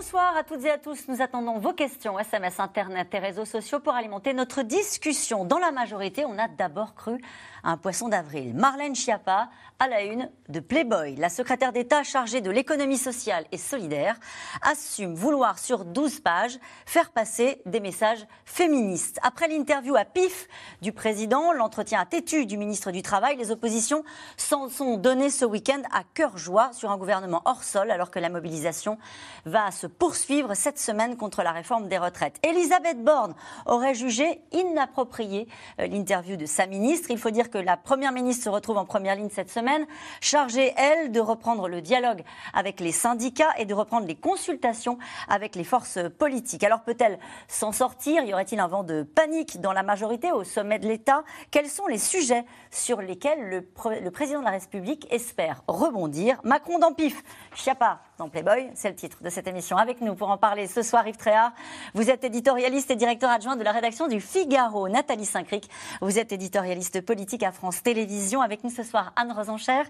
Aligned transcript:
Bonsoir 0.00 0.34
à 0.34 0.44
toutes 0.44 0.64
et 0.64 0.70
à 0.70 0.78
tous. 0.78 1.08
Nous 1.08 1.20
attendons 1.20 1.58
vos 1.58 1.74
questions, 1.74 2.18
SMS, 2.18 2.58
Internet 2.58 3.08
et 3.12 3.18
réseaux 3.18 3.44
sociaux 3.44 3.80
pour 3.80 3.92
alimenter 3.92 4.32
notre 4.32 4.62
discussion. 4.62 5.44
Dans 5.44 5.58
la 5.58 5.72
majorité, 5.72 6.24
on 6.24 6.38
a 6.38 6.48
d'abord 6.48 6.94
cru 6.94 7.20
à 7.62 7.72
un 7.72 7.76
poisson 7.76 8.08
d'avril. 8.08 8.54
Marlène 8.54 8.94
Schiappa 8.94 9.50
à 9.78 9.88
la 9.88 10.02
une 10.02 10.30
de 10.48 10.60
Playboy. 10.60 11.16
La 11.16 11.28
secrétaire 11.28 11.72
d'État 11.72 12.02
chargée 12.02 12.40
de 12.40 12.50
l'économie 12.50 12.96
sociale 12.96 13.44
et 13.52 13.58
solidaire 13.58 14.16
assume 14.62 15.14
vouloir 15.14 15.58
sur 15.58 15.84
12 15.84 16.20
pages 16.20 16.58
faire 16.86 17.10
passer 17.10 17.60
des 17.66 17.80
messages 17.80 18.26
féministes. 18.46 19.18
Après 19.22 19.48
l'interview 19.48 19.96
à 19.96 20.06
pif 20.06 20.48
du 20.80 20.92
président, 20.92 21.52
l'entretien 21.52 22.00
à 22.00 22.06
têtu 22.06 22.46
du 22.46 22.56
ministre 22.56 22.90
du 22.90 23.02
Travail, 23.02 23.36
les 23.36 23.50
oppositions 23.50 24.02
s'en 24.38 24.70
sont 24.70 24.96
données 24.96 25.30
ce 25.30 25.44
week-end 25.44 25.82
à 25.92 26.04
cœur 26.14 26.38
joie 26.38 26.72
sur 26.72 26.90
un 26.90 26.96
gouvernement 26.96 27.42
hors 27.44 27.64
sol 27.64 27.90
alors 27.90 28.10
que 28.10 28.18
la 28.18 28.30
mobilisation 28.30 28.96
va 29.44 29.70
se 29.70 29.89
poursuivre 29.90 30.54
cette 30.54 30.78
semaine 30.78 31.16
contre 31.16 31.42
la 31.42 31.52
réforme 31.52 31.88
des 31.88 31.98
retraites. 31.98 32.38
Elisabeth 32.42 33.02
Borne 33.02 33.34
aurait 33.66 33.94
jugé 33.94 34.40
inapproprié 34.52 35.48
euh, 35.80 35.86
l'interview 35.86 36.36
de 36.36 36.46
sa 36.46 36.66
ministre. 36.66 37.10
Il 37.10 37.18
faut 37.18 37.30
dire 37.30 37.50
que 37.50 37.58
la 37.58 37.76
première 37.76 38.12
ministre 38.12 38.44
se 38.44 38.48
retrouve 38.48 38.78
en 38.78 38.84
première 38.84 39.16
ligne 39.16 39.30
cette 39.30 39.50
semaine, 39.50 39.86
chargée, 40.20 40.72
elle, 40.76 41.12
de 41.12 41.20
reprendre 41.20 41.68
le 41.68 41.80
dialogue 41.80 42.22
avec 42.54 42.80
les 42.80 42.92
syndicats 42.92 43.52
et 43.58 43.64
de 43.64 43.74
reprendre 43.74 44.06
les 44.06 44.14
consultations 44.14 44.98
avec 45.28 45.56
les 45.56 45.64
forces 45.64 45.98
politiques. 46.18 46.64
Alors 46.64 46.82
peut-elle 46.82 47.18
s'en 47.48 47.72
sortir? 47.72 48.22
Y 48.24 48.32
aurait-il 48.32 48.60
un 48.60 48.68
vent 48.68 48.84
de 48.84 49.02
panique 49.02 49.60
dans 49.60 49.72
la 49.72 49.82
majorité 49.82 50.32
au 50.32 50.44
sommet 50.44 50.78
de 50.78 50.86
l'État? 50.86 51.24
Quels 51.50 51.68
sont 51.68 51.86
les 51.86 51.98
sujets 51.98 52.44
sur 52.70 53.00
lesquels 53.00 53.48
le, 53.48 54.10
président 54.10 54.40
de 54.40 54.44
la 54.44 54.52
République 54.52 55.06
espère 55.12 55.62
rebondir? 55.68 56.40
Macron 56.44 56.78
dans 56.78 56.92
pif, 56.92 57.22
Chiappa 57.54 58.00
dans 58.20 58.28
Playboy, 58.28 58.70
c'est 58.74 58.90
le 58.90 58.94
titre 58.94 59.16
de 59.22 59.30
cette 59.30 59.48
émission. 59.48 59.78
Avec 59.78 60.02
nous 60.02 60.14
pour 60.14 60.28
en 60.28 60.36
parler 60.36 60.66
ce 60.66 60.82
soir, 60.82 61.08
Yves 61.08 61.16
Tréhard, 61.16 61.52
vous 61.94 62.10
êtes 62.10 62.22
éditorialiste 62.22 62.90
et 62.90 62.96
directeur 62.96 63.30
adjoint 63.30 63.56
de 63.56 63.64
la 63.64 63.72
rédaction 63.72 64.08
du 64.08 64.20
Figaro. 64.20 64.90
Nathalie 64.90 65.24
Saint-Cric, 65.24 65.70
vous 66.02 66.18
êtes 66.18 66.30
éditorialiste 66.30 67.00
politique 67.00 67.42
à 67.42 67.50
France 67.50 67.82
Télévisions. 67.82 68.42
Avec 68.42 68.62
nous 68.62 68.68
ce 68.68 68.82
soir, 68.82 69.14
Anne 69.16 69.32
Rosencher. 69.32 69.84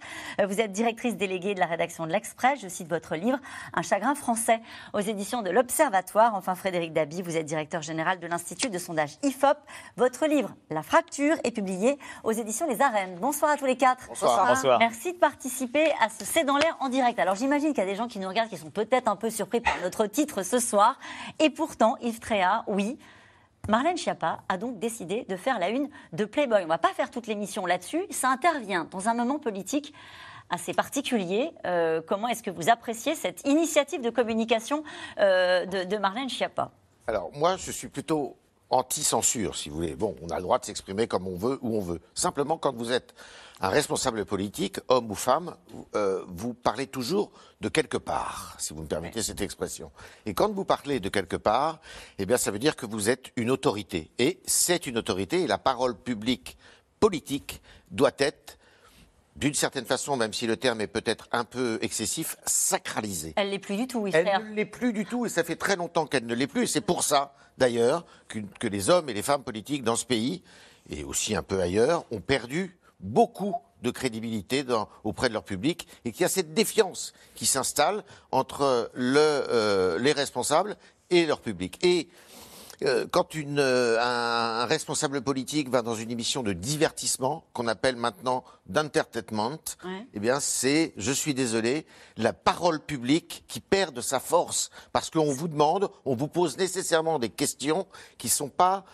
Vous 0.46 0.60
êtes 0.60 0.70
directrice 0.70 1.16
déléguée 1.16 1.54
de 1.54 1.60
la 1.60 1.66
rédaction 1.66 2.06
de 2.06 2.12
l'Express. 2.12 2.60
Je 2.62 2.68
cite 2.68 2.88
votre 2.88 3.16
livre, 3.16 3.38
Un 3.74 3.82
chagrin 3.82 4.14
français, 4.14 4.60
aux 4.92 5.00
éditions 5.00 5.42
de 5.42 5.50
l'Observatoire. 5.50 6.36
Enfin, 6.36 6.54
Frédéric 6.54 6.92
Dabi, 6.92 7.22
vous 7.22 7.36
êtes 7.36 7.46
directeur 7.46 7.82
général 7.82 8.20
de 8.20 8.28
l'Institut 8.28 8.70
de 8.70 8.78
sondage 8.78 9.16
IFOP. 9.24 9.58
Votre 9.96 10.26
livre, 10.26 10.54
La 10.70 10.84
fracture, 10.84 11.34
est 11.42 11.50
publié 11.50 11.98
aux 12.22 12.32
éditions 12.32 12.68
Les 12.68 12.80
Arènes. 12.80 13.16
Bonsoir 13.20 13.50
à 13.50 13.56
tous 13.56 13.66
les 13.66 13.76
quatre. 13.76 14.06
Bonsoir. 14.06 14.46
Bonsoir. 14.46 14.78
Merci 14.78 15.14
de 15.14 15.18
participer 15.18 15.90
à 16.00 16.08
ce 16.08 16.24
C'est 16.24 16.44
dans 16.44 16.58
l'air 16.58 16.76
en 16.78 16.88
direct. 16.88 17.18
Alors, 17.18 17.34
j'imagine 17.34 17.70
qu'il 17.70 17.82
y 17.82 17.86
a 17.86 17.90
des 17.90 17.96
gens 17.96 18.06
qui 18.06 18.19
nous 18.20 18.28
regardent 18.28 18.50
qui 18.50 18.56
sont 18.56 18.70
peut-être 18.70 19.08
un 19.08 19.16
peu 19.16 19.30
surpris 19.30 19.60
par 19.60 19.74
notre 19.82 20.06
titre 20.06 20.42
ce 20.42 20.58
soir. 20.58 20.98
Et 21.38 21.50
pourtant, 21.50 21.96
Yves 22.00 22.20
Tréa, 22.20 22.64
oui, 22.66 22.98
Marlène 23.68 23.96
Schiappa 23.96 24.40
a 24.48 24.56
donc 24.56 24.78
décidé 24.78 25.24
de 25.28 25.36
faire 25.36 25.58
la 25.58 25.68
une 25.68 25.88
de 26.12 26.24
Playboy. 26.24 26.60
On 26.60 26.64
ne 26.64 26.68
va 26.68 26.78
pas 26.78 26.92
faire 26.92 27.10
toute 27.10 27.26
l'émission 27.26 27.66
là-dessus. 27.66 28.02
Ça 28.10 28.28
intervient 28.28 28.86
dans 28.90 29.08
un 29.08 29.14
moment 29.14 29.38
politique 29.38 29.92
assez 30.50 30.74
particulier. 30.74 31.52
Euh, 31.64 32.02
comment 32.06 32.28
est-ce 32.28 32.42
que 32.42 32.50
vous 32.50 32.68
appréciez 32.68 33.14
cette 33.14 33.46
initiative 33.46 34.00
de 34.00 34.10
communication 34.10 34.82
euh, 35.18 35.64
de, 35.66 35.96
Marlène 35.96 36.28
Schiappa? 36.28 36.70
Alors 37.06 37.30
moi, 37.34 37.56
je 37.56 37.70
suis 37.70 37.88
plutôt 37.88 38.36
anti-censure, 38.70 39.56
si 39.56 39.68
vous 39.68 39.76
voulez. 39.76 39.94
Bon, 39.96 40.16
on 40.22 40.28
a 40.28 40.36
le 40.36 40.42
droit 40.42 40.58
de 40.58 40.64
s'exprimer 40.64 41.06
comme 41.06 41.26
on 41.26 41.36
veut, 41.36 41.58
où 41.60 41.76
on 41.76 41.80
veut. 41.80 42.00
Simplement, 42.14 42.56
quand 42.56 42.74
vous 42.74 42.92
êtes 42.92 43.14
un 43.60 43.68
responsable 43.68 44.24
politique, 44.24 44.78
homme 44.88 45.10
ou 45.10 45.14
femme, 45.14 45.54
euh, 45.94 46.24
vous 46.28 46.54
parlez 46.54 46.86
toujours 46.86 47.30
de 47.60 47.68
quelque 47.68 47.98
part, 47.98 48.56
si 48.58 48.72
vous 48.72 48.82
me 48.82 48.86
permettez 48.86 49.22
cette 49.22 49.42
expression. 49.42 49.90
Et 50.24 50.32
quand 50.32 50.50
vous 50.50 50.64
parlez 50.64 50.98
de 51.00 51.08
quelque 51.08 51.36
part, 51.36 51.80
eh 52.18 52.24
bien, 52.24 52.38
ça 52.38 52.50
veut 52.50 52.58
dire 52.58 52.76
que 52.76 52.86
vous 52.86 53.10
êtes 53.10 53.32
une 53.36 53.50
autorité. 53.50 54.10
Et 54.18 54.40
c'est 54.46 54.86
une 54.86 54.96
autorité, 54.96 55.42
et 55.42 55.46
la 55.46 55.58
parole 55.58 55.96
publique 55.96 56.56
politique 57.00 57.60
doit 57.90 58.12
être 58.18 58.56
d'une 59.40 59.54
certaine 59.54 59.86
façon, 59.86 60.16
même 60.16 60.34
si 60.34 60.46
le 60.46 60.56
terme 60.56 60.82
est 60.82 60.86
peut-être 60.86 61.28
un 61.32 61.44
peu 61.44 61.78
excessif, 61.80 62.36
sacralisée. 62.44 63.32
Elle 63.36 63.50
l'est 63.50 63.58
plus 63.58 63.76
du 63.76 63.86
tout, 63.86 64.00
oui. 64.00 64.10
Elle 64.12 64.26
ne 64.26 64.54
l'est 64.54 64.66
plus 64.66 64.92
du 64.92 65.06
tout, 65.06 65.24
et 65.24 65.30
ça 65.30 65.42
fait 65.42 65.56
très 65.56 65.76
longtemps 65.76 66.06
qu'elle 66.06 66.26
ne 66.26 66.34
l'est 66.34 66.46
plus. 66.46 66.64
Et 66.64 66.66
c'est 66.66 66.82
pour 66.82 67.02
ça, 67.02 67.34
d'ailleurs, 67.56 68.04
que 68.28 68.68
les 68.68 68.90
hommes 68.90 69.08
et 69.08 69.14
les 69.14 69.22
femmes 69.22 69.42
politiques 69.42 69.82
dans 69.82 69.96
ce 69.96 70.04
pays, 70.04 70.42
et 70.90 71.04
aussi 71.04 71.34
un 71.34 71.42
peu 71.42 71.60
ailleurs, 71.60 72.04
ont 72.10 72.20
perdu 72.20 72.78
beaucoup 73.00 73.56
de 73.82 73.90
crédibilité 73.90 74.62
auprès 75.04 75.28
de 75.28 75.32
leur 75.32 75.44
public 75.44 75.88
et 76.04 76.12
qu'il 76.12 76.20
y 76.20 76.24
a 76.24 76.28
cette 76.28 76.52
défiance 76.52 77.14
qui 77.34 77.46
s'installe 77.46 78.04
entre 78.30 78.90
euh, 78.94 79.98
les 79.98 80.12
responsables 80.12 80.76
et 81.08 81.24
leur 81.24 81.40
public. 81.40 81.78
Et 81.82 82.08
euh, 82.84 83.06
quand 83.10 83.36
euh, 83.36 83.98
un, 84.00 84.64
responsable 84.66 85.20
politique 85.20 85.68
va 85.68 85.82
dans 85.82 85.94
une 85.94 86.10
émission 86.10 86.42
de 86.42 86.52
divertissement, 86.52 87.44
qu'on 87.52 87.68
appelle 87.68 87.96
maintenant 87.96 88.44
d'entertainment, 88.66 89.58
eh 90.14 90.20
bien 90.20 90.40
c'est, 90.40 90.92
je 90.96 91.12
suis 91.12 91.34
désolé, 91.34 91.86
la 92.16 92.32
parole 92.32 92.80
publique 92.80 93.44
qui 93.48 93.60
perd 93.60 93.94
de 93.94 94.00
sa 94.00 94.20
force. 94.20 94.70
Parce 94.92 95.10
qu'on 95.10 95.32
vous 95.32 95.48
demande, 95.48 95.90
on 96.04 96.14
vous 96.14 96.28
pose 96.28 96.56
nécessairement 96.56 97.18
des 97.18 97.30
questions 97.30 97.86
qui 98.18 98.28
ne 98.28 98.32
sont 98.32 98.48
pas, 98.48 98.84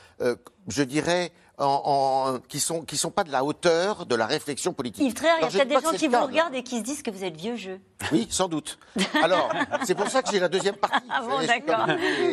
je 0.68 0.82
dirais, 0.82 1.32
en, 1.58 2.38
qui 2.48 2.60
sont 2.60 2.82
qui 2.82 2.96
sont 2.96 3.10
pas 3.10 3.24
de 3.24 3.32
la 3.32 3.42
hauteur 3.42 4.04
de 4.04 4.14
la 4.14 4.26
réflexion 4.26 4.72
politique. 4.72 5.02
Yves 5.02 5.14
Tréhard, 5.14 5.38
il 5.38 5.42
y 5.42 5.46
a 5.46 5.64
peut-être 5.64 5.68
des 5.68 5.86
gens 5.86 5.96
qui 5.96 6.08
vous 6.08 6.22
regardent 6.26 6.54
et 6.54 6.62
qui 6.62 6.78
se 6.78 6.82
disent 6.82 7.02
que 7.02 7.10
vous 7.10 7.24
êtes 7.24 7.36
vieux 7.36 7.56
jeu. 7.56 7.80
Oui, 8.12 8.26
sans 8.30 8.48
doute. 8.48 8.78
Alors, 9.22 9.50
c'est 9.84 9.94
pour 9.94 10.08
ça 10.08 10.22
que 10.22 10.30
j'ai 10.30 10.38
la 10.38 10.48
deuxième 10.48 10.76
partie. 10.76 11.06
Ah 11.10 11.22
bon, 11.22 11.46
d'accord. 11.46 11.86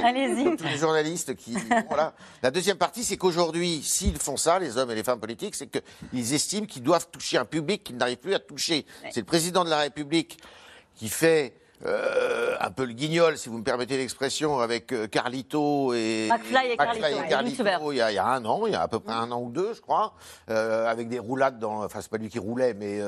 Allez-y. 0.03 0.57
Tous 0.57 0.63
les 0.71 0.77
journalistes 0.77 1.35
qui 1.35 1.55
voilà. 1.87 2.13
La 2.41 2.51
deuxième 2.51 2.77
partie, 2.77 3.03
c'est 3.03 3.17
qu'aujourd'hui, 3.17 3.81
s'ils 3.81 4.17
font 4.17 4.35
ça, 4.35 4.59
les 4.59 4.77
hommes 4.77 4.91
et 4.91 4.95
les 4.95 5.03
femmes 5.03 5.19
politiques, 5.19 5.55
c'est 5.55 5.67
qu'ils 5.67 6.33
estiment 6.33 6.65
qu'ils 6.65 6.83
doivent 6.83 7.07
toucher 7.09 7.37
un 7.37 7.45
public 7.45 7.83
qu'ils 7.83 7.97
n'arrivent 7.97 8.17
plus 8.17 8.33
à 8.33 8.39
toucher. 8.39 8.85
C'est 9.11 9.21
le 9.21 9.25
président 9.25 9.63
de 9.63 9.69
la 9.69 9.79
République 9.79 10.37
qui 10.95 11.07
fait 11.09 11.53
euh, 11.85 12.55
un 12.59 12.71
peu 12.71 12.85
le 12.85 12.93
guignol, 12.93 13.37
si 13.37 13.49
vous 13.49 13.57
me 13.57 13.63
permettez 13.63 13.97
l'expression, 13.97 14.59
avec 14.59 14.93
euh, 14.93 15.07
Carlito 15.07 15.93
et 15.93 16.29
McFly 16.29 16.71
et, 16.71 16.77
Carlito, 16.77 17.91
il, 17.91 17.97
y 17.97 18.01
a, 18.01 18.11
il, 18.11 18.15
y 18.15 18.17
a, 18.17 18.25
un 18.25 18.45
an, 18.45 18.65
il 18.67 18.73
y 18.73 18.75
a 18.75 18.81
à 18.81 18.87
peu 18.87 18.99
près 18.99 19.13
un 19.13 19.31
an 19.31 19.41
ou 19.41 19.49
deux, 19.49 19.73
je 19.73 19.81
crois, 19.81 20.13
euh, 20.49 20.87
avec 20.87 21.09
des 21.09 21.19
roulades 21.19 21.59
dans, 21.59 21.83
enfin 21.83 21.99
c'est 22.01 22.09
pas 22.09 22.17
lui 22.17 22.29
qui 22.29 22.39
roulait, 22.39 22.73
mais 22.73 23.01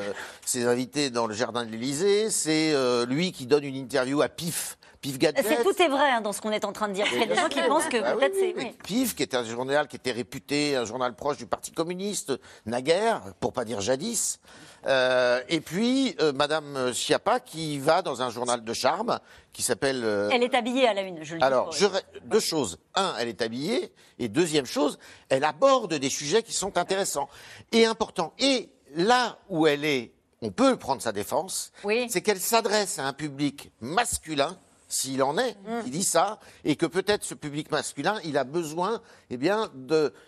ses 0.45 0.67
invités 0.67 1.09
dans 1.09 1.27
le 1.27 1.33
jardin 1.33 1.65
de 1.65 1.71
l'Élysée. 1.71 2.29
C'est 2.29 2.73
lui 3.07 3.31
qui 3.31 3.45
donne 3.45 3.63
une 3.63 3.75
interview 3.75 4.21
à 4.21 4.29
Pif. 4.29 4.77
Pif 5.01 5.17
C'est 5.21 5.63
tout 5.63 5.81
est 5.81 5.87
vrai 5.87 6.09
hein, 6.09 6.21
dans 6.21 6.33
ce 6.33 6.41
qu'on 6.41 6.51
est 6.51 6.65
en 6.65 6.73
train 6.73 6.87
de 6.87 6.93
dire. 6.93 7.05
Il 7.13 7.19
y 7.19 7.23
a 7.23 7.27
des 7.27 7.35
gens 7.35 7.47
qui 7.47 7.61
pensent 7.61 7.87
que 7.87 8.01
bah 8.01 8.13
peut-être 8.13 8.35
c'est. 8.35 8.75
Pif, 8.83 9.15
qui 9.15 9.23
était 9.23 9.37
un 9.37 9.43
journal 9.43 9.87
qui 9.87 9.97
était 9.97 10.11
réputé, 10.11 10.75
un 10.75 10.85
journal 10.85 11.15
proche 11.15 11.37
du 11.37 11.45
Parti 11.45 11.71
communiste, 11.71 12.33
naguère, 12.65 13.21
pour 13.39 13.53
pas 13.53 13.65
dire 13.65 13.81
jadis. 13.81 14.39
Euh, 14.87 15.41
et 15.49 15.61
puis, 15.61 16.15
euh, 16.19 16.31
Madame 16.33 16.93
Schiappa 16.93 17.39
qui 17.39 17.79
va 17.79 18.01
dans 18.01 18.21
un 18.21 18.29
journal 18.29 18.63
de 18.63 18.73
charme 18.73 19.19
qui 19.51 19.63
s'appelle. 19.63 20.03
Euh, 20.03 20.29
elle 20.31 20.43
est 20.43 20.53
habillée 20.53 20.87
à 20.87 20.93
la 20.93 21.01
une, 21.01 21.23
je 21.23 21.35
le 21.35 21.43
Alors, 21.43 21.71
je, 21.71 21.87
deux 22.25 22.39
choses. 22.39 22.77
Un, 22.93 23.15
elle 23.19 23.27
est 23.27 23.41
habillée. 23.41 23.91
Et 24.19 24.27
deuxième 24.27 24.65
chose, 24.65 24.99
elle 25.29 25.43
aborde 25.43 25.95
des 25.95 26.09
sujets 26.09 26.43
qui 26.43 26.53
sont 26.53 26.77
intéressants 26.77 27.29
et 27.71 27.85
importants. 27.85 28.33
Et 28.39 28.69
là 28.95 29.39
où 29.49 29.65
elle 29.67 29.85
est, 29.85 30.11
on 30.41 30.51
peut 30.51 30.77
prendre 30.77 31.01
sa 31.01 31.11
défense, 31.11 31.71
c'est 32.07 32.21
qu'elle 32.21 32.39
s'adresse 32.39 32.99
à 32.99 33.07
un 33.07 33.13
public 33.13 33.71
masculin 33.81 34.59
s'il 34.87 35.23
en 35.23 35.37
est, 35.39 35.57
mm. 35.65 35.83
qui 35.83 35.89
dit 35.89 36.03
ça, 36.03 36.39
et 36.63 36.75
que 36.75 36.85
peut-être 36.85 37.23
ce 37.23 37.33
public 37.33 37.71
masculin, 37.71 38.19
il 38.23 38.37
a 38.37 38.43
besoin, 38.43 39.01
eh 39.31 39.37
bien, 39.37 39.71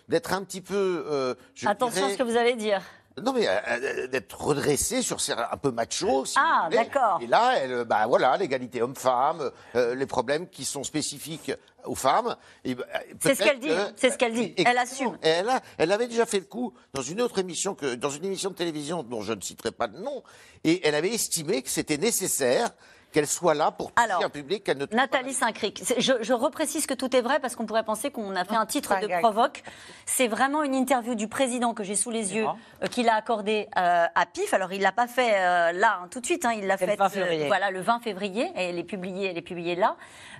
d'être 0.08 0.32
un 0.32 0.42
petit 0.42 0.60
peu. 0.60 1.36
Attention 1.64 2.06
à 2.06 2.10
ce 2.10 2.16
que 2.16 2.24
vous 2.24 2.36
allez 2.36 2.56
dire. 2.56 2.82
Non, 3.22 3.32
mais 3.32 3.48
euh, 3.48 3.56
euh, 3.68 4.06
d'être 4.06 4.40
redressé 4.40 5.02
sur 5.02 5.18
un 5.28 5.56
peu 5.56 5.70
macho. 5.70 6.24
ah, 6.36 6.68
d'accord. 6.70 7.18
Et 7.20 7.26
là, 7.26 7.54
elle, 7.56 7.84
bah 7.84 8.06
voilà, 8.06 8.36
l'égalité 8.36 8.82
homme-femme, 8.82 9.50
euh, 9.74 9.94
les 9.94 10.06
problèmes 10.06 10.48
qui 10.48 10.64
sont 10.64 10.84
spécifiques 10.84 11.52
aux 11.84 11.94
femmes. 11.94 12.36
Bah, 12.64 12.84
c'est 13.20 13.34
ce 13.34 13.42
qu'elle 13.42 13.60
dit. 13.60 13.70
C'est 13.96 14.10
ce 14.10 14.18
qu'elle 14.18 14.34
dit. 14.34 14.54
Elle 14.58 14.78
assume. 14.78 15.18
elle, 15.22 15.50
elle 15.78 15.92
avait 15.92 16.08
déjà 16.08 16.26
fait 16.26 16.40
le 16.40 16.46
coup 16.46 16.74
dans 16.94 17.02
une 17.02 17.20
autre 17.20 17.38
émission 17.38 17.74
que 17.74 17.94
dans 17.94 18.10
une 18.10 18.24
émission 18.24 18.50
de 18.50 18.54
télévision 18.54 19.02
dont 19.02 19.22
je 19.22 19.32
ne 19.32 19.40
citerai 19.40 19.72
pas 19.72 19.86
le 19.86 19.98
nom, 19.98 20.22
et 20.64 20.86
elle 20.86 20.94
avait 20.94 21.14
estimé 21.14 21.62
que 21.62 21.70
c'était 21.70 21.98
nécessaire 21.98 22.70
qu'elle 23.12 23.26
soit 23.26 23.54
là 23.54 23.70
pour 23.70 23.90
Alors, 23.96 24.24
un 24.24 24.28
public 24.28 24.64
qu'elle 24.64 24.78
ne 24.78 24.84
touche 24.86 24.96
Nathalie 24.96 25.32
pas. 25.32 25.46
Saint-Cric, 25.46 25.82
je, 25.98 26.12
je 26.20 26.32
reprécise 26.32 26.86
que 26.86 26.94
tout 26.94 27.14
est 27.16 27.20
vrai 27.20 27.38
parce 27.40 27.56
qu'on 27.56 27.66
pourrait 27.66 27.84
penser 27.84 28.10
qu'on 28.10 28.36
a 28.36 28.44
fait 28.44 28.54
un 28.56 28.66
titre 28.66 28.90
pas 28.94 29.00
de 29.00 29.20
provoque. 29.20 29.62
C'est 30.06 30.28
vraiment 30.28 30.62
une 30.62 30.74
interview 30.74 31.14
du 31.14 31.28
président 31.28 31.74
que 31.74 31.82
j'ai 31.84 31.96
sous 31.96 32.10
les 32.10 32.34
yeux, 32.34 32.46
euh, 32.82 32.86
qu'il 32.86 33.08
a 33.08 33.14
accordé 33.14 33.68
euh, 33.78 34.06
à 34.14 34.26
PIF. 34.26 34.52
Alors 34.52 34.72
il 34.72 34.82
l'a 34.82 34.92
pas 34.92 35.06
fait 35.06 35.32
euh, 35.36 35.72
là 35.72 36.00
hein, 36.02 36.08
tout 36.10 36.20
de 36.20 36.26
suite, 36.26 36.44
hein, 36.44 36.52
il 36.52 36.66
l'a 36.66 36.74
le 36.74 36.78
fait 36.86 36.96
20 36.96 37.08
février. 37.08 37.46
voilà 37.46 37.70
le 37.70 37.80
20 37.80 38.00
février 38.00 38.44
et 38.56 38.64
elle 38.64 38.78
est 38.78 38.84
publiée, 38.84 39.28
elle 39.30 39.38
est 39.38 39.42
publiée 39.42 39.74
là. 39.74 39.96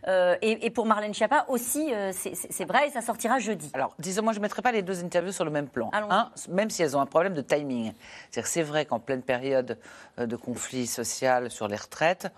Euh, 0.07 0.37
et, 0.43 0.67
et 0.67 0.71
pour 0.71 0.87
Marlène 0.87 1.13
Schiappa 1.15 1.47
aussi, 1.49 1.93
euh, 1.93 2.13
c'est- 2.13 2.65
vrai 2.65 2.89
et 2.89 2.91
ça 2.91 3.01
sortira 3.01 3.39
jeudi. 3.39 3.71
Alors, 3.73 3.95
disons, 3.99 4.23
moi, 4.23 4.33
je 4.33 4.39
ne 4.39 4.43
mettrai 4.43 4.63
pas 4.63 4.73
les 4.73 4.83
deux 4.83 5.03
interviews 5.03 5.33
sur 5.33 5.45
le 5.45 5.51
même 5.51 5.69
plan. 5.69 5.89
Allons-y. 5.93 6.13
Hein, 6.13 6.31
même 6.51 6.71
si 6.71 6.83
elles 6.83 6.97
ont 6.97 7.01
un 7.01 7.07
problème 7.07 7.35
de 7.35 7.41
timing. 7.41 7.93
C'est 8.31 8.63
vrai 8.63 8.85
qu'en 8.85 9.01
pleine 9.01 9.23
période 9.23 9.79
de 10.19 10.37
conflit 10.37 10.87
social 10.87 11.51
sur 11.51 11.67
les 11.67 11.77
retraites, 11.77 12.29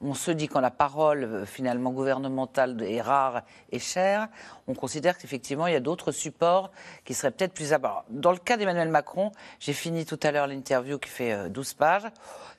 on 0.00 0.14
se 0.14 0.30
dit 0.30 0.48
quand 0.48 0.60
la 0.60 0.70
parole 0.70 1.24
euh, 1.24 1.46
finalement 1.46 1.90
gouvernementale 1.90 2.82
est 2.82 3.00
rare 3.00 3.42
et 3.70 3.78
chère, 3.78 4.28
on 4.66 4.74
considère 4.74 5.18
qu'effectivement 5.18 5.66
il 5.66 5.72
y 5.72 5.76
a 5.76 5.80
d'autres 5.80 6.12
supports 6.12 6.70
qui 7.04 7.14
seraient 7.14 7.30
peut-être 7.30 7.54
plus 7.54 7.72
abordés. 7.72 8.06
Dans 8.10 8.32
le 8.32 8.38
cas 8.38 8.56
d'Emmanuel 8.56 8.88
Macron, 8.88 9.32
j'ai 9.60 9.72
fini 9.72 10.04
tout 10.04 10.20
à 10.22 10.30
l'heure 10.30 10.46
l'interview 10.46 10.98
qui 10.98 11.08
fait 11.08 11.32
euh, 11.32 11.48
12 11.48 11.74
pages. 11.74 12.06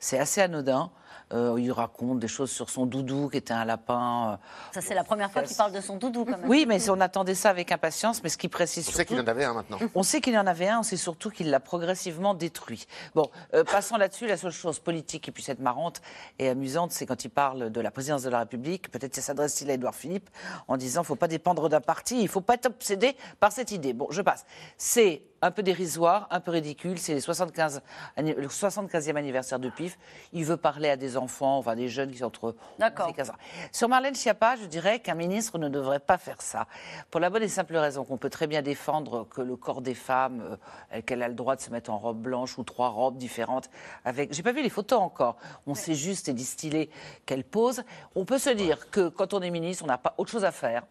C'est 0.00 0.18
assez 0.18 0.40
anodin. 0.40 0.90
Euh, 1.32 1.56
il 1.58 1.72
raconte 1.72 2.20
des 2.20 2.28
choses 2.28 2.52
sur 2.52 2.70
son 2.70 2.86
doudou 2.86 3.28
qui 3.28 3.38
était 3.38 3.52
un 3.52 3.64
lapin. 3.64 4.34
euh, 4.34 4.36
Ça 4.74 4.80
c'est 4.80 4.94
la 4.94 5.02
première 5.02 5.30
fois 5.32 5.42
qu'il 5.42 5.56
parle 5.56 5.72
de 5.72 5.80
son 5.80 5.96
doudou 5.96 6.24
quand 6.24 6.38
même. 6.38 6.48
oui, 6.48 6.66
mais 6.68 6.88
on 6.88 7.00
attendait 7.00 7.34
ça 7.34 7.50
avec 7.50 7.72
impatience, 7.72 8.22
mais 8.22 8.28
ce 8.28 8.38
qui 8.38 8.48
précise 8.48 8.88
On 8.88 8.92
sait 8.92 9.04
qu'il 9.04 9.18
en 9.18 9.26
avait 9.26 9.44
un 9.44 9.54
maintenant. 9.54 9.78
On 9.96 10.04
sait 10.04 10.20
qu'il 10.20 10.38
en 10.38 10.46
avait 10.46 10.68
un, 10.68 10.78
on 10.78 10.82
sait 10.84 10.96
surtout 10.96 11.30
qu'il 11.30 11.50
l'a 11.50 11.58
progressivement 11.58 12.32
détruit. 12.34 12.86
Bon, 13.16 13.28
euh, 13.54 13.64
passons 13.64 13.96
là-dessus, 13.96 14.28
la 14.28 14.36
seule 14.36 14.52
chose 14.52 14.78
politique 14.78 15.24
qui 15.24 15.32
puisse 15.32 15.48
être 15.48 15.58
marrante 15.58 16.00
et 16.38 16.48
amusante, 16.48 16.92
c'est 16.92 17.06
quand 17.06 17.24
il 17.24 17.30
parle 17.30 17.70
de 17.70 17.80
la 17.80 17.90
présidence 17.90 18.22
de 18.22 18.30
la 18.30 18.38
République, 18.38 18.88
peut-être 18.92 19.16
s'adresse-t-il 19.20 19.68
à 19.70 19.74
Édouard 19.74 19.96
Philippe 19.96 20.30
en 20.68 20.76
disant 20.76 21.00
il 21.00 21.04
ne 21.04 21.06
faut 21.06 21.16
pas 21.16 21.26
dépendre 21.28 21.68
d'un 21.68 21.80
parti, 21.80 22.18
il 22.20 22.24
ne 22.24 22.28
faut 22.28 22.40
pas 22.40 22.54
être 22.54 22.66
obsédé 22.66 23.16
par 23.40 23.50
cette 23.50 23.72
idée. 23.72 23.94
Bon, 23.94 24.06
je 24.10 24.22
passe. 24.22 24.46
C'est 24.78 25.22
un 25.42 25.50
peu 25.50 25.62
dérisoire, 25.62 26.28
un 26.30 26.40
peu 26.40 26.50
ridicule, 26.50 26.98
c'est 26.98 27.14
les 27.14 27.20
75, 27.20 27.82
anni- 28.16 28.34
le 28.34 28.48
75e 28.48 29.16
anniversaire 29.16 29.58
de 29.58 29.68
PIF. 29.68 29.98
Il 30.32 30.44
veut 30.44 30.56
parler 30.56 30.88
à 30.88 30.96
des 30.96 31.15
enfants, 31.16 31.58
enfin 31.58 31.74
des 31.74 31.88
jeunes 31.88 32.10
qui 32.10 32.18
sont 32.18 32.26
entre 32.26 32.54
D'accord. 32.78 33.06
11 33.06 33.12
et 33.12 33.16
15 33.16 33.30
ans. 33.30 33.34
Sur 33.72 33.88
Marlène 33.88 34.14
Schiappa, 34.14 34.56
je 34.56 34.66
dirais 34.66 35.00
qu'un 35.00 35.14
ministre 35.14 35.58
ne 35.58 35.68
devrait 35.68 36.00
pas 36.00 36.18
faire 36.18 36.42
ça. 36.42 36.66
Pour 37.10 37.20
la 37.20 37.30
bonne 37.30 37.42
et 37.42 37.48
simple 37.48 37.76
raison 37.76 38.04
qu'on 38.04 38.16
peut 38.16 38.30
très 38.30 38.46
bien 38.46 38.62
défendre 38.62 39.26
que 39.28 39.40
le 39.40 39.56
corps 39.56 39.82
des 39.82 39.94
femmes, 39.94 40.58
euh, 40.94 41.00
qu'elle 41.02 41.22
a 41.22 41.28
le 41.28 41.34
droit 41.34 41.56
de 41.56 41.60
se 41.60 41.70
mettre 41.70 41.90
en 41.90 41.98
robe 41.98 42.20
blanche 42.20 42.58
ou 42.58 42.64
trois 42.64 42.88
robes 42.88 43.16
différentes. 43.16 43.70
Avec, 44.04 44.32
j'ai 44.32 44.42
pas 44.42 44.52
vu 44.52 44.62
les 44.62 44.70
photos 44.70 45.00
encore. 45.00 45.36
On 45.66 45.74
sait 45.74 45.94
juste 45.94 46.28
et 46.28 46.32
distillé 46.32 46.90
qu'elle 47.24 47.44
pose. 47.44 47.82
On 48.14 48.24
peut 48.24 48.38
se 48.38 48.50
dire 48.50 48.90
que 48.90 49.08
quand 49.08 49.34
on 49.34 49.40
est 49.40 49.50
ministre, 49.50 49.84
on 49.84 49.88
n'a 49.88 49.98
pas 49.98 50.14
autre 50.18 50.30
chose 50.30 50.44
à 50.44 50.52
faire 50.52 50.82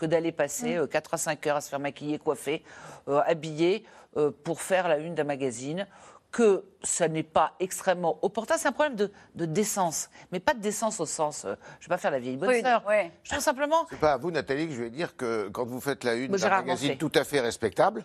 que 0.00 0.06
d'aller 0.06 0.32
passer 0.32 0.76
euh, 0.76 0.86
4 0.86 1.14
à 1.14 1.18
5 1.18 1.46
heures 1.46 1.56
à 1.56 1.60
se 1.60 1.68
faire 1.68 1.78
maquiller, 1.78 2.18
coiffer, 2.18 2.64
euh, 3.08 3.20
habiller 3.26 3.84
euh, 4.16 4.30
pour 4.44 4.62
faire 4.62 4.88
la 4.88 4.96
une 4.96 5.14
d'un 5.14 5.24
magazine 5.24 5.86
que 6.32 6.64
ça 6.82 7.08
n'est 7.08 7.22
pas 7.24 7.54
extrêmement 7.60 8.18
opportun. 8.22 8.56
C'est 8.56 8.68
un 8.68 8.72
problème 8.72 8.94
de, 8.96 9.10
de 9.34 9.44
décence, 9.46 10.10
mais 10.30 10.38
pas 10.40 10.54
de 10.54 10.60
décence 10.60 11.00
au 11.00 11.06
sens, 11.06 11.44
euh, 11.44 11.54
je 11.80 11.86
vais 11.86 11.94
pas 11.94 11.98
faire 11.98 12.10
la 12.12 12.20
vieille 12.20 12.36
bonne 12.36 12.48
Oui, 12.50 12.60
sœur. 12.62 12.84
ouais. 12.86 13.10
Je 13.24 13.30
trouve 13.30 13.42
simplement, 13.42 13.86
C'est 13.90 13.98
pas 13.98 14.12
à 14.12 14.16
vous, 14.16 14.30
Nathalie, 14.30 14.68
que 14.68 14.74
je 14.74 14.82
vais 14.82 14.90
dire 14.90 15.16
que 15.16 15.48
quand 15.48 15.64
vous 15.64 15.80
faites 15.80 16.04
la 16.04 16.14
une 16.14 16.30
d'un 16.32 16.48
magazine 16.48 16.96
tout 16.96 17.10
à 17.14 17.24
fait 17.24 17.40
respectable, 17.40 18.04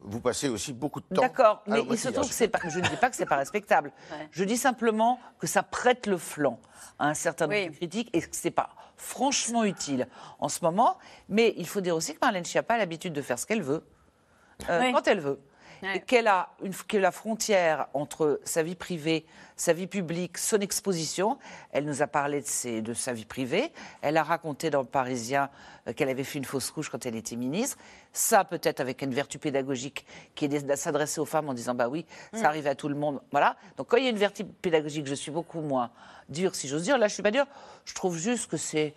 vous 0.00 0.20
passez 0.20 0.48
aussi 0.50 0.74
beaucoup 0.74 1.00
de 1.00 1.06
temps. 1.14 1.22
d'accord, 1.22 1.62
mais 1.66 1.80
il 1.88 1.98
se 1.98 2.10
trouve 2.10 2.28
que 2.28 2.34
c'est 2.34 2.48
pas, 2.48 2.58
je 2.68 2.78
ne 2.78 2.86
dis 2.86 2.96
pas 2.96 3.08
que 3.08 3.16
c'est 3.16 3.24
pas 3.24 3.36
respectable. 3.36 3.90
Ouais. 4.12 4.28
Je 4.30 4.44
dis 4.44 4.58
simplement 4.58 5.18
que 5.38 5.46
ça 5.46 5.62
prête 5.62 6.06
le 6.06 6.18
flanc 6.18 6.60
à 6.98 7.08
un 7.08 7.14
certain 7.14 7.46
nombre 7.46 7.56
Oui. 7.58 7.70
de 7.70 7.76
critiques 7.76 8.10
et 8.12 8.20
que 8.20 8.28
c'est 8.32 8.50
pas 8.50 8.68
franchement 8.98 9.64
utile 9.64 10.06
en 10.38 10.50
ce 10.50 10.62
moment. 10.62 10.98
Mais 11.30 11.54
il 11.56 11.66
faut 11.66 11.80
dire 11.80 11.96
aussi 11.96 12.12
que 12.14 12.18
Marlène 12.20 12.44
Schiappa 12.44 12.74
a 12.74 12.78
l'habitude 12.78 13.14
de 13.14 13.22
faire 13.22 13.38
ce 13.38 13.46
qu'elle 13.46 13.62
veut, 13.62 13.82
euh, 14.68 14.80
Oui. 14.82 14.92
quand 14.92 15.08
elle 15.08 15.20
veut. 15.20 15.40
Ouais. 15.82 15.96
Et 15.96 16.00
qu'elle 16.00 16.26
a 16.28 16.50
une, 16.62 16.74
que 16.74 16.96
la 16.96 17.10
frontière 17.12 17.88
entre 17.94 18.40
sa 18.44 18.62
vie 18.62 18.74
privée, 18.74 19.26
sa 19.56 19.72
vie 19.72 19.86
publique, 19.86 20.38
son 20.38 20.58
exposition, 20.60 21.38
elle 21.72 21.84
nous 21.84 22.02
a 22.02 22.06
parlé 22.06 22.40
de, 22.40 22.46
ses- 22.46 22.82
de 22.82 22.94
sa 22.94 23.12
vie 23.12 23.24
privée, 23.24 23.72
elle 24.02 24.16
a 24.16 24.22
raconté 24.22 24.70
dans 24.70 24.80
le 24.80 24.86
Parisien 24.86 25.50
euh, 25.88 25.92
qu'elle 25.92 26.08
avait 26.08 26.24
fait 26.24 26.38
une 26.38 26.44
fausse 26.44 26.70
couche 26.70 26.88
quand 26.90 27.04
elle 27.06 27.16
était 27.16 27.36
ministre, 27.36 27.76
ça 28.12 28.44
peut-être 28.44 28.80
avec 28.80 29.02
une 29.02 29.12
vertu 29.14 29.38
pédagogique 29.38 30.06
qui 30.34 30.46
est 30.46 30.48
de 30.48 30.76
s'adresser 30.76 31.20
aux 31.20 31.24
femmes 31.26 31.48
en 31.48 31.54
disant 31.54 31.74
bah 31.74 31.88
oui, 31.88 32.06
Mm. 32.32 32.38
ça 32.38 32.48
arrive 32.48 32.66
à 32.66 32.74
tout 32.74 32.88
le 32.88 32.94
monde, 32.96 33.20
voilà. 33.30 33.56
Donc 33.76 33.88
quand 33.88 33.96
il 33.96 34.04
y 34.04 34.06
a 34.06 34.10
une 34.10 34.16
vertu 34.16 34.44
pédagogique, 34.44 35.06
je 35.06 35.14
suis 35.14 35.30
beaucoup 35.30 35.60
moins 35.60 35.90
dure 36.28 36.54
si 36.54 36.68
j'ose 36.68 36.82
dire, 36.84 36.96
là 36.98 37.06
je 37.08 37.14
suis 37.14 37.22
pas 37.22 37.30
dure, 37.30 37.46
je 37.84 37.94
trouve 37.94 38.16
juste 38.16 38.50
que 38.50 38.56
c'est... 38.56 38.94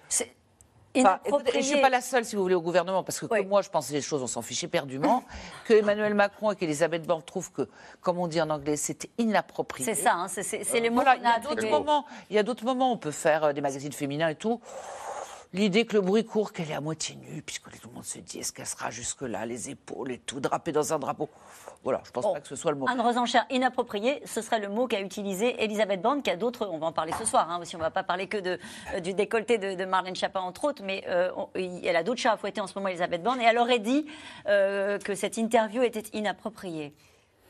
Enfin, 0.99 1.19
écoutez, 1.25 1.51
je 1.53 1.57
ne 1.57 1.61
suis 1.63 1.81
pas 1.81 1.89
la 1.89 2.01
seule, 2.01 2.25
si 2.25 2.35
vous 2.35 2.41
voulez, 2.41 2.55
au 2.55 2.61
gouvernement, 2.61 3.03
parce 3.03 3.19
que 3.19 3.25
Oui. 3.29 3.39
comme 3.39 3.47
moi, 3.47 3.61
je 3.61 3.69
pense 3.69 3.89
les 3.91 4.01
choses, 4.01 4.21
on 4.23 4.27
s'en 4.27 4.41
fiche 4.41 4.63
éperdument. 4.63 5.23
que 5.65 5.73
Emmanuel 5.73 6.13
Macron 6.13 6.51
et 6.51 6.55
qu'Elisabeth 6.55 7.05
Borne 7.05 7.23
trouvent 7.23 7.51
que, 7.51 7.67
comme 8.01 8.19
on 8.19 8.27
dit 8.27 8.41
en 8.41 8.49
anglais, 8.49 8.75
c'était 8.77 9.09
inapproprié. 9.17 9.85
C'est 9.93 10.01
ça, 10.01 10.13
hein, 10.13 10.27
c'est- 10.27 10.43
c'est 10.43 10.79
les 10.79 10.89
mots 10.89 10.95
Voilà, 11.01 11.15
il 11.15 11.23
y 11.23 11.25
a 11.25 11.39
d'autres 11.39 11.67
moments. 11.69 12.05
Il 12.29 12.35
y 12.35 12.39
a 12.39 12.43
d'autres 12.43 12.65
moments. 12.65 12.91
On 12.91 12.97
peut 12.97 13.11
faire 13.11 13.43
euh, 13.45 13.53
des 13.53 13.61
magazines 13.61 13.91
féminins 13.93 14.29
et 14.29 14.35
tout. 14.35 14.59
L'idée 15.53 15.85
que 15.85 15.93
le 15.93 16.01
bruit 16.01 16.25
court, 16.25 16.51
qu'elle 16.51 16.69
est 16.69 16.73
à 16.73 16.81
moitié 16.81 17.15
nue, 17.15 17.41
puisque 17.41 17.69
tout 17.79 17.87
le 17.87 17.93
monde 17.95 18.03
se 18.03 18.19
dit 18.19 18.39
est-ce 18.39 18.51
qu'elle 18.51 18.65
sera 18.65 18.91
jusque-là, 18.91 19.45
les 19.45 19.69
épaules 19.69 20.11
et 20.11 20.17
tout, 20.19 20.39
drapée 20.41 20.71
dans 20.73 20.93
un 20.93 20.99
drapeau? 20.99 21.29
Voilà, 21.83 22.01
je 22.05 22.11
pense 22.11 22.23
Bon. 22.25 22.33
pas 22.33 22.41
que 22.41 22.47
ce 22.47 22.55
soit 22.57 22.71
le 22.71 22.77
moment. 22.77 22.91
Une 22.93 22.99
resenchère 23.01 23.45
inappropriée, 23.49 24.21
ce 24.25 24.41
serait 24.41 24.59
le 24.59 24.67
mot 24.67 24.87
qu'a 24.87 24.99
utilisé 24.99 25.63
Elisabeth 25.63 26.01
Borne, 26.01 26.21
qui 26.21 26.29
a 26.29 26.35
d'autres, 26.35 26.67
on 26.69 26.77
va 26.79 26.87
en 26.87 26.91
parler 26.91 27.13
ce 27.17 27.23
soir 27.25 27.49
hein, 27.49 27.59
aussi, 27.61 27.75
on 27.75 27.79
va 27.79 27.91
pas 27.91 28.03
parler 28.03 28.27
que 28.27 28.37
de, 28.37 28.59
euh, 28.93 28.99
du 28.99 29.13
décolleté 29.13 29.57
de, 29.57 29.75
de 29.75 29.85
Marlène 29.85 30.15
Schiappa 30.15 30.39
entre 30.41 30.65
autres, 30.65 30.83
mais 30.83 31.03
euh, 31.07 31.31
on- 31.37 31.47
elle 31.55 31.95
a 31.95 32.03
d'autres 32.03 32.19
chats 32.19 32.33
à 32.33 32.37
fouetter 32.37 32.59
en 32.59 32.67
ce 32.67 32.73
moment, 32.75 32.89
Elisabeth 32.89 33.23
Borne, 33.23 33.39
et 33.39 33.45
elle 33.45 33.57
aurait 33.57 33.79
dit 33.79 34.05
euh, 34.47 34.99
que 34.99 35.15
cette 35.15 35.37
interview 35.37 35.81
était 35.81 36.03
inappropriée. 36.13 36.93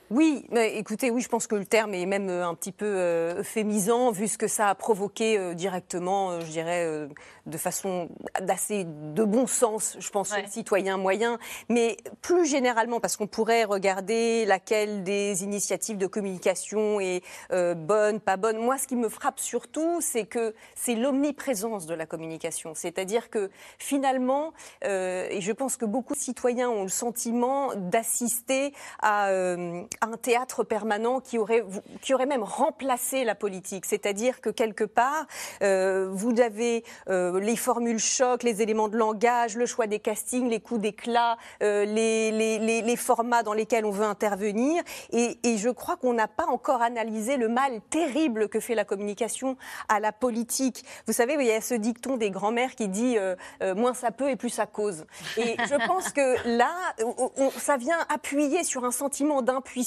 Oui, 0.10 0.46
mais 0.52 0.78
écoutez, 0.78 1.12
oui, 1.12 1.22
je 1.22 1.28
pense 1.28 1.48
que 1.48 1.56
le 1.56 1.66
terme 1.66 1.94
est 1.94 2.06
même 2.06 2.30
euh, 2.30 2.48
un 2.48 2.54
petit 2.56 2.72
peu 2.72 2.86
euh, 2.86 3.40
euphémisant, 3.40 4.12
vu 4.12 4.30
ce 4.30 4.38
que 4.38 4.48
ça 4.48 4.70
a 4.70 4.76
provoqué 4.76 5.38
euh, 5.38 5.54
directement, 5.54 6.32
euh, 6.32 6.40
je 6.42 6.46
dirais, 6.52 6.86
euh, 6.86 7.08
de 7.46 7.58
façon 7.58 8.08
d'assez 8.42 8.86
de 8.86 9.24
bon 9.26 9.48
sens, 9.48 9.98
je 10.00 10.10
pense, 10.10 10.32
Ouais. 10.32 10.38
chez 10.38 10.42
le 10.44 10.48
citoyen 10.52 10.96
moyen. 10.98 11.40
Mais 11.68 11.98
plus 12.22 12.46
généralement, 12.46 13.02
parce 13.02 13.18
qu'on 13.18 13.28
pourrait 13.28 13.66
regarder 13.66 14.46
laquelle 14.46 15.04
des 15.04 15.44
initiatives 15.44 15.98
de 15.98 16.08
communication 16.08 17.02
est 17.02 17.22
euh, 17.52 17.74
bonne, 17.74 18.22
pas 18.22 18.38
bonne. 18.38 18.58
Moi, 18.60 18.78
ce 18.78 18.88
qui 18.88 18.96
me 18.96 19.10
frappe 19.10 19.40
surtout, 19.42 20.00
c'est 20.00 20.26
que 20.26 20.56
c'est 20.76 20.96
l'omniprésence 20.96 21.86
de 21.86 21.94
la 21.94 22.06
communication. 22.06 22.74
C'est-à-dire 22.76 23.30
que 23.30 23.50
finalement, 23.78 24.54
euh, 24.86 25.28
et 25.30 25.42
je 25.42 25.52
pense 25.52 25.76
que 25.76 25.86
beaucoup 25.86 26.14
de 26.14 26.20
citoyens 26.20 26.70
ont 26.70 26.84
le 26.84 26.90
sentiment 26.90 27.72
d'assister 27.76 28.74
à, 29.02 29.30
euh, 29.30 29.84
à 29.97 29.97
un 30.02 30.18
théâtre 30.18 30.64
permanent 30.64 31.20
qui 31.20 31.38
aurait, 31.38 31.64
qui 32.02 32.14
aurait 32.14 32.26
même 32.26 32.44
remplacé 32.44 33.24
la 33.24 33.36
politique. 33.36 33.86
C'est-à-dire 33.86 34.42
que 34.42 34.50
quelque 34.50 34.84
part, 34.84 35.26
euh, 35.62 36.10
vous 36.12 36.40
avez 36.40 36.84
euh, 37.10 37.40
les 37.40 37.56
formules 37.56 38.00
chocs, 38.00 38.44
les 38.44 38.62
éléments 38.62 38.88
de 38.88 38.98
langage, 38.98 39.56
le 39.56 39.66
choix 39.66 39.88
des 39.88 40.00
castings, 40.00 40.50
les 40.50 40.60
coups 40.60 40.82
d'éclat, 40.82 41.38
euh, 41.64 41.86
les, 41.86 42.32
les, 42.32 42.82
les, 42.82 42.96
formats 42.96 43.44
dans 43.44 43.54
lesquels 43.54 43.86
on 43.86 43.92
veut 43.92 44.06
intervenir. 44.06 44.84
Et, 45.12 45.38
et 45.44 45.58
je 45.58 45.70
crois 45.70 45.98
qu'on 45.98 46.14
n'a 46.14 46.28
pas 46.28 46.46
encore 46.48 46.82
analysé 46.82 47.38
le 47.38 47.48
mal 47.48 47.80
terrible 47.90 48.50
que 48.50 48.60
fait 48.60 48.76
la 48.76 48.86
communication 48.86 49.58
à 49.90 50.00
la 50.00 50.12
politique. 50.12 50.84
Vous 51.06 51.14
savez, 51.14 51.36
il 51.40 51.46
y 51.46 51.52
a 51.52 51.62
ce 51.62 51.74
dicton 51.76 52.18
des 52.18 52.32
grands-mères 52.32 52.76
qui 52.76 52.88
dit 52.88 53.18
euh, 53.18 53.36
euh, 53.62 53.76
moins 53.76 53.94
ça 53.94 54.12
peut 54.12 54.30
et 54.30 54.36
plus 54.36 54.50
ça 54.50 54.66
cause. 54.66 55.06
Et 55.38 55.56
je 55.70 55.88
pense 55.88 56.10
que 56.10 56.58
là, 56.58 56.72
on- 57.04 57.52
ça 57.58 57.78
vient 57.78 58.00
appuyer 58.10 58.64
sur 58.64 58.84
un 58.86 58.92
sentiment 58.92 59.42
d'impuissance. 59.42 59.87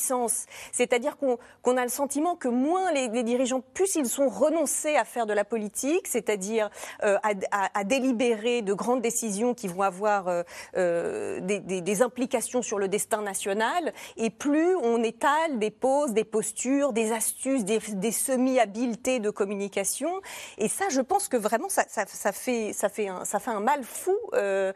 C'est-à-dire 0.72 1.16
qu'on 1.16 1.76
a 1.76 1.82
le 1.82 1.88
sentiment 1.88 2.36
que 2.36 2.48
moins 2.48 2.92
les, 2.92 3.08
dirigeants, 3.22 3.62
plus 3.74 3.96
ils 3.96 4.06
sont 4.06 4.28
renoncés 4.28 4.96
à 4.96 5.04
faire 5.04 5.26
de 5.26 5.32
la 5.32 5.44
politique, 5.44 6.06
c'est-à-dire 6.06 6.70
euh, 7.02 7.18
à, 7.50 7.84
délibérer 7.84 8.62
de 8.62 8.72
grandes 8.72 9.02
décisions 9.02 9.54
qui 9.54 9.68
vont 9.68 9.82
avoir 9.82 10.28
euh, 10.28 10.42
euh, 10.76 11.40
des, 11.40 12.02
implications 12.02 12.62
sur 12.62 12.78
le 12.78 12.88
destin 12.88 13.22
national, 13.22 13.92
et 14.16 14.30
plus 14.30 14.76
on 14.76 15.02
étale 15.02 15.58
des 15.58 15.70
poses, 15.70 16.12
des 16.12 16.24
postures, 16.24 16.92
des 16.92 17.12
astuces, 17.12 17.64
des, 17.64 18.10
semi-habiletés 18.10 19.18
de 19.18 19.30
communication. 19.30 20.10
Et 20.58 20.68
ça, 20.68 20.84
je 20.90 21.00
pense 21.00 21.28
que 21.28 21.36
vraiment, 21.36 21.68
ça, 21.68 21.84
fait, 22.32 23.08
un, 23.08 23.60
mal 23.60 23.82
fou, 23.82 24.16
et 24.34 24.72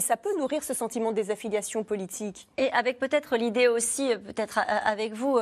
ça 0.00 0.16
peut 0.16 0.36
nourrir 0.38 0.62
ce 0.62 0.74
sentiment 0.74 1.10
de 1.10 1.16
désaffiliation 1.16 1.84
politique. 1.84 2.48
Et 2.56 2.70
avec 2.72 2.98
peut-être 2.98 3.36
l'idée 3.42 3.68
aussi, 3.68 4.12
euh, 4.12 4.18
peut-être 4.18 4.60
avec 4.84 5.12
vous, 5.12 5.38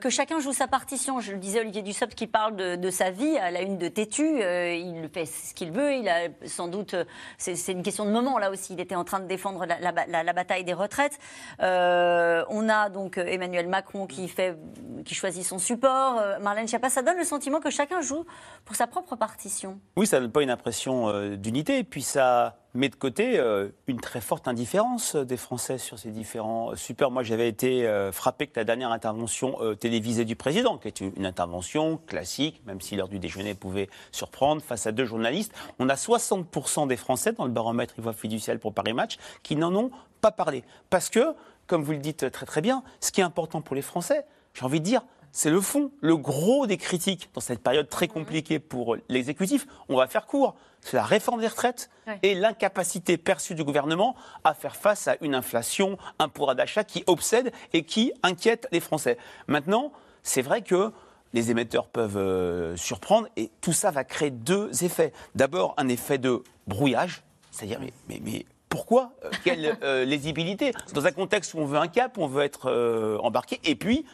que 0.00 0.10
chacun 0.10 0.40
joue 0.40 0.52
sa 0.52 0.66
partition. 0.66 1.20
Je 1.20 1.32
le 1.32 1.38
disais, 1.38 1.60
Olivier 1.60 1.82
Dussopt 1.82 2.14
qui 2.14 2.26
parle 2.26 2.56
de, 2.56 2.90
sa 2.90 3.10
vie 3.10 3.36
à 3.38 3.50
la 3.50 3.62
une 3.62 3.78
de 3.78 3.88
Tétu. 3.88 4.40
il 4.40 5.08
fait 5.12 5.26
ce 5.26 5.54
qu'il 5.54 5.72
veut. 5.72 5.94
Il 5.94 6.08
a 6.08 6.28
sans 6.46 6.68
doute. 6.68 6.94
C'est 7.38 7.72
une 7.72 7.82
question 7.82 8.04
de 8.04 8.10
moment, 8.10 8.38
là 8.38 8.50
aussi. 8.50 8.72
Il 8.74 8.80
était 8.80 8.94
en 8.94 9.04
train 9.04 9.20
de 9.20 9.26
défendre 9.26 9.66
la, 9.66 10.32
bataille 10.32 10.64
des 10.64 10.72
retraites. 10.72 11.18
on 11.60 12.68
a 12.68 12.88
donc 12.88 13.18
Emmanuel 13.18 13.68
Macron 13.68 14.06
qui, 14.06 14.28
fait, 14.28 14.56
qui 15.04 15.14
choisit 15.14 15.44
son 15.44 15.58
support. 15.58 16.20
Marlène 16.40 16.68
Schiappa, 16.68 16.90
ça 16.90 17.02
donne 17.02 17.18
le 17.18 17.24
sentiment 17.24 17.60
que 17.60 17.70
chacun 17.70 18.00
joue 18.00 18.24
pour 18.64 18.76
sa 18.76 18.86
propre 18.86 19.16
partition. 19.16 19.80
Oui, 19.96 20.06
ça 20.06 20.20
donne 20.20 20.32
pas 20.32 20.42
une 20.42 20.50
impression 20.50 21.36
d'unité. 21.36 21.84
Puis 21.84 22.02
ça 22.02 22.63
met 22.74 22.88
de 22.88 22.96
côté 22.96 23.38
euh, 23.38 23.68
une 23.86 24.00
très 24.00 24.20
forte 24.20 24.48
indifférence 24.48 25.14
des 25.16 25.36
Français 25.36 25.78
sur 25.78 25.98
ces 25.98 26.10
différents 26.10 26.72
euh, 26.72 26.76
supports. 26.76 27.10
Moi, 27.10 27.22
j'avais 27.22 27.48
été 27.48 27.86
euh, 27.86 28.10
frappé 28.10 28.48
que 28.48 28.58
la 28.58 28.64
dernière 28.64 28.90
intervention 28.90 29.56
télévisée 29.78 30.24
du 30.24 30.36
président, 30.36 30.78
qui 30.78 30.88
est 30.88 31.00
une, 31.00 31.24
intervention 31.24 31.98
classique, 32.06 32.60
même 32.66 32.80
si 32.80 32.96
l'heure 32.96 33.08
du 33.08 33.18
déjeuner 33.18 33.54
pouvait 33.54 33.88
surprendre, 34.12 34.60
face 34.60 34.86
à 34.86 34.92
deux 34.92 35.04
journalistes, 35.04 35.52
on 35.78 35.88
a 35.88 35.94
60% 35.94 36.88
des 36.88 36.96
Français 36.96 37.32
dans 37.32 37.44
le 37.44 37.50
baromètre 37.50 37.98
Ivoire 37.98 38.14
fiducial 38.14 38.58
pour 38.58 38.74
Paris 38.74 38.92
Match 38.92 39.16
qui 39.42 39.56
n'en 39.56 39.74
ont 39.74 39.90
pas 40.20 40.32
parlé. 40.32 40.64
Parce 40.90 41.08
que, 41.08 41.34
comme 41.66 41.82
vous 41.82 41.92
le 41.92 41.98
dites 41.98 42.30
très 42.30 42.46
très 42.46 42.60
bien, 42.60 42.82
ce 43.00 43.12
qui 43.12 43.20
est 43.20 43.24
important 43.24 43.60
pour 43.60 43.76
les 43.76 43.82
Français, 43.82 44.24
j'ai 44.52 44.64
envie 44.64 44.80
de 44.80 44.84
dire, 44.84 45.02
c'est 45.32 45.50
le 45.50 45.60
fond, 45.60 45.90
le 46.00 46.16
gros 46.16 46.66
des 46.66 46.76
critiques 46.76 47.28
dans 47.34 47.40
cette 47.40 47.60
période 47.60 47.88
très 47.88 48.06
compliquée 48.06 48.60
pour 48.60 48.96
l'exécutif. 49.08 49.66
On 49.88 49.96
va 49.96 50.06
faire 50.06 50.26
court. 50.26 50.54
C'est 50.84 50.98
la 50.98 51.02
réforme 51.02 51.40
des 51.40 51.48
retraites 51.48 51.88
et 52.22 52.34
l'incapacité 52.34 53.16
perçue 53.16 53.54
du 53.54 53.64
gouvernement 53.64 54.14
à 54.44 54.52
faire 54.52 54.76
face 54.76 55.08
à 55.08 55.16
une 55.22 55.34
inflation, 55.34 55.96
un 56.18 56.28
pouvoir 56.28 56.54
d'achat 56.54 56.84
qui 56.84 57.02
obsède 57.06 57.52
et 57.72 57.84
qui 57.84 58.12
inquiète 58.22 58.68
les 58.70 58.80
Français. 58.80 59.16
Maintenant, 59.48 59.92
c'est 60.22 60.42
vrai 60.42 60.60
que 60.60 60.92
les 61.32 61.50
émetteurs 61.50 61.88
peuvent 61.88 62.18
euh, 62.18 62.76
surprendre 62.76 63.28
et 63.36 63.50
tout 63.62 63.72
ça 63.72 63.90
va 63.90 64.04
créer 64.04 64.30
deux 64.30 64.84
effets. 64.84 65.14
D'abord, 65.34 65.72
un 65.78 65.88
effet 65.88 66.18
de 66.18 66.42
brouillage, 66.66 67.22
c'est-à-dire, 67.50 67.80
mais, 67.80 68.20
mais, 68.22 68.44
pourquoi 68.68 69.12
euh, 69.24 69.30
Quelle 69.44 69.78
euh, 69.82 70.04
lisibilité? 70.04 70.72
Dans 70.92 71.06
un 71.06 71.12
contexte 71.12 71.54
où 71.54 71.60
on 71.60 71.64
veut 71.64 71.78
un 71.78 71.88
cap, 71.88 72.18
on 72.18 72.26
veut 72.26 72.42
être 72.42 73.18
embarqué, 73.22 73.58
et 73.64 73.74
puis 73.74 74.04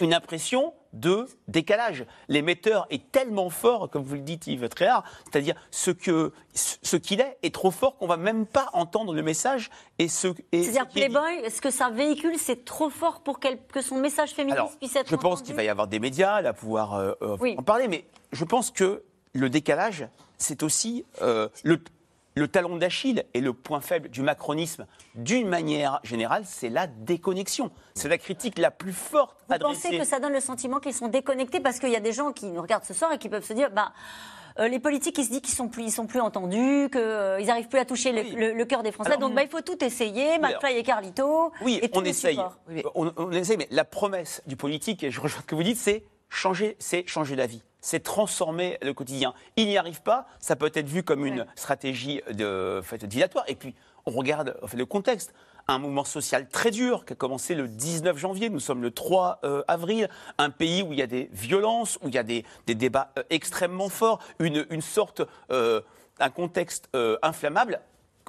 une 0.00 0.14
impression 0.14 0.72
de 0.94 1.26
décalage. 1.48 2.06
L'émetteur 2.28 2.86
est 2.90 3.10
tellement 3.12 3.50
fort, 3.50 3.90
comme 3.90 4.02
vous 4.02 4.14
le 4.14 4.20
dites 4.20 4.46
Yves 4.46 4.68
Tréhard, 4.68 5.04
c'est-à-dire 5.24 5.54
ce 5.70 5.90
que 5.90 6.32
ce 6.54 6.96
qu'il 6.96 7.20
est 7.20 7.36
est 7.42 7.54
trop 7.54 7.70
fort 7.70 7.96
qu'on 7.96 8.06
va 8.06 8.16
même 8.16 8.46
pas 8.46 8.70
entendre 8.72 9.12
le 9.12 9.22
message 9.22 9.70
et 9.98 10.08
ce. 10.08 10.28
C'est-à-dire 10.52 10.88
Playboy, 10.88 11.40
est-ce 11.44 11.60
que 11.60 11.70
ça 11.70 11.90
véhicule 11.90 12.38
c'est 12.38 12.64
trop 12.64 12.90
fort 12.90 13.20
pour 13.20 13.40
que 13.40 13.82
son 13.82 13.96
message 13.96 14.30
féministe 14.30 14.78
puisse 14.78 14.96
être 14.96 15.08
Je 15.08 15.16
pense 15.16 15.42
qu'il 15.42 15.54
va 15.54 15.64
y 15.64 15.68
avoir 15.68 15.88
des 15.88 15.98
médias 15.98 16.36
à 16.36 16.52
pouvoir 16.52 16.94
euh, 16.94 17.12
euh, 17.22 17.56
en 17.56 17.62
parler, 17.62 17.88
mais 17.88 18.04
je 18.32 18.44
pense 18.44 18.70
que 18.70 19.02
le 19.32 19.50
décalage, 19.50 20.06
c'est 20.38 20.62
aussi 20.62 21.04
euh, 21.22 21.48
le, 21.64 21.80
le 22.34 22.48
talon 22.48 22.76
d'Achille 22.76 23.24
et 23.32 23.40
le 23.40 23.52
point 23.52 23.80
faible 23.80 24.08
du 24.08 24.22
macronisme, 24.22 24.86
d'une 25.14 25.48
manière 25.48 26.00
générale, 26.02 26.42
c'est 26.44 26.68
la 26.68 26.86
déconnexion. 26.86 27.70
C'est 27.94 28.08
la 28.08 28.18
critique 28.18 28.58
la 28.58 28.70
plus 28.70 28.92
forte 28.92 29.36
Vous 29.48 29.58
pensez 29.58 29.96
que 29.96 30.04
ça 30.04 30.18
donne 30.18 30.32
le 30.32 30.40
sentiment 30.40 30.80
qu'ils 30.80 30.94
sont 30.94 31.08
déconnectés 31.08 31.60
parce 31.60 31.78
qu'il 31.78 31.90
y 31.90 31.96
a 31.96 32.00
des 32.00 32.12
gens 32.12 32.32
qui 32.32 32.46
nous 32.46 32.60
regardent 32.60 32.84
ce 32.84 32.94
soir 32.94 33.12
et 33.12 33.18
qui 33.18 33.28
peuvent 33.28 33.44
se 33.44 33.52
dire, 33.52 33.70
bah, 33.70 33.92
euh, 34.58 34.68
les 34.68 34.78
politiques, 34.80 35.18
ils 35.18 35.24
se 35.24 35.30
disent 35.30 35.40
qu'ils 35.40 35.54
sont 35.54 35.68
plus, 35.68 35.84
ils 35.84 35.92
sont 35.92 36.06
plus 36.06 36.20
entendus, 36.20 36.88
qu'ils 36.90 37.00
euh, 37.00 37.44
n'arrivent 37.44 37.68
plus 37.68 37.78
à 37.78 37.84
toucher 37.84 38.12
le, 38.12 38.64
cœur 38.64 38.82
des 38.82 38.92
Français. 38.92 39.16
Donc, 39.16 39.34
bah, 39.34 39.42
il 39.42 39.48
faut 39.48 39.60
tout 39.60 39.82
essayer, 39.84 40.38
McFly 40.38 40.76
et 40.76 40.82
Carlito. 40.82 41.52
Oui, 41.62 41.80
on 41.92 42.04
essaye. 42.04 42.40
on, 42.94 43.12
on, 43.16 43.30
essaye, 43.32 43.56
mais 43.56 43.68
la 43.70 43.84
promesse 43.84 44.42
du 44.46 44.56
politique, 44.56 45.04
et 45.04 45.10
je 45.10 45.20
rejoins 45.20 45.40
ce 45.40 45.46
que 45.46 45.54
vous 45.54 45.62
dites, 45.62 45.76
c'est 45.76 46.04
changer, 46.34 46.76
c'est 46.78 47.06
changer 47.06 47.36
la 47.36 47.46
vie 47.46 47.62
c'est 47.84 48.02
transformer 48.02 48.78
le 48.80 48.94
quotidien. 48.94 49.34
Il 49.56 49.66
n'y 49.66 49.76
arrive 49.76 50.00
pas, 50.00 50.26
ça 50.40 50.56
peut 50.56 50.72
être 50.74 50.88
vu 50.88 51.02
comme 51.02 51.26
une 51.26 51.44
stratégie 51.54 52.22
de, 52.32 52.80
fait, 52.82 53.04
dilatoire. 53.04 53.44
Et 53.46 53.54
puis, 53.54 53.74
on 54.06 54.10
regarde 54.12 54.56
fait, 54.66 54.78
le 54.78 54.86
contexte. 54.86 55.34
Un 55.68 55.78
mouvement 55.78 56.04
social 56.04 56.48
très 56.48 56.70
dur 56.70 57.04
qui 57.04 57.12
a 57.12 57.16
commencé 57.16 57.54
le 57.54 57.68
19 57.68 58.16
janvier, 58.16 58.48
nous 58.48 58.60
sommes 58.60 58.82
le 58.82 58.90
3 58.90 59.40
euh, 59.44 59.62
avril, 59.68 60.08
un 60.38 60.48
pays 60.48 60.82
où 60.82 60.92
il 60.92 60.98
y 60.98 61.02
a 61.02 61.06
des 61.06 61.28
violences, 61.32 61.98
où 62.02 62.08
il 62.08 62.14
y 62.14 62.18
a 62.18 62.22
des, 62.22 62.44
débats 62.66 63.12
euh, 63.18 63.22
extrêmement 63.28 63.90
forts, 63.90 64.18
une, 64.38 64.80
sorte, 64.80 65.20
euh, 65.50 65.82
un 66.20 66.30
contexte 66.30 66.88
inflammable. 67.22 67.80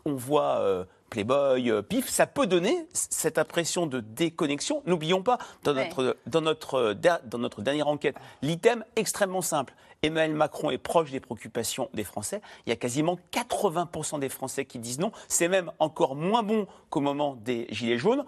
On 0.05 0.15
voit 0.15 0.85
Playboy, 1.09 1.69
euh, 1.69 1.81
PIF, 1.81 2.09
ça 2.09 2.27
peut 2.27 2.47
donner 2.47 2.87
cette 2.93 3.37
impression 3.37 3.87
de 3.87 3.99
déconnexion. 3.99 4.81
N'oublions 4.85 5.21
pas, 5.21 5.37
dans, 5.63 5.73
notre, 5.73 6.17
dans, 6.25 6.41
notre, 6.41 6.93
dans 7.25 7.37
notre 7.37 7.61
dernière 7.61 7.87
enquête, 7.87 8.15
l'item 8.41 8.83
extrêmement 8.95 9.41
simple. 9.41 9.73
Emmanuel 10.03 10.35
Macron 10.35 10.71
est 10.71 10.77
proche 10.77 11.11
des 11.11 11.19
préoccupations 11.19 11.89
des 11.93 12.03
Français. 12.03 12.41
Il 12.65 12.69
y 12.69 12.73
a 12.73 12.75
quasiment 12.75 13.17
80% 13.31 14.19
des 14.19 14.29
Français 14.29 14.65
qui 14.65 14.79
disent 14.79 14.99
non. 14.99 15.11
C'est 15.27 15.47
même 15.47 15.71
encore 15.79 16.15
moins 16.15 16.43
bon 16.43 16.67
qu'au 16.89 17.01
moment 17.01 17.35
des 17.35 17.67
Gilets 17.69 17.97
jaunes. 17.97 18.25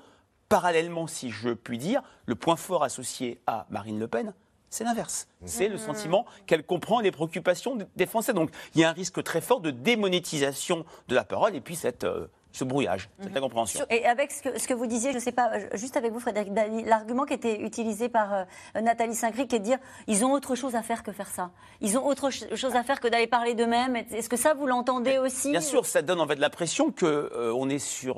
Parallèlement, 0.50 1.08
si 1.08 1.30
je 1.30 1.50
puis 1.50 1.78
dire, 1.78 2.02
le 2.26 2.36
point 2.36 2.56
fort 2.56 2.84
associé 2.84 3.42
à 3.48 3.66
Marine 3.70 4.00
Le 4.00 4.08
Pen, 4.08 4.34
c'est 4.70 4.84
l'inverse. 4.84 5.28
C'est 5.46 5.70
le 5.70 5.78
sentiment 5.78 6.26
qu'elle 6.46 6.64
comprend 6.66 7.00
les 7.00 7.12
préoccupations 7.12 7.78
des 7.96 8.06
Français. 8.06 8.34
Donc 8.34 8.50
il 8.76 8.82
y 8.82 8.84
a 8.84 8.90
un 8.90 8.94
risque 8.94 9.24
très 9.24 9.42
fort 9.42 9.62
de 9.62 9.72
démonétisation 9.72 10.86
de 11.08 11.16
la 11.16 11.24
parole 11.24 11.56
et 11.56 11.62
puis 11.62 11.76
cette 11.76 12.04
euh, 12.04 12.28
ce 12.58 12.64
brouillage, 12.64 13.10
cette 13.20 13.32
mhm. 13.32 13.38
incompréhension. 13.38 13.86
Et 13.90 14.06
avec 14.06 14.32
ce 14.32 14.42
que, 14.42 14.60
ce 14.60 14.68
que 14.68 14.74
vous 14.74 14.88
disiez, 14.88 15.12
je 15.12 15.18
ne 15.18 15.22
sais 15.22 15.32
pas, 15.32 15.52
euh, 15.54 15.68
juste 15.74 15.96
avec 15.96 16.12
vous, 16.12 16.20
Frédéric 16.20 16.52
l'argument 16.86 17.26
qui 17.26 17.34
était 17.34 17.62
utilisé 17.62 18.10
par 18.10 18.34
euh, 18.34 18.44
Nathalie 18.82 19.16
Saint-Gris, 19.16 19.48
qui 19.48 19.56
est 19.56 19.60
de 19.60 19.64
dire 19.64 19.78
ils 20.08 20.26
ont 20.26 20.32
autre 20.32 20.56
chose 20.56 20.76
à 20.76 20.82
faire 20.82 21.04
que 21.04 21.12
faire 21.12 21.28
ça. 21.28 21.52
Ils 21.82 21.98
ont 21.98 22.06
autre 22.06 22.30
chose 22.32 22.76
à 22.76 22.84
faire 22.84 23.00
que 23.00 23.08
d'aller 23.08 23.28
parler 23.28 23.54
d'eux-mêmes. 23.54 23.96
Est-ce 23.96 24.30
que 24.30 24.38
ça, 24.38 24.54
vous 24.56 24.66
l'entendez 24.66 25.20
aussi 25.20 25.52
Bien 25.52 25.62
sûr, 25.62 25.86
ça 25.86 26.02
donne 26.02 26.20
en 26.20 26.28
fait 26.28 26.38
l'impression 26.38 26.92
qu'on 26.92 27.06
euh, 27.06 27.54
on 27.56 27.70
est 27.70 27.80
sur. 27.80 28.18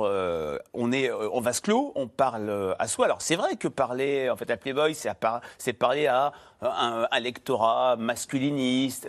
on 0.73 0.91
est 0.91 1.11
en 1.11 1.41
vase 1.41 1.59
clos, 1.59 1.91
on 1.95 2.07
parle 2.07 2.75
à 2.79 2.87
soi. 2.87 3.05
Alors 3.05 3.21
c'est 3.21 3.35
vrai 3.35 3.55
que 3.55 3.67
parler 3.67 4.29
en 4.29 4.37
fait, 4.37 4.49
à 4.49 4.57
Playboy, 4.57 4.95
c'est 4.95 5.73
parler 5.73 6.07
à 6.07 6.31
un, 6.61 7.07
un 7.11 7.19
lectorat 7.19 7.95
masculiniste 7.97 9.07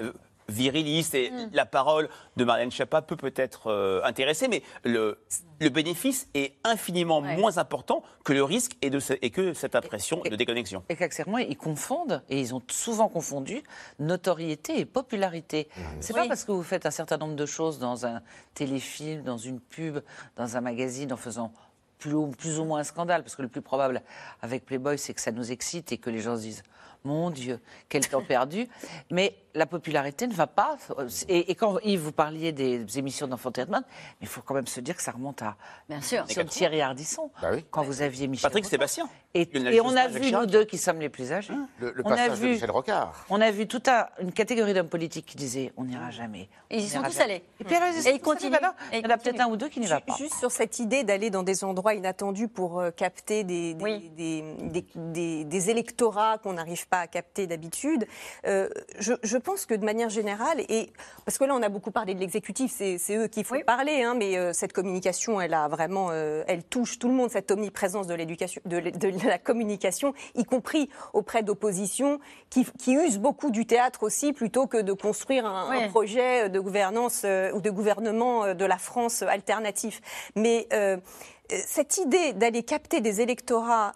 viriliste 0.50 1.14
et 1.14 1.30
mm. 1.30 1.50
la 1.52 1.66
parole 1.66 2.08
de 2.36 2.44
Marlène 2.44 2.70
Schiappa 2.70 3.02
peut 3.02 3.16
peut-être 3.16 3.68
euh, 3.68 4.00
intéresser, 4.04 4.48
mais 4.48 4.62
le, 4.84 5.18
le, 5.60 5.68
bénéfice 5.68 6.28
est 6.34 6.54
infiniment 6.64 7.20
moins 7.20 7.58
important 7.58 8.02
que 8.24 8.32
le 8.32 8.44
risque 8.44 8.76
et, 8.82 8.90
de 8.90 9.00
et 9.22 9.30
que 9.30 9.54
cette 9.54 9.74
impression 9.74 10.20
de 10.22 10.36
déconnexion. 10.36 10.82
Et 10.88 10.96
qu'accessoirement, 10.96 11.38
ils 11.38 11.56
confondent, 11.56 12.22
et 12.28 12.40
ils 12.40 12.54
ont 12.54 12.62
souvent 12.68 13.08
confondu, 13.08 13.62
notoriété 13.98 14.78
et 14.78 14.84
popularité. 14.84 15.68
Mm. 15.76 15.82
C'est 16.00 16.14
pas 16.14 16.28
parce 16.28 16.44
que 16.44 16.52
vous 16.52 16.62
faites 16.62 16.86
un 16.86 16.90
certain 16.90 17.16
nombre 17.16 17.36
de 17.36 17.46
choses 17.46 17.78
dans 17.78 18.06
un 18.06 18.20
téléfilm, 18.54 19.22
dans 19.22 19.38
une 19.38 19.60
pub, 19.60 20.00
dans 20.36 20.56
un 20.56 20.60
magazine, 20.60 21.12
en 21.12 21.16
faisant 21.16 21.52
plus 21.98 22.14
ou, 22.14 22.28
plus 22.28 22.58
ou 22.58 22.64
moins 22.64 22.80
un 22.80 22.84
scandale, 22.84 23.22
parce 23.22 23.36
que 23.36 23.42
le 23.42 23.48
plus 23.48 23.62
probable 23.62 24.02
avec 24.42 24.64
Playboy, 24.64 24.98
c'est 24.98 25.14
que 25.14 25.20
ça 25.20 25.30
nous 25.30 25.52
excite 25.52 25.92
et 25.92 25.98
que 25.98 26.10
les 26.10 26.20
gens 26.20 26.36
se 26.36 26.42
disent 26.42 26.62
mon 27.04 27.30
Dieu, 27.30 27.60
quel 27.88 28.06
temps 28.06 28.22
perdu. 28.22 28.68
Mais 29.10 29.34
la 29.54 29.66
popularité 29.66 30.26
ne 30.26 30.34
va 30.34 30.46
pas. 30.46 30.76
Et, 31.28 31.54
quand 31.54 31.78
Yves, 31.80 32.00
vous 32.00 32.12
parliez 32.12 32.52
des 32.52 32.98
émissions 32.98 33.26
d'enfantainment, 33.26 33.82
il 34.20 34.26
faut 34.26 34.42
quand 34.42 34.54
même 34.54 34.66
se 34.66 34.80
dire 34.80 34.96
que 34.96 35.02
ça 35.02 35.12
remonte 35.12 35.42
à 35.42 35.56
Bien 35.88 36.00
sûr. 36.00 36.24
Sur 36.30 36.44
Thierry 36.46 36.80
Ardisson, 36.80 37.30
bah 37.40 37.50
quand 37.70 37.82
vous 37.82 38.02
aviez 38.02 38.28
Michel 38.28 38.48
Patrick 38.48 38.64
Sébastien. 38.64 39.08
Et, 39.34 39.48
on 39.80 39.94
a 39.96 40.08
vu, 40.08 40.32
nous 40.32 40.46
deux 40.46 40.64
qui 40.64 40.76
sommes 40.76 40.98
les 40.98 41.08
plus 41.08 41.32
âgés, 41.32 41.52
le, 41.78 41.94
on 42.04 42.08
passage 42.08 42.30
a 42.30 42.34
vu, 42.34 42.48
de 42.48 42.52
Michel 42.54 42.70
Rocard. 42.70 43.24
On 43.30 43.40
a 43.40 43.50
vu 43.50 43.68
toute 43.68 43.88
une 44.20 44.32
catégorie 44.32 44.74
d'hommes 44.74 44.88
politiques 44.88 45.26
qui 45.26 45.36
disaient 45.36 45.72
on 45.76 45.84
n'ira 45.84 46.10
jamais. 46.10 46.48
Et 46.68 46.78
ils 46.78 46.88
sont 46.88 47.02
tous 47.02 47.20
allés. 47.20 47.44
Et, 47.60 47.64
puis, 47.64 47.76
ils 48.06 48.20
continuent. 48.20 48.56
il 48.92 49.00
y 49.00 49.06
en 49.06 49.10
a 49.10 49.18
peut-être 49.18 49.40
un 49.40 49.46
ou 49.48 49.56
deux 49.56 49.68
qui 49.68 49.80
n'y 49.80 49.86
va 49.86 50.00
pas. 50.00 50.16
Juste 50.16 50.34
sur 50.34 50.50
cette 50.50 50.78
idée 50.80 51.04
d'aller 51.04 51.30
dans 51.30 51.42
des 51.42 51.62
endroits 51.62 51.94
inattendus 51.94 52.48
pour 52.48 52.80
euh, 52.80 52.90
capter 52.90 53.44
des, 53.44 53.74
des, 53.74 55.70
électorats 55.70 56.38
qu'on 56.38 56.54
n'arrive 56.54 56.88
pas 56.88 57.00
à 57.00 57.06
capter 57.06 57.46
d'habitude, 57.46 58.06
euh, 58.46 58.68
je, 58.98 59.12
je 59.22 59.38
pense 59.40 59.66
que 59.66 59.74
de 59.74 59.84
manière 59.84 60.08
générale, 60.08 60.60
et 60.68 60.92
parce 61.24 61.38
que 61.38 61.44
là 61.44 61.54
on 61.54 61.62
a 61.62 61.68
beaucoup 61.68 61.90
parlé 61.90 62.14
de 62.14 62.20
l'exécutif, 62.20 62.72
c'est 62.72 63.16
eux 63.16 63.26
qui 63.26 63.44
font 63.44 63.60
parler, 63.66 64.02
hein, 64.02 64.14
mais 64.16 64.36
euh, 64.36 64.52
cette 64.52 64.72
communication, 64.72 65.40
elle 65.40 65.54
a 65.54 65.68
vraiment, 65.68 66.08
euh, 66.10 66.44
elle 66.46 66.62
touche 66.62 66.98
tout 66.98 67.08
le 67.08 67.14
monde, 67.14 67.30
cette 67.30 67.50
omniprésence 67.50 68.06
de 68.06 68.14
l'éducation, 68.14 68.60
de, 68.64 69.26
la 69.26 69.38
communication, 69.38 70.14
y 70.34 70.44
compris 70.44 70.88
auprès 71.12 71.42
d'oppositions 71.42 72.20
qui, 72.48 72.66
usent 72.86 73.18
beaucoup 73.18 73.50
du 73.50 73.66
théâtre 73.66 74.02
aussi, 74.02 74.32
plutôt 74.32 74.66
que 74.66 74.78
de 74.78 74.92
construire 74.92 75.46
un, 75.46 75.88
projet 75.88 76.48
de 76.48 76.60
gouvernance 76.60 77.22
euh, 77.24 77.52
ou 77.52 77.60
de 77.60 77.70
gouvernement 77.70 78.54
de 78.54 78.64
la 78.64 78.78
France 78.78 79.22
alternatif. 79.22 80.00
Mais 80.36 80.68
cette 81.48 81.98
idée 81.98 82.32
d'aller 82.32 82.62
capter 82.62 83.00
des 83.00 83.20
électorats 83.20 83.92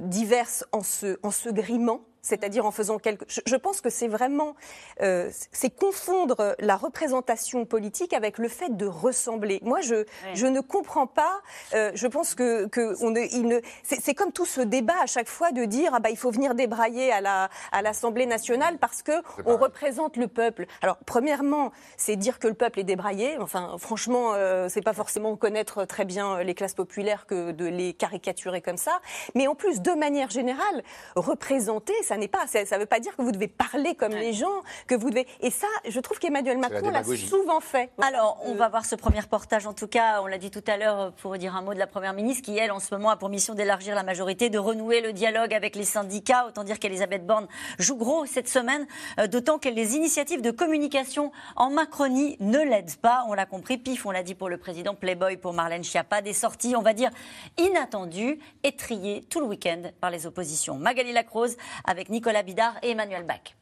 divers 0.00 0.64
en 0.72 0.82
se, 0.82 1.18
en 1.22 1.30
se 1.30 1.48
grimant, 1.48 2.02
c'est-à-dire 2.22 2.64
en 2.64 2.70
faisant 2.70 2.98
quelque. 2.98 3.24
Je, 3.28 3.40
je 3.44 3.56
pense 3.56 3.80
que 3.80 3.90
c'est 3.90 4.08
vraiment, 4.08 4.54
euh, 5.02 5.30
c'est 5.52 5.70
confondre 5.70 6.54
la 6.58 6.76
représentation 6.76 7.64
politique 7.66 8.12
avec 8.14 8.38
le 8.38 8.48
fait 8.48 8.76
de 8.76 8.86
ressembler. 8.86 9.60
Moi, 9.62 9.80
je, 9.80 10.04
je 10.34 10.46
ne 10.46 10.60
comprends 10.60 11.06
pas. 11.06 11.40
euh, 11.74 11.90
je 11.94 12.06
pense 12.06 12.34
que, 12.34 12.66
que 12.66 12.94
on 13.02 13.10
ne, 13.10 13.20
il 13.32 13.46
ne, 13.46 13.60
c'est 13.82 14.00
c'est 14.00 14.14
comme 14.14 14.32
tout 14.32 14.46
ce 14.46 14.60
débat 14.60 14.94
à 15.02 15.06
chaque 15.06 15.28
fois 15.28 15.52
de 15.52 15.64
dire 15.64 15.92
ah 15.94 16.00
bah 16.00 16.10
il 16.10 16.16
faut 16.16 16.30
venir 16.30 16.54
débrailler 16.54 17.12
à 17.12 17.20
la 17.20 17.50
à 17.72 17.82
l'Assemblée 17.82 18.26
nationale 18.26 18.78
parce 18.78 19.02
que 19.02 19.12
on 19.44 19.56
représente 19.56 20.16
le 20.16 20.28
peuple. 20.28 20.66
Alors 20.80 20.98
premièrement, 21.04 21.72
c'est 21.96 22.16
dire 22.16 22.38
que 22.38 22.46
le 22.48 22.54
peuple 22.54 22.80
est 22.80 22.84
débraillé. 22.84 23.36
Enfin, 23.38 23.76
franchement, 23.78 24.32
euh, 24.34 24.68
c'est 24.68 24.82
pas 24.82 24.92
forcément 24.92 25.36
connaître 25.36 25.84
très 25.84 26.04
bien 26.04 26.42
les 26.42 26.54
classes 26.54 26.74
populaires 26.74 27.26
que 27.26 27.50
de 27.50 27.66
les 27.66 27.94
caricaturer 27.94 28.60
comme 28.62 28.76
ça. 28.76 29.00
Mais 29.34 29.46
en 29.48 29.54
plus, 29.54 29.80
de 29.80 29.92
manière 29.92 30.30
générale, 30.30 30.82
représenter, 31.16 31.94
ça 32.02 32.11
n'est 32.16 32.28
pas, 32.28 32.46
ça, 32.46 32.64
ça 32.66 32.78
veut 32.78 32.86
pas 32.86 33.00
dire 33.00 33.16
que 33.16 33.22
vous 33.22 33.32
devez 33.32 33.48
parler 33.48 33.94
comme 33.94 34.12
les 34.12 34.32
gens, 34.32 34.62
que 34.86 34.94
vous 34.94 35.10
devez. 35.10 35.26
Et 35.40 35.50
ça, 35.50 35.66
je 35.88 36.00
trouve 36.00 36.18
qu'Emmanuel 36.18 36.58
Macron 36.58 36.90
l'a 36.90 37.04
souvent 37.04 37.60
fait. 37.60 37.90
Alors, 38.00 38.40
on 38.44 38.54
va 38.54 38.68
voir 38.68 38.84
ce 38.84 38.94
premier 38.94 39.20
reportage. 39.20 39.66
En 39.66 39.74
tout 39.74 39.88
cas, 39.88 40.20
on 40.22 40.26
l'a 40.26 40.38
dit 40.38 40.50
tout 40.50 40.64
à 40.66 40.76
l'heure 40.76 41.12
pour 41.14 41.36
dire 41.38 41.56
un 41.56 41.62
mot 41.62 41.74
de 41.74 41.78
la 41.78 41.86
Première 41.86 42.12
ministre 42.12 42.44
qui, 42.44 42.56
elle, 42.58 42.72
en 42.72 42.80
ce 42.80 42.94
moment, 42.94 43.10
a 43.10 43.16
pour 43.16 43.28
mission 43.28 43.54
d'élargir 43.54 43.94
la 43.94 44.02
majorité, 44.02 44.50
de 44.50 44.58
renouer 44.58 45.00
le 45.00 45.12
dialogue 45.12 45.54
avec 45.54 45.76
les 45.76 45.84
syndicats. 45.84 46.46
Autant 46.46 46.64
dire 46.64 46.78
qu'Elisabeth 46.78 47.26
Borne 47.26 47.48
joue 47.78 47.96
gros 47.96 48.26
cette 48.26 48.48
semaine, 48.48 48.86
euh, 49.18 49.26
d'autant 49.26 49.58
que 49.58 49.68
les 49.68 49.96
initiatives 49.96 50.42
de 50.42 50.50
communication 50.50 51.32
en 51.56 51.70
Macronie 51.70 52.36
ne 52.40 52.58
l'aident 52.58 52.96
pas. 52.96 53.24
On 53.28 53.34
l'a 53.34 53.46
compris, 53.46 53.78
pif, 53.78 54.06
on 54.06 54.10
l'a 54.10 54.22
dit 54.22 54.34
pour 54.34 54.48
le 54.48 54.58
président 54.58 54.94
Playboy, 54.94 55.36
pour 55.36 55.52
Marlène 55.52 55.84
Schiappa, 55.84 56.22
des 56.22 56.32
sorties, 56.32 56.74
on 56.76 56.82
va 56.82 56.92
dire, 56.92 57.10
inattendues, 57.58 58.38
étriées 58.62 59.24
tout 59.28 59.40
le 59.40 59.46
week-end 59.46 59.82
par 60.00 60.10
les 60.10 60.26
oppositions. 60.26 60.76
Magali 60.76 61.12
Lacrose 61.12 61.56
avec 61.84 62.01
Nicolas 62.08 62.42
Bidard 62.42 62.74
et 62.82 62.90
Emmanuel 62.90 63.24
Bach. 63.24 63.56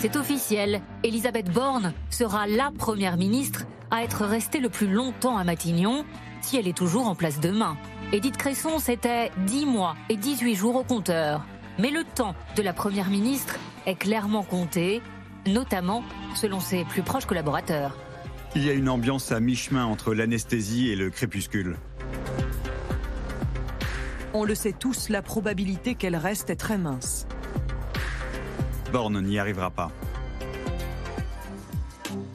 C'est 0.00 0.16
officiel, 0.16 0.80
Elisabeth 1.02 1.50
Borne 1.52 1.92
sera 2.08 2.46
la 2.46 2.70
première 2.76 3.18
ministre 3.18 3.64
à 3.90 4.02
être 4.02 4.24
restée 4.24 4.58
le 4.58 4.70
plus 4.70 4.88
longtemps 4.88 5.36
à 5.36 5.44
Matignon, 5.44 6.06
si 6.40 6.56
elle 6.56 6.68
est 6.68 6.76
toujours 6.76 7.06
en 7.06 7.14
place 7.14 7.38
demain. 7.38 7.76
Edith 8.12 8.36
Cresson, 8.38 8.78
c'était 8.78 9.30
10 9.46 9.66
mois 9.66 9.96
et 10.08 10.16
18 10.16 10.54
jours 10.54 10.76
au 10.76 10.84
compteur. 10.84 11.44
Mais 11.78 11.90
le 11.90 12.04
temps 12.04 12.34
de 12.56 12.62
la 12.62 12.72
première 12.72 13.10
ministre 13.10 13.56
est 13.86 13.94
clairement 13.94 14.42
compté, 14.42 15.02
notamment 15.46 16.02
selon 16.34 16.60
ses 16.60 16.84
plus 16.84 17.02
proches 17.02 17.26
collaborateurs. 17.26 17.96
Il 18.56 18.64
y 18.64 18.70
a 18.70 18.72
une 18.72 18.88
ambiance 18.88 19.30
à 19.32 19.38
mi-chemin 19.38 19.84
entre 19.84 20.12
l'anesthésie 20.12 20.88
et 20.88 20.96
le 20.96 21.10
crépuscule. 21.10 21.76
On 24.32 24.44
le 24.44 24.54
sait 24.54 24.72
tous, 24.72 25.08
la 25.08 25.22
probabilité 25.22 25.96
qu'elle 25.96 26.16
reste 26.16 26.50
est 26.50 26.56
très 26.56 26.78
mince. 26.78 27.26
Borne 28.92 29.20
n'y 29.22 29.38
arrivera 29.38 29.70
pas. 29.70 29.90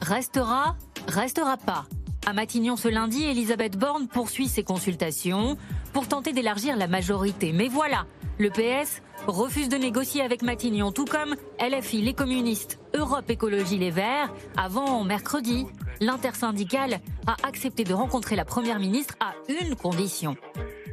Restera, 0.02 0.76
restera 1.08 1.56
pas. 1.56 1.86
À 2.26 2.32
Matignon 2.32 2.76
ce 2.76 2.88
lundi, 2.88 3.24
Elisabeth 3.24 3.78
Borne 3.78 4.08
poursuit 4.08 4.48
ses 4.48 4.62
consultations 4.62 5.56
pour 5.92 6.06
tenter 6.06 6.32
d'élargir 6.32 6.76
la 6.76 6.86
majorité. 6.86 7.52
Mais 7.52 7.68
voilà, 7.68 8.04
le 8.38 8.50
PS 8.50 9.00
refuse 9.26 9.68
de 9.68 9.76
négocier 9.76 10.22
avec 10.22 10.42
Matignon, 10.42 10.92
tout 10.92 11.06
comme 11.06 11.34
LFI, 11.60 12.02
les 12.02 12.14
communistes, 12.14 12.78
Europe 12.94 13.30
Écologie 13.30 13.78
Les 13.78 13.90
Verts. 13.90 14.32
Avant 14.56 15.02
mercredi, 15.04 15.66
l'intersyndicale 16.00 17.00
a 17.26 17.36
accepté 17.46 17.84
de 17.84 17.94
rencontrer 17.94 18.36
la 18.36 18.44
Première 18.44 18.78
ministre 18.78 19.14
à 19.20 19.32
une 19.48 19.74
condition. 19.74 20.36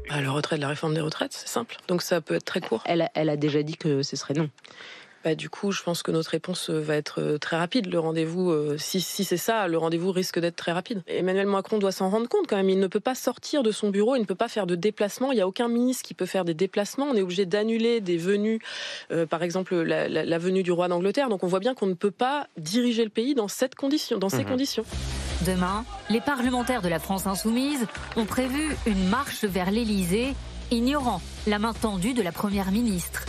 Ah, 0.10 0.22
le 0.22 0.30
retrait 0.30 0.58
de 0.58 0.62
la 0.62 0.68
réforme 0.68 0.94
des 0.94 1.02
retraites, 1.02 1.34
c'est 1.34 1.48
simple. 1.48 1.78
Donc 1.88 2.02
ça 2.02 2.22
peut 2.22 2.36
être 2.36 2.46
très 2.46 2.62
court. 2.62 2.84
Elle 2.86 3.02
a, 3.02 3.10
elle 3.16 3.30
a 3.30 3.38
déjà 3.38 3.64
dit 3.64 3.78
que 3.78 4.04
ce 4.04 4.16
serait 4.16 4.34
non. 4.34 4.50
Bah, 5.24 5.36
du 5.36 5.50
coup, 5.50 5.72
je 5.72 5.82
pense 5.82 6.04
que 6.04 6.12
notre 6.12 6.32
réponse 6.32 6.70
euh, 6.70 6.82
va 6.82 6.98
être 6.98 7.22
euh, 7.22 7.38
très 7.38 7.56
rapide. 7.56 7.86
Le 7.90 7.98
rendez-vous, 7.98 8.52
euh, 8.52 8.76
si, 8.78 9.00
si 9.00 9.24
c'est 9.24 9.38
ça, 9.38 9.70
le 9.70 9.78
rendez-vous 9.78 10.12
risque 10.12 10.38
d'être 10.38 10.58
très 10.58 10.74
rapide. 10.74 11.02
Emmanuel 11.08 11.48
Macron 11.48 11.78
doit 11.78 11.94
s'en 11.94 12.10
rendre 12.10 12.28
compte 12.28 12.46
quand 12.46 12.58
même. 12.58 12.70
Il 12.70 12.78
ne 12.82 12.88
peut 12.88 13.00
pas 13.00 13.16
sortir 13.16 13.64
de 13.64 13.72
son 13.72 13.90
bureau, 13.90 14.18
il 14.18 14.20
ne 14.20 14.26
peut 14.26 14.36
pas 14.36 14.50
faire 14.50 14.68
de 14.68 14.76
déplacements. 14.76 15.32
Il 15.32 15.36
n'y 15.36 15.42
a 15.42 15.48
aucun 15.48 15.70
ministre 15.70 16.04
qui 16.04 16.14
peut 16.14 16.26
faire 16.26 16.44
des 16.44 16.54
déplacements. 16.54 17.06
On 17.10 17.16
est 17.16 17.22
obligé 17.22 17.46
d'annuler 17.46 18.02
des 18.02 18.18
venues, 18.18 18.60
euh, 19.12 19.26
par 19.26 19.44
exemple 19.44 19.76
la, 19.76 20.10
la- 20.10 20.26
la 20.26 20.38
venue 20.38 20.62
du 20.62 20.74
roi 20.74 20.90
d'Angleterre. 20.90 21.30
Donc 21.30 21.46
on 21.46 21.48
voit 21.48 21.62
bien 21.62 21.74
qu'on 21.74 21.88
ne 21.88 21.94
peut 21.94 22.12
pas 22.12 22.48
diriger 22.58 23.06
le 23.06 23.10
pays 23.10 23.34
dans 23.34 23.48
cette 23.48 23.76
condition, 23.76 24.18
dans 24.18 24.28
ces 24.28 24.44
conditions. 24.44 24.84
Demain, 25.42 25.84
les 26.10 26.22
parlementaires 26.22 26.82
de 26.82 26.88
la 26.88 27.00
France 27.00 27.28
insoumise 27.28 27.86
ont 28.16 28.26
prévu 28.26 28.76
une 28.86 29.10
marche 29.10 29.44
vers 29.44 29.72
l'Élysée, 29.72 30.36
ignorant 30.72 31.22
la 31.48 31.60
main 31.60 31.74
tendue 31.74 32.14
de 32.14 32.22
la 32.22 32.32
Première 32.32 32.72
ministre. 32.72 33.26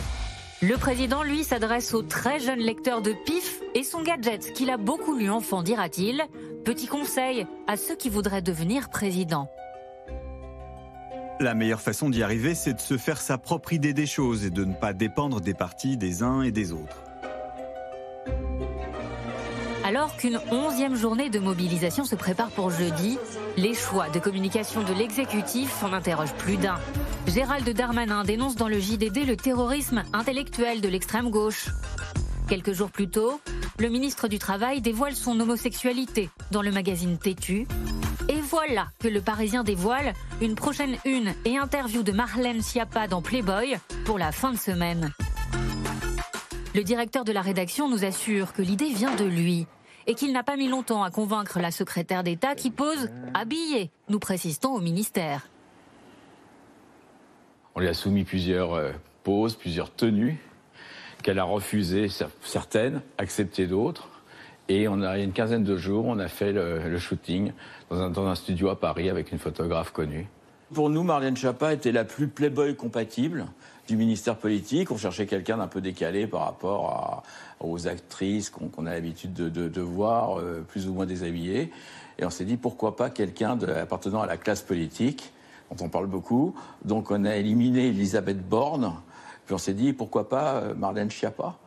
Le 0.61 0.77
président, 0.77 1.23
lui, 1.23 1.43
s'adresse 1.43 1.93
aux 1.93 2.03
très 2.03 2.39
jeunes 2.39 2.59
lecteurs 2.59 3.01
de 3.01 3.13
PIF 3.25 3.59
et 3.73 3.83
son 3.83 4.01
gadget 4.01 4.53
qu'il 4.53 4.69
a 4.69 4.77
beaucoup 4.77 5.15
lu 5.15 5.29
enfant, 5.29 5.61
dira-t-il. 5.61 6.23
Petit 6.63 6.87
conseil 6.87 7.45
à 7.67 7.75
ceux 7.75 7.95
qui 7.95 8.09
voudraient 8.09 8.41
devenir 8.41 8.89
président. 8.89 9.49
La 11.41 11.53
meilleure 11.53 11.81
façon 11.81 12.09
d'y 12.09 12.23
arriver, 12.23 12.55
c'est 12.55 12.73
de 12.73 12.79
se 12.79 12.97
faire 12.97 13.19
sa 13.19 13.37
propre 13.37 13.73
idée 13.73 13.93
des 13.93 14.05
choses 14.05 14.45
et 14.45 14.49
de 14.49 14.63
ne 14.63 14.73
pas 14.73 14.93
dépendre 14.93 15.41
des 15.41 15.53
partis 15.53 15.97
des 15.97 16.23
uns 16.23 16.43
et 16.43 16.51
des 16.51 16.71
autres. 16.71 17.04
Alors 19.85 20.17
qu'une 20.17 20.39
onzième 20.49 20.95
journée 20.95 21.29
de 21.29 21.37
mobilisation 21.37 22.05
se 22.05 22.15
prépare 22.15 22.49
pour 22.49 22.71
jeudi, 22.71 23.19
les 23.55 23.75
choix 23.75 24.09
de 24.09 24.17
communication 24.17 24.81
de 24.81 24.91
l'exécutif 24.91 25.83
en 25.83 25.93
interrogent 25.93 26.33
plus 26.33 26.57
d'un. 26.57 26.79
Gérald 27.27 27.69
Darmanin 27.69 28.23
dénonce 28.23 28.55
dans 28.55 28.67
le 28.67 28.79
JDD 28.79 29.27
le 29.27 29.37
terrorisme 29.37 30.03
intellectuel 30.11 30.81
de 30.81 30.87
l'extrême 30.87 31.29
gauche. 31.29 31.67
Quelques 32.49 32.73
jours 32.73 32.89
plus 32.89 33.09
tôt, 33.09 33.39
le 33.77 33.89
ministre 33.89 34.27
du 34.27 34.39
Travail 34.39 34.81
dévoile 34.81 35.15
son 35.15 35.39
homosexualité 35.39 36.31
dans 36.49 36.63
le 36.63 36.71
magazine 36.71 37.19
Tétu. 37.19 37.67
Et 38.27 38.41
voilà 38.41 38.87
que 38.97 39.07
le 39.07 39.21
Parisien 39.21 39.63
dévoile 39.63 40.13
une 40.41 40.55
prochaine 40.55 40.97
une 41.05 41.35
et 41.45 41.59
interview 41.59 42.01
de 42.01 42.11
Marlène 42.11 42.63
Schiappa 42.63 43.07
dans 43.07 43.21
Playboy 43.21 43.77
pour 44.05 44.17
la 44.17 44.31
fin 44.31 44.51
de 44.51 44.57
semaine. 44.57 45.13
Le 46.73 46.83
directeur 46.83 47.23
de 47.23 47.31
la 47.31 47.41
rédaction 47.41 47.87
nous 47.87 48.03
assure 48.03 48.51
que 48.51 48.61
l'idée 48.61 48.89
vient 48.89 49.15
de 49.15 49.23
lui 49.23 49.65
et 50.07 50.15
qu'il 50.15 50.31
n'a 50.33 50.43
pas 50.43 50.57
mis 50.57 50.67
longtemps 50.67 51.03
à 51.03 51.11
convaincre 51.11 51.59
la 51.59 51.71
secrétaire 51.71 52.23
d'État 52.23 52.55
qui 52.55 52.71
pose 52.71 53.09
habillée, 53.33 53.91
nous 54.09 54.19
précisons 54.19 54.73
au 54.73 54.79
ministère. 54.79 55.47
On 57.75 57.79
lui 57.79 57.87
a 57.87 57.93
soumis 57.93 58.23
plusieurs 58.23 58.73
euh, 58.73 58.91
poses, 59.23 59.55
plusieurs 59.55 59.93
tenues, 59.93 60.37
qu'elle 61.23 61.39
a 61.39 61.43
refusé 61.43 62.07
cer- 62.07 62.29
certaines, 62.43 63.01
accepté 63.17 63.67
d'autres. 63.67 64.09
Et 64.69 64.87
on 64.87 65.01
a, 65.01 65.17
il 65.17 65.19
y 65.19 65.21
a 65.21 65.25
une 65.25 65.33
quinzaine 65.33 65.63
de 65.63 65.77
jours, 65.77 66.05
on 66.05 66.17
a 66.19 66.27
fait 66.27 66.51
le, 66.51 66.89
le 66.89 66.97
shooting 66.97 67.51
dans 67.89 68.01
un, 68.01 68.09
dans 68.09 68.27
un 68.27 68.35
studio 68.35 68.69
à 68.69 68.79
Paris 68.79 69.09
avec 69.09 69.31
une 69.31 69.39
photographe 69.39 69.91
connue. 69.91 70.27
Pour 70.73 70.89
nous, 70.89 71.03
Marlène 71.03 71.37
Schiappa 71.37 71.73
était 71.73 71.91
la 71.91 72.03
plus 72.05 72.27
playboy 72.27 72.75
compatible 72.75 73.45
du 73.87 73.97
ministère 73.97 74.37
politique. 74.37 74.91
On 74.91 74.97
cherchait 74.97 75.25
quelqu'un 75.25 75.57
d'un 75.57 75.67
peu 75.67 75.81
décalé 75.81 76.27
par 76.27 76.41
rapport 76.41 77.23
aux 77.59 77.87
actrices 77.87 78.49
qu'on 78.49 78.85
a 78.85 78.93
l'habitude 78.93 79.33
de, 79.33 79.81
voir, 79.81 80.39
euh, 80.39 80.65
plus 80.67 80.87
ou 80.87 80.93
moins 80.93 81.05
déshabillées. 81.05 81.71
Et 82.17 82.25
on 82.25 82.29
s'est 82.29 82.45
dit, 82.45 82.57
pourquoi 82.57 82.95
pas 82.95 83.09
quelqu'un 83.09 83.57
appartenant 83.59 84.21
à 84.21 84.25
la 84.25 84.37
classe 84.37 84.61
politique, 84.61 85.31
dont 85.69 85.85
on 85.85 85.89
parle 85.89 86.07
beaucoup. 86.07 86.55
Donc 86.83 87.11
on 87.11 87.25
a 87.25 87.35
éliminé 87.35 87.87
Elisabeth 87.87 88.47
Borne. 88.47 88.93
Puis 89.45 89.53
on 89.53 89.59
s'est 89.59 89.73
dit, 89.73 89.93
pourquoi 89.93 90.29
pas 90.29 90.55
euh, 90.55 90.73
Marlène 90.73 91.11
Schiappa 91.11 91.57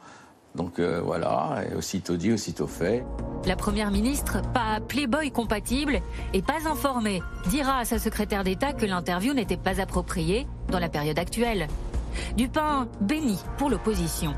donc 0.55 0.79
euh, 0.81 1.01
voilà, 1.05 1.63
et 1.71 1.75
aussitôt 1.75 2.17
dit, 2.17 2.33
aussitôt 2.33 2.67
fait. 2.67 3.05
La 3.47 3.55
première 3.55 3.91
ministre, 3.91 4.43
pas 4.53 4.81
Playboy 4.81 5.31
compatible 5.31 6.01
et 6.33 6.43
pas 6.43 6.67
informée, 6.69 7.23
dira 7.49 7.79
à 7.79 7.85
sa 7.85 7.99
secrétaire 7.99 8.45
d'État 8.45 8.73
que 8.73 8.85
l'interview 8.85 9.35
n'était 9.35 9.57
pas 9.57 9.81
appropriée 9.81 10.49
dans 10.71 10.81
la 10.81 10.89
période 10.89 11.19
actuelle. 11.19 11.69
Du 12.37 12.49
pain 12.49 12.89
béni 13.01 13.39
pour 13.57 13.71
l'opposition. 13.71 14.35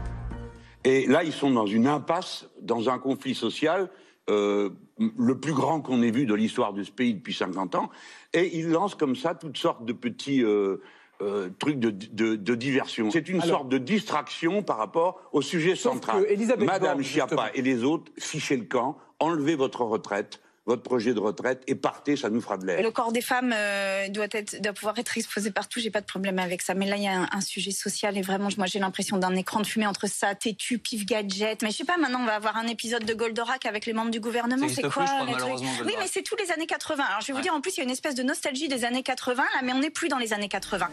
Et 0.85 1.07
là, 1.07 1.23
ils 1.25 1.33
sont 1.33 1.51
dans 1.51 1.66
une 1.66 1.87
impasse, 1.87 2.47
dans 2.62 2.88
un 2.88 2.99
conflit 2.99 3.35
social, 3.35 3.90
euh, 4.31 4.71
le 4.99 5.38
plus 5.38 5.53
grand 5.53 5.81
qu'on 5.81 6.03
ait 6.03 6.11
vu 6.11 6.25
de 6.27 6.35
l'histoire 6.35 6.73
de 6.73 6.83
ce 6.83 6.90
pays 6.90 7.14
depuis 7.14 7.35
50 7.35 7.75
ans. 7.75 7.90
Et 8.33 8.59
ils 8.59 8.71
lancent 8.71 8.95
comme 8.95 9.16
ça 9.16 9.35
toutes 9.35 9.59
sortes 9.59 9.85
de 9.85 9.93
petits 9.93 10.43
euh, 10.43 10.77
euh, 11.21 11.51
trucs 11.59 11.79
de, 11.79 11.90
de- 11.90 12.37
de 12.37 12.55
diversion. 12.55 13.11
C'est 13.11 13.29
une 13.29 13.43
Alors- 13.43 13.59
sorte 13.59 13.69
de 13.69 13.77
distraction 13.79 14.62
par 14.62 14.79
rapport 14.79 15.21
au 15.33 15.43
sujet 15.43 15.77
central. 15.77 16.25
Madame 16.59 16.81
Borne, 16.81 17.03
Schiappa 17.03 17.29
justement- 17.37 17.53
et 17.55 17.62
les 17.62 17.85
autres, 17.85 18.11
fichez 18.19 18.57
le 18.57 18.64
camp, 18.64 18.97
enlevez 19.19 19.55
votre 19.57 19.83
retraite, 19.83 20.40
votre 20.70 20.83
projet 20.83 21.14
de 21.14 21.18
retraite, 21.18 21.62
et 21.66 21.74
partez, 21.74 22.16
ça 22.16 22.30
nous 22.30 22.40
fera 22.40 22.56
de 22.56 22.64
l'air. 22.64 22.80
Le 22.80 22.92
corps 22.92 23.11
des 23.11 23.20
femmes 23.20 23.52
euh, 23.52 24.09
doit, 24.09 24.28
être, 24.30 24.62
doit 24.62 24.72
pouvoir 24.72 24.96
être 24.98 25.18
exposé 25.18 25.50
partout, 25.50 25.80
j'ai 25.80 25.90
pas 25.90 26.00
de 26.00 26.06
problème 26.06 26.38
avec 26.38 26.62
ça. 26.62 26.74
Mais 26.74 26.87
là, 26.87 26.96
il 26.96 27.02
y 27.02 27.09
a 27.09 27.22
un, 27.22 27.28
un 27.33 27.40
sujet 27.40 27.72
social 27.72 28.16
et 28.16 28.22
vraiment, 28.22 28.48
moi, 28.56 28.66
j'ai 28.66 28.78
l'impression 28.78 29.18
d'un 29.18 29.35
écran 29.35 29.61
de 29.61 29.66
fumée 29.66 29.88
entre 29.88 30.06
ça, 30.06 30.37
têtu, 30.37 30.78
pif 30.78 31.04
gadget. 31.04 31.62
Mais 31.62 31.72
je 31.72 31.76
sais 31.78 31.85
pas, 31.85 31.96
maintenant, 31.96 32.20
on 32.22 32.26
va 32.26 32.37
avoir 32.37 32.56
un 32.56 32.68
épisode 32.68 33.04
de 33.04 33.14
Goldorak 33.14 33.66
avec 33.66 33.85
les 33.85 33.92
membres 33.92 34.12
du 34.12 34.20
gouvernement. 34.20 34.68
C'est 34.68 34.83
quoi 34.83 34.90
plus, 34.90 35.00
je 35.00 35.06
crois, 35.06 35.24
le 35.24 35.33
truc 35.33 35.40
malheureusement, 35.40 35.70
Oui, 35.85 35.94
mais 35.98 36.06
c'est 36.06 36.22
tous 36.22 36.37
les 36.37 36.52
années 36.52 36.66
80. 36.66 37.02
Alors, 37.02 37.20
je 37.20 37.26
vais 37.26 37.33
vous 37.33 37.42
dire, 37.42 37.54
en 37.54 37.61
plus, 37.61 37.76
il 37.76 37.78
y 37.78 37.80
a 37.80 37.85
une 37.85 37.90
espèce 37.90 38.14
de 38.14 38.22
nostalgie 38.22 38.68
des 38.68 38.85
années 38.85 39.02
80, 39.02 39.42
là, 39.42 39.61
mais 39.64 39.72
on 39.72 39.80
n'est 39.80 39.90
plus 39.90 40.09
dans 40.09 40.18
les 40.18 40.33
années 40.33 40.48
80. 40.48 40.88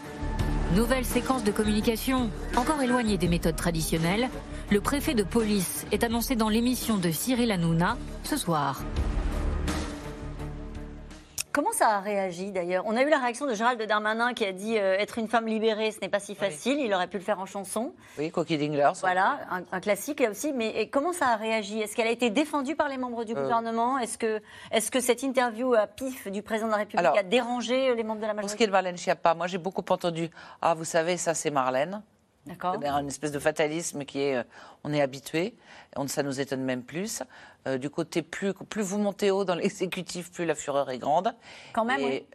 Nouvelle 0.74 1.04
séquence 1.04 1.44
de 1.44 1.50
communication, 1.50 2.30
encore 2.54 2.82
éloignée 2.82 3.16
des 3.16 3.28
méthodes 3.28 3.56
traditionnelles. 3.56 4.28
Le 4.70 4.80
préfet 4.82 5.14
de 5.14 5.22
police 5.22 5.86
est 5.92 6.04
annoncé 6.04 6.36
dans 6.36 6.50
l'émission 6.50 6.98
de 6.98 7.10
Cyril 7.10 7.50
Hanouna 7.50 7.96
ce 8.22 8.36
soir. 8.36 8.82
Comment 11.50 11.72
ça 11.72 11.88
a 11.96 12.00
réagi 12.00 12.52
d'ailleurs? 12.52 12.84
On 12.86 12.94
a 12.96 13.02
eu 13.02 13.08
la 13.08 13.18
réaction 13.18 13.46
de 13.46 13.54
Gérald 13.54 13.82
Darmanin 13.82 14.34
qui 14.34 14.44
a 14.44 14.52
dit 14.52 14.78
euh, 14.78 14.96
être 14.98 15.18
une 15.18 15.28
femme 15.28 15.46
libérée, 15.46 15.90
ce 15.90 15.98
n'est 16.00 16.08
pas 16.10 16.20
si 16.20 16.34
facile. 16.34 16.78
Il 16.78 16.92
aurait 16.92 17.06
pu 17.08 17.16
le 17.16 17.22
faire 17.24 17.40
en 17.40 17.46
chanson. 17.46 17.94
Oui, 18.18 18.30
Coquille 18.30 18.58
Dinglers. 18.58 18.92
Voilà, 19.00 19.40
un, 19.50 19.62
un 19.72 19.80
classique 19.80 20.20
là 20.20 20.30
aussi. 20.30 20.52
Mais 20.52 20.68
et 20.80 20.88
comment 20.90 21.12
ça 21.12 21.28
a 21.28 21.36
réagi? 21.36 21.80
Est-ce 21.80 21.96
qu'elle 21.96 22.06
a 22.06 22.10
été 22.12 22.28
défendue 22.30 22.76
par 22.76 22.88
les 22.88 22.98
membres 22.98 23.24
du 23.24 23.32
Euh. 23.34 23.42
gouvernement? 23.42 23.98
Est-ce 23.98 24.18
que, 24.18 24.40
est 24.70 24.90
que 24.90 25.00
cette 25.00 25.22
interview 25.22 25.72
à 25.74 25.86
pif 25.86 26.28
du 26.30 26.42
président 26.42 26.66
de 26.66 26.72
la 26.72 26.78
République 26.78 26.98
Alors, 27.00 27.18
a 27.18 27.22
dérangé 27.22 27.94
les 27.94 28.02
membres 28.04 28.20
de 28.20 28.26
la 28.26 28.34
Pour 28.34 28.42
ce 28.42 28.44
majorité 28.44 28.56
qui 28.58 28.62
est 28.64 28.66
de 28.66 28.72
Marlène 28.72 28.96
Schiappa, 28.98 29.34
moi 29.34 29.46
j'ai 29.46 29.58
beaucoup 29.58 29.84
entendu 29.88 30.30
Ah, 30.60 30.74
vous 30.74 30.84
savez, 30.84 31.16
ça 31.16 31.32
c'est 31.34 31.50
Marlène. 31.50 32.02
D'accord. 32.46 32.76
Une 32.82 33.08
espèce 33.08 33.32
de 33.32 33.38
fatalisme 33.38 34.04
qui 34.04 34.20
est. 34.22 34.36
euh, 34.36 34.42
On 34.84 34.92
est 34.92 35.02
habitué, 35.02 35.54
on, 35.96 36.06
ça 36.08 36.22
nous 36.22 36.40
étonne 36.40 36.62
même 36.62 36.82
plus. 36.82 37.22
Euh, 37.68 37.78
du 37.78 37.90
côté, 37.90 38.22
plus, 38.22 38.52
plus 38.54 38.82
vous 38.82 38.98
montez 38.98 39.30
haut 39.30 39.44
dans 39.44 39.54
l'exécutif, 39.62 40.32
plus 40.32 40.44
la 40.46 40.54
fureur 40.54 40.90
est 40.90 40.98
grande. 40.98 41.34
Quand 41.72 41.84
même, 41.84 42.00
Et- 42.00 42.04
oui. 42.04 42.26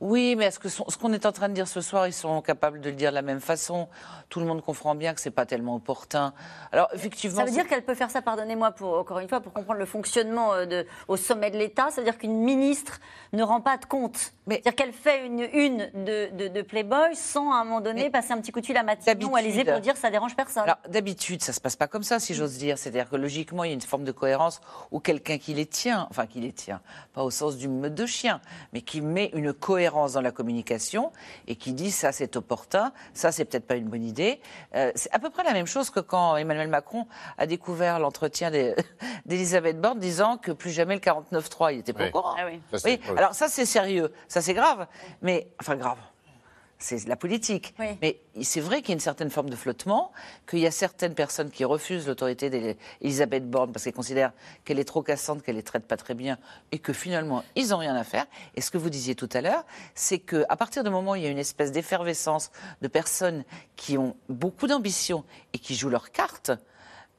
Oui, 0.00 0.34
mais 0.36 0.46
est-ce 0.46 0.58
que 0.58 0.68
ce 0.68 0.82
qu'on 0.98 1.12
est 1.12 1.24
en 1.24 1.32
train 1.32 1.48
de 1.48 1.54
dire 1.54 1.68
ce 1.68 1.80
soir, 1.80 2.06
ils 2.06 2.12
sont 2.12 2.42
capables 2.42 2.80
de 2.80 2.90
le 2.90 2.96
dire 2.96 3.10
de 3.10 3.14
la 3.14 3.22
même 3.22 3.40
façon? 3.40 3.88
Tout 4.28 4.40
le 4.40 4.46
monde 4.46 4.60
comprend 4.62 4.94
bien 4.94 5.14
que 5.14 5.20
c'est 5.20 5.30
pas 5.30 5.46
tellement 5.46 5.76
opportun. 5.76 6.34
Alors 6.72 6.88
effectivement, 6.92 7.38
Ça 7.38 7.44
veut 7.44 7.52
dire 7.52 7.66
qu'elle 7.68 7.84
peut 7.84 7.94
faire 7.94 8.10
ça, 8.10 8.20
pardonnez-moi, 8.20 8.72
pour, 8.72 8.98
encore 8.98 9.20
une 9.20 9.28
fois, 9.28 9.40
pour 9.40 9.52
comprendre 9.52 9.78
le 9.78 9.86
fonctionnement 9.86 10.52
euh, 10.52 10.66
de, 10.66 10.86
au 11.08 11.16
sommet 11.16 11.50
de 11.50 11.58
l'État. 11.58 11.90
Ça 11.90 12.00
veut 12.00 12.04
dire 12.04 12.18
qu'une 12.18 12.36
ministre 12.36 12.98
ne 13.32 13.42
rend 13.42 13.60
pas 13.60 13.76
de 13.76 13.84
compte. 13.84 14.32
C'est-à-dire 14.48 14.74
qu'elle 14.74 14.92
fait 14.92 15.26
une 15.26 15.48
une 15.52 15.90
de, 15.94 16.36
de, 16.36 16.48
de 16.48 16.62
Playboy 16.62 17.14
sans, 17.14 17.52
à 17.52 17.56
un 17.56 17.64
moment 17.64 17.80
donné, 17.80 18.10
passer 18.10 18.32
un 18.32 18.40
petit 18.40 18.52
coup 18.52 18.60
de 18.60 18.66
fil 18.66 18.76
à 18.76 18.82
Matignon 18.82 19.30
ou 19.30 19.36
à 19.36 19.42
Élysée 19.42 19.64
pour 19.64 19.80
dire 19.80 19.96
ça 19.96 20.10
dérange 20.10 20.34
personne. 20.34 20.64
Alors, 20.64 20.78
d'habitude, 20.88 21.42
ça 21.42 21.52
se 21.52 21.60
passe 21.60 21.76
pas 21.76 21.86
comme 21.86 22.02
ça, 22.02 22.18
si 22.18 22.34
j'ose 22.34 22.58
dire. 22.58 22.76
C'est-à-dire 22.78 23.08
que 23.08 23.16
logiquement, 23.16 23.64
il 23.64 23.68
y 23.68 23.70
a 23.70 23.74
une 23.74 23.80
forme 23.80 24.04
de 24.04 24.12
cohérence 24.12 24.60
où 24.90 25.00
quelqu'un 25.00 25.38
qui 25.38 25.54
les 25.54 25.66
tient, 25.66 26.08
enfin 26.10 26.26
qui 26.26 26.40
les 26.40 26.52
tient, 26.52 26.80
pas 27.14 27.22
au 27.22 27.30
sens 27.30 27.56
du 27.56 27.68
meute 27.68 27.94
de 27.94 28.06
chien, 28.06 28.40
mais 28.72 28.82
qui 28.82 29.00
met 29.00 29.30
une 29.34 29.52
cohérence 29.52 29.83
dans 29.92 30.20
la 30.20 30.30
communication 30.32 31.12
et 31.46 31.56
qui 31.56 31.72
dit 31.72 31.90
ça 31.90 32.12
c'est 32.12 32.36
opportun, 32.36 32.92
ça 33.12 33.32
c'est 33.32 33.44
peut-être 33.44 33.66
pas 33.66 33.76
une 33.76 33.88
bonne 33.88 34.04
idée. 34.04 34.40
Euh, 34.74 34.90
c'est 34.94 35.12
à 35.12 35.18
peu 35.18 35.30
près 35.30 35.42
la 35.44 35.52
même 35.52 35.66
chose 35.66 35.90
que 35.90 36.00
quand 36.00 36.36
Emmanuel 36.36 36.68
Macron 36.68 37.06
a 37.38 37.46
découvert 37.46 37.98
l'entretien 37.98 38.50
d'Elisabeth 39.26 39.80
Borne 39.80 39.98
disant 39.98 40.36
que 40.38 40.52
plus 40.52 40.70
jamais 40.70 40.94
le 40.94 41.00
49-3, 41.00 41.74
il 41.74 41.78
était 41.80 41.92
pas 41.92 42.04
Oui. 42.04 42.08
au 42.08 42.12
courant. 42.12 42.34
Ah 42.38 42.46
oui. 42.46 42.60
Ça, 42.70 42.78
c'est- 42.78 42.88
Oui, 42.88 43.00
oui. 43.10 43.18
alors 43.18 43.34
ça 43.34 43.48
c'est 43.48 43.66
sérieux, 43.66 44.12
ça 44.28 44.40
c'est 44.40 44.54
grave, 44.54 44.86
mais 45.22 45.48
enfin 45.60 45.76
grave. 45.76 45.98
C'est 46.78 47.06
la 47.06 47.16
politique. 47.16 47.74
Mais 48.02 48.20
c'est 48.42 48.60
vrai 48.60 48.80
qu'il 48.80 48.90
y 48.90 48.92
a 48.92 48.94
une 48.94 49.00
certaine 49.00 49.30
forme 49.30 49.48
de 49.48 49.56
flottement, 49.56 50.12
qu'il 50.48 50.58
y 50.58 50.66
a 50.66 50.70
certaines 50.70 51.14
personnes 51.14 51.50
qui 51.50 51.64
refusent 51.64 52.06
l'autorité 52.06 52.50
d'Elisabeth 52.50 53.48
Borne 53.48 53.72
parce 53.72 53.84
qu'elles 53.84 53.94
considèrent 53.94 54.32
qu'elle 54.64 54.78
est 54.78 54.84
trop 54.84 55.02
cassante, 55.02 55.42
qu'elle 55.42 55.56
les 55.56 55.62
traite 55.62 55.86
pas 55.86 55.96
très 55.96 56.14
bien 56.14 56.38
et 56.72 56.78
que 56.78 56.92
finalement, 56.92 57.42
ils 57.56 57.68
n'ont 57.68 57.78
rien 57.78 57.94
à 57.94 58.04
faire. 58.04 58.26
Et 58.54 58.60
ce 58.60 58.70
que 58.70 58.78
vous 58.78 58.90
disiez 58.90 59.14
tout 59.14 59.28
à 59.32 59.40
l'heure, 59.40 59.64
c'est 59.94 60.18
qu'à 60.18 60.56
partir 60.56 60.84
du 60.84 60.90
moment 60.90 61.12
où 61.12 61.16
il 61.16 61.22
y 61.22 61.26
a 61.26 61.30
une 61.30 61.38
espèce 61.38 61.72
d'effervescence 61.72 62.50
de 62.82 62.88
personnes 62.88 63.44
qui 63.76 63.96
ont 63.96 64.16
beaucoup 64.28 64.66
d'ambition 64.66 65.24
et 65.52 65.58
qui 65.58 65.74
jouent 65.74 65.90
leur 65.90 66.10
carte, 66.10 66.50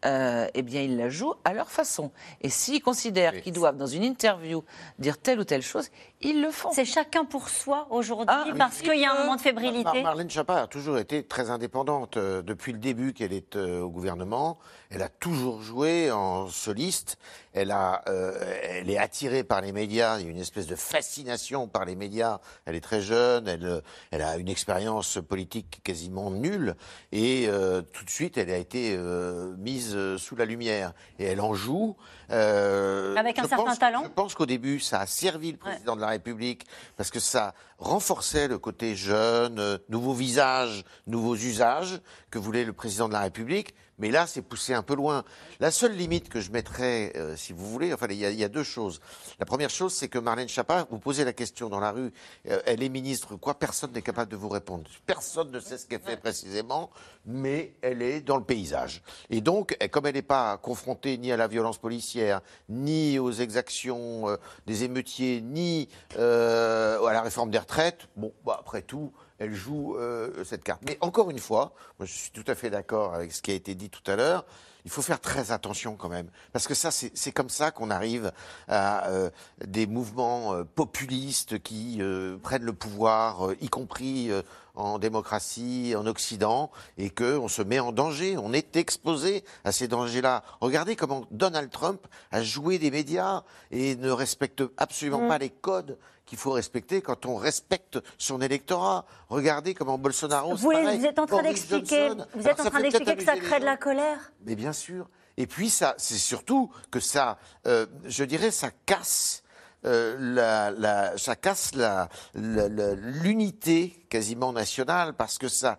euh, 0.05 0.47
eh 0.53 0.61
bien, 0.61 0.81
ils 0.81 0.97
la 0.97 1.09
jouent 1.09 1.33
à 1.43 1.53
leur 1.53 1.69
façon. 1.71 2.11
Et 2.41 2.49
s'ils 2.49 2.81
considèrent 2.81 3.41
qu'ils 3.41 3.53
doivent, 3.53 3.77
dans 3.77 3.85
une 3.87 4.03
interview, 4.03 4.63
dire 4.99 5.17
telle 5.17 5.39
ou 5.39 5.43
telle 5.43 5.61
chose, 5.61 5.89
ils 6.21 6.41
le 6.41 6.51
font. 6.51 6.69
C'est 6.73 6.85
chacun 6.85 7.25
pour 7.25 7.49
soi 7.49 7.87
aujourd'hui 7.89 8.27
Ah, 8.29 8.45
parce 8.57 8.81
qu'il 8.81 8.99
y 8.99 9.05
a 9.05 9.13
un 9.13 9.19
moment 9.21 9.35
de 9.35 9.41
fébrilité. 9.41 9.83
Mar- 9.83 10.03
Marlène 10.03 10.29
Schiappa 10.29 10.61
a 10.63 10.67
toujours 10.67 10.97
été 10.97 11.23
très 11.23 11.49
indépendante. 11.49 12.17
Euh, 12.17 12.41
depuis 12.41 12.71
le 12.71 12.79
début 12.79 13.13
qu'elle 13.13 13.33
est 13.33 13.55
euh, 13.55 13.81
au 13.81 13.89
gouvernement, 13.89 14.57
elle 14.89 15.01
a 15.01 15.09
toujours 15.09 15.61
joué 15.61 16.11
en 16.11 16.47
soliste. 16.47 17.17
Elle, 17.53 17.71
a, 17.71 18.01
euh, 18.07 18.33
elle 18.63 18.89
est 18.89 18.97
attirée 18.97 19.43
par 19.43 19.61
les 19.61 19.71
médias. 19.71 20.19
Il 20.19 20.25
y 20.25 20.27
a 20.27 20.31
une 20.31 20.39
espèce 20.39 20.67
de 20.67 20.75
fascination 20.75 21.67
par 21.67 21.85
les 21.85 21.95
médias. 21.95 22.39
Elle 22.65 22.75
est 22.75 22.81
très 22.81 23.01
jeune. 23.01 23.47
Elle, 23.47 23.65
euh, 23.65 23.81
elle 24.11 24.21
a 24.21 24.37
une 24.37 24.49
expérience 24.49 25.19
politique 25.27 25.81
quasiment 25.83 26.31
nulle. 26.31 26.75
Et 27.11 27.45
euh, 27.47 27.81
tout 27.81 28.03
de 28.05 28.09
suite, 28.09 28.37
elle 28.37 28.49
a 28.51 28.57
été 28.57 28.95
euh, 28.97 29.53
mise 29.95 29.97
euh, 29.97 30.17
sous 30.17 30.35
la 30.35 30.45
lumière. 30.45 30.93
Et 31.19 31.25
elle 31.25 31.41
en 31.41 31.53
joue. 31.53 31.95
euh, 32.31 33.15
Avec 33.15 33.39
un 33.39 33.47
certain 33.47 33.65
pense- 33.65 33.79
talent. 33.79 34.03
Je 34.03 34.09
pense 34.09 34.35
qu'au 34.35 34.45
début, 34.45 34.79
ça 34.79 35.01
a 35.01 35.05
servi 35.05 35.51
le 35.51 35.57
président 35.57 35.95
de 35.95 36.01
la 36.01 36.07
République 36.07 36.65
parce 36.97 37.09
que 37.11 37.19
ça 37.19 37.53
renforçait 37.77 38.47
le 38.47 38.57
côté 38.57 38.95
jeune, 38.95 39.59
euh, 39.59 39.77
nouveau 39.89 40.13
visage, 40.13 40.83
nouveaux 41.07 41.35
usages 41.35 41.99
que 42.31 42.39
voulait 42.39 42.65
le 42.65 42.73
président 42.73 43.07
de 43.07 43.13
la 43.13 43.21
République. 43.21 43.73
Mais 43.97 44.11
là, 44.11 44.27
c'est 44.27 44.41
poussé 44.41 44.73
un 44.73 44.83
peu 44.83 44.95
loin. 44.95 45.23
La 45.59 45.71
seule 45.71 45.93
limite 45.93 46.27
que 46.27 46.41
je 46.41 46.51
mettrais, 46.51 47.13
euh, 47.15 47.35
si 47.37 47.53
vous 47.53 47.69
voulez, 47.69 47.93
enfin, 47.93 48.07
il 48.09 48.17
y, 48.17 48.43
a, 48.43 48.49
deux 48.49 48.63
choses. 48.63 48.99
La 49.39 49.45
première 49.45 49.69
chose, 49.69 49.93
c'est 49.93 50.09
que 50.09 50.19
Marlène 50.19 50.49
Schiappa, 50.49 50.85
vous 50.89 50.99
posez 50.99 51.23
la 51.23 51.31
question 51.31 51.69
dans 51.69 51.79
la 51.79 51.91
rue, 51.91 52.11
euh, 52.49 52.61
elle 52.65 52.83
est 52.83 52.89
ministre, 52.89 53.35
quoi 53.37 53.57
Personne 53.57 53.91
n'est 53.93 54.01
capable 54.01 54.29
de 54.29 54.35
vous 54.35 54.49
répondre. 54.49 54.83
Personne 55.05 55.49
ne 55.51 55.59
sait 55.59 55.77
ce 55.77 55.85
qu'elle 55.85 56.01
fait 56.01 56.17
précisément, 56.17 56.89
mais 57.25 57.75
elle 57.81 58.01
est 58.01 58.21
dans 58.21 58.37
le 58.37 58.43
paysage. 58.43 59.01
Et 59.29 59.39
donc, 59.39 59.77
comme 59.91 60.05
elle 60.05 60.15
n'est 60.15 60.21
pas 60.21 60.57
confrontée 60.57 61.17
ni 61.17 61.31
à 61.31 61.37
la 61.37 61.47
violence 61.47 61.77
policière, 61.77 62.41
ni 62.67 63.17
aux 63.17 63.31
exactions 63.31 64.29
euh, 64.29 64.35
des 64.65 64.83
émeutiers, 64.83 65.41
ni 65.41 65.87
à 66.17 67.13
la 67.13 67.21
réforme 67.21 67.49
des 67.49 67.59
retraites, 67.59 68.07
bon, 68.17 68.33
bah, 68.45 68.57
après 68.59 68.81
tout, 68.81 69.13
elle 69.39 69.53
joue 69.53 69.95
euh, 69.97 70.43
cette 70.43 70.63
carte. 70.63 70.81
Mais 70.85 70.97
encore 71.01 71.29
une 71.29 71.39
fois, 71.39 71.73
moi 71.99 72.05
je 72.05 72.13
suis 72.13 72.31
tout 72.31 72.43
à 72.47 72.55
fait 72.55 72.69
d'accord 72.69 73.13
avec 73.13 73.31
ce 73.31 73.41
qui 73.41 73.51
a 73.51 73.55
été 73.55 73.75
dit 73.75 73.89
tout 73.89 74.09
à 74.09 74.15
l'heure. 74.15 74.45
Il 74.85 74.91
faut 74.91 75.01
faire 75.01 75.19
très 75.19 75.51
attention 75.51 75.95
quand 75.95 76.09
même, 76.09 76.29
parce 76.53 76.67
que 76.67 76.75
ça, 76.75 76.91
c'est 76.91 77.31
comme 77.31 77.49
ça 77.49 77.71
qu'on 77.71 77.89
arrive 77.89 78.31
à 78.67 79.07
euh, 79.07 79.31
des 79.65 79.87
mouvements 79.87 80.53
euh, 80.53 80.63
populistes 80.63 81.57
qui 81.63 81.99
prennent 82.43 82.63
le 82.63 82.73
pouvoir, 82.73 83.49
y 83.61 83.67
compris 83.67 84.29
en 84.75 84.99
démocratie, 84.99 85.95
en 85.97 86.05
Occident, 86.05 86.69
et 86.99 87.09
que 87.09 87.35
on 87.35 87.47
se 87.47 87.63
met 87.63 87.79
en 87.79 87.93
danger. 87.93 88.37
On 88.37 88.53
est 88.53 88.75
exposé 88.75 89.43
à 89.63 89.71
ces 89.71 89.87
dangers-là. 89.87 90.43
Regardez 90.61 90.95
comment 90.95 91.25
Donald 91.31 91.71
Trump 91.71 92.05
a 92.31 92.43
joué 92.43 92.77
des 92.77 92.91
médias 92.91 93.43
et 93.71 93.95
ne 93.95 94.11
respecte 94.11 94.61
absolument 94.77 95.25
Mm. 95.25 95.27
pas 95.27 95.37
les 95.37 95.49
codes 95.49 95.97
qu'il 96.25 96.37
faut 96.37 96.51
respecter 96.51 97.01
quand 97.01 97.25
on 97.25 97.35
respecte 97.35 97.99
son 98.17 98.41
électorat. 98.41 99.05
Regardez 99.29 99.73
comment 99.73 99.97
Bolsonaro. 99.97 100.55
Vous, 100.55 100.71
pareil. 100.71 100.97
vous 100.99 101.05
êtes 101.05 101.19
en 101.19 101.25
train 101.25 101.43
d'expliquer, 101.43 102.09
vous 102.09 102.13
Alors, 102.47 102.47
êtes 102.47 102.59
en 102.61 102.69
train 102.69 102.81
d'expliquer 102.81 103.15
que 103.15 103.23
ça 103.23 103.37
crée 103.37 103.59
de 103.59 103.65
la 103.65 103.77
colère. 103.77 104.31
Mais 104.45 104.55
bien 104.55 104.73
sûr. 104.73 105.07
Et 105.37 105.47
puis 105.47 105.69
ça, 105.69 105.93
c'est 105.97 106.17
surtout 106.17 106.71
que 106.91 106.99
ça, 106.99 107.37
euh, 107.67 107.85
je 108.05 108.23
dirais, 108.23 108.51
ça 108.51 108.69
casse. 108.85 109.41
euh, 109.85 110.15
la, 110.19 110.71
la- 110.71 111.15
ça 111.15 111.35
casse 111.35 111.75
la- 111.75 112.09
la- 112.33 112.67
la- 112.69 112.95
l'unité 112.95 114.03
quasiment 114.09 114.51
nationale 114.51 115.13
parce 115.13 115.37
que 115.37 115.47
ça, 115.47 115.77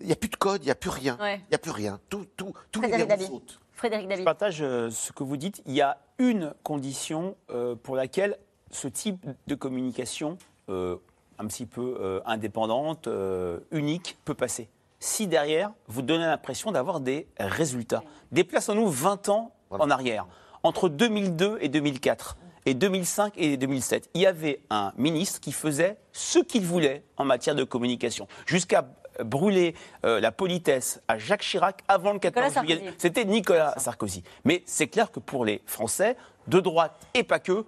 il 0.00 0.06
n'y 0.06 0.12
a 0.12 0.16
plus 0.16 0.28
de 0.28 0.36
code, 0.36 0.62
il 0.62 0.66
n'y 0.66 0.70
a 0.70 0.76
plus 0.76 0.90
rien, 0.90 1.16
il 1.18 1.22
Ouais. 1.22 1.40
n'y 1.50 1.54
a 1.56 1.58
plus 1.58 1.72
rien. 1.72 1.98
Tout, 2.08 2.24
tout, 2.36 2.52
tous 2.70 2.80
les 2.82 2.88
Frédéric 2.90 3.08
David. 3.08 3.42
Frédéric 3.72 4.16
Je 4.16 4.22
partage 4.22 4.62
euh, 4.62 4.90
ce 4.90 5.10
que 5.10 5.24
vous 5.24 5.36
dites. 5.36 5.60
Il 5.66 5.72
y 5.74 5.80
a 5.80 5.98
une 6.18 6.54
condition 6.62 7.36
pour 7.82 7.96
laquelle 7.96 8.38
ce 8.74 8.88
type 8.88 9.26
de 9.46 9.54
communication, 9.54 10.36
euh, 10.68 10.96
un 11.38 11.46
petit 11.46 11.66
peu 11.66 11.96
euh, 12.00 12.20
indépendante, 12.26 13.06
euh, 13.06 13.60
unique, 13.70 14.18
peut 14.24 14.34
passer. 14.34 14.68
Si 15.00 15.26
derrière, 15.26 15.72
vous 15.86 16.02
donnez 16.02 16.24
l'impression 16.24 16.72
d'avoir 16.72 17.00
des 17.00 17.26
résultats. 17.38 18.02
Déplaçons-nous 18.32 18.88
20 18.88 19.28
ans 19.28 19.52
en 19.70 19.90
arrière. 19.90 20.26
Entre 20.62 20.88
2002 20.88 21.58
et 21.60 21.68
2004, 21.68 22.36
et 22.66 22.74
2005 22.74 23.34
et 23.36 23.56
2007, 23.58 24.08
il 24.14 24.22
y 24.22 24.26
avait 24.26 24.60
un 24.70 24.92
ministre 24.96 25.40
qui 25.40 25.52
faisait 25.52 25.98
ce 26.12 26.38
qu'il 26.38 26.64
voulait 26.64 27.04
en 27.18 27.24
matière 27.26 27.54
de 27.54 27.64
communication, 27.64 28.26
jusqu'à 28.46 28.86
brûler 29.22 29.74
euh, 30.04 30.20
la 30.20 30.32
politesse 30.32 31.00
à 31.08 31.18
Jacques 31.18 31.42
Chirac 31.42 31.82
avant 31.88 32.12
le 32.12 32.18
14 32.18 32.48
Nicolas 32.48 32.62
juillet. 32.62 32.94
C'était 32.98 33.24
Nicolas 33.24 33.74
Sarkozy. 33.76 34.24
Mais 34.44 34.62
c'est 34.66 34.88
clair 34.88 35.10
que 35.12 35.20
pour 35.20 35.44
les 35.44 35.62
Français, 35.66 36.16
de 36.46 36.60
droite 36.60 37.06
et 37.14 37.22
pas 37.22 37.38
que, 37.38 37.64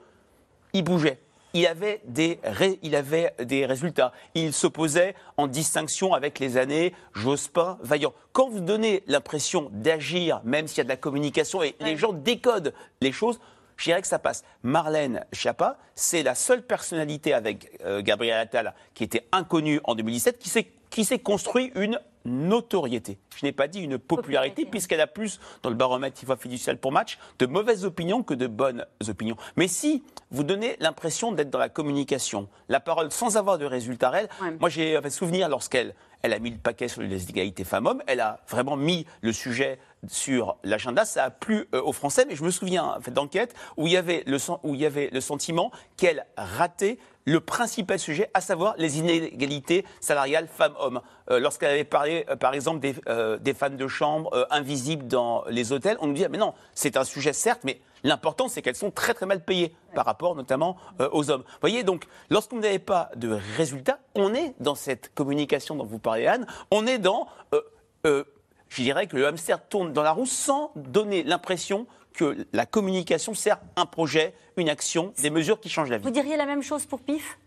il 0.77 0.83
bougeait. 0.83 1.19
Il 1.55 1.67
avait 1.67 2.03
des, 2.05 2.39
ré- 2.45 2.79
il 2.83 2.95
avait 2.95 3.33
des 3.43 3.65
résultats. 3.65 4.13
Il 4.35 4.53
s'opposait 4.53 5.15
en 5.39 5.47
distinction 5.47 6.13
avec 6.13 6.39
les 6.39 6.59
années 6.59 6.93
Jospin, 7.15 7.79
Vaillant. 7.83 8.13
Quand 8.33 8.51
vous 8.51 8.61
donnez 8.61 9.03
l'impression 9.07 9.71
d'agir, 9.73 10.43
même 10.45 10.67
s'il 10.69 10.79
y 10.79 10.81
a 10.83 10.85
de 10.85 10.89
la 10.91 10.97
communication 10.99 11.63
et 11.63 11.75
les 11.81 11.97
gens 11.97 12.13
décodent 12.13 12.75
les 13.01 13.11
choses, 13.13 13.41
je 13.79 13.85
dirais 13.85 14.03
que 14.03 14.07
ça 14.09 14.19
passe. 14.19 14.45
Marlène 14.63 15.25
Schiappa, 15.33 15.79
c'est 15.95 16.23
la 16.23 16.35
seule 16.35 16.63
personnalité 16.63 17.33
avec 17.33 17.71
euh, 17.87 18.03
Gabriel 18.03 18.37
Attal 18.39 18.75
qui 18.93 19.05
était 19.05 19.27
inconnue 19.33 19.81
en 19.85 19.95
2017, 19.95 20.39
qui 20.39 20.51
s'est 20.51 20.67
qui 20.91 21.05
s'est 21.05 21.19
construit 21.19 21.73
une 21.75 21.99
notoriété. 22.27 23.19
Je 23.37 23.47
n'ai 23.47 23.53
pas 23.53 23.69
dit 23.69 23.81
une 23.81 23.99
popularité, 23.99 24.65
puisqu'elle 24.65 25.01
a 25.01 25.07
plus, 25.07 25.41
dans 25.63 25.71
le 25.71 25.77
baromètre 25.77 26.23
IFA 26.23 26.37
fiducial 26.37 26.79
pour 26.79 26.93
match, 26.93 27.19
de 27.39 27.47
mauvaises 27.47 27.85
opinions 27.85 28.23
que 28.23 28.35
de 28.35 28.47
bonnes 28.47 28.85
opinions. 29.09 29.37
Mais 29.57 29.69
si 29.69 30.03
vous 30.31 30.43
donnez 30.43 30.77
l'impression 30.81 31.33
d'être 31.33 31.51
dans 31.51 31.59
la 31.59 31.69
communication, 31.69 32.49
la 32.69 32.81
parole 32.81 33.11
sans 33.11 33.37
avoir 33.37 33.59
de 33.59 33.65
résultats 33.65 34.11
réels, 34.11 34.29
moi 34.61 34.69
j'ai 34.69 35.01
fait 35.01 35.11
souvenir 35.11 35.49
lorsqu'elle 35.49 35.95
elle 36.23 36.33
a 36.33 36.39
mis 36.39 36.51
le 36.51 36.59
paquet 36.59 36.89
sur 36.89 37.03
les 37.03 37.31
égalités 37.31 37.63
femmes-hommes, 37.63 38.03
elle 38.07 38.21
a 38.21 38.41
vraiment 38.49 38.77
mis 38.77 39.07
le 39.21 39.33
sujet 39.33 39.79
sur 40.09 40.57
l'agenda, 40.65 41.05
ça 41.05 41.25
a 41.25 41.31
plu 41.31 41.69
euh, 41.75 41.81
aux 41.83 41.93
Français, 41.93 42.25
mais 42.29 42.35
je 42.35 42.43
me 42.43 42.51
souviens 42.51 42.97
fait 43.01 43.11
d'enquête 43.11 43.55
où 43.77 43.87
il 43.87 43.93
y 43.93 43.97
avait 43.97 44.25
le, 44.27 44.39
où 44.65 44.75
il 44.75 44.81
y 44.81 44.87
avait 44.87 45.09
le 45.13 45.21
sentiment 45.21 45.71
qu'elle 45.97 46.27
ratait 46.37 46.99
le 47.27 47.41
principal 47.41 47.99
sujet, 47.99 48.31
à 48.33 48.41
savoir 48.41 48.75
les 48.79 48.99
inégalités 48.99 49.85
salariales 50.01 50.49
femmes-hommes. 50.49 51.03
Euh, 51.31 51.39
lorsqu'elle 51.39 51.73
avait 51.73 51.85
parlé, 51.85 52.25
euh, 52.31 52.37
par 52.37 52.55
exemple, 52.55 52.81
des, 52.81 52.95
des, 53.41 53.55
femmes 53.55 53.77
de 53.77 53.89
chambre 53.89 54.47
invisibles 54.51 55.07
dans 55.07 55.45
les 55.49 55.73
hôtels, 55.73 55.99
on 56.01 56.07
nous 56.07 56.15
disait, 56.15 56.29
mais 56.29 56.39
non, 56.39 56.55
c'est 56.75 56.97
un 56.97 57.05
sujet 57.05 57.33
certes, 57.33 57.61
mais 57.65 57.81
l'important, 58.05 58.49
c'est 58.49 58.63
qu'elles 58.63 58.77
sont 58.77 58.91
très 58.91 59.13
très 59.13 59.27
mal 59.27 59.45
payées 59.45 59.75
par 59.95 60.07
rapport 60.07 60.35
notamment 60.35 60.77
aux 61.13 61.31
hommes. 61.31 61.43
Vous 61.43 61.61
voyez, 61.61 61.83
donc, 61.83 62.05
lorsqu'on 62.31 62.59
n'avait 62.59 62.79
pas 62.79 63.11
de 63.17 63.39
résultats, 63.57 63.99
on 64.15 64.35
est 64.35 64.55
dans 64.61 64.75
cette 64.75 65.13
communication 65.15 65.75
dont 65.75 65.85
vous 65.85 65.99
parlez, 65.99 66.27
Anne, 66.27 66.47
on 66.71 66.87
est 66.87 66.99
dans 66.99 67.29
je 68.69 68.83
dirais 68.83 69.07
que 69.07 69.17
le 69.17 69.27
hamster 69.27 69.67
tourne 69.69 69.93
dans 69.93 70.03
la 70.03 70.13
roue 70.13 70.27
sans 70.27 70.73
donner 70.77 71.23
l'impression 71.23 71.87
que 72.17 72.47
la 72.53 72.67
communication 72.67 73.35
sert 73.35 73.59
un 73.77 73.87
projet, 73.87 74.35
une 74.57 74.69
action, 74.69 75.13
des 75.23 75.31
mesures 75.31 75.61
qui 75.61 75.69
changent 75.69 75.91
la 75.91 75.99
vie. 75.99 76.05
Vous 76.05 76.11
diriez 76.11 76.37
la 76.37 76.47
même 76.47 76.63
chose 76.63 76.87
pour 76.87 77.01
PIF 77.01 77.39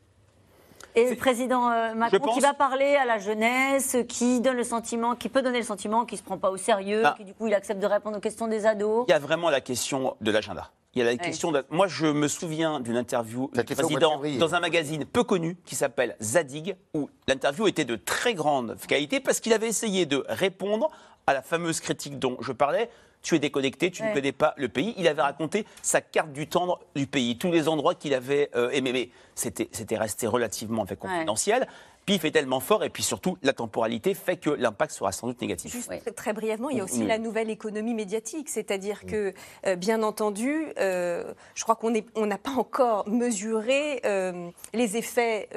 et 0.95 1.09
le 1.09 1.15
président 1.15 1.69
euh, 1.69 1.93
Macron 1.93 2.33
qui 2.33 2.39
va 2.39 2.53
parler 2.53 2.95
à 2.95 3.05
la 3.05 3.19
jeunesse, 3.19 3.97
qui 4.07 4.41
donne 4.41 4.57
le 4.57 4.63
sentiment, 4.63 5.15
qui 5.15 5.29
peut 5.29 5.41
donner 5.41 5.59
le 5.59 5.65
sentiment 5.65 6.05
qu'il 6.05 6.15
ne 6.15 6.19
se 6.19 6.23
prend 6.23 6.37
pas 6.37 6.49
au 6.49 6.57
sérieux, 6.57 7.03
bah. 7.03 7.13
qui 7.17 7.25
du 7.25 7.33
coup 7.33 7.47
il 7.47 7.53
accepte 7.53 7.79
de 7.79 7.85
répondre 7.85 8.17
aux 8.17 8.21
questions 8.21 8.47
des 8.47 8.65
ados. 8.65 9.05
Il 9.07 9.11
y 9.11 9.13
a 9.13 9.19
vraiment 9.19 9.49
la 9.49 9.61
question 9.61 10.15
de 10.19 10.31
l'agenda. 10.31 10.71
Il 10.95 10.99
y 10.99 11.01
a 11.03 11.05
la 11.05 11.17
question 11.17 11.51
de... 11.51 11.63
Moi, 11.69 11.87
je 11.87 12.07
me 12.07 12.27
souviens 12.27 12.79
d'une 12.79 12.97
interview 12.97 13.51
du 13.53 13.63
président 13.63 14.19
dans 14.39 14.55
un 14.55 14.59
magazine 14.59 15.05
peu 15.05 15.23
connu 15.23 15.55
qui 15.63 15.75
s'appelle 15.75 16.15
Zadig, 16.19 16.75
où 16.95 17.09
l'interview 17.27 17.67
était 17.67 17.85
de 17.85 17.95
très 17.95 18.33
grande 18.33 18.75
qualité 18.87 19.19
parce 19.19 19.39
qu'il 19.39 19.53
avait 19.53 19.67
essayé 19.67 20.07
de 20.07 20.25
répondre 20.27 20.89
à 21.27 21.33
la 21.33 21.43
fameuse 21.43 21.79
critique 21.79 22.17
dont 22.17 22.37
je 22.41 22.51
parlais. 22.51 22.89
Tu 23.21 23.35
es 23.35 23.39
déconnecté, 23.39 23.91
tu 23.91 24.01
ne 24.01 24.13
connais 24.13 24.31
pas 24.31 24.55
le 24.57 24.67
pays. 24.69 24.95
Il 24.97 25.07
avait 25.07 25.21
raconté 25.21 25.65
sa 25.83 26.01
carte 26.01 26.31
du 26.31 26.47
tendre 26.47 26.79
du 26.95 27.05
pays, 27.05 27.37
tous 27.37 27.51
les 27.51 27.67
endroits 27.67 27.93
qu'il 27.93 28.13
avait 28.13 28.49
euh, 28.55 28.69
aimés. 28.71 28.93
Mais 28.93 29.09
c'était 29.35 29.97
resté 29.97 30.25
relativement 30.25 30.85
confidentiel. 30.85 31.67
PIF 32.09 32.25
est 32.25 32.31
tellement 32.31 32.59
fort 32.59 32.83
et 32.83 32.89
puis 32.89 33.03
surtout 33.03 33.37
la 33.43 33.53
temporalité 33.53 34.15
fait 34.15 34.37
que 34.37 34.49
l'impact 34.49 34.93
sera 34.93 35.11
sans 35.11 35.27
doute 35.27 35.39
négatif. 35.41 35.71
Juste 35.71 36.15
très 36.15 36.33
brièvement, 36.33 36.71
il 36.71 36.77
y 36.77 36.81
a 36.81 36.83
aussi 36.83 37.05
la 37.05 37.19
nouvelle 37.19 37.51
économie 37.51 37.93
médiatique, 37.93 38.49
c'est-à-dire 38.49 39.05
que 39.05 39.31
euh, 39.67 39.75
bien 39.75 40.01
entendu, 40.01 40.73
euh, 40.79 41.31
je 41.53 41.61
crois 41.61 41.75
qu'on 41.75 41.93
on 42.15 42.25
n'a 42.25 42.39
pas 42.39 42.53
encore 42.57 43.07
mesuré 43.07 44.01
euh, 44.05 44.49
les 44.73 44.97
effets 44.97 45.49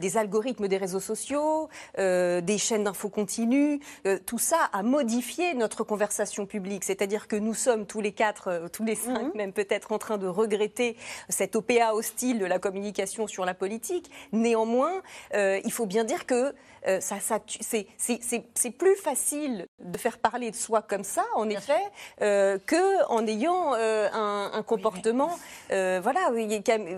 des 0.00 0.16
algorithmes 0.16 0.66
des 0.66 0.78
réseaux 0.78 1.00
sociaux, 1.00 1.68
des 1.96 2.58
chaînes 2.58 2.84
d'infos 2.84 3.08
continues. 3.08 3.80
tout 4.26 4.38
ça 4.38 4.68
a 4.72 4.82
modifié 4.82 5.54
notre 5.54 5.84
conversation 5.84 6.46
publique, 6.46 6.82
c'est-à-dire 6.84 7.28
que 7.28 7.36
nous 7.36 7.54
sommes 7.54 7.86
tous 7.86 8.00
les 8.00 8.12
quatre, 8.12 8.68
tous 8.72 8.84
les 8.84 8.96
cinq 8.96 9.22
mhm. 9.22 9.32
même 9.36 9.52
peut-être 9.52 9.92
en 9.92 9.98
train 9.98 10.18
de 10.18 10.26
regretter 10.26 10.96
cette 11.28 11.54
OPA 11.54 11.92
hostile 11.92 12.38
de 12.38 12.46
la 12.46 12.58
communication 12.58 13.26
sur 13.26 13.44
la 13.44 13.54
politique. 13.54 14.10
Néanmoins, 14.32 15.02
il 15.34 15.72
faut 15.72 15.86
bien 15.86 15.99
dire 16.04 16.26
que 16.26 16.54
euh, 16.86 17.00
ça, 17.00 17.20
ça 17.20 17.38
c'est 17.46 18.70
plus 18.70 18.96
facile 18.96 19.66
de 19.80 19.98
faire 19.98 20.18
parler 20.18 20.50
de 20.50 20.56
soi 20.56 20.82
comme 20.82 21.04
ça, 21.04 21.24
en 21.34 21.48
effet, 21.48 21.80
euh, 22.22 22.58
qu'en 22.66 23.26
ayant 23.26 23.74
euh, 23.74 24.08
un, 24.12 24.62
comportement. 24.62 25.38
Euh, 25.72 26.00
voilà, 26.02 26.30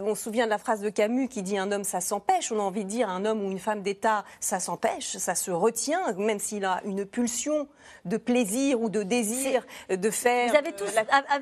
on 0.05 0.15
se 0.15 0.23
souvient 0.25 0.45
de 0.45 0.51
la 0.51 0.59
phrase 0.59 0.81
de 0.81 0.91
Camus 0.91 1.29
qui 1.29 1.43
dit 1.43 1.59
un 1.59 1.73
homme, 1.73 1.85
ça 1.85 2.01
s'empêche. 2.01 2.53
On 2.53 2.59
a 2.59 2.63
envie 2.63 2.85
de 2.85 2.89
dire 2.89 3.09
un 3.09 3.25
homme 3.25 3.45
ou 3.45 3.51
une 3.51 3.59
femme 3.59 3.83
d'État, 3.83 4.25
ça 4.41 4.61
s'empêche, 4.61 5.17
ça 5.17 5.35
se 5.35 5.51
retient, 5.51 6.13
même 6.15 6.39
s'il 6.39 6.65
a 6.65 6.81
une 6.85 7.05
pulsion 7.05 7.69
de 8.05 8.17
plaisir 8.17 8.81
ou 8.81 8.89
de 8.89 9.03
désir 9.03 9.65
de 9.91 10.11
faire. 10.11 10.51
Vous 10.51 10.57
avez 10.57 10.73
tous 10.73 10.93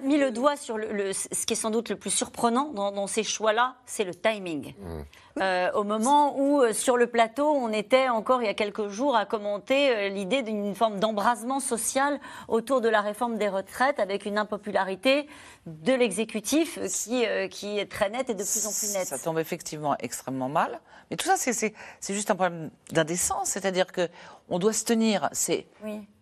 mis 0.03 0.19
le 0.19 0.31
doigt 0.31 0.57
sur 0.57 0.79
le, 0.79 1.13
ce 1.13 1.47
qui 1.47 1.55
est 1.55 1.57
sans 1.57 1.71
doute 1.71 1.89
le 1.89 1.97
plus 1.97 2.11
surprenant 2.11 2.71
dans, 2.73 3.07
ces 3.07 3.23
choix-là, 3.23 3.77
c'est 3.87 4.05
le 4.05 4.15
timing. 4.15 4.75
Mmh. 4.79 5.01
Euh, 5.41 5.71
au 5.73 5.85
moment 5.85 6.39
où, 6.39 6.61
euh, 6.61 6.75
sur 6.75 6.99
le 6.99 7.07
plateau, 7.07 7.49
on 7.49 7.73
était 7.73 8.11
encore 8.11 8.43
il 8.43 8.47
y 8.47 8.49
a 8.49 8.55
quelques 8.55 8.89
jours 8.89 9.17
à 9.17 9.25
commenter 9.25 9.91
euh, 9.91 10.09
l'idée 10.11 10.43
d'une 10.43 10.75
forme 10.75 11.01
d'embrasement 11.01 11.61
social 11.61 12.21
autour 12.49 12.83
de 12.83 12.91
la 12.91 13.01
réforme 13.01 13.39
des 13.39 13.49
retraites 13.49 14.01
avec 14.01 14.27
une 14.27 14.37
impopularité 14.37 15.27
de 15.67 15.95
l'exécutif 15.95 16.79
qui, 16.89 17.25
qui 17.51 17.79
est 17.79 17.91
très 17.91 18.11
nette 18.11 18.29
et 18.29 18.35
de 18.35 18.43
plus 18.43 18.67
en 18.67 18.71
plus 18.71 18.93
nette. 18.93 19.07
Ça 19.07 19.19
tombe 19.19 19.39
effectivement 19.39 19.97
extrêmement 19.99 20.51
mal. 20.51 20.79
Mais 21.11 21.17
tout 21.17 21.27
ça, 21.27 21.37
c'est 21.37 21.75
juste 22.09 22.31
un 22.31 22.35
problème 22.35 22.71
d'indécence. 22.93 23.49
C'est-à-dire 23.49 23.91
que 23.93 24.09
on 24.49 24.59
doit 24.59 24.73
se 24.73 24.85
tenir. 24.85 25.29
C'est 25.33 25.67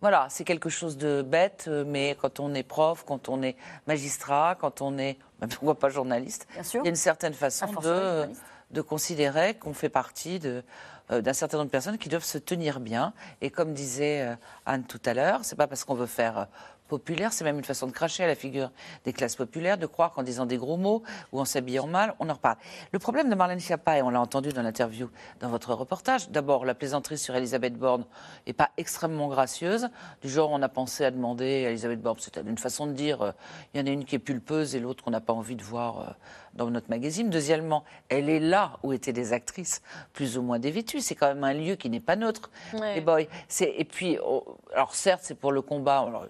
voilà, 0.00 0.28
c'est 0.30 0.44
quelque 0.44 0.68
chose 0.68 0.96
de 0.96 1.22
bête, 1.22 1.68
mais 1.86 2.16
quand 2.20 2.40
on 2.40 2.54
est 2.54 2.62
prof, 2.62 3.04
quand 3.06 3.28
on 3.28 3.42
est 3.42 3.56
magistrat, 3.86 4.56
quand 4.58 4.80
on 4.80 4.96
est 4.96 5.18
même 5.40 5.50
pourquoi 5.50 5.74
pas 5.74 5.88
journaliste, 5.88 6.46
il 6.74 6.80
y 6.82 6.86
a 6.86 6.88
une 6.88 6.94
certaine 6.94 7.34
façon 7.34 7.66
de 7.82 8.28
de 8.70 8.80
considérer 8.80 9.54
qu'on 9.54 9.74
fait 9.74 9.88
partie 9.88 10.40
euh, 10.44 11.22
d'un 11.22 11.32
certain 11.32 11.56
nombre 11.56 11.68
de 11.68 11.72
personnes 11.72 11.98
qui 11.98 12.08
doivent 12.08 12.24
se 12.24 12.38
tenir 12.38 12.80
bien. 12.80 13.12
Et 13.40 13.50
comme 13.50 13.72
disait 13.72 14.22
euh, 14.22 14.34
Anne 14.66 14.84
tout 14.84 15.00
à 15.04 15.14
l'heure, 15.14 15.40
c'est 15.44 15.56
pas 15.56 15.66
parce 15.66 15.84
qu'on 15.84 15.94
veut 15.94 16.06
faire 16.06 16.38
euh, 16.38 16.44
populaire, 16.88 17.32
c'est 17.32 17.44
même 17.44 17.58
une 17.58 17.64
façon 17.64 17.86
de 17.86 17.92
cracher 17.92 18.24
à 18.24 18.26
la 18.26 18.34
figure 18.34 18.70
des 19.04 19.12
classes 19.12 19.36
populaires, 19.36 19.78
de 19.78 19.86
croire 19.86 20.12
qu'en 20.12 20.22
disant 20.22 20.46
des 20.46 20.56
gros 20.56 20.76
mots 20.76 21.02
ou 21.32 21.40
en 21.40 21.44
s'habillant 21.44 21.86
mal, 21.86 22.14
on 22.18 22.28
en 22.28 22.34
reparle. 22.34 22.56
Le 22.92 22.98
problème 22.98 23.30
de 23.30 23.34
Marlène 23.34 23.60
Schiappa, 23.60 23.98
et 23.98 24.02
on 24.02 24.10
l'a 24.10 24.20
entendu 24.20 24.52
dans 24.52 24.62
l'interview 24.62 25.10
dans 25.40 25.48
votre 25.48 25.74
reportage, 25.74 26.30
d'abord 26.30 26.64
la 26.64 26.74
plaisanterie 26.74 27.18
sur 27.18 27.36
Elisabeth 27.36 27.74
Borne 27.74 28.04
n'est 28.46 28.52
pas 28.52 28.70
extrêmement 28.76 29.28
gracieuse. 29.28 29.88
Du 30.22 30.28
genre, 30.28 30.50
on 30.50 30.62
a 30.62 30.68
pensé 30.68 31.04
à 31.04 31.10
demander 31.10 31.66
à 31.66 31.70
Elisabeth 31.70 32.00
Borne, 32.00 32.18
c'est 32.20 32.36
une 32.38 32.58
façon 32.58 32.86
de 32.86 32.92
dire, 32.92 33.34
il 33.74 33.80
y 33.80 33.82
en 33.82 33.86
a 33.86 33.90
une 33.90 34.04
qui 34.04 34.16
est 34.16 34.18
pulpeuse 34.18 34.74
et 34.74 34.80
l'autre 34.80 35.04
qu'on 35.04 35.10
n'a 35.10 35.20
pas 35.20 35.32
envie 35.32 35.56
de 35.56 35.62
voir 35.62 36.16
dans 36.54 36.70
notre 36.70 36.90
magazine. 36.90 37.30
Deuxièmement, 37.30 37.84
elle 38.08 38.28
est 38.28 38.40
là 38.40 38.78
où 38.82 38.92
étaient 38.92 39.12
des 39.12 39.32
actrices 39.32 39.82
plus 40.12 40.38
ou 40.38 40.42
moins 40.42 40.58
dévêtues. 40.58 41.00
C'est 41.00 41.14
quand 41.14 41.28
même 41.28 41.44
un 41.44 41.54
lieu 41.54 41.76
qui 41.76 41.90
n'est 41.90 42.00
pas 42.00 42.16
neutre. 42.16 42.50
Les 42.72 43.00
boys. 43.00 43.22
Et 43.60 43.84
puis, 43.84 44.18
oh, 44.24 44.56
alors 44.74 44.94
certes, 44.94 45.20
c'est 45.22 45.34
pour 45.34 45.52
le 45.52 45.62
combat. 45.62 46.00
Alors, 46.00 46.26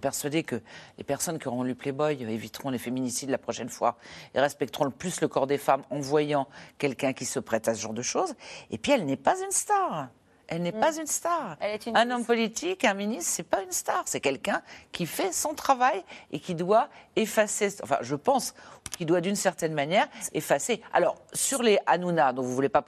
persuader 0.00 0.42
que 0.42 0.60
les 0.98 1.04
personnes 1.04 1.38
qui 1.38 1.48
auront 1.48 1.62
lu 1.62 1.74
Playboy 1.74 2.22
éviteront 2.22 2.70
les 2.70 2.78
féminicides 2.78 3.30
la 3.30 3.38
prochaine 3.38 3.68
fois 3.68 3.96
et 4.34 4.40
respecteront 4.40 4.84
le 4.84 4.90
plus 4.90 5.20
le 5.20 5.28
corps 5.28 5.46
des 5.46 5.58
femmes 5.58 5.82
en 5.90 6.00
voyant 6.00 6.48
quelqu'un 6.78 7.12
qui 7.12 7.24
se 7.24 7.38
prête 7.38 7.68
à 7.68 7.74
ce 7.74 7.80
genre 7.80 7.94
de 7.94 8.02
choses. 8.02 8.34
Et 8.70 8.78
puis, 8.78 8.92
elle 8.92 9.04
n'est 9.04 9.16
pas 9.16 9.40
une 9.42 9.50
star. 9.50 10.08
Elle 10.48 10.62
n'est 10.62 10.72
pas 10.72 10.92
mm. 10.92 11.00
une 11.00 11.06
star. 11.06 11.56
un 11.94 12.10
homme 12.10 12.24
politique, 12.24 12.84
un 12.84 12.94
ministre, 12.94 13.32
c'est 13.34 13.42
pas 13.42 13.62
une 13.62 13.72
star. 13.72 14.02
C'est 14.06 14.20
quelqu'un 14.20 14.62
qui 14.92 15.06
fait 15.06 15.32
son 15.32 15.54
travail 15.54 16.04
et 16.30 16.38
qui 16.38 16.54
doit 16.54 16.88
effacer. 17.16 17.68
Enfin, 17.82 17.98
je 18.00 18.14
pense 18.14 18.54
qu'il 18.96 19.06
doit 19.06 19.20
d'une 19.20 19.36
certaine 19.36 19.74
manière 19.74 20.08
effacer. 20.32 20.80
Alors, 20.92 21.16
sur 21.32 21.62
les 21.62 21.78
Hanouna, 21.86 22.32
dont 22.32 22.42
vous 22.42 22.50
ne 22.50 22.54
voulez 22.54 22.68
pas 22.68 22.84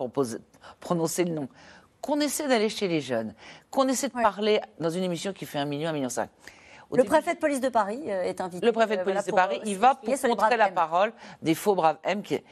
prononcer 0.80 1.24
le 1.24 1.32
nom, 1.32 1.48
qu'on 2.00 2.20
essaie 2.20 2.46
d'aller 2.46 2.68
chez 2.68 2.86
les 2.86 3.00
jeunes, 3.00 3.34
qu'on 3.70 3.88
essaie 3.88 4.08
de 4.08 4.12
parler 4.12 4.60
dans 4.78 4.90
une 4.90 5.02
émission 5.02 5.32
qui 5.32 5.46
fait 5.46 5.58
un 5.58 5.64
million, 5.64 5.90
un 5.90 5.92
million 5.92 6.08
cinq. 6.08 6.30
Le 6.92 7.04
préfet 7.04 7.34
de 7.34 7.38
police 7.38 7.60
de 7.60 7.68
Paris 7.68 8.02
euh, 8.06 8.22
est 8.22 8.40
invité. 8.40 8.64
Le 8.64 8.72
préfet 8.72 8.96
de 8.96 9.02
euh, 9.02 9.04
police 9.04 9.24
de 9.26 9.32
Paris, 9.32 9.60
il 9.64 9.78
va 9.78 9.94
pour 9.94 10.14
montrer 10.28 10.56
la 10.56 10.70
parole 10.70 11.12
des 11.42 11.54
faux 11.54 11.74
braves 11.74 11.98
M. 12.02 12.22
Qui... 12.22 12.42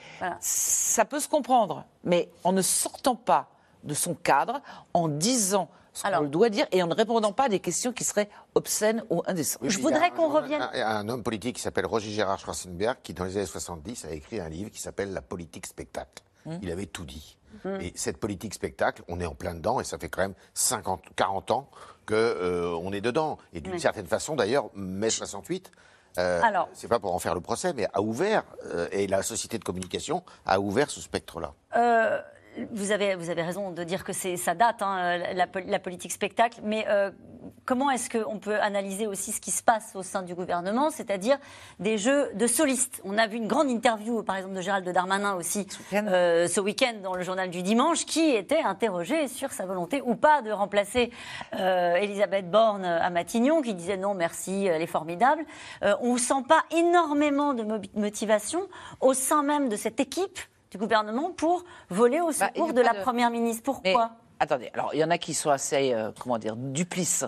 Ça 0.40 1.04
peut 1.04 1.20
se 1.20 1.28
comprendre, 1.28 1.84
mais 2.04 2.28
en 2.44 2.52
ne 2.52 2.62
sortant 2.62 3.16
pas 3.16 3.48
de 3.84 3.94
son 3.94 4.14
cadre 4.14 4.60
en 4.94 5.08
disant 5.08 5.70
ce 5.92 6.02
qu'on 6.02 6.24
doit 6.24 6.50
dire 6.50 6.66
et 6.72 6.82
en 6.82 6.88
ne 6.88 6.94
répondant 6.94 7.32
pas 7.32 7.44
à 7.44 7.48
des 7.48 7.60
questions 7.60 7.92
qui 7.92 8.04
seraient 8.04 8.28
obscènes 8.54 9.02
ou 9.08 9.22
indécentes. 9.26 9.62
Je 9.64 9.78
voudrais 9.78 10.10
qu'on 10.10 10.28
revienne. 10.28 10.68
Il 10.74 10.78
y 10.78 10.82
a 10.82 10.90
un 10.90 11.08
homme 11.08 11.22
politique 11.22 11.56
qui 11.56 11.62
s'appelle 11.62 11.86
Roger 11.86 12.10
Gérard 12.10 12.38
Schwarzenberg 12.38 12.98
qui, 13.02 13.14
dans 13.14 13.24
les 13.24 13.38
années 13.38 13.46
70, 13.46 14.04
a 14.04 14.10
écrit 14.10 14.40
un 14.40 14.50
livre 14.50 14.70
qui 14.70 14.80
s'appelle 14.80 15.12
La 15.14 15.22
politique 15.22 15.66
spectacle. 15.66 16.22
Hum. 16.44 16.58
Il 16.60 16.70
avait 16.70 16.86
tout 16.86 17.06
dit. 17.06 17.38
Hum. 17.64 17.80
Et 17.80 17.92
cette 17.96 18.18
politique 18.18 18.52
spectacle, 18.52 19.02
on 19.08 19.20
est 19.20 19.26
en 19.26 19.34
plein 19.34 19.54
dedans 19.54 19.80
et 19.80 19.84
ça 19.84 19.96
fait 19.96 20.10
quand 20.10 20.20
même 20.20 20.34
50, 20.52 21.02
40 21.16 21.50
ans 21.52 21.70
qu'on 22.06 22.14
euh, 22.14 22.92
est 22.92 23.00
dedans. 23.00 23.38
Et 23.52 23.60
d'une 23.60 23.78
certaine 23.78 24.06
façon, 24.06 24.36
d'ailleurs, 24.36 24.70
mai 24.74 25.10
68, 25.10 25.72
euh, 26.18 26.40
c'est 26.72 26.88
pas 26.88 26.98
pour 26.98 27.14
en 27.14 27.18
faire 27.18 27.34
le 27.34 27.40
procès, 27.40 27.72
mais 27.74 27.86
a 27.92 28.00
ouvert, 28.00 28.44
euh, 28.66 28.88
et 28.90 29.06
la 29.06 29.22
société 29.22 29.58
de 29.58 29.64
communication 29.64 30.22
a 30.46 30.60
ouvert 30.60 30.90
ce 30.90 31.00
spectre-là. 31.00 31.52
Euh, 31.76 32.20
vous, 32.72 32.90
avez, 32.92 33.14
vous 33.14 33.30
avez 33.30 33.42
raison 33.42 33.70
de 33.70 33.84
dire 33.84 34.04
que 34.04 34.12
c'est 34.12 34.36
ça 34.36 34.54
date, 34.54 34.82
hein, 34.82 35.18
la, 35.34 35.46
pol- 35.46 35.64
la 35.66 35.78
politique 35.78 36.12
spectacle, 36.12 36.60
mais 36.62 36.86
euh, 36.88 37.10
comment 37.64 37.90
est-ce 37.90 38.08
qu'on 38.10 38.38
peut 38.38 38.60
analyser 38.60 39.06
aussi 39.06 39.32
ce 39.32 39.40
qui 39.40 39.50
se 39.50 39.62
passe 39.62 39.92
au 39.94 40.02
sein 40.02 40.22
du 40.22 40.34
gouvernement, 40.34 40.90
c'est-à-dire 40.90 41.38
des 41.80 41.98
jeux 41.98 42.30
de 42.34 42.46
solistes? 42.46 43.00
On 43.04 43.18
a 43.18 43.26
vu 43.26 43.36
une 43.36 43.46
grande 43.48 43.68
interview, 43.70 44.22
par 44.22 44.36
exemple, 44.36 44.54
de 44.54 44.60
Gérald 44.60 44.88
Darmanin 44.88 45.34
aussi 45.34 45.66
euh, 45.92 46.46
ce 46.48 46.60
week-end 46.60 46.94
dans 47.02 47.14
le 47.14 47.22
journal 47.22 47.50
du 47.50 47.62
dimanche, 47.62 48.06
qui 48.06 48.30
était 48.30 48.60
interrogé 48.62 49.28
sur 49.28 49.52
sa 49.52 49.66
volonté 49.66 50.02
ou 50.04 50.14
pas 50.14 50.42
de 50.42 50.50
remplacer 50.50 51.10
euh, 51.54 51.94
Elisabeth 51.96 52.50
Borne 52.50 52.84
à 52.84 53.10
Matignon, 53.10 53.62
qui 53.62 53.74
disait 53.74 53.96
non, 53.96 54.14
merci, 54.14 54.66
elle 54.66 54.82
est 54.82 54.86
formidable. 54.86 55.44
Euh, 55.82 55.94
on 56.00 56.14
ne 56.14 56.18
sent 56.18 56.42
pas 56.48 56.62
énormément 56.70 57.54
de 57.54 57.62
mo- 57.62 57.80
motivation 57.94 58.68
au 59.00 59.14
sein 59.14 59.42
même 59.42 59.68
de 59.68 59.76
cette 59.76 60.00
équipe 60.00 60.38
du 60.76 60.80
gouvernement 60.80 61.30
pour 61.30 61.64
voler 61.88 62.20
au 62.20 62.26
Bah, 62.28 62.32
secours 62.54 62.72
de 62.74 62.80
la 62.80 62.92
de- 62.92 63.00
première 63.00 63.30
ministre. 63.30 63.62
Pourquoi? 63.64 64.10
Mais, 64.12 64.16
attendez, 64.40 64.70
alors 64.74 64.90
il 64.92 64.98
y 65.00 65.04
en 65.04 65.10
a 65.10 65.16
qui 65.18 65.32
sont 65.34 65.50
assez, 65.50 65.92
euh, 65.94 66.10
comment 66.20 66.38
dire, 66.38 66.54
duplices 66.56 67.24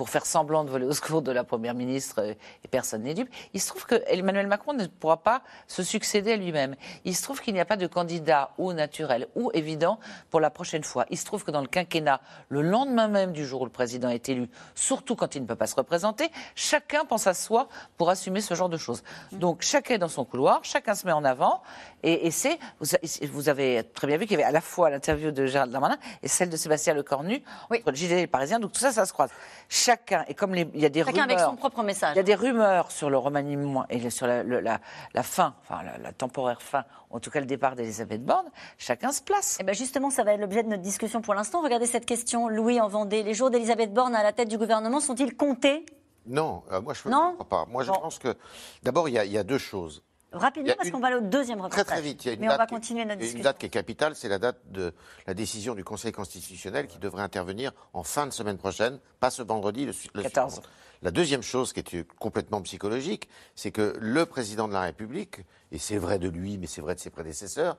pour 0.00 0.08
faire 0.08 0.24
semblant 0.24 0.64
de 0.64 0.70
voler 0.70 0.86
au 0.86 0.94
secours 0.94 1.20
de 1.20 1.30
la 1.30 1.44
Première 1.44 1.74
ministre 1.74 2.22
euh, 2.22 2.32
et 2.64 2.68
personne 2.68 3.02
n'est 3.02 3.12
dupe. 3.12 3.28
Il 3.52 3.60
se 3.60 3.68
trouve 3.68 3.84
que 3.84 3.96
Emmanuel 4.06 4.46
Macron 4.46 4.72
ne 4.72 4.86
pourra 4.86 5.18
pas 5.18 5.42
se 5.68 5.82
succéder 5.82 6.32
à 6.32 6.36
lui-même. 6.36 6.74
Il 7.04 7.14
se 7.14 7.22
trouve 7.22 7.42
qu'il 7.42 7.52
n'y 7.52 7.60
a 7.60 7.66
pas 7.66 7.76
de 7.76 7.86
candidat 7.86 8.52
ou 8.56 8.72
naturel 8.72 9.28
ou 9.34 9.50
évident 9.52 9.98
pour 10.30 10.40
la 10.40 10.48
prochaine 10.48 10.84
fois. 10.84 11.04
Il 11.10 11.18
se 11.18 11.26
trouve 11.26 11.44
que 11.44 11.50
dans 11.50 11.60
le 11.60 11.66
quinquennat, 11.66 12.22
le 12.48 12.62
lendemain 12.62 13.08
même 13.08 13.32
du 13.32 13.44
jour 13.44 13.60
où 13.60 13.64
le 13.66 13.70
président 13.70 14.08
est 14.08 14.26
élu, 14.30 14.48
surtout 14.74 15.16
quand 15.16 15.34
il 15.34 15.42
ne 15.42 15.46
peut 15.46 15.54
pas 15.54 15.66
se 15.66 15.74
représenter, 15.74 16.30
chacun 16.54 17.04
pense 17.04 17.26
à 17.26 17.34
soi 17.34 17.68
pour 17.98 18.08
assumer 18.08 18.40
ce 18.40 18.54
genre 18.54 18.70
de 18.70 18.78
choses. 18.78 19.02
Donc 19.32 19.60
chacun 19.60 19.96
est 19.96 19.98
dans 19.98 20.08
son 20.08 20.24
couloir, 20.24 20.60
chacun 20.64 20.94
se 20.94 21.04
met 21.04 21.12
en 21.12 21.24
avant 21.24 21.60
et, 22.02 22.26
et 22.26 22.30
c'est, 22.30 22.58
vous, 22.80 23.50
avez 23.50 23.82
très 23.92 24.06
bien 24.06 24.16
vu 24.16 24.24
qu'il 24.24 24.38
y 24.38 24.40
avait 24.40 24.48
à 24.48 24.52
la 24.52 24.62
fois 24.62 24.88
l'interview 24.88 25.30
de 25.30 25.44
Gérald 25.44 25.70
Darmanin 25.70 25.98
et 26.22 26.28
celle 26.28 26.48
de 26.48 26.56
Sébastien 26.56 26.94
Lecornu 26.94 27.42
entre 27.68 27.90
le 27.90 27.94
JDD 27.94 28.12
et 28.12 28.20
le 28.22 28.26
Parisien. 28.28 28.60
Donc 28.60 28.72
tout 28.72 28.80
ça, 28.80 28.92
ça 28.92 29.04
se 29.04 29.12
croise. 29.12 29.28
Chacun, 29.68 29.89
et 30.28 30.34
comme 30.34 30.54
les- 30.54 30.68
il 30.74 30.80
y 30.80 30.86
a 30.86 30.88
des 30.88 31.00
Chacun 31.00 31.22
rumeurs. 31.22 31.24
avec 31.24 31.38
son 31.40 31.56
propre 31.56 31.82
message. 31.82 32.12
Il 32.14 32.16
y 32.16 32.20
a 32.20 32.24
des 32.24 32.34
rumeurs 32.34 32.90
sur 32.90 33.10
le 33.10 33.16
remaniement 33.18 33.84
et 33.90 34.10
sur 34.10 34.26
la, 34.26 34.42
la- 34.42 34.80
la 35.14 35.22
fin, 35.22 35.54
enfin 35.62 35.82
la, 35.82 35.98
la 35.98 36.12
temporaire 36.12 36.62
fin, 36.62 36.84
en 37.10 37.20
tout 37.20 37.30
cas 37.30 37.40
le 37.40 37.46
départ 37.46 37.76
d'Elisabeth 37.76 38.24
Borne. 38.24 38.46
Chacun 38.78 39.12
se 39.12 39.22
place. 39.22 39.58
Eh 39.60 39.64
ben 39.64 39.74
justement, 39.74 40.10
ça 40.10 40.24
va 40.24 40.32
être 40.34 40.40
l'objet 40.40 40.62
de 40.62 40.68
notre 40.68 40.82
discussion 40.82 41.20
pour 41.22 41.34
l'instant. 41.34 41.62
Regardez 41.62 41.86
cette 41.86 42.06
question, 42.06 42.48
Louis 42.48 42.80
en 42.80 42.88
Vendée. 42.88 43.22
Les 43.22 43.34
jours 43.34 43.50
d'Elisabeth 43.50 43.92
Borne 43.92 44.14
à 44.14 44.22
la 44.22 44.32
tête 44.32 44.48
du 44.48 44.58
gouvernement 44.58 45.00
sont-ils 45.00 45.36
comptés? 45.36 45.86
Non, 46.26 46.62
euh, 46.70 46.80
moi 46.80 46.92
je 46.94 47.08
ne 47.08 47.14
crois 47.34 47.48
pas. 47.48 47.66
Moi 47.70 47.82
je 47.82 47.90
Bon. 47.90 47.98
pense 48.00 48.18
que 48.18 48.36
d'abord 48.82 49.08
il 49.08 49.14
y, 49.14 49.18
a- 49.18 49.24
il 49.24 49.32
y 49.32 49.38
a 49.38 49.42
deux 49.42 49.58
choses. 49.58 50.02
Rapidement, 50.32 50.74
parce 50.76 50.90
qu'on 50.90 51.00
va 51.00 51.08
aller 51.08 51.16
au 51.16 51.20
deuxième 51.22 51.58
Très 51.58 51.64
reportage. 51.64 51.86
très 51.86 52.00
vite. 52.02 52.24
Il 52.24 52.28
y 52.28 52.30
a 52.30 52.34
une 52.34 52.40
Mais 52.40 52.46
on 52.46 52.50
date 52.50 52.58
va 52.58 52.66
qui- 52.66 52.74
continuer 52.74 53.00
notre 53.04 53.10
a 53.10 53.14
Une 53.14 53.20
discussion. 53.20 53.44
date 53.44 53.58
qui 53.58 53.66
est 53.66 53.70
capitale, 53.70 54.14
c'est 54.14 54.28
la 54.28 54.38
date 54.38 54.58
de 54.70 54.92
la 55.26 55.34
décision 55.34 55.74
du 55.74 55.82
Conseil 55.82 56.12
constitutionnel 56.12 56.86
qui 56.86 56.98
devrait 56.98 57.22
intervenir 57.22 57.72
en 57.92 58.02
fin 58.04 58.26
de 58.26 58.30
semaine 58.32 58.56
prochaine, 58.58 58.98
pas 59.18 59.30
ce 59.30 59.42
vendredi, 59.42 59.86
le, 59.86 59.92
le 60.14 60.22
14. 60.22 60.52
suivant. 60.54 60.68
La 61.02 61.10
deuxième 61.10 61.42
chose 61.42 61.72
qui 61.72 61.80
est 61.80 62.06
complètement 62.18 62.60
psychologique, 62.62 63.28
c'est 63.56 63.72
que 63.72 63.96
le 63.98 64.26
président 64.26 64.68
de 64.68 64.72
la 64.74 64.82
République, 64.82 65.38
et 65.72 65.78
c'est 65.78 65.96
vrai 65.98 66.18
de 66.18 66.28
lui, 66.28 66.58
mais 66.58 66.66
c'est 66.66 66.82
vrai 66.82 66.94
de 66.94 67.00
ses 67.00 67.10
prédécesseurs, 67.10 67.76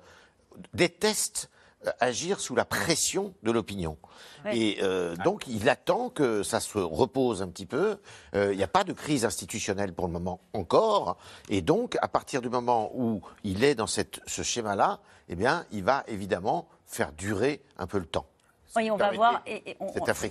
déteste 0.73 1.49
agir 1.99 2.39
sous 2.39 2.55
la 2.55 2.65
pression 2.65 3.33
de 3.43 3.51
l'opinion. 3.51 3.97
Et 4.51 4.77
euh, 4.81 5.15
donc, 5.23 5.45
il 5.47 5.69
attend 5.69 6.09
que 6.09 6.43
ça 6.43 6.59
se 6.59 6.77
repose 6.77 7.41
un 7.41 7.47
petit 7.47 7.65
peu. 7.65 7.97
Euh, 8.35 8.53
Il 8.53 8.57
n'y 8.57 8.63
a 8.63 8.67
pas 8.67 8.83
de 8.83 8.93
crise 8.93 9.25
institutionnelle 9.25 9.93
pour 9.93 10.07
le 10.07 10.13
moment 10.13 10.41
encore. 10.53 11.17
Et 11.49 11.61
donc, 11.61 11.97
à 12.01 12.07
partir 12.07 12.41
du 12.41 12.49
moment 12.49 12.91
où 12.95 13.21
il 13.43 13.63
est 13.63 13.75
dans 13.75 13.87
cette, 13.87 14.19
ce 14.27 14.41
schéma-là, 14.41 14.99
eh 15.29 15.35
bien, 15.35 15.65
il 15.71 15.83
va 15.83 16.03
évidemment 16.07 16.67
faire 16.85 17.11
durer 17.11 17.63
un 17.77 17.87
peu 17.87 17.99
le 17.99 18.05
temps. 18.05 18.25
Oui, 18.75 18.89
on 18.91 18.95
va 18.97 19.11
voir. 19.17 19.41
Et, 19.45 19.71
et 19.71 19.77
on- 19.79 19.87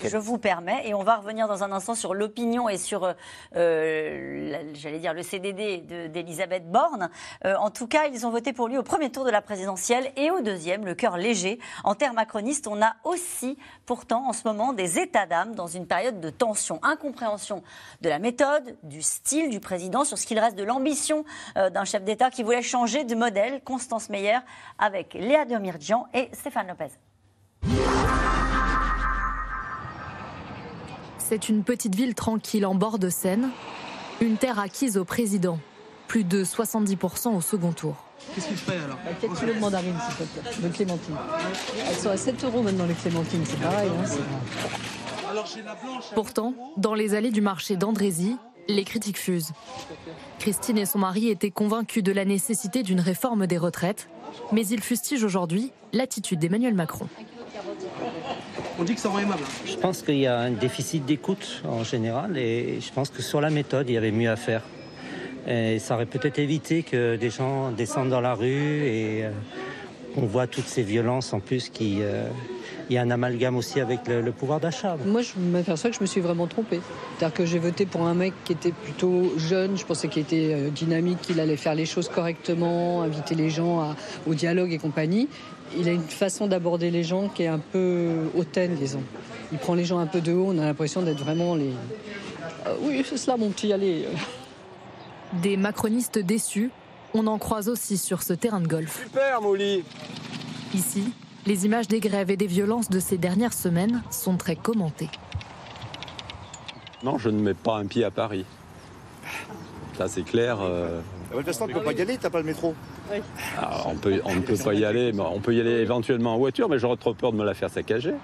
je 0.09 0.17
vous 0.17 0.39
permets, 0.39 0.89
et 0.89 0.95
on 0.95 1.03
va 1.03 1.17
revenir 1.17 1.47
dans 1.49 1.63
un 1.63 1.73
instant 1.73 1.95
sur 1.95 2.15
l'opinion 2.15 2.69
et 2.69 2.79
sur, 2.79 3.15
euh, 3.57 4.51
la- 4.51 4.75
j'allais 4.75 4.99
dire, 4.99 5.13
le 5.15 5.23
CDD 5.23 5.79
de- 5.79 6.07
d'Elisabeth 6.07 6.71
Borne. 6.71 7.11
Euh, 7.45 7.55
en 7.57 7.71
tout 7.71 7.87
cas, 7.87 8.07
ils 8.07 8.27
ont 8.27 8.31
voté 8.31 8.53
pour 8.53 8.69
lui 8.69 8.79
au 8.79 8.83
premier 8.83 9.11
tour 9.11 9.25
de 9.25 9.31
la 9.31 9.43
présidentielle 9.43 10.11
et 10.17 10.31
au 10.31 10.41
deuxième, 10.41 10.85
le 10.87 10.95
cœur 10.95 11.17
léger. 11.17 11.59
En 11.85 11.95
termes 11.95 12.17
macronistes, 12.17 12.67
on 12.67 12.81
a 12.83 12.95
aussi, 13.05 13.59
pourtant, 13.87 14.27
en 14.29 14.33
ce 14.33 14.47
moment, 14.47 14.73
des 14.73 14.99
états 14.99 15.27
d'âme 15.27 15.55
dans 15.55 15.67
une 15.67 15.87
période 15.87 16.21
de 16.21 16.31
tension, 16.31 16.81
incompréhension 16.83 17.63
de 18.01 18.09
la 18.09 18.19
méthode, 18.19 18.77
du 18.83 19.03
style 19.03 19.51
du 19.51 19.61
président, 19.61 20.05
sur 20.05 20.17
ce 20.19 20.27
qu'il 20.27 20.39
reste 20.39 20.57
de 20.57 20.65
l'ambition 20.65 21.25
euh, 21.57 21.71
d'un 21.71 21.85
chef 21.85 22.05
d'État 22.05 22.31
qui 22.31 22.43
voulait 22.43 22.63
changer 22.63 23.05
de 23.05 23.15
modèle. 23.15 23.61
Constance 23.65 24.09
Meyer 24.09 24.39
avec 24.79 25.15
Léa 25.15 25.45
Demirjian 25.45 26.07
et 26.15 26.31
Stéphane 26.33 26.69
Lopez. 26.69 26.89
C'est 31.31 31.49
une 31.49 31.63
petite 31.63 31.95
ville 31.95 32.17
tranquille 32.17 32.67
en 32.67 32.75
bord 32.75 32.99
de 32.99 33.09
Seine, 33.09 33.51
une 34.21 34.37
terre 34.37 34.59
acquise 34.59 34.97
au 34.97 35.05
président, 35.05 35.61
plus 36.09 36.25
de 36.25 36.43
70% 36.43 37.37
au 37.37 37.41
second 37.41 37.71
tour. 37.71 37.95
Qu'est-ce 38.35 38.49
que 38.49 38.55
je 38.57 38.59
fais 38.59 38.73
alors 38.85 38.99
4 39.21 39.39
kilos 39.39 39.55
de 39.55 39.61
mandarines, 39.61 39.95
s'il 40.09 40.27
te 40.27 40.33
plaît, 40.33 40.69
de 40.69 40.75
clémentine. 40.75 41.15
Elles 41.89 41.95
sont 41.95 42.11
à 42.11 42.17
7 42.17 42.43
euros 42.43 42.63
maintenant, 42.63 42.85
les 42.85 42.95
clémentines, 42.95 43.45
c'est 43.47 43.61
pareil. 43.61 43.89
Hein, 43.91 44.05
c'est- 44.07 45.31
Alors 45.31 45.47
j'ai 45.47 45.63
la 45.63 45.77
blanche. 45.77 46.03
Pourtant, 46.17 46.53
dans 46.77 46.95
les 46.95 47.15
allées 47.15 47.31
du 47.31 47.43
marché 47.43 47.77
d'Andrézy, 47.77 48.37
les 48.67 48.83
critiques 48.83 49.19
fusent. 49.21 49.53
Christine 50.41 50.79
et 50.79 50.85
son 50.87 50.99
mari 50.99 51.29
étaient 51.29 51.53
convaincus 51.53 52.03
de 52.03 52.11
la 52.11 52.25
nécessité 52.25 52.83
d'une 52.83 52.99
réforme 53.01 53.47
des 53.47 53.57
retraites, 53.57 54.09
mais 54.51 54.67
ils 54.67 54.83
fustigent 54.83 55.23
aujourd'hui 55.23 55.71
l'attitude 55.93 56.41
d'Emmanuel 56.41 56.75
Macron. 56.75 57.07
On 58.81 58.85
dit 58.85 58.95
que 58.95 59.01
ça 59.01 59.11
rend 59.11 59.19
aimable. 59.19 59.43
Je 59.67 59.77
pense 59.77 60.01
qu'il 60.01 60.17
y 60.17 60.27
a 60.27 60.39
un 60.39 60.53
déficit 60.53 61.05
d'écoute 61.05 61.63
en 61.69 61.85
général 61.85 62.39
et 62.39 62.81
je 62.81 62.91
pense 62.91 63.11
que 63.11 63.21
sur 63.21 63.43
la 63.43 63.51
méthode, 63.51 63.91
il 63.91 63.93
y 63.93 63.99
avait 63.99 64.11
mieux 64.11 64.31
à 64.31 64.37
faire. 64.37 64.63
Et 65.47 65.79
ça 65.79 65.97
aurait 65.97 66.07
peut-être 66.07 66.39
évité 66.39 66.83
que 66.83 67.17
des 67.17 67.29
gens 67.29 67.73
descendent 67.73 68.09
dans 68.09 68.23
la 68.23 68.33
rue 68.33 68.87
et 68.87 69.25
euh, 69.25 69.31
on 70.17 70.23
voit 70.23 70.47
toutes 70.47 70.67
ces 70.67 70.83
violences 70.83 71.35
en 71.35 71.41
plus 71.41 71.69
qui... 71.69 71.99
euh, 72.01 72.25
il 72.91 72.95
y 72.95 72.99
a 72.99 73.03
un 73.03 73.11
amalgame 73.13 73.57
aussi 73.57 73.81
avec 73.81 74.07
le, 74.09 74.21
le 74.21 74.33
pouvoir 74.33 74.59
d'achat. 74.59 74.97
Moi, 75.07 75.23
je 75.23 75.39
m'aperçois 75.39 75.91
que 75.91 75.97
je 75.97 76.01
me 76.01 76.07
suis 76.07 76.21
vraiment 76.21 76.49
trompée. 76.49 76.81
C'est-à-dire 77.17 77.35
que 77.37 77.47
j'ai 77.47 77.61
voté 77.61 77.87
pour 77.87 78.03
un 78.03 78.15
mec 78.15 78.35
qui 78.45 78.53
était 78.53 78.73
plutôt 78.73 79.33
jeune, 79.39 79.79
je 79.79 79.85
pensais 79.87 80.09
qu'il 80.09 80.23
était 80.23 80.51
euh, 80.53 80.71
dynamique, 80.71 81.21
qu'il 81.23 81.39
allait 81.39 81.57
faire 81.57 81.77
les 81.77 81.87
choses 81.87 82.09
correctement, 82.09 83.03
inviter 83.03 83.37
les 83.37 83.49
gens 83.49 83.79
à- 83.81 83.97
au 84.27 84.35
dialogue 84.35 84.73
et 84.73 84.79
compagnie. 84.79 85.29
Il 85.79 85.89
a 85.89 85.93
une 85.93 86.03
façon 86.03 86.49
d'aborder 86.49 86.91
les 86.91 87.05
gens 87.05 87.29
qui 87.29 87.45
est 87.45 87.47
un 87.47 87.61
peu 87.61 88.29
hautaine, 88.37 88.75
disons. 88.75 89.03
Il 89.53 89.59
prend 89.59 89.75
les 89.75 89.85
gens 89.85 89.99
un 90.01 90.07
peu 90.07 90.21
de 90.21 90.33
haut, 90.33 90.47
on 90.49 90.59
a 90.59 90.65
l'impression 90.65 91.01
d'être 91.03 91.21
vraiment 91.23 91.55
les... 91.55 91.71
Euh, 92.67 92.75
oui, 92.83 93.05
c'est 93.09 93.17
cela 93.17 93.37
mon 93.37 93.51
petit, 93.51 93.73
allez. 93.73 94.07
Des 95.35 95.57
macronistes 95.57 96.19
déçus, 96.19 96.71
on 97.15 97.29
en 97.29 97.39
croise 97.39 97.69
aussi 97.69 97.99
sur 97.99 98.25
ce 98.25 98.33
terrain 98.33 98.61
de 98.61 98.67
golf. 98.67 99.01
Super, 99.05 99.41
Molly 99.41 99.85
Ici, 100.75 101.05
les 101.47 101.67
images 101.67 101.89
des 101.89 102.01
grèves 102.01 102.31
et 102.31 102.37
des 102.37 102.47
violences 102.47 102.91
de 102.91 103.01
ces 103.01 103.19
dernières 103.19 103.53
semaines 103.53 104.03
sont 104.11 104.37
très 104.37 104.57
commentées. 104.57 105.11
Non, 107.03 107.19
je 107.19 107.31
ne 107.31 107.41
mets 107.41 107.55
pas 107.55 107.79
un 107.79 107.87
pied 107.87 108.05
à 108.05 108.11
Paris. 108.11 108.45
Ça, 109.97 110.07
c'est 110.09 110.23
clair. 110.23 110.59
euh, 110.61 111.01
De 111.31 111.37
toute 111.37 111.47
façon, 111.47 111.67
tu 111.67 111.75
peux 111.75 111.83
pas 111.83 111.93
y 111.93 112.01
aller, 112.03 112.19
t'as 112.19 112.31
pas 112.31 112.39
le 112.39 112.45
métro. 112.45 112.75
alors, 113.59 113.87
on, 113.91 113.97
peut, 113.97 114.21
on 114.25 114.35
ne 114.35 114.41
peut 114.41 114.57
pas 114.57 114.75
y 114.75 114.85
aller, 114.85 115.13
mais 115.13 115.23
on 115.23 115.41
peut 115.41 115.55
y 115.55 115.61
aller 115.61 115.81
éventuellement 115.81 116.35
en 116.35 116.39
voiture, 116.39 116.69
mais 116.69 116.79
j'aurais 116.79 116.97
trop 116.97 117.15
peur 117.15 117.33
de 117.33 117.39
me 117.39 117.45
la 117.45 117.55
faire 117.55 117.71
saccager. 117.71 118.15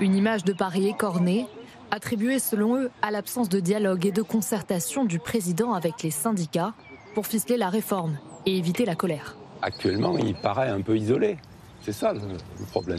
Une 0.00 0.14
image 0.14 0.44
de 0.44 0.52
Paris 0.52 0.86
écornée, 0.88 1.46
attribuée 1.90 2.38
selon 2.38 2.76
eux 2.76 2.90
à 3.02 3.10
l'absence 3.10 3.48
de 3.48 3.60
dialogue 3.60 4.06
et 4.06 4.12
de 4.12 4.22
concertation 4.22 5.04
du 5.04 5.18
président 5.18 5.74
avec 5.74 6.02
les 6.02 6.10
syndicats 6.10 6.74
pour 7.14 7.26
ficeler 7.26 7.56
la 7.56 7.70
réforme 7.70 8.18
et 8.44 8.56
éviter 8.56 8.84
la 8.84 8.94
colère. 8.94 9.36
Actuellement, 9.62 10.16
il 10.18 10.34
paraît 10.34 10.68
un 10.68 10.80
peu 10.82 10.96
isolé. 10.96 11.38
C'est 11.86 11.92
ça 11.92 12.12
le, 12.12 12.18
le 12.18 12.64
problème. 12.66 12.98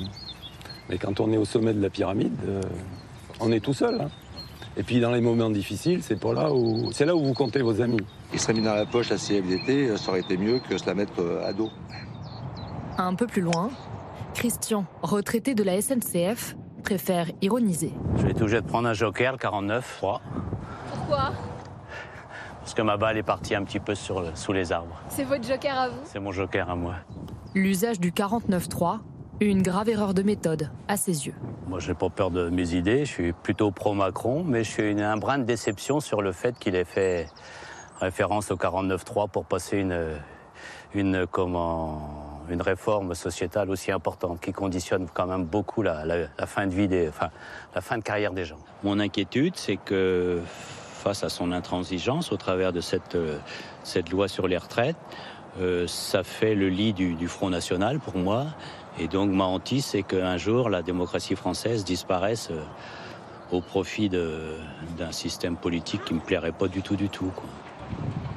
Mais 0.90 0.98
quand 0.98 1.20
on 1.20 1.30
est 1.34 1.38
au 1.38 1.44
sommet 1.44 1.74
de 1.74 1.82
la 1.82 1.90
pyramide, 1.90 2.32
euh, 2.48 2.62
on 3.42 3.52
est 3.52 3.60
tout 3.60 3.74
seul. 3.74 4.00
hein. 4.00 4.10
Et 4.78 4.84
puis 4.84 5.02
dans 5.02 5.12
les 5.12 5.20
moments 5.20 5.50
difficiles, 5.50 6.02
c'est 6.04 6.18
pas 6.18 6.32
là 6.34 6.54
où 6.54 6.90
c'est 6.94 7.04
là 7.06 7.14
où 7.14 7.22
vous 7.22 7.34
comptez 7.34 7.62
vos 7.62 7.82
amis. 7.82 8.00
Il 8.32 8.40
serait 8.40 8.54
mis 8.54 8.62
dans 8.62 8.76
la 8.76 8.86
poche 8.86 9.10
la 9.10 9.18
CFDT, 9.18 9.90
euh, 9.90 9.98
ça 9.98 10.12
aurait 10.12 10.22
été 10.22 10.38
mieux 10.38 10.60
que 10.60 10.78
se 10.78 10.86
la 10.86 10.94
mettre 10.94 11.20
euh, 11.20 11.46
à 11.46 11.52
dos. 11.52 11.70
Un 12.98 13.14
peu 13.16 13.28
plus 13.28 13.42
loin, 13.42 13.70
Christian, 14.34 14.86
retraité 15.02 15.54
de 15.54 15.64
la 15.64 15.82
SNCF, 15.82 16.56
préfère 16.84 17.28
ironiser. 17.42 17.92
Je 18.16 18.22
vais 18.24 18.32
être 18.32 18.42
obligé 18.42 18.62
de 18.62 18.68
prendre 18.68 18.88
un 18.88 18.94
joker, 18.94 19.34
le 19.34 19.38
49, 19.38 19.96
3. 19.98 20.22
Pourquoi? 20.94 21.34
Parce 22.62 22.74
que 22.74 22.82
ma 22.84 22.96
balle 22.96 23.18
est 23.18 23.24
partie 23.24 23.54
un 23.56 23.64
petit 23.66 23.80
peu 23.82 23.96
sur 23.96 24.22
le- 24.22 24.34
sous 24.36 24.54
les 24.54 24.72
arbres. 24.72 24.96
C'est 25.10 25.24
votre 25.26 25.44
joker 25.46 25.78
à 25.78 25.90
vous? 25.90 26.00
C'est 26.06 26.20
mon 26.22 26.32
joker 26.32 26.70
à 26.70 26.76
moi. 26.76 26.96
L'usage 27.62 28.00
du 28.00 28.12
49.3, 28.12 29.00
une 29.42 29.64
grave 29.64 29.90
erreur 29.90 30.14
de 30.14 30.22
méthode 30.22 30.70
à 30.88 30.96
ses 30.96 31.26
yeux. 31.26 31.34
Moi, 31.68 31.80
j'ai 31.80 31.96
pas 31.96 32.08
peur 32.12 32.30
de 32.30 32.50
mes 32.50 32.76
idées. 32.76 33.00
Je 33.04 33.12
suis 33.12 33.34
plutôt 33.34 33.72
pro-Macron, 33.72 34.44
mais 34.46 34.64
je 34.64 34.70
suis 34.70 34.92
une- 34.92 35.02
un 35.02 35.18
brin 35.18 35.40
de 35.40 35.44
déception 35.44 36.00
sur 36.00 36.22
le 36.22 36.34
fait 36.34 36.56
qu'il 36.60 36.76
ait 36.76 36.84
fait 36.86 37.26
référence 38.00 38.52
au 38.52 38.58
49.3 38.58 39.28
pour 39.28 39.44
passer 39.46 39.80
une, 39.80 39.98
une, 40.94 41.26
comment, 41.26 42.44
une 42.48 42.62
réforme 42.62 43.16
sociétale 43.16 43.72
aussi 43.72 43.92
importante 43.92 44.40
qui 44.40 44.52
conditionne 44.54 45.08
quand 45.12 45.26
même 45.26 45.46
beaucoup 45.46 45.82
la, 45.82 46.06
la- 46.06 46.28
la 46.38 46.46
fin 46.46 46.68
de 46.68 46.76
vie 46.76 46.88
des, 46.88 47.10
enfin, 47.10 47.32
la 47.74 47.82
fin 47.82 47.98
de 47.98 48.04
carrière 48.04 48.34
des 48.34 48.46
gens. 48.46 48.60
Mon 48.84 49.00
inquiétude, 49.00 49.56
c'est 49.56 49.78
que 49.78 50.42
face 50.46 51.24
à 51.24 51.30
son 51.30 51.52
intransigeance 51.52 52.32
au 52.32 52.38
travers 52.38 52.72
de 52.72 52.82
cette, 52.82 53.16
euh, 53.16 53.40
cette 53.82 54.12
loi 54.12 54.28
sur 54.28 54.48
les 54.48 54.58
retraites, 54.58 54.96
euh, 55.60 55.88
ça 55.88 56.24
fait 56.24 56.56
le 56.56 56.70
lit 56.70 56.94
du, 56.94 57.28
Front 57.28 57.50
National 57.50 58.00
pour 58.00 58.16
moi. 58.16 58.48
Et 59.00 59.08
donc 59.08 59.32
ma 59.32 59.46
hantise, 59.46 59.86
c'est 59.86 60.04
qu'un 60.04 60.38
jour, 60.38 60.70
la 60.70 60.82
démocratie 60.82 61.36
française 61.36 61.84
disparaisse 61.84 62.50
euh, 62.52 62.62
au 63.52 63.62
profit 63.62 64.10
d'un 64.10 65.12
système 65.12 65.56
politique 65.56 66.04
qui 66.04 66.14
me 66.14 66.20
plairait 66.20 66.52
pas 66.52 66.68
du 66.68 66.82
tout, 66.82 66.96
du 66.96 67.10
tout. 67.10 67.32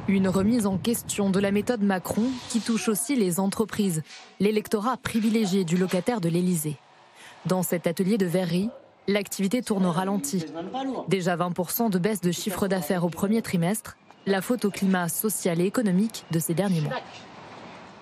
Une 0.08 0.28
remise 0.28 0.66
en 0.66 0.76
question 0.76 1.30
de 1.30 1.40
la 1.40 1.50
méthode 1.50 1.82
Macron 1.82 2.24
qui 2.48 2.60
touche 2.60 2.88
aussi 2.88 3.16
les 3.16 3.40
entreprises, 3.40 4.02
l'électorat 4.38 4.96
privilégié 4.96 5.64
du 5.64 5.76
locataire 5.76 6.20
de 6.20 6.28
l'Élysée. 6.28 6.76
Dans 7.46 7.62
cet 7.62 7.86
atelier 7.86 8.18
de 8.18 8.26
verrerie, 8.26 8.70
l'activité 9.08 9.62
tourne 9.62 9.86
au 9.86 9.92
ralenti. 9.92 10.44
Déjà 11.08 11.36
20% 11.36 11.90
de 11.90 11.98
baisse 11.98 12.20
de 12.20 12.32
chiffre 12.32 12.68
d'affaires 12.68 13.04
au 13.04 13.08
premier 13.08 13.42
trimestre, 13.42 13.96
la 14.26 14.40
faute 14.42 14.64
au 14.64 14.70
climat 14.70 15.08
social 15.08 15.60
et 15.60 15.64
économique 15.66 16.24
de 16.30 16.38
ces 16.38 16.54
derniers 16.54 16.80
mois. 16.80 16.92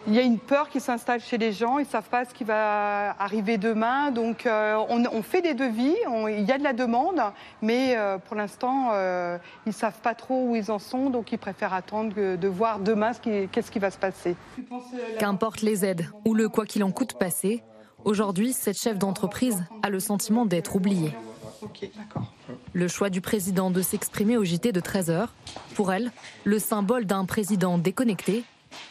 Il 0.07 0.15
y 0.15 0.19
a 0.19 0.23
une 0.23 0.39
peur 0.39 0.71
qui 0.71 0.81
s'installe 0.81 1.21
chez 1.21 1.37
les 1.37 1.53
gens, 1.53 1.77
ils 1.79 1.83
ne 1.85 1.89
savent 1.89 2.09
pas 2.09 2.25
ce 2.25 2.33
qui 2.33 2.43
va 2.45 3.11
arriver 3.19 3.59
demain. 3.59 4.11
Donc 4.11 4.47
euh, 4.47 4.77
on, 4.89 5.05
on 5.13 5.23
fait 5.23 5.43
des 5.43 5.53
devis, 5.53 5.95
on- 6.09 6.29
il 6.29 6.45
y 6.45 6.53
a 6.53 6.57
de 6.57 6.63
la 6.65 6.73
demande, 6.73 7.21
mais 7.61 7.95
euh, 7.95 8.17
pour 8.17 8.35
l'instant, 8.37 8.91
euh, 8.93 9.37
ils 9.67 9.71
ne 9.71 9.75
savent 9.75 10.01
pas 10.01 10.15
trop 10.15 10.47
où 10.49 10.57
ils 10.57 10.71
en 10.71 10.79
sont, 10.79 11.11
donc 11.11 11.31
ils 11.33 11.39
préfèrent 11.39 11.75
attendre 11.75 12.15
que- 12.15 12.37
de 12.37 12.49
voir 12.49 12.79
demain 12.79 13.13
ce 13.13 13.21
qui- 13.21 13.49
qu'est-ce 13.53 13.71
qui 13.71 13.81
va 13.81 13.91
se 13.91 13.99
passer. 13.99 14.35
Qu'importe 15.19 15.61
les 15.61 15.85
aides 15.85 16.07
ou 16.25 16.33
le 16.33 16.49
quoi 16.49 16.65
qu'il 16.65 16.85
en 16.85 16.91
coûte 16.91 17.19
passé, 17.19 17.63
aujourd'hui, 18.05 18.55
cette 18.55 18.79
chef 18.79 18.97
d'entreprise 18.99 19.63
a 19.83 19.91
le 19.91 20.01
sentiment 20.01 20.47
d'être 20.47 20.75
oubliée. 20.77 21.13
Ok, 21.63 21.89
d'accord. 21.97 22.33
Le 22.73 22.89
choix 22.89 23.11
du 23.11 23.21
président 23.21 23.71
de 23.71 23.83
s'exprimer 23.83 24.37
au 24.37 24.45
JT 24.45 24.73
de 24.73 24.81
13h, 24.81 25.27
pour 25.75 25.93
elle, 25.93 26.13
le 26.45 26.59
symbole 26.59 27.05
d'un 27.05 27.25
président 27.25 27.79
déconnecté, 27.79 28.45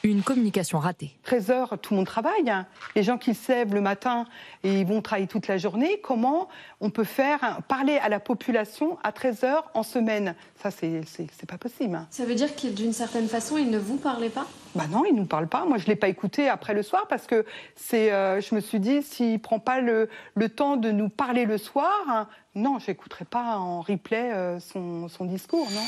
une 0.03 0.23
communication 0.23 0.79
ratée. 0.79 1.15
13 1.23 1.51
heures, 1.51 1.77
tout 1.79 1.93
le 1.93 1.97
monde 1.97 2.07
travaille. 2.07 2.49
hein. 2.49 2.65
Les 2.95 3.03
gens 3.03 3.17
qui 3.19 3.35
se 3.35 3.51
lèvent 3.51 3.75
le 3.75 3.81
matin 3.81 4.25
et 4.63 4.79
ils 4.81 4.87
vont 4.87 5.01
travailler 5.03 5.27
toute 5.27 5.47
la 5.47 5.57
journée, 5.59 5.99
comment 6.03 6.49
on 6.81 6.89
peut 6.89 7.03
faire 7.03 7.43
hein, 7.43 7.59
parler 7.67 7.97
à 7.97 8.09
la 8.09 8.19
population 8.19 8.97
à 9.03 9.11
13 9.11 9.43
heures 9.43 9.69
en 9.75 9.83
semaine? 9.83 10.33
Ça, 10.61 10.71
c'est 10.71 11.05
pas 11.47 11.59
possible. 11.59 11.93
hein. 11.95 12.07
Ça 12.09 12.25
veut 12.25 12.33
dire 12.35 12.55
que 12.55 12.67
d'une 12.67 12.91
certaine 12.91 13.27
façon, 13.27 13.57
il 13.57 13.69
ne 13.69 13.77
vous 13.77 13.97
parlait 13.97 14.29
pas? 14.29 14.47
Bah 14.75 14.85
non, 14.89 15.03
il 15.05 15.15
nous 15.15 15.25
parle 15.25 15.47
pas. 15.47 15.63
Moi, 15.65 15.77
je 15.77 15.85
l'ai 15.85 15.95
pas 15.95 16.07
écouté 16.09 16.49
après 16.49 16.73
le 16.73 16.81
soir 16.83 17.05
parce 17.07 17.25
que 17.27 17.45
c'est. 17.75 18.11
euh, 18.11 18.41
je 18.41 18.53
me 18.55 18.59
suis 18.59 18.79
dit, 18.79 19.01
s'il 19.03 19.39
prend 19.39 19.59
pas 19.59 19.79
le, 19.79 20.09
le 20.35 20.49
temps 20.49 20.75
de 20.75 20.91
nous 20.91 21.09
parler 21.09 21.45
le 21.45 21.57
soir, 21.57 21.91
hein, 22.09 22.27
non, 22.57 22.79
j'écouterai 22.79 23.25
pas 23.25 23.57
en 23.57 23.81
replay 23.81 24.33
euh, 24.33 24.59
son, 24.59 25.07
son 25.07 25.25
discours, 25.25 25.69
non. 25.71 25.85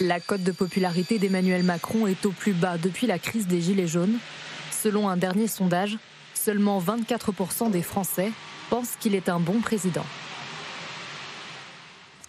La 0.00 0.20
cote 0.20 0.42
de 0.42 0.52
popularité 0.52 1.18
d'Emmanuel 1.18 1.62
Macron 1.62 2.06
est 2.06 2.24
au 2.26 2.30
plus 2.30 2.52
bas 2.52 2.78
depuis 2.78 3.06
la 3.06 3.18
crise 3.18 3.46
des 3.46 3.60
Gilets 3.60 3.86
jaunes. 3.86 4.18
Selon 4.70 5.08
un 5.08 5.16
dernier 5.16 5.46
sondage, 5.46 5.98
seulement 6.34 6.80
24% 6.80 7.70
des 7.70 7.82
Français 7.82 8.30
pensent 8.68 8.96
qu'il 8.96 9.14
est 9.14 9.28
un 9.28 9.40
bon 9.40 9.60
président. 9.60 10.04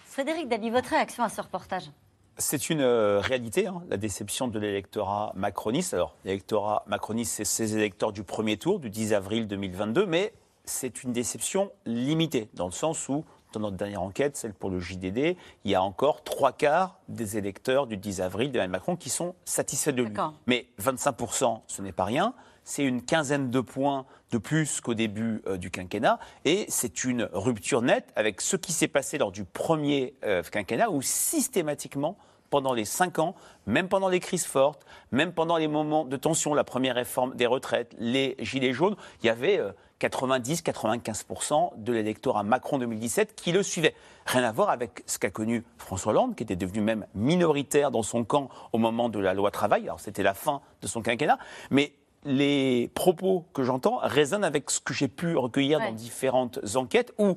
Frédéric 0.04 0.48
Dabi, 0.48 0.70
votre 0.70 0.90
réaction 0.90 1.22
à 1.22 1.28
ce 1.28 1.40
reportage? 1.40 1.90
C'est 2.38 2.70
une 2.70 2.80
euh, 2.80 3.20
réalité, 3.20 3.66
hein, 3.66 3.82
la 3.88 3.96
déception 3.96 4.48
de 4.48 4.58
l'électorat 4.58 5.32
macroniste. 5.34 5.94
Alors, 5.94 6.16
l'électorat 6.24 6.84
macroniste, 6.86 7.34
c'est 7.34 7.44
ses 7.44 7.76
électeurs 7.76 8.12
du 8.12 8.22
premier 8.22 8.56
tour, 8.56 8.80
du 8.80 8.90
10 8.90 9.12
avril 9.12 9.46
2022, 9.46 10.06
mais 10.06 10.32
c'est 10.64 11.02
une 11.02 11.12
déception 11.12 11.70
limitée, 11.86 12.48
dans 12.54 12.66
le 12.66 12.72
sens 12.72 13.08
où, 13.08 13.24
dans 13.52 13.60
notre 13.60 13.76
dernière 13.76 14.02
enquête, 14.02 14.36
celle 14.36 14.54
pour 14.54 14.70
le 14.70 14.80
JDD, 14.80 15.36
il 15.64 15.70
y 15.70 15.74
a 15.74 15.82
encore 15.82 16.22
trois 16.24 16.52
quarts 16.52 16.98
des 17.08 17.36
électeurs 17.36 17.86
du 17.86 17.96
10 17.96 18.20
avril 18.20 18.50
d'Emmanuel 18.50 18.70
Macron 18.70 18.96
qui 18.96 19.10
sont 19.10 19.34
satisfaits 19.44 19.90
de 19.90 20.02
lui. 20.02 20.14
Mais 20.46 20.66
25%, 20.80 21.60
ce 21.66 21.82
n'est 21.82 21.92
pas 21.92 22.04
rien. 22.04 22.34
C'est 22.64 22.84
une 22.84 23.02
quinzaine 23.02 23.50
de 23.50 23.60
points 23.60 24.06
de 24.30 24.38
plus 24.38 24.80
qu'au 24.80 24.94
début 24.94 25.42
euh, 25.46 25.56
du 25.56 25.70
quinquennat. 25.70 26.18
Et 26.44 26.64
c'est 26.68 27.04
une 27.04 27.28
rupture 27.32 27.82
nette 27.82 28.12
avec 28.14 28.40
ce 28.40 28.56
qui 28.56 28.72
s'est 28.72 28.88
passé 28.88 29.18
lors 29.18 29.32
du 29.32 29.44
premier 29.44 30.14
euh, 30.24 30.42
quinquennat 30.42 30.90
où 30.90 31.02
systématiquement, 31.02 32.16
pendant 32.52 32.74
les 32.74 32.84
cinq 32.84 33.18
ans, 33.18 33.34
même 33.66 33.88
pendant 33.88 34.08
les 34.10 34.20
crises 34.20 34.44
fortes, 34.44 34.84
même 35.10 35.32
pendant 35.32 35.56
les 35.56 35.68
moments 35.68 36.04
de 36.04 36.16
tension, 36.18 36.52
la 36.52 36.64
première 36.64 36.94
réforme 36.96 37.34
des 37.34 37.46
retraites, 37.46 37.96
les 37.98 38.36
gilets 38.40 38.74
jaunes, 38.74 38.94
il 39.22 39.26
y 39.26 39.30
avait 39.30 39.58
90-95% 40.00 41.70
de 41.78 41.92
l'électorat 41.92 42.42
Macron 42.42 42.78
2017 42.78 43.34
qui 43.34 43.52
le 43.52 43.62
suivait. 43.62 43.94
Rien 44.26 44.44
à 44.44 44.52
voir 44.52 44.68
avec 44.68 45.02
ce 45.06 45.18
qu'a 45.18 45.30
connu 45.30 45.64
François 45.78 46.12
Hollande, 46.12 46.34
qui 46.36 46.42
était 46.42 46.56
devenu 46.56 46.82
même 46.82 47.06
minoritaire 47.14 47.90
dans 47.90 48.02
son 48.02 48.22
camp 48.24 48.48
au 48.72 48.78
moment 48.78 49.08
de 49.08 49.18
la 49.18 49.32
loi 49.32 49.50
travail. 49.50 49.84
Alors 49.84 50.00
c'était 50.00 50.22
la 50.22 50.34
fin 50.34 50.60
de 50.82 50.86
son 50.86 51.00
quinquennat. 51.00 51.38
Mais 51.70 51.94
les 52.24 52.90
propos 52.94 53.46
que 53.54 53.62
j'entends 53.62 53.98
résonnent 54.02 54.44
avec 54.44 54.70
ce 54.70 54.78
que 54.80 54.92
j'ai 54.92 55.08
pu 55.08 55.36
recueillir 55.36 55.78
Ouais. 55.78 55.86
dans 55.88 55.92
différentes 55.94 56.58
enquêtes 56.76 57.12
où 57.18 57.36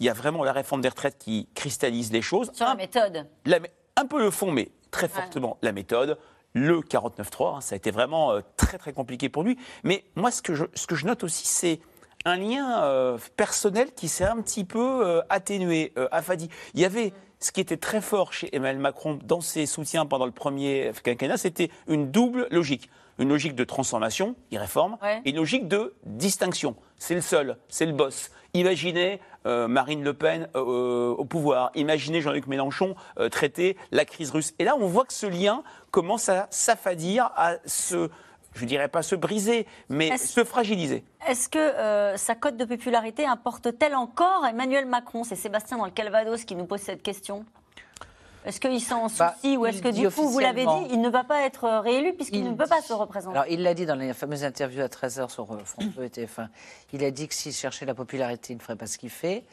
il 0.00 0.06
y 0.06 0.08
a 0.08 0.12
vraiment 0.14 0.42
la 0.42 0.52
réforme 0.52 0.80
des 0.80 0.88
retraites 0.88 1.18
qui 1.18 1.48
cristallise 1.54 2.10
les 2.12 2.22
choses. 2.22 2.50
Sur 2.54 2.66
la 2.66 2.74
méthode. 2.74 3.26
La 3.44 3.58
un 3.96 4.06
peu 4.06 4.20
le 4.20 4.30
fond, 4.30 4.50
mais 4.50 4.70
très 4.90 5.08
fortement 5.08 5.58
la 5.62 5.72
méthode. 5.72 6.18
Le 6.52 6.80
49.3, 6.80 7.56
hein, 7.56 7.60
ça 7.60 7.74
a 7.74 7.76
été 7.76 7.90
vraiment 7.90 8.32
euh, 8.32 8.40
très 8.56 8.78
très 8.78 8.92
compliqué 8.92 9.28
pour 9.28 9.42
lui. 9.42 9.58
Mais 9.82 10.04
moi, 10.14 10.30
ce 10.30 10.40
que 10.40 10.54
je, 10.54 10.64
ce 10.74 10.86
que 10.86 10.94
je 10.94 11.04
note 11.04 11.24
aussi, 11.24 11.48
c'est 11.48 11.80
un 12.24 12.36
lien 12.36 12.84
euh, 12.84 13.18
personnel 13.36 13.92
qui 13.92 14.08
s'est 14.08 14.24
un 14.24 14.40
petit 14.40 14.64
peu 14.64 15.04
euh, 15.04 15.20
atténué, 15.30 15.92
affadi. 16.12 16.48
Il 16.74 16.80
y 16.80 16.84
avait 16.84 17.12
ce 17.40 17.50
qui 17.50 17.60
était 17.60 17.76
très 17.76 18.00
fort 18.00 18.32
chez 18.32 18.54
Emmanuel 18.54 18.78
Macron 18.78 19.18
dans 19.24 19.40
ses 19.40 19.66
soutiens 19.66 20.06
pendant 20.06 20.26
le 20.26 20.32
premier 20.32 20.92
quinquennat, 21.02 21.36
c'était 21.36 21.70
une 21.88 22.10
double 22.10 22.46
logique. 22.50 22.88
Une 23.18 23.28
logique 23.28 23.54
de 23.54 23.64
transformation, 23.64 24.34
il 24.50 24.58
réforme, 24.58 24.98
et 25.24 25.30
une 25.30 25.36
logique 25.36 25.68
de 25.68 25.94
distinction. 26.04 26.76
C'est 26.98 27.14
le 27.14 27.20
seul, 27.20 27.56
c'est 27.68 27.86
le 27.86 27.92
boss. 27.92 28.30
Imaginez 28.54 29.20
euh, 29.46 29.68
Marine 29.68 30.02
Le 30.02 30.14
Pen 30.14 30.48
euh, 30.54 31.10
au 31.10 31.24
pouvoir, 31.24 31.70
imaginez 31.74 32.20
Jean-Luc 32.20 32.46
Mélenchon 32.46 32.94
euh, 33.18 33.28
traiter 33.28 33.76
la 33.90 34.04
crise 34.04 34.30
russe. 34.30 34.54
Et 34.58 34.64
là, 34.64 34.76
on 34.78 34.86
voit 34.86 35.04
que 35.04 35.12
ce 35.12 35.26
lien 35.26 35.62
commence 35.90 36.28
à 36.28 36.46
s'affadir, 36.50 37.30
à 37.36 37.56
se, 37.66 38.10
je 38.54 38.64
dirais 38.64 38.88
pas 38.88 39.02
se 39.02 39.14
briser, 39.14 39.66
mais 39.88 40.16
se 40.16 40.44
fragiliser. 40.44 41.04
Est-ce 41.26 41.48
que 41.48 41.58
euh, 41.58 42.16
sa 42.16 42.34
cote 42.34 42.56
de 42.56 42.64
popularité 42.64 43.26
importe-t-elle 43.26 43.94
encore 43.94 44.46
Emmanuel 44.46 44.86
Macron 44.86 45.24
C'est 45.24 45.36
Sébastien 45.36 45.78
dans 45.78 45.86
le 45.86 45.90
Calvados 45.90 46.44
qui 46.44 46.54
nous 46.54 46.66
pose 46.66 46.80
cette 46.80 47.02
question. 47.02 47.44
Est-ce 48.44 48.60
qu'il 48.60 48.80
s'en 48.80 49.08
soucie 49.08 49.18
Bah, 49.18 49.34
ou 49.58 49.66
est-ce 49.66 49.80
que 49.80 49.88
dit 49.88 50.00
du 50.02 50.10
coup, 50.10 50.28
vous 50.28 50.38
l'avez 50.38 50.66
dit, 50.66 50.88
il 50.90 51.00
ne 51.00 51.08
va 51.08 51.24
pas 51.24 51.42
être 51.42 51.64
euh, 51.64 51.80
réélu 51.80 52.12
puisqu'il 52.12 52.44
ne 52.44 52.52
peut 52.52 52.66
pas 52.66 52.82
se 52.82 52.92
représenter 52.92 53.36
Alors, 53.36 53.50
il 53.50 53.62
l'a 53.62 53.74
dit 53.74 53.86
dans 53.86 53.94
les 53.94 54.12
fameuses 54.12 54.44
interviews 54.44 54.82
à 54.82 54.88
13h 54.88 55.30
sur 55.30 55.50
euh, 55.50 55.58
France 55.64 55.86
2 55.96 56.04
et 56.04 56.08
TF1. 56.08 56.48
Il 56.92 57.04
a 57.04 57.10
dit 57.10 57.26
que 57.26 57.34
s'il 57.34 57.52
cherchait 57.52 57.86
la 57.86 57.94
popularité, 57.94 58.52
il 58.52 58.56
ne 58.56 58.62
ferait 58.62 58.76
pas 58.76 58.86
ce 58.86 58.98
qu'il 58.98 59.10
fait. 59.10 59.44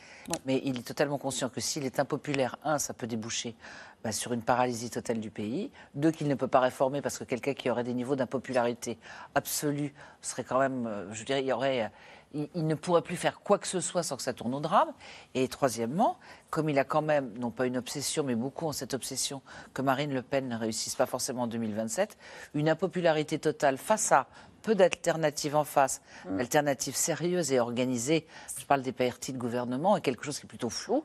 Mais 0.46 0.62
il 0.66 0.78
est 0.78 0.86
totalement 0.88 1.18
conscient 1.18 1.50
que 1.50 1.62
s'il 1.62 1.86
est 1.86 2.00
impopulaire, 2.00 2.58
un, 2.64 2.80
ça 2.80 2.94
peut 2.94 3.08
déboucher 3.08 3.56
bah, 4.04 4.12
sur 4.12 4.34
une 4.34 4.42
paralysie 4.42 4.90
totale 4.90 5.20
du 5.20 5.30
pays. 5.30 5.72
Deux, 5.96 6.12
qu'il 6.12 6.28
ne 6.28 6.36
peut 6.36 6.48
pas 6.48 6.60
réformer 6.60 7.02
parce 7.02 7.18
que 7.18 7.24
quelqu'un 7.24 7.54
qui 7.54 7.70
aurait 7.70 7.84
des 7.84 7.94
niveaux 7.94 8.16
d'impopularité 8.16 8.98
absolue 9.36 9.94
serait 10.22 10.44
quand 10.44 10.60
même, 10.60 10.86
euh, 10.86 11.14
je 11.14 11.24
dirais, 11.24 11.42
il 11.42 11.48
y 11.48 11.54
aurait. 11.54 11.92
Il, 12.34 12.50
il 12.56 12.68
ne 12.68 12.76
pourrait 12.76 13.02
plus 13.02 13.16
faire 13.16 13.42
quoi 13.42 13.58
que 13.58 13.68
ce 13.68 13.80
soit 13.80 14.04
sans 14.04 14.18
que 14.18 14.24
ça 14.24 14.34
tourne 14.34 14.54
au 14.54 14.60
drame. 14.60 14.92
Et 15.36 15.48
troisièmement, 15.48 16.18
comme 16.50 16.70
il 16.70 16.78
a 16.80 16.84
quand 16.84 17.02
même, 17.02 17.32
non 17.38 17.52
pas 17.52 17.66
une 17.66 17.78
obsession, 17.78 18.24
mais 18.24 18.36
beaucoup 18.36 18.68
ont 18.68 18.72
cette 18.72 18.94
obsession 18.94 19.42
que 19.74 19.82
Marine 19.82 20.14
Le 20.14 20.22
Pen 20.22 20.48
ne 20.48 20.58
réussisse 20.58 20.96
pas 20.96 21.06
forcément 21.06 21.44
en 21.44 21.48
2027, 21.48 22.18
une 22.54 22.70
impopularité 22.70 23.40
totale 23.40 23.78
face 23.78 24.12
à 24.12 24.28
peu 24.62 24.76
d'alternatives 24.76 25.56
en 25.56 25.64
face, 25.64 26.02
alternatives 26.38 26.96
sérieuses 26.96 27.52
et 27.52 27.60
organisées, 27.60 28.28
je 28.60 28.66
parle 28.66 28.84
des 28.84 28.92
partis 28.92 29.34
de 29.34 29.40
gouvernement, 29.40 29.98
et 29.98 30.02
quelque 30.02 30.24
chose 30.24 30.40
qui 30.40 30.46
est 30.46 30.50
plutôt 30.50 30.70
flou, 30.70 31.04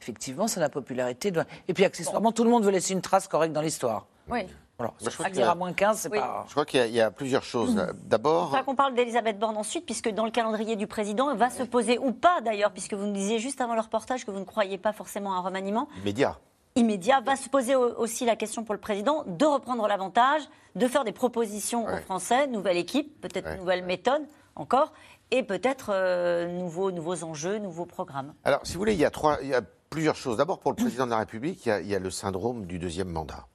effectivement, 0.00 0.48
son 0.48 0.62
impopularité 0.62 1.30
doit... 1.30 1.44
Et 1.68 1.74
puis 1.74 1.84
accessoirement, 1.84 2.32
tout 2.32 2.44
le 2.44 2.50
monde 2.50 2.64
veut 2.64 2.70
laisser 2.70 2.94
une 2.94 3.02
trace 3.02 3.28
correcte 3.28 3.52
dans 3.52 3.60
l'histoire. 3.60 4.06
Oui. 4.28 4.46
Voilà. 4.78 4.92
Je 5.00 5.08
crois 5.10 5.26
À 5.26 5.30
qu'il 5.30 5.38
y 5.38 5.42
a- 5.42 5.50
à 5.52 5.54
moins 5.54 5.72
15, 5.72 5.98
c'est 6.00 6.10
Oui. 6.10 6.18
pas... 6.18 6.44
Je 6.48 6.50
crois 6.52 6.64
qu'il 6.64 6.80
y 6.80 6.82
a- 6.82 6.86
il 6.86 6.94
y, 6.94 7.00
a 7.00 7.10
plusieurs 7.10 7.44
choses. 7.44 7.76
Il 7.78 8.08
D'abord, 8.08 8.50
qu'on 8.64 8.74
parle 8.74 8.94
d'Elisabeth 8.94 9.38
Borne 9.38 9.56
ensuite, 9.56 9.86
puisque 9.86 10.08
dans 10.10 10.24
le 10.24 10.32
calendrier 10.32 10.74
du 10.76 10.86
président, 10.88 11.30
elle 11.30 11.36
va 11.38 11.50
se 11.50 11.62
poser, 11.62 11.98
ou 11.98 12.12
pas 12.12 12.40
d'ailleurs, 12.40 12.72
puisque 12.72 12.94
vous 12.94 13.06
nous 13.06 13.12
disiez 13.12 13.38
juste 13.38 13.60
avant 13.60 13.74
le 13.74 13.80
reportage 13.80 14.24
que 14.26 14.30
vous 14.32 14.40
ne 14.40 14.44
croyez 14.44 14.76
pas 14.78 14.92
forcément 14.92 15.32
à 15.32 15.36
un 15.36 15.40
remaniement 15.42 15.88
immédiat. 16.00 16.38
immédiat, 16.74 17.20
va 17.20 17.36
se 17.36 17.48
poser 17.48 17.76
au- 17.76 17.94
aussi 18.00 18.24
la 18.24 18.34
question 18.34 18.64
pour 18.64 18.74
le 18.74 18.80
président 18.80 19.22
de 19.28 19.44
reprendre 19.46 19.86
l'avantage, 19.86 20.42
de 20.74 20.88
faire 20.88 21.04
des 21.04 21.12
propositions 21.12 21.84
aux 21.86 21.96
Français, 21.98 22.48
nouvelle 22.48 22.76
équipe, 22.76 23.20
peut-être 23.20 23.56
nouvelle 23.58 23.84
méthode 23.84 24.22
encore, 24.56 24.92
et 25.30 25.44
peut-être 25.44 25.90
euh, 25.92 26.48
nouveaux, 26.48 26.90
nouveaux 26.90 27.22
enjeux, 27.22 27.58
nouveaux 27.58 27.86
programmes. 27.86 28.34
Alors, 28.42 28.60
si 28.64 28.72
vous 28.72 28.80
voulez, 28.80 28.94
il 28.94 28.98
y 29.00 29.04
a, 29.04 29.10
trois, 29.10 29.38
il 29.42 29.48
y 29.48 29.54
a 29.54 29.62
plusieurs 29.88 30.16
choses. 30.16 30.36
D'abord, 30.36 30.58
pour 30.58 30.72
le 30.72 30.76
président 30.76 31.06
de 31.06 31.10
la 31.12 31.18
République, 31.18 31.64
il 31.64 31.68
y 31.68 31.72
a, 31.72 31.80
il 31.80 31.86
y 31.86 31.94
a 31.94 32.00
le 32.00 32.10
syndrome 32.10 32.66
du 32.66 32.80
deuxième 32.80 33.08
mandat. 33.08 33.46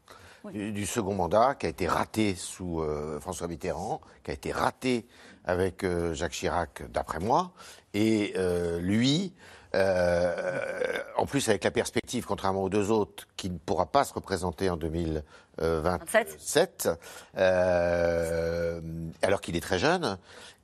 Du, 0.52 0.72
du 0.72 0.86
second 0.86 1.14
mandat 1.14 1.56
qui 1.56 1.66
a 1.66 1.70
été 1.70 1.88
raté 1.88 2.36
sous 2.36 2.82
euh, 2.82 3.20
François 3.20 3.48
Mitterrand, 3.48 4.02
qui 4.24 4.32
a 4.32 4.34
été 4.34 4.52
raté 4.52 5.08
avec 5.46 5.84
euh, 5.84 6.14
Jacques 6.14 6.34
Chirac, 6.34 6.84
d'après 6.92 7.20
moi. 7.20 7.52
Et 7.94 8.34
euh, 8.38 8.80
lui, 8.80 9.34
euh, 9.76 10.98
en 11.18 11.26
plus 11.26 11.50
avec 11.50 11.64
la 11.64 11.72
perspective, 11.72 12.26
contrairement 12.26 12.64
aux 12.64 12.70
deux 12.70 12.92
autres, 12.92 13.28
qui 13.36 13.50
ne 13.50 13.58
pourra 13.58 13.88
pas 13.88 14.04
se 14.04 14.14
représenter 14.14 14.70
en 14.70 14.78
2027, 14.78 16.90
euh, 17.38 18.82
alors 19.22 19.42
qu'il 19.42 19.56
est 19.56 19.62
très 19.62 19.80
jeune, 19.80 20.18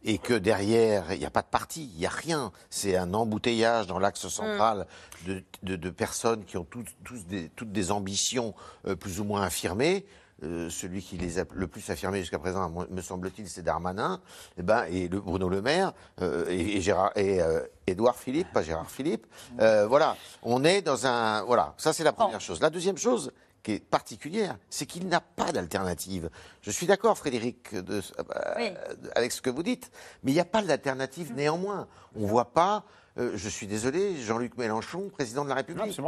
et 0.05 0.17
que 0.19 0.33
derrière, 0.35 1.11
il 1.11 1.19
n'y 1.19 1.25
a 1.25 1.29
pas 1.31 1.41
de 1.41 1.47
parti, 1.47 1.89
il 1.93 1.97
n'y 1.99 2.05
a 2.05 2.09
rien. 2.09 2.51
C'est 2.69 2.95
un 2.95 3.13
embouteillage 3.13 3.87
dans 3.87 3.99
l'axe 3.99 4.27
central 4.27 4.85
de, 5.25 5.43
de- 5.63 5.75
de 5.75 5.89
personnes 5.89 6.45
qui 6.45 6.57
ont 6.57 6.65
tous 6.65 7.25
des- 7.27 7.49
toutes 7.49 7.71
des 7.71 7.91
ambitions 7.91 8.53
euh, 8.87 8.95
plus 8.95 9.19
ou 9.19 9.23
moins 9.25 9.41
affirmées. 9.41 10.05
Euh, 10.43 10.69
celui 10.69 11.01
qui 11.01 11.17
les 11.17 11.39
a 11.39 11.45
le 11.53 11.65
plus 11.65 11.89
affirmés 11.89 12.19
jusqu'à 12.19 12.37
présent, 12.39 12.69
me 12.89 13.01
semble-t-il, 13.01 13.47
c'est 13.47 13.61
Darmanin, 13.61 14.19
et, 14.57 14.63
ben, 14.63 14.83
et 14.91 15.07
le 15.07 15.21
Bruno 15.21 15.47
Le 15.47 15.61
Maire, 15.61 15.93
euh, 16.21 16.45
et, 16.49 16.75
et 16.75 16.81
Gérard, 16.81 17.11
et 17.15 17.41
euh, 17.41 17.61
Édouard 17.87 18.17
Philippe, 18.17 18.51
pas 18.51 18.61
Gérard 18.61 18.91
Philippe. 18.91 19.25
Euh, 19.61 19.87
voilà, 19.87 20.17
on 20.43 20.65
est 20.65 20.81
dans 20.81 21.07
un. 21.07 21.41
Voilà, 21.43 21.73
ça 21.77 21.93
c'est 21.93 22.03
la 22.03 22.11
première 22.11 22.41
chose. 22.41 22.59
La 22.59 22.69
deuxième 22.69 22.97
chose 22.97 23.31
qui 23.65 23.71
est 23.73 23.79
particulière, 23.79 24.57
c'est 24.69 24.85
qu'il 24.85 25.07
n'a 25.07 25.19
pas 25.19 25.51
d'alternative. 25.51 26.29
Je 26.61 26.69
suis 26.69 26.85
d'accord, 26.85 27.17
Frédéric, 27.17 27.73
de- 27.73 27.99
euh, 28.19 28.75
avec 29.15 29.31
ce 29.31 29.41
que 29.41 29.49
vous 29.49 29.63
dites, 29.63 29.89
mais 30.23 30.31
il 30.31 30.35
n'y 30.35 30.39
a 30.39 30.45
pas 30.45 30.61
d'alternative 30.61 31.33
néanmoins. 31.33 31.87
On 32.15 32.21
ne 32.21 32.27
voit 32.27 32.53
pas, 32.53 32.83
euh, 33.17 33.31
je 33.33 33.49
suis 33.49 33.65
désolé, 33.65 34.21
Jean-Luc 34.21 34.55
Mélenchon, 34.57 35.09
président 35.11 35.43
de 35.43 35.49
la 35.49 35.55
République. 35.55 35.99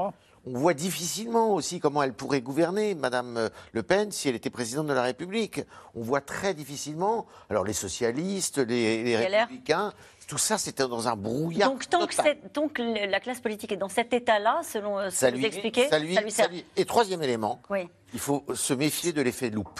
On 0.45 0.57
voit 0.59 0.75
difficilement 0.75 1.53
aussi 1.55 1.79
comment 1.79 2.03
elle 2.03 2.13
pourrait 2.13 2.41
gouverner, 2.41 2.93
Madame 2.93 3.37
euh, 3.37 3.49
Le 3.73 3.81
Pen, 3.81 4.11
si 4.11 4.29
elle 4.29 4.35
était 4.35 4.51
présidente 4.51 4.85
de 4.85 4.93
la 4.93 5.01
République. 5.01 5.61
On 5.95 6.03
voit 6.03 6.21
très 6.21 6.53
difficilement, 6.53 7.25
alors 7.49 7.65
les 7.65 7.73
socialistes, 7.73 8.59
les, 8.59 9.17
républicains, 9.17 9.93
tout 10.27 10.37
ça 10.37 10.57
c'était 10.57 10.87
dans 10.87 11.07
un 11.07 11.15
brouillard. 11.15 11.69
Donc, 11.71 11.89
tant 11.89 12.05
que, 12.05 12.15
total. 12.49 13.09
la 13.09 13.19
classe 13.19 13.39
politique 13.39 13.71
est 13.71 13.77
dans 13.77 13.89
cet 13.89 14.13
état-là, 14.13 14.61
selon 14.63 14.99
euh, 14.99 15.09
ce 15.09 15.15
Ça 15.17 15.31
que 15.31 15.37
vous 15.37 15.45
expliquez, 15.45 15.87
ça 15.87 15.99
lui- 15.99 16.15
ça 16.15 16.21
lui 16.21 16.31
ça 16.31 16.43
sert. 16.43 16.51
lui- 16.51 16.65
Et 16.75 16.85
troisième 16.85 17.23
élément, 17.23 17.61
Oui. 17.69 17.89
il 18.13 18.19
faut 18.19 18.43
se 18.53 18.73
méfier 18.73 19.13
de 19.13 19.21
l'effet 19.21 19.49
de 19.49 19.55
loupe. 19.55 19.79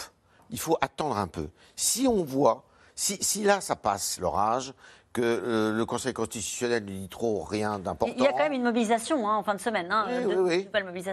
Il 0.49 0.59
faut 0.59 0.77
attendre 0.81 1.17
un 1.17 1.27
peu. 1.27 1.49
Si 1.75 2.07
on 2.07 2.23
voit, 2.23 2.63
si, 2.95 3.17
si 3.21 3.43
là 3.43 3.59
ça 3.61 3.75
passe 3.75 4.19
l'orage, 4.19 4.73
que 5.13 5.21
euh, 5.21 5.71
le 5.73 5.85
Conseil 5.85 6.13
constitutionnel 6.13 6.85
ne 6.85 6.91
dit 6.91 7.09
trop 7.09 7.41
rien 7.43 7.79
d'important. 7.79 8.13
Il 8.17 8.23
y 8.23 8.27
a 8.27 8.31
quand 8.31 8.37
même 8.39 8.53
une 8.53 8.63
mobilisation 8.63 9.27
hein, 9.27 9.35
en 9.37 9.43
fin 9.43 9.55
de 9.55 9.59
semaine. 9.59 9.91
Hein, 9.91 10.05
Oui, 10.07 10.33
de- 10.35 10.39
oui. 10.39 10.67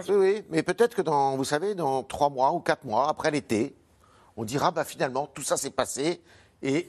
Oui, 0.09 0.15
oui, 0.15 0.43
mais 0.49 0.61
peut-être 0.63 0.95
que 0.95 1.01
dans, 1.01 1.35
vous 1.35 1.43
savez, 1.43 1.73
dans 1.75 2.03
trois 2.03 2.29
mois 2.29 2.51
ou 2.53 2.59
quatre 2.59 2.85
mois, 2.85 3.09
après 3.09 3.31
l'été, 3.31 3.75
on 4.37 4.43
dira, 4.43 4.69
bah, 4.71 4.83
finalement, 4.85 5.25
tout 5.27 5.41
ça 5.41 5.57
s'est 5.57 5.71
passé 5.71 6.21
et 6.61 6.87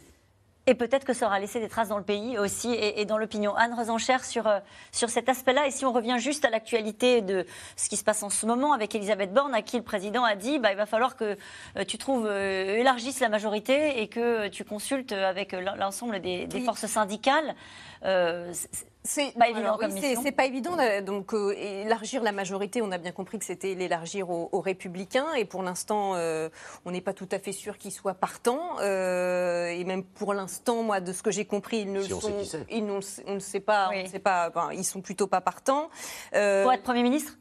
Et 0.69 0.75
peut-être 0.75 1.05
que 1.05 1.13
ça 1.13 1.27
aura 1.27 1.39
laissé 1.39 1.61
des 1.61 1.69
traces 1.69 1.91
dans 1.91 1.99
le 1.99 2.05
pays 2.05 2.39
aussi 2.39 2.73
et, 2.73 3.01
et 3.01 3.05
dans 3.05 3.19
l'opinion. 3.19 3.55
Anne 3.55 3.73
Rosencher, 3.73 4.19
sur, 4.25 4.49
euh, 4.49 4.59
sur 4.91 5.11
cet 5.11 5.29
aspect-là, 5.29 5.69
et 5.69 5.71
si 5.71 5.85
on 5.85 5.93
revient 5.93 6.17
juste 6.19 6.45
à 6.45 6.51
l'actualité 6.51 7.23
de 7.23 7.47
ce 7.77 7.89
qui 7.89 7.97
se 7.97 8.03
passe 8.03 8.25
en 8.25 8.31
ce 8.31 8.47
moment 8.47 8.73
avec 8.73 8.93
Elisabeth 8.97 9.33
Borne, 9.33 9.55
à 9.55 9.63
qui 9.63 9.77
le 9.77 9.85
président 9.85 10.25
a 10.25 10.35
dit 10.35 10.59
bah, 10.59 10.73
il 10.73 10.77
va 10.77 10.87
falloir 10.87 11.15
que 11.15 11.37
euh, 11.77 11.85
tu 11.87 11.99
trouves, 11.99 12.27
euh, 12.27 12.79
élargisses 12.79 13.21
la 13.21 13.29
majorité 13.29 14.03
et 14.03 14.09
que 14.09 14.49
tu 14.49 14.65
consultes 14.65 15.13
avec 15.13 15.53
l'ensemble 15.53 16.21
des, 16.21 16.49
forces 16.65 16.87
syndicales. 16.87 17.55
Euh, 18.05 18.53
c'est- 19.07 19.33
pas 19.39 19.47
évident 19.49 19.61
alors, 19.67 19.79
comme 19.79 19.93
oui, 19.93 20.01
c'est- 20.01 20.09
mission. 20.11 20.23
C'est 20.23 20.33
pas 20.33 20.45
évident. 20.47 20.77
Donc, 21.03 21.33
euh, 21.33 21.55
élargir 21.57 22.23
la 22.23 22.33
majorité, 22.33 22.83
on 22.83 22.93
a 22.93 22.99
bien 22.99 23.13
compris 23.13 23.39
que 23.39 23.45
c'était 23.45 23.75
l'élargir 23.75 24.29
aux, 24.31 24.49
aux 24.53 24.61
Républicains. 24.61 25.33
Et 25.35 25.45
pour 25.45 25.63
l'instant, 25.63 26.15
euh, 26.17 26.49
on 26.85 26.91
n'est 26.91 27.01
pas 27.01 27.13
tout 27.15 27.29
à 27.33 27.39
fait 27.39 27.53
sûr 27.53 27.79
qu'ils 27.79 27.93
soient 27.93 28.15
partants. 28.15 28.79
Euh, 28.81 29.69
et 29.69 29.85
même 29.85 30.03
pour 30.05 30.35
l'instant, 30.35 30.83
moi, 30.83 31.01
de 31.01 31.13
ce 31.13 31.23
que 31.23 31.31
j'ai 31.31 31.45
compris, 31.45 31.79
ils 31.79 31.93
ne 31.93 32.03
Si 32.03 32.09
le 32.11 32.15
on 32.17 32.21
sait 32.21 32.45
sont. 32.45 32.59
qui. 32.67 32.77
Ils 32.77 32.85
ne, 32.87 33.01
on 33.27 33.35
ne 33.35 33.39
sait 33.41 33.61
pas. 33.61 33.91
On 33.95 34.03
ne 34.03 34.07
sait 34.09 34.19
pas. 34.19 34.49
enfin, 34.51 34.71
ils 34.73 34.85
sont 34.85 35.01
plutôt 35.01 35.27
pas 35.27 35.41
partants. 35.41 35.89
Euh, 36.35 36.63
Pour 36.63 36.73
être 36.73 36.83
Premier 36.83 37.03
ministre? 37.03 37.33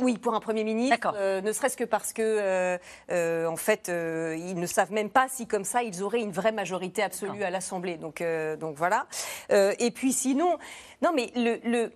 Oui, 0.00 0.18
pour 0.18 0.34
un 0.34 0.40
Premier 0.40 0.64
ministre, 0.64 1.14
euh, 1.16 1.40
ne 1.40 1.52
serait-ce 1.52 1.76
que 1.76 1.84
parce 1.84 2.12
que, 2.12 2.20
euh, 2.22 2.78
euh, 3.10 3.46
en 3.46 3.56
fait, 3.56 3.88
euh, 3.88 4.36
ils 4.38 4.58
ne 4.58 4.66
savent 4.66 4.92
même 4.92 5.08
pas 5.10 5.28
si, 5.28 5.46
comme 5.46 5.64
ça, 5.64 5.82
ils 5.82 6.02
auraient 6.02 6.20
une 6.22 6.32
vraie 6.32 6.50
majorité 6.52 7.02
absolue 7.02 7.42
à 7.44 7.50
l'Assemblée. 7.50 7.96
Donc, 7.96 8.20
euh, 8.20 8.56
donc 8.56 8.76
voilà. 8.76 9.06
Euh, 9.52 9.72
et 9.78 9.90
puis 9.90 10.12
sinon, 10.12 10.58
non, 11.02 11.12
mais 11.14 11.30
le. 11.36 11.60
le 11.64 11.92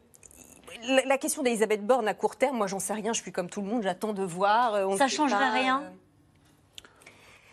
la- 1.06 1.18
question 1.18 1.42
d'Elisabeth 1.42 1.84
Borne 1.84 2.06
à 2.06 2.14
court 2.14 2.36
terme, 2.36 2.56
moi 2.58 2.66
j'en 2.66 2.78
sais 2.78 2.92
rien, 2.92 3.12
je 3.12 3.20
suis 3.22 3.32
comme 3.32 3.48
tout 3.48 3.62
le 3.62 3.66
monde, 3.66 3.82
j'attends 3.82 4.12
de 4.12 4.22
voir. 4.22 4.74
on 4.86 4.96
Ça 4.96 5.04
ne 5.04 5.10
changerait 5.10 5.38
pas, 5.38 5.50
rien? 5.50 5.82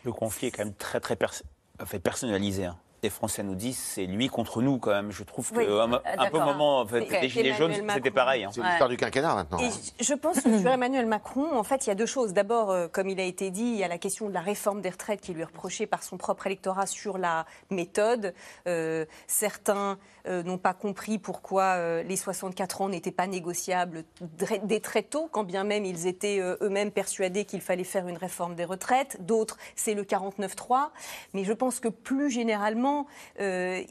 Le 0.04 0.12
conflit 0.12 0.48
est 0.48 0.52
quand 0.52 0.66
même 0.66 0.76
très 0.76 1.00
très 1.00 1.16
pers- 1.16 1.42
fait 1.86 2.00
personnalisé. 2.00 2.66
hein. 2.66 2.78
Les 3.06 3.12
Français 3.12 3.44
nous 3.44 3.54
disent 3.54 3.78
c'est 3.78 4.08
lui 4.08 4.30
contre 4.30 4.64
nous 4.64 4.80
quand 4.80 4.90
même. 4.90 5.12
Je 5.12 5.22
trouve 5.24 5.52
Oui, 5.56 5.64
que 5.66 5.80
un, 5.80 6.02
un 6.18 6.30
peu 6.32 6.38
au 6.38 6.42
moment 6.42 6.80
en 6.80 6.88
fait, 6.88 7.02
des 7.22 7.30
gilets 7.30 7.54
jaunes, 7.54 7.72
c'était 7.94 8.10
pareil. 8.10 8.44
hein. 8.44 8.50
c'est 8.52 8.64
l'histoire 8.64 8.90
du 8.90 8.98
quinquennat 8.98 9.36
maintenant. 9.36 9.60
Et 9.60 9.70
je- 10.04 10.14
pense 10.16 10.42
que 10.42 10.60
sur 10.60 10.72
Emmanuel 10.72 11.06
Macron, 11.06 11.56
en 11.56 11.64
fait, 11.64 11.86
il 11.86 11.90
y 11.90 11.92
a 11.92 11.96
deux 11.96 12.08
choses. 12.08 12.34
D'abord, 12.34 12.72
euh, 12.72 12.88
comme 12.88 13.08
il 13.10 13.20
a 13.20 13.24
été 13.24 13.52
dit, 13.52 13.62
il 13.62 13.76
y 13.76 13.84
a 13.84 13.88
la 13.88 14.00
question 14.00 14.28
de 14.28 14.34
la 14.34 14.40
réforme 14.42 14.82
des 14.82 14.90
retraites 14.90 15.22
qui 15.22 15.34
lui 15.36 15.42
est 15.42 15.46
reprochée 15.46 15.86
par 15.86 16.02
son 16.02 16.18
propre 16.18 16.48
électorat 16.48 16.88
sur 16.88 17.20
la 17.20 17.46
méthode. 17.70 18.34
Euh, 18.66 19.06
certains 19.28 20.00
euh, 20.28 20.42
n'ont 20.42 20.58
pas 20.58 20.74
compris 20.74 21.20
pourquoi 21.20 21.64
euh, 21.76 22.02
les 22.02 22.16
64 22.16 22.82
ans 22.82 22.90
n'étaient 22.90 23.12
pas 23.12 23.28
négociables 23.28 24.04
dès 24.22 24.60
dès 24.64 24.80
très 24.80 25.04
tôt, 25.04 25.30
quand 25.32 25.44
bien 25.44 25.64
même 25.64 25.86
ils 25.86 26.08
étaient 26.08 26.40
euh, 26.40 26.56
eux-mêmes 26.62 26.90
persuadés 26.92 27.46
qu'il 27.46 27.62
fallait 27.62 27.84
faire 27.84 28.08
une 28.08 28.18
réforme 28.18 28.56
des 28.56 28.66
retraites. 28.66 29.18
D'autres, 29.24 29.58
c'est 29.76 29.94
le 29.94 30.02
49-3. 30.04 30.90
Mais 31.36 31.44
je 31.44 31.54
pense 31.54 31.80
que 31.80 31.90
plus 31.90 32.32
généralement, 32.32 32.95
euh, 33.40 33.82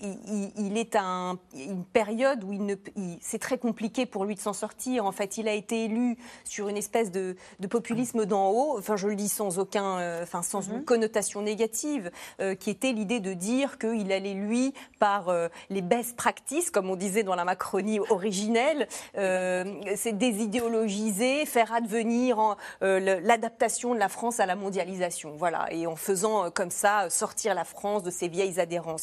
il, 0.56 0.78
est 0.78 0.94
à 0.96 1.02
un- 1.04 1.38
une 1.54 1.84
période 1.84 2.42
où 2.44 2.52
il 2.52 2.64
ne, 2.64 2.74
il- 2.96 3.18
c'est 3.20 3.38
très 3.38 3.58
compliqué 3.58 4.06
pour 4.06 4.24
lui 4.24 4.34
de 4.34 4.40
s'en 4.40 4.52
sortir. 4.52 5.04
En 5.06 5.12
fait, 5.12 5.36
il 5.38 5.48
a 5.48 5.52
été 5.52 5.84
élu 5.84 6.16
sur 6.44 6.68
une 6.68 6.76
espèce 6.76 7.10
de, 7.10 7.36
de 7.60 7.66
populisme 7.66 8.24
d'en 8.26 8.50
haut. 8.50 8.78
Enfin, 8.78 8.96
je 8.96 9.08
le 9.08 9.16
dis 9.16 9.28
sans 9.28 9.58
aucun, 9.58 9.98
euh, 9.98 10.22
enfin, 10.22 10.42
sans 10.42 10.60
une 10.62 10.84
connotation 10.84 11.42
négative, 11.42 12.10
euh, 12.40 12.54
qui 12.54 12.70
était 12.70 12.92
l'idée 12.92 13.20
de 13.20 13.32
dire 13.34 13.78
qu'il 13.78 14.10
allait 14.12 14.34
lui 14.34 14.72
par 14.98 15.32
les 15.70 15.82
best 15.82 16.16
practices, 16.16 16.70
comme 16.70 16.88
on 16.90 16.96
disait 16.96 17.22
dans 17.22 17.34
la 17.34 17.44
Macronie 17.44 17.98
originelle, 18.10 18.88
c'est 19.14 20.12
désidéologiser, 20.16 21.44
faire 21.46 21.72
advenir 21.72 22.56
l'adaptation 22.80 23.94
de 23.94 23.98
la 23.98 24.08
France 24.08 24.40
à 24.40 24.46
la 24.46 24.56
mondialisation. 24.56 25.32
Voilà, 25.36 25.66
et 25.72 25.86
en 25.86 25.96
faisant 25.96 26.50
comme 26.50 26.70
ça 26.70 27.10
sortir 27.10 27.54
la 27.54 27.64
France 27.64 28.02
de 28.02 28.10
ses 28.10 28.28
vieilles 28.28 28.60
adhérences. 28.60 28.93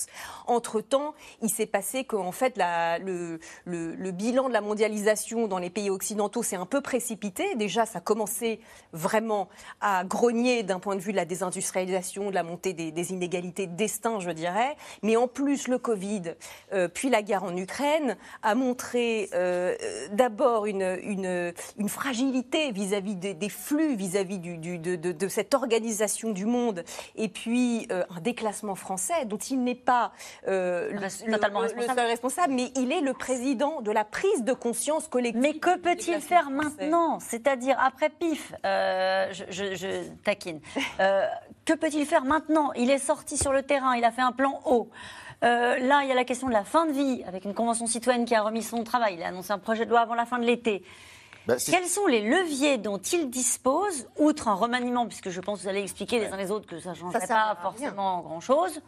Entre-temps, 0.48 1.14
il 1.42 1.50
s'est 1.50 1.66
passé 1.66 2.04
qu'en 2.04 2.32
fait, 2.32 2.58
la- 2.58 3.00
le, 3.00 4.12
bilan 4.12 4.48
de 4.48 4.54
la 4.54 4.62
mondialisation 4.62 5.48
dans 5.48 5.58
les 5.58 5.70
pays 5.70 5.90
occidentaux 5.90 6.44
s'est 6.44 6.56
un 6.56 6.66
peu 6.66 6.82
précipité. 6.82 7.56
Déjà, 7.56 7.86
ça 7.86 8.00
commençait 8.00 8.60
vraiment 8.94 9.48
à 9.80 10.04
grogner 10.04 10.64
d'un 10.64 10.80
point 10.80 10.96
de 10.96 11.02
vue 11.02 11.12
de 11.12 11.18
la 11.18 11.26
désindustrialisation, 11.26 12.30
de 12.30 12.36
la 12.36 12.44
montée 12.44 12.74
des, 12.74 13.12
inégalités 13.12 13.68
de 13.68 13.76
destin, 13.76 14.20
je 14.20 14.32
dirais. 14.32 14.76
Mais 15.04 15.16
en 15.16 15.28
plus, 15.28 15.68
le 15.68 15.78
Covid, 15.78 16.36
euh, 16.74 16.88
puis 16.88 17.10
la 17.10 17.22
guerre 17.22 17.44
en 17.44 17.56
Ukraine, 17.56 18.18
a 18.44 18.56
montré 18.56 19.30
euh, 19.34 19.76
euh, 19.82 20.08
d'abord 20.12 20.66
une, 20.66 21.54
fragilité 21.88 22.72
vis-à-vis 22.72 23.16
des, 23.16 23.50
flux, 23.50 23.96
vis-à-vis 23.96 24.40
de, 24.40 25.28
cette 25.28 25.54
organisation 25.54 26.32
du 26.32 26.46
monde, 26.46 26.84
et 27.16 27.28
puis 27.28 27.88
un 27.90 28.22
déclassement 28.22 28.76
français 28.76 29.26
dont 29.26 29.38
il 29.38 29.64
n'est 29.64 29.76
pas 29.84 30.12
euh, 30.48 30.92
le, 30.92 31.32
totalement 31.34 31.60
le- 31.60 31.66
responsable. 31.66 31.92
le 31.92 31.96
seul 32.02 32.08
responsable, 32.10 32.54
mais 32.54 32.72
il 32.76 32.92
est 32.92 33.02
le 33.02 33.14
président 33.14 33.82
de 33.82 33.92
la 33.92 34.04
prise 34.06 34.44
de 34.44 34.54
conscience 34.54 35.08
collective. 35.08 35.42
Mais 35.42 35.54
que 35.54 35.78
peut-il 35.78 36.20
faire 36.22 36.50
maintenant? 36.50 37.20
C'est-à-dire, 37.20 37.78
après 37.80 38.10
PIF, 38.10 38.54
euh, 38.66 39.28
je, 39.32 39.44
je- 39.50 39.76
je 39.76 40.10
taquine, 40.24 40.60
Euh, 41.00 41.26
que 41.66 41.74
peut-il 41.74 42.06
faire 42.06 42.26
maintenant? 42.26 42.72
Il 42.74 42.90
est 42.90 42.98
sorti 43.00 43.38
sur 43.38 43.52
le 43.54 43.64
terrain, 43.64 43.96
il 43.96 44.04
a 44.04 44.12
fait 44.12 44.22
un 44.22 44.32
plan 44.32 44.60
haut. 44.66 44.90
Euh, 45.44 45.78
là, 45.80 46.02
il 46.04 46.10
y 46.10 46.12
a 46.12 46.16
la 46.16 46.24
question 46.26 46.48
de 46.48 46.54
la 46.54 46.64
fin 46.64 46.86
de 46.86 46.92
vie, 46.92 47.24
avec 47.28 47.46
une 47.46 47.54
convention 47.56 47.88
citoyenne 47.88 48.26
qui 48.26 48.36
a 48.36 48.42
remis 48.44 48.62
son 48.62 48.84
travail. 48.84 49.16
Il 49.18 49.24
a 49.24 49.28
annoncé 49.28 49.52
un 49.52 49.58
projet 49.58 49.86
de 49.86 49.90
loi 49.90 50.02
avant 50.02 50.14
la 50.14 50.26
fin 50.26 50.38
de 50.38 50.46
l'été. 50.46 50.84
Bah, 51.48 51.56
Quels 51.66 51.88
sont 51.88 52.06
les 52.06 52.22
leviers 52.22 52.78
dont 52.78 53.00
il 53.00 53.32
dispose, 53.32 54.08
outre 54.20 54.48
un 54.48 54.54
remaniement, 54.54 55.08
puisque 55.08 55.30
je 55.32 55.42
pense 55.42 55.58
que 55.60 55.64
vous 55.64 55.70
allez 55.70 55.82
expliquer 55.82 56.20
les 56.20 56.28
uns 56.28 56.38
les 56.38 56.52
autres 56.52 56.68
que 56.68 56.80
ça 56.80 56.92
ne 56.92 56.96
changerait 56.96 57.26
Ça 57.26 57.56
pas 57.56 57.58
forcément 57.64 58.20
grand-chose 58.22 58.80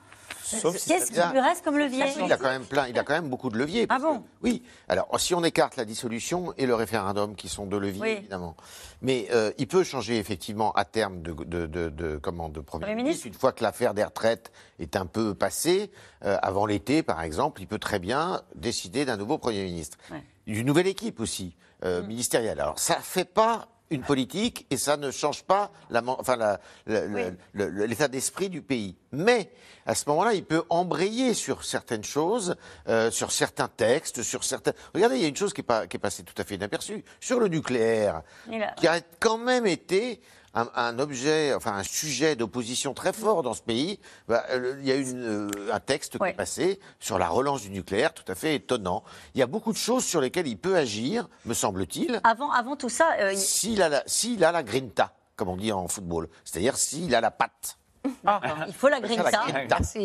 Sauf 0.43 0.77
si 0.77 0.89
Qu'est-ce 0.89 1.11
qui 1.11 1.19
lui 1.31 1.39
reste 1.39 1.63
comme 1.63 1.77
levier 1.77 2.05
Il 2.23 2.31
a 2.31 2.37
quand 2.37 2.49
même 2.49 2.65
plein, 2.65 2.87
il 2.87 2.99
a 2.99 3.03
quand 3.03 3.13
même 3.13 3.29
beaucoup 3.29 3.49
de 3.49 3.57
leviers. 3.57 3.85
Ah 3.89 3.97
bon 3.99 4.19
que- 4.19 4.23
Oui. 4.43 4.61
Alors, 4.89 5.07
si 5.19 5.33
on 5.33 5.43
écarte 5.43 5.77
la 5.77 5.85
dissolution 5.85 6.53
et 6.57 6.65
le 6.65 6.75
référendum, 6.75 7.35
qui 7.35 7.47
sont 7.49 7.65
deux 7.65 7.79
leviers, 7.79 8.01
Oui. 8.01 8.09
évidemment. 8.19 8.55
Mais 9.01 9.27
euh, 9.31 9.51
il 9.57 9.67
peut 9.67 9.83
changer 9.83 10.17
effectivement 10.17 10.71
à 10.73 10.85
terme 10.85 11.21
de, 11.21 11.31
de, 11.33 11.65
de, 11.65 11.89
de- 11.89 12.17
comment, 12.17 12.49
de 12.49 12.59
Premier, 12.59 12.83
Premier 12.85 12.95
ministre. 13.03 13.25
Une 13.27 13.33
fois 13.33 13.51
que 13.51 13.63
l'affaire 13.63 13.93
des 13.93 14.03
retraites 14.03 14.51
est 14.79 14.95
un 14.95 15.05
peu 15.05 15.33
passée, 15.33 15.91
euh, 16.25 16.37
avant 16.41 16.65
l'été, 16.65 17.03
par 17.03 17.21
exemple, 17.21 17.61
il 17.61 17.67
peut 17.67 17.79
très 17.79 17.99
bien 17.99 18.41
décider 18.55 19.05
d'un 19.05 19.17
nouveau 19.17 19.37
Premier 19.37 19.63
ministre. 19.63 19.97
Ouais. 20.11 20.23
D'une 20.45 20.65
nouvelle 20.67 20.87
équipe 20.87 21.19
aussi, 21.21 21.55
euh, 21.85 22.01
Mm. 22.03 22.07
ministérielle. 22.07 22.59
Alors, 22.59 22.79
ça 22.79 22.95
fait 22.95 23.25
pas 23.25 23.67
une 23.93 24.01
politique 24.01 24.65
et 24.69 24.77
ça 24.77 24.97
ne 24.97 25.11
change 25.11 25.43
pas 25.43 25.71
enfin, 25.93 26.35
la- 26.35 26.59
la- 26.87 27.85
l'état 27.87 28.07
d'esprit 28.07 28.49
du 28.49 28.61
pays. 28.61 28.95
Mais 29.11 29.51
à 29.85 29.95
ce 29.95 30.03
moment-là, 30.09 30.33
il 30.33 30.43
peut 30.43 30.63
embrayer 30.69 31.33
sur 31.33 31.63
certaines 31.63 32.03
choses, 32.03 32.55
euh, 32.87 33.11
sur 33.11 33.31
certains 33.31 33.67
textes, 33.67 34.23
sur 34.23 34.43
certains. 34.43 34.73
Regardez, 34.93 35.15
il 35.17 35.21
y 35.21 35.25
a 35.25 35.27
une 35.27 35.35
chose 35.35 35.53
qui 35.53 35.61
est, 35.61 35.63
pas, 35.63 35.87
qui 35.87 35.97
est 35.97 35.99
passée 35.99 36.23
tout 36.23 36.33
à 36.41 36.43
fait 36.43 36.55
inaperçue 36.55 37.03
sur 37.19 37.39
le 37.39 37.47
nucléaire, 37.47 38.21
a- 38.63 38.71
qui 38.73 38.87
a 38.87 38.99
quand 39.19 39.37
même 39.37 39.65
été 39.67 40.21
un, 40.53 40.69
un 40.75 40.99
objet, 40.99 41.53
enfin 41.53 41.73
un 41.73 41.83
sujet 41.83 42.35
d'opposition 42.35 42.93
très 42.93 43.13
fort 43.13 43.43
dans 43.43 43.53
ce 43.53 43.61
pays. 43.61 43.99
Bah, 44.27 44.43
il 44.79 44.85
y 44.85 44.91
a 44.91 44.95
une, 44.95 45.23
euh, 45.23 45.49
un 45.73 45.79
texte 45.79 46.17
qui 46.17 46.23
est 46.31 46.33
passé 46.33 46.79
sur 46.99 47.17
la 47.17 47.27
relance 47.27 47.61
du 47.61 47.69
nucléaire, 47.71 48.13
tout 48.13 48.29
à 48.31 48.35
fait 48.35 48.55
étonnant. 48.55 49.03
Il 49.35 49.39
y 49.39 49.41
a 49.41 49.47
beaucoup 49.47 49.71
de 49.71 49.77
choses 49.77 50.03
sur 50.05 50.21
lesquelles 50.21 50.47
il 50.47 50.57
peut 50.57 50.75
agir, 50.75 51.27
me 51.45 51.53
semble-t-il. 51.53 52.21
Avant, 52.23 52.51
avant 52.51 52.75
tout 52.75 52.89
ça, 52.89 53.09
euh, 53.19 53.33
il- 53.33 53.39
S'il 53.39 53.81
a, 53.81 53.89
la- 53.89 54.03
s'il 54.05 54.43
a 54.43 54.51
la 54.51 54.63
grinta, 54.63 55.13
comme 55.35 55.49
on 55.49 55.57
dit 55.57 55.71
en 55.71 55.87
football, 55.87 56.29
c'est-à-dire 56.45 56.77
s'il 56.77 57.13
a 57.15 57.21
la 57.21 57.31
patte. 57.31 57.77
il 58.67 58.73
faut 58.73 58.89
la 58.89 58.99
La 58.99 59.07
grinta. 59.07 59.41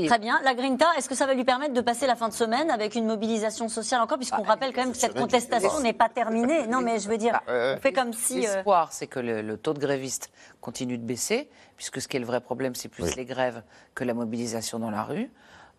Très 0.06 0.18
bien. 0.18 0.40
La 0.44 0.54
grinta, 0.54 0.86
est-ce 0.96 1.08
que 1.08 1.14
ça 1.14 1.26
va 1.26 1.34
lui 1.34 1.44
permettre 1.44 1.74
de 1.74 1.80
passer 1.80 2.06
la 2.06 2.14
fin 2.16 2.28
de 2.28 2.32
semaine 2.34 2.70
avec 2.70 2.94
une 2.94 3.06
mobilisation 3.06 3.68
sociale 3.68 4.00
encore, 4.00 4.18
puisqu'on 4.18 4.42
rappelle 4.42 4.72
quand 4.72 4.82
même 4.82 4.92
que 4.92 4.98
cette 4.98 5.14
contestation 5.18 5.80
n'est 5.80 5.92
pas 5.92 6.08
terminée. 6.08 6.66
Non, 6.66 6.80
mais 6.80 6.98
je 7.00 7.08
veux 7.08 7.18
dire, 7.18 7.40
on 7.48 7.76
fait 7.80 7.92
comme 7.92 8.12
si. 8.12 8.46
euh, 8.46 8.54
L'espoir, 8.54 8.92
c'est 8.92 9.06
que 9.06 9.18
le, 9.20 9.42
le 9.42 9.56
taux 9.56 9.74
de 9.74 9.78
grévistes 9.80 10.30
continue 10.60 10.96
de 10.98 11.04
baisser, 11.04 11.48
puisque 11.76 12.00
ce 12.00 12.08
qui 12.08 12.16
est 12.16 12.20
le 12.20 12.26
vrai 12.26 12.40
problème, 12.40 12.74
c'est 12.74 12.88
plus 12.88 13.04
Oui. 13.04 13.12
les 13.16 13.24
grèves 13.24 13.62
que 13.94 14.04
la 14.04 14.14
mobilisation 14.14 14.78
dans 14.78 14.90
la 14.90 15.02
rue. 15.02 15.30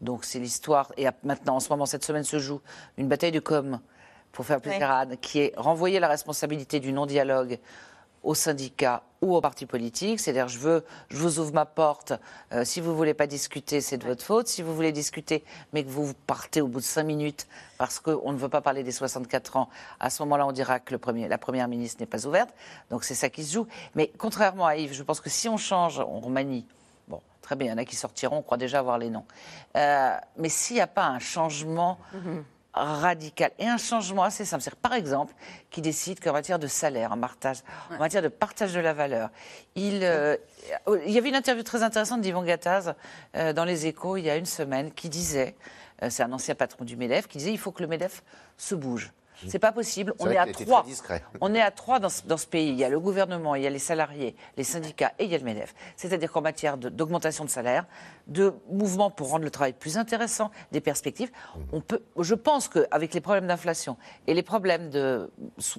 Donc 0.02 0.24
c'est 0.26 0.40
l'histoire. 0.40 0.92
Et 0.98 1.08
maintenant, 1.24 1.56
en 1.56 1.60
ce 1.60 1.70
moment, 1.70 1.86
cette 1.86 2.04
semaine 2.06 2.24
se 2.24 2.40
joue 2.40 2.62
une 2.98 3.08
bataille 3.08 3.32
de 3.34 3.40
com 3.40 3.80
pour 4.32 4.46
faire 4.46 4.62
plaisir 4.62 4.80
Ouais. 4.82 4.86
à 4.94 4.98
Anne, 5.00 5.18
qui 5.18 5.40
est 5.40 5.54
renvoyer 5.58 6.00
la 6.00 6.08
responsabilité 6.08 6.80
du 6.80 6.94
non-dialogue 6.94 7.60
aux 8.24 8.36
syndicats 8.36 9.04
ou 9.22 9.36
aux 9.36 9.42
partis 9.42 9.66
politiques. 9.66 10.20
C'est-à-dire, 10.20 10.48
je 10.48 10.60
veux, 10.60 10.86
je 11.10 11.18
vous 11.18 11.40
ouvre 11.40 11.54
ma 11.54 11.66
porte. 11.66 12.14
Euh, 12.54 12.64
si 12.64 12.82
vous 12.82 12.96
voulez 12.96 13.14
pas 13.14 13.28
discuter, 13.28 13.82
c'est 13.82 13.98
de 13.98 14.06
votre 14.06 14.24
faute. 14.24 14.48
Si 14.48 14.62
vous 14.62 14.76
voulez 14.76 14.92
discuter, 14.92 15.44
mais 15.74 15.84
que 15.84 15.90
vous 15.90 16.14
partez 16.28 16.62
au 16.62 16.68
bout 16.68 16.80
de 16.80 16.86
cinq 16.86 17.04
minutes 17.04 17.48
parce 17.78 18.00
qu'on 18.00 18.32
ne 18.32 18.38
veut 18.38 18.50
pas 18.50 18.62
parler 18.62 18.84
des 18.84 18.92
64 18.92 19.58
ans, 19.58 19.70
à 20.00 20.10
ce 20.10 20.22
moment-là, 20.24 20.48
on 20.48 20.52
dira 20.52 20.80
que 20.80 20.94
le 20.94 20.98
premier, 20.98 21.28
la 21.28 21.38
première 21.38 21.68
ministre 21.68 22.02
n'est 22.02 22.08
pas 22.08 22.26
ouverte. 22.26 22.54
Donc 22.90 23.04
c'est 23.04 23.16
ça 23.16 23.30
qui 23.30 23.44
se 23.44 23.54
joue. 23.54 23.68
Mais 23.96 24.12
contrairement 24.18 24.66
à 24.66 24.76
Yves, 24.76 24.94
je 24.94 25.04
pense 25.04 25.22
que 25.22 25.30
si 25.30 25.50
on 25.50 25.58
change, 25.58 26.00
on 26.00 26.20
remanie. 26.20 26.66
Bon, 27.08 27.22
très 27.42 27.56
bien, 27.56 27.68
il 27.68 27.70
y 27.72 27.74
en 27.74 27.78
a 27.78 27.86
qui 27.86 27.96
sortiront, 27.96 28.38
on 28.38 28.42
croit 28.42 28.58
déjà 28.58 28.80
avoir 28.80 28.98
les 28.98 29.10
noms. 29.10 29.26
Euh, 29.76 30.16
mais 30.38 30.50
s'il 30.50 30.76
n'y 30.76 30.82
a 30.82 30.88
pas 30.88 31.06
un 31.06 31.20
changement 31.20 31.98
radical 32.74 33.52
et 33.60 33.68
un 33.68 33.78
changement 33.78 34.24
assez 34.24 34.46
simple. 34.46 34.64
Par 34.82 34.94
exemple, 34.94 35.34
qui 35.70 35.82
décide 35.82 36.20
qu'en 36.20 36.34
matière 36.34 36.60
de 36.60 36.68
salaire, 36.68 37.12
en, 37.12 37.18
matière 37.18 38.22
de 38.22 38.28
partage 38.28 38.74
de 38.74 38.80
la 38.80 38.94
valeur, 38.94 39.30
il, 39.76 40.02
euh, 40.04 40.38
il 41.06 41.12
y 41.12 41.18
avait 41.18 41.30
une 41.30 41.36
interview 41.36 41.64
très 41.64 41.84
intéressante 41.84 42.22
d'Yvon 42.22 42.44
Gattaz 42.44 42.94
euh, 43.36 43.54
dans 43.54 43.66
Les 43.66 43.88
Échos 43.88 44.18
il 44.18 44.26
y 44.26 44.30
a 44.30 44.36
une 44.36 44.46
semaine 44.46 44.92
qui 44.92 45.10
disait, 45.10 45.56
euh, 46.04 46.10
c'est 46.10 46.24
un 46.24 46.32
ancien 46.32 46.56
patron 46.56 46.86
du 46.86 46.96
MEDEF, 46.96 47.28
qui 47.28 47.38
disait 47.40 47.52
il 47.52 47.60
faut 47.60 47.72
que 47.72 47.82
le 47.82 47.88
MEDEF 47.88 48.24
se 48.58 48.76
bouge. 48.76 49.12
C'est 49.48 49.60
pas 49.60 49.72
possible. 49.72 50.14
On 50.20 50.30
est 50.30 50.38
à 50.38 50.46
trois. 50.48 50.86
On 51.42 51.54
est 51.54 51.62
à 51.62 51.72
trois 51.72 52.00
dans 52.00 52.10
ce, 52.10 52.24
dans 52.26 52.38
ce 52.38 52.46
pays. 52.48 52.70
Il 52.70 52.76
y 52.76 52.84
a 52.84 52.90
le 52.90 53.00
gouvernement, 53.00 53.56
il 53.56 53.64
y 53.64 53.68
a 53.68 53.70
les 53.70 53.80
salariés, 53.80 54.36
les 54.58 54.64
syndicats 54.64 55.14
et 55.20 55.26
il 55.26 55.32
y 55.32 55.36
a 55.36 55.38
le 55.38 55.44
MEDEF. 55.44 55.74
C'est-à-dire 55.96 56.32
qu'en 56.32 56.42
matière 56.42 56.78
d'augmentation 56.78 57.46
de, 57.46 57.50
salaire, 57.50 57.86
de 58.28 58.54
mouvements 58.70 59.10
pour 59.12 59.30
rendre 59.30 59.44
le 59.46 59.52
travail 59.52 59.74
plus 59.74 59.98
intéressant, 59.98 60.52
des 60.72 60.82
perspectives, 60.82 61.32
on 61.72 61.82
peut. 61.82 62.02
Je 62.20 62.36
pense 62.36 62.68
qu'avec 62.68 63.14
les 63.14 63.22
problèmes 63.22 63.48
d'inflation 63.48 63.98
et 64.28 64.34
les 64.34 64.44
problèmes 64.44 64.90
de 64.90 65.32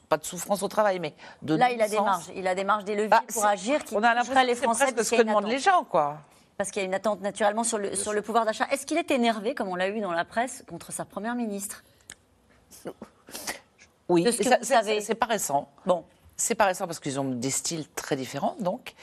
pas 0.09 0.17
de 0.17 0.25
souffrance 0.25 0.63
au 0.63 0.69
travail, 0.69 0.99
mais 0.99 1.15
de 1.43 1.55
Là, 1.55 1.71
il 1.71 1.81
a 1.83 1.89
des 1.89 2.01
marges. 2.01 2.25
Il 2.35 2.47
a 2.47 2.55
des 2.55 2.65
marges, 2.65 2.85
des 2.85 2.95
leviers 2.95 3.09
Bah, 3.09 3.23
pour 3.33 3.45
agir 3.45 3.85
qui 3.85 3.95
on 3.95 4.03
a 4.03 4.15
l'impression 4.15 4.43
les 4.43 4.53
que 4.53 4.59
c'est 4.59 4.65
Français. 4.65 4.85
presque 4.93 5.05
ce 5.05 5.09
qu'il 5.11 5.19
y 5.19 5.21
a 5.21 5.25
que 5.25 5.29
une 5.29 5.35
demandent 5.35 5.51
les 5.51 5.67
attente. 5.69 5.75
gens, 5.81 5.85
quoi. 5.85 6.19
Parce 6.57 6.71
qu'il 6.71 6.83
y 6.83 6.85
a 6.85 6.87
une 6.87 6.95
attente 6.95 7.21
naturellement 7.23 7.65
sur 7.65 7.79
le, 7.79 7.95
sur 7.97 8.13
le 8.13 8.21
pouvoir 8.23 8.45
d'achat. 8.45 8.67
Est-ce 8.71 8.85
qu'il 8.87 8.99
est 8.99 9.11
énervé, 9.11 9.55
comme 9.55 9.69
on 9.69 9.77
l'a 9.77 9.89
eu 9.89 10.01
dans 10.01 10.13
la 10.13 10.25
presse, 10.25 10.63
contre 10.69 10.93
sa 10.93 11.05
première 11.05 11.35
ministre? 11.35 11.83
Oui, 14.09 14.25
ce 14.33 14.43
c'est 15.01 15.15
pas 15.15 15.27
récent. 15.27 15.69
Bon. 15.87 16.05
C'est 16.37 16.55
pas 16.55 16.65
récent 16.67 16.87
parce 16.87 17.01
qu'ils 17.01 17.21
ont 17.21 17.25
des 17.25 17.51
styles 17.51 17.87
très 17.95 18.17
différents, 18.17 18.57
donc. 18.61 18.95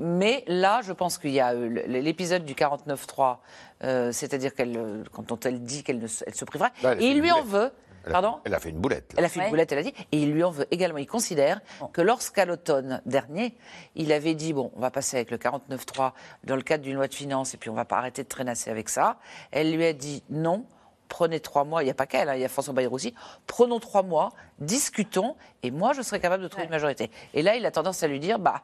Mais 0.00 0.42
là, 0.48 0.80
je 0.82 0.92
pense 0.92 1.18
qu'il 1.18 1.30
y 1.30 1.40
a 1.40 1.52
euh, 1.52 1.68
l'épisode 1.86 2.44
du 2.44 2.54
49-3, 2.54 3.36
euh, 3.84 4.10
c'est-à-dire 4.12 4.54
qu'elle, 4.54 4.76
euh, 4.76 5.04
quand 5.12 5.46
elle 5.46 5.62
dit 5.62 5.84
qu'elle 5.84 6.08
se- 6.08 6.24
elle 6.26 6.34
se 6.34 6.44
privera, 6.44 6.70
Là, 6.82 6.92
elle 6.92 6.98
a 6.98 7.02
et 7.02 7.06
il 7.06 7.20
lui 7.20 7.30
en 7.30 7.42
veut. 7.42 7.70
Elle 8.04 8.08
a- 8.08 8.12
Pardon 8.12 8.38
Elle 8.44 8.54
a 8.54 8.58
fait 8.60 8.70
une 8.70 8.78
boulette. 8.80 9.12
là. 9.12 9.18
Elle 9.18 9.24
a 9.26 9.28
fait 9.28 9.40
une 9.44 9.50
boulette, 9.50 9.70
elle 9.72 9.78
a 9.78 9.82
dit, 9.82 9.94
et 10.10 10.16
il 10.22 10.32
lui 10.32 10.42
en 10.42 10.50
veut 10.50 10.66
également. 10.72 10.98
Il 10.98 11.06
considère 11.06 11.60
que 11.92 12.00
lorsqu'à 12.00 12.44
l'automne 12.46 13.02
dernier, 13.06 13.54
il 13.94 14.10
avait 14.10 14.34
dit 14.34 14.52
bon, 14.54 14.72
on 14.74 14.80
va 14.80 14.90
passer 14.90 15.16
avec 15.18 15.30
le 15.30 15.36
49.3 15.36 16.14
dans 16.44 16.56
le 16.56 16.62
cadre 16.62 16.82
d'une 16.82 16.96
loi 16.96 17.06
de 17.08 17.14
finances, 17.14 17.52
et 17.54 17.56
puis 17.58 17.68
on 17.70 17.74
va 17.74 17.84
pas 17.84 17.98
arrêter 17.98 18.22
de 18.24 18.28
traînasser 18.28 18.70
avec 18.70 18.88
ça. 18.88 19.18
Elle 19.52 19.72
lui 19.76 19.84
a 19.84 19.92
dit 19.92 20.24
non. 20.30 20.64
Prenez 21.10 21.40
trois 21.40 21.64
mois, 21.64 21.82
il 21.82 21.86
n'y 21.86 21.90
a 21.90 21.94
pas 21.94 22.06
qu'elle, 22.06 22.28
hein, 22.28 22.36
il 22.36 22.40
y 22.40 22.44
a 22.44 22.48
François 22.48 22.72
Bayrou 22.72 22.94
aussi. 22.94 23.12
Prenons 23.48 23.80
trois 23.80 24.04
mois, 24.04 24.30
discutons, 24.60 25.36
et 25.62 25.72
moi 25.72 25.92
je 25.92 26.02
serai 26.02 26.20
capable 26.20 26.42
de 26.42 26.48
trouver 26.48 26.64
une 26.64 26.70
majorité. 26.70 27.10
Et 27.34 27.42
là, 27.42 27.56
il 27.56 27.66
a 27.66 27.72
tendance 27.72 28.02
à 28.02 28.08
lui 28.08 28.20
dire 28.20 28.38
bah, 28.38 28.62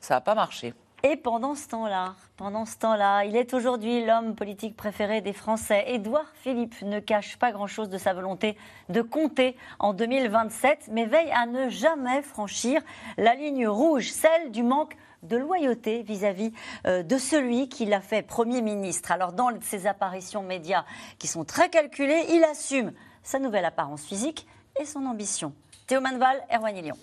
ça 0.00 0.14
n'a 0.16 0.20
pas 0.20 0.34
marché. 0.34 0.74
Et 1.04 1.16
pendant 1.16 1.54
ce 1.54 1.68
temps-là, 1.68 2.16
pendant 2.36 2.66
ce 2.66 2.76
temps-là, 2.78 3.24
il 3.24 3.36
est 3.36 3.54
aujourd'hui 3.54 4.04
l'homme 4.04 4.34
politique 4.34 4.76
préféré 4.76 5.20
des 5.20 5.32
Français. 5.32 5.84
Édouard 5.86 6.26
Philippe 6.34 6.82
ne 6.82 6.98
cache 6.98 7.36
pas 7.36 7.52
grand-chose 7.52 7.88
de 7.88 7.98
sa 7.98 8.12
volonté 8.12 8.56
de 8.88 9.00
compter 9.02 9.56
en 9.78 9.92
2027, 9.92 10.88
mais 10.90 11.06
veille 11.06 11.30
à 11.30 11.46
ne 11.46 11.68
jamais 11.68 12.22
franchir 12.22 12.82
la 13.16 13.36
ligne 13.36 13.68
rouge, 13.68 14.10
celle 14.10 14.50
du 14.50 14.64
manque 14.64 14.96
de 15.26 15.36
loyauté 15.36 16.02
vis-à-vis 16.02 16.52
euh, 16.86 17.02
de 17.02 17.18
celui 17.18 17.68
qui 17.68 17.86
l'a 17.86 18.00
fait 18.00 18.22
Premier 18.22 18.62
ministre. 18.62 19.12
Alors 19.12 19.32
dans 19.32 19.50
ses 19.62 19.86
apparitions 19.86 20.42
médias 20.42 20.84
qui 21.18 21.26
sont 21.26 21.44
très 21.44 21.68
calculées, 21.68 22.24
il 22.30 22.44
assume 22.44 22.92
sa 23.22 23.38
nouvelle 23.38 23.64
apparence 23.64 24.02
physique 24.02 24.46
et 24.80 24.84
son 24.84 25.04
ambition. 25.06 25.52
Théo 25.86 26.00
Manval, 26.00 26.40
Erwan 26.52 26.74
Lyon. 26.74 26.96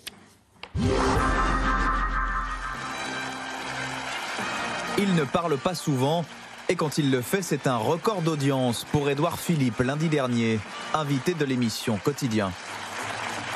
Il 4.98 5.14
ne 5.14 5.24
parle 5.24 5.58
pas 5.58 5.74
souvent 5.74 6.24
et 6.68 6.76
quand 6.76 6.96
il 6.96 7.10
le 7.10 7.20
fait, 7.20 7.42
c'est 7.42 7.66
un 7.66 7.76
record 7.76 8.22
d'audience 8.22 8.84
pour 8.84 9.10
Édouard 9.10 9.38
Philippe 9.38 9.80
lundi 9.80 10.08
dernier, 10.08 10.58
invité 10.94 11.34
de 11.34 11.44
l'émission 11.44 11.98
Quotidien. 12.02 12.52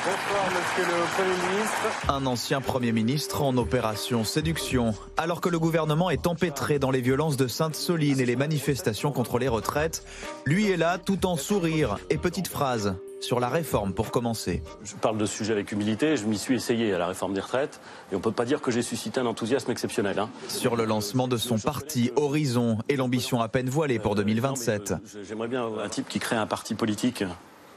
Bonsoir, 0.05 0.45
monsieur 0.47 0.85
le 0.85 1.15
Premier 1.15 1.51
ministre. 1.51 2.05
Un 2.07 2.25
ancien 2.25 2.61
Premier 2.61 2.91
ministre 2.93 3.41
en 3.41 3.57
opération 3.57 4.23
séduction. 4.23 4.93
Alors 5.17 5.41
que 5.41 5.49
le 5.49 5.59
gouvernement 5.59 6.09
est 6.09 6.25
empêtré 6.25 6.79
dans 6.79 6.89
les 6.91 7.01
violences 7.01 7.35
de 7.35 7.47
Sainte-Soline 7.47 8.19
et 8.21 8.25
les 8.25 8.37
manifestations 8.37 9.11
contre 9.11 9.39
les 9.39 9.49
retraites, 9.49 10.05
lui 10.45 10.69
est 10.71 10.77
là 10.77 10.97
tout 10.99 11.25
en 11.25 11.35
sourire 11.35 11.97
et 12.09 12.17
petite 12.17 12.47
phrase 12.47 12.95
sur 13.19 13.41
la 13.41 13.49
réforme 13.49 13.93
pour 13.93 14.11
commencer. 14.11 14.63
Je 14.85 14.95
parle 14.95 15.17
de 15.17 15.25
ce 15.25 15.35
sujet 15.35 15.51
avec 15.51 15.71
humilité, 15.73 16.15
je 16.15 16.23
m'y 16.25 16.37
suis 16.37 16.55
essayé 16.55 16.93
à 16.93 16.97
la 16.97 17.07
réforme 17.07 17.33
des 17.33 17.41
retraites, 17.41 17.81
et 18.11 18.15
on 18.15 18.19
ne 18.19 18.23
peut 18.23 18.31
pas 18.31 18.45
dire 18.45 18.61
que 18.61 18.71
j'ai 18.71 18.81
suscité 18.81 19.19
un 19.19 19.25
enthousiasme 19.25 19.69
exceptionnel. 19.71 20.17
hein. 20.19 20.29
Sur 20.47 20.77
le 20.77 20.85
lancement 20.85 21.27
de 21.27 21.35
son 21.35 21.59
parti 21.59 22.11
Horizon 22.15 22.77
et 22.87 22.95
l'ambition 22.95 23.41
à 23.41 23.49
peine 23.49 23.69
voilée 23.69 23.99
pour 23.99 24.15
2027. 24.15 24.93
Je- 25.05 25.19
J'aimerais 25.27 25.49
bien 25.49 25.65
un 25.83 25.89
type 25.89 26.07
qui 26.07 26.19
crée 26.19 26.37
un 26.37 26.47
parti 26.47 26.73
politique 26.75 27.25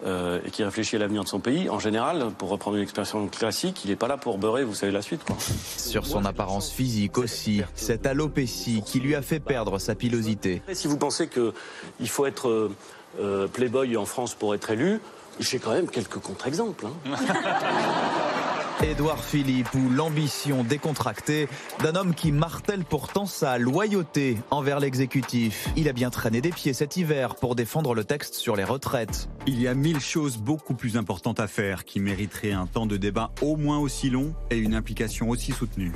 euh, 0.05 0.41
et 0.45 0.51
qui 0.51 0.65
réfléchit 0.65 0.97
à 0.97 0.99
l'avenir 0.99 1.23
de 1.25 1.29
son 1.29 1.39
pays. 1.41 1.69
En 1.71 1.79
général, 1.79 2.27
pour 2.39 2.49
reprendre 2.49 2.77
une 2.77 2.83
expression 2.83 3.27
classique, 3.29 3.85
il 3.85 3.91
n'est 3.91 3.97
pas 3.97 4.09
là 4.09 4.17
pour 4.17 4.39
beurrer, 4.39 4.65
vous 4.65 4.75
savez 4.75 4.93
la 4.93 5.03
suite. 5.03 5.23
Quoi. 5.25 5.37
Sur 5.77 6.07
son 6.07 6.25
apparence 6.25 6.71
physique 6.71 7.19
aussi, 7.19 7.63
cette 7.75 8.07
alopécie 8.07 8.83
qui 8.85 9.01
lui 9.01 9.15
a 9.15 9.23
fait 9.23 9.41
perdre 9.41 9.79
sa 9.79 9.95
pilosité. 9.95 10.63
Si 10.73 10.89
vous 10.89 10.97
pensez 10.97 11.29
qu'il 11.29 12.09
faut 12.09 12.27
être 12.27 12.49
euh, 12.49 12.75
euh, 13.21 13.47
playboy 13.47 13.97
en 13.97 14.05
France 14.07 14.35
pour 14.35 14.55
être 14.55 14.71
élu, 14.71 15.01
j'ai 15.41 15.59
quand 15.59 15.73
même 15.73 15.89
quelques 15.89 16.19
contre-exemples. 16.19 16.87
hein. 16.87 17.17
Édouard 18.83 19.23
Philippe 19.23 19.73
ou 19.75 19.91
l'ambition 19.91 20.65
décontractée 20.65 21.49
d'un 21.83 21.95
homme 21.95 22.15
qui 22.15 22.33
martèle 22.33 22.85
pourtant 22.85 23.27
sa 23.27 23.57
loyauté 23.57 24.39
envers 24.51 24.81
l'exécutif. 24.81 25.69
Il 25.77 25.89
a 25.89 25.93
bien 25.93 26.11
traîné 26.11 26.41
des 26.41 26.51
pieds 26.51 26.73
cet 26.73 26.97
hiver 26.97 27.37
pour 27.37 27.55
défendre 27.55 27.95
le 27.95 28.03
texte 28.03 28.35
sur 28.35 28.57
les 28.57 28.65
retraites. 28.65 29.29
Il 29.47 29.61
y 29.63 29.69
a 29.69 29.75
mille 29.75 30.01
choses 30.01 30.37
beaucoup 30.37 30.75
plus 30.75 30.97
importantes 30.97 31.39
à 31.39 31.47
faire 31.47 31.85
qui 31.85 32.01
mériteraient 32.01 32.53
un 32.53 32.67
temps 32.67 32.87
de 32.87 32.97
débat 32.97 33.31
au 33.41 33.57
moins 33.57 33.79
aussi 33.79 34.11
long 34.11 34.35
et 34.51 34.59
une 34.59 34.75
implication 34.75 35.31
aussi 35.31 35.53
soutenue. 35.53 35.93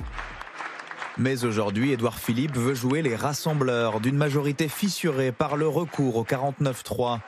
Mais 1.19 1.45
aujourd'hui, 1.45 1.93
Édouard 1.93 2.19
Philippe 2.19 2.57
veut 2.57 2.75
jouer 2.75 3.03
les 3.03 3.17
rassembleurs 3.17 4.01
d'une 4.01 4.17
majorité 4.17 4.69
fissurée 4.69 5.33
par 5.33 5.57
le 5.57 5.67
recours 5.67 6.17
au 6.17 6.25
49-3. 6.25 7.21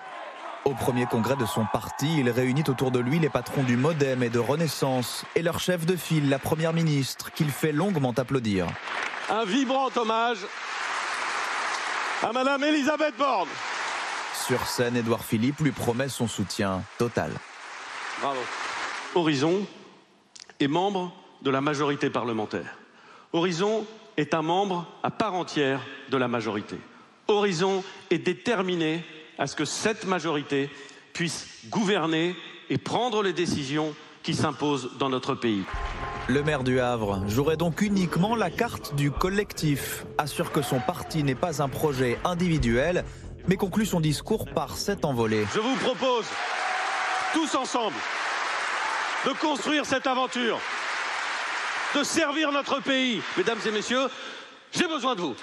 Au 0.68 0.74
premier 0.74 1.06
congrès 1.06 1.36
de 1.36 1.46
son 1.46 1.64
parti, 1.64 2.18
il 2.18 2.28
réunit 2.28 2.64
autour 2.68 2.90
de 2.90 2.98
lui 2.98 3.18
les 3.18 3.30
patrons 3.30 3.62
du 3.62 3.78
Modem 3.78 4.22
et 4.22 4.28
de 4.28 4.38
Renaissance 4.38 5.24
et 5.34 5.40
leur 5.40 5.60
chef 5.60 5.86
de 5.86 5.96
file, 5.96 6.28
la 6.28 6.38
première 6.38 6.74
ministre, 6.74 7.32
qu'il 7.32 7.50
fait 7.50 7.72
longuement 7.72 8.12
applaudir. 8.12 8.66
Un 9.30 9.46
vibrant 9.46 9.88
hommage 9.96 10.40
à 12.22 12.34
Madame 12.34 12.62
Elisabeth 12.64 13.16
Borne. 13.16 13.48
Sur 14.46 14.66
scène, 14.66 14.94
Édouard 14.94 15.24
Philippe 15.24 15.60
lui 15.60 15.72
promet 15.72 16.10
son 16.10 16.28
soutien 16.28 16.82
total. 16.98 17.30
Bravo. 18.20 18.40
Horizon 19.14 19.66
est 20.60 20.68
membre 20.68 21.14
de 21.40 21.50
la 21.50 21.62
majorité 21.62 22.10
parlementaire. 22.10 22.76
Horizon 23.32 23.86
est 24.18 24.34
un 24.34 24.42
membre 24.42 24.86
à 25.02 25.10
part 25.10 25.32
entière 25.32 25.80
de 26.10 26.18
la 26.18 26.28
majorité. 26.28 26.76
Horizon 27.26 27.82
est 28.10 28.18
déterminé 28.18 29.02
à 29.38 29.46
ce 29.46 29.56
que 29.56 29.64
cette 29.64 30.04
majorité 30.04 30.70
puisse 31.12 31.46
gouverner 31.70 32.36
et 32.70 32.78
prendre 32.78 33.22
les 33.22 33.32
décisions 33.32 33.94
qui 34.22 34.34
s'imposent 34.34 34.90
dans 34.98 35.08
notre 35.08 35.34
pays. 35.34 35.62
Le 36.28 36.42
maire 36.42 36.64
du 36.64 36.80
Havre 36.80 37.22
jouerait 37.28 37.56
donc 37.56 37.80
uniquement 37.80 38.36
la 38.36 38.50
carte 38.50 38.94
du 38.94 39.10
collectif, 39.10 40.04
assure 40.18 40.52
que 40.52 40.60
son 40.60 40.80
parti 40.80 41.22
n'est 41.22 41.34
pas 41.34 41.62
un 41.62 41.68
projet 41.68 42.18
individuel, 42.24 43.04
mais 43.46 43.56
conclut 43.56 43.86
son 43.86 44.00
discours 44.00 44.46
par 44.46 44.76
cette 44.76 45.04
envolée. 45.04 45.46
Je 45.54 45.60
vous 45.60 45.76
propose, 45.76 46.26
tous 47.32 47.54
ensemble, 47.54 47.96
de 49.24 49.32
construire 49.32 49.86
cette 49.86 50.06
aventure, 50.06 50.58
de 51.94 52.02
servir 52.02 52.52
notre 52.52 52.82
pays. 52.82 53.22
Mesdames 53.38 53.58
et 53.66 53.70
messieurs, 53.70 54.08
j'ai 54.72 54.86
besoin 54.86 55.14
de 55.14 55.22
vous. 55.22 55.36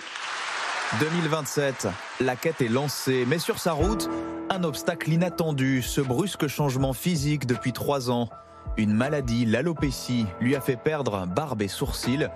2027, 1.00 1.88
la 2.22 2.36
quête 2.36 2.62
est 2.62 2.70
lancée, 2.70 3.26
mais 3.28 3.40
sur 3.40 3.58
sa 3.58 3.74
route, 3.74 4.08
un 4.52 4.64
obstacle 4.64 5.12
inattendu, 5.12 5.82
ce 5.82 6.00
brusque 6.00 6.46
changement 6.48 6.94
physique 6.94 7.48
depuis 7.48 7.74
trois 7.74 8.12
ans. 8.12 8.30
Une 8.78 8.94
maladie, 8.94 9.46
l'alopécie, 9.46 10.26
lui 10.40 10.56
a 10.56 10.62
fait 10.62 10.76
perdre 10.76 11.26
barbe 11.26 11.64
et 11.64 11.68
sourcils. 11.68 12.28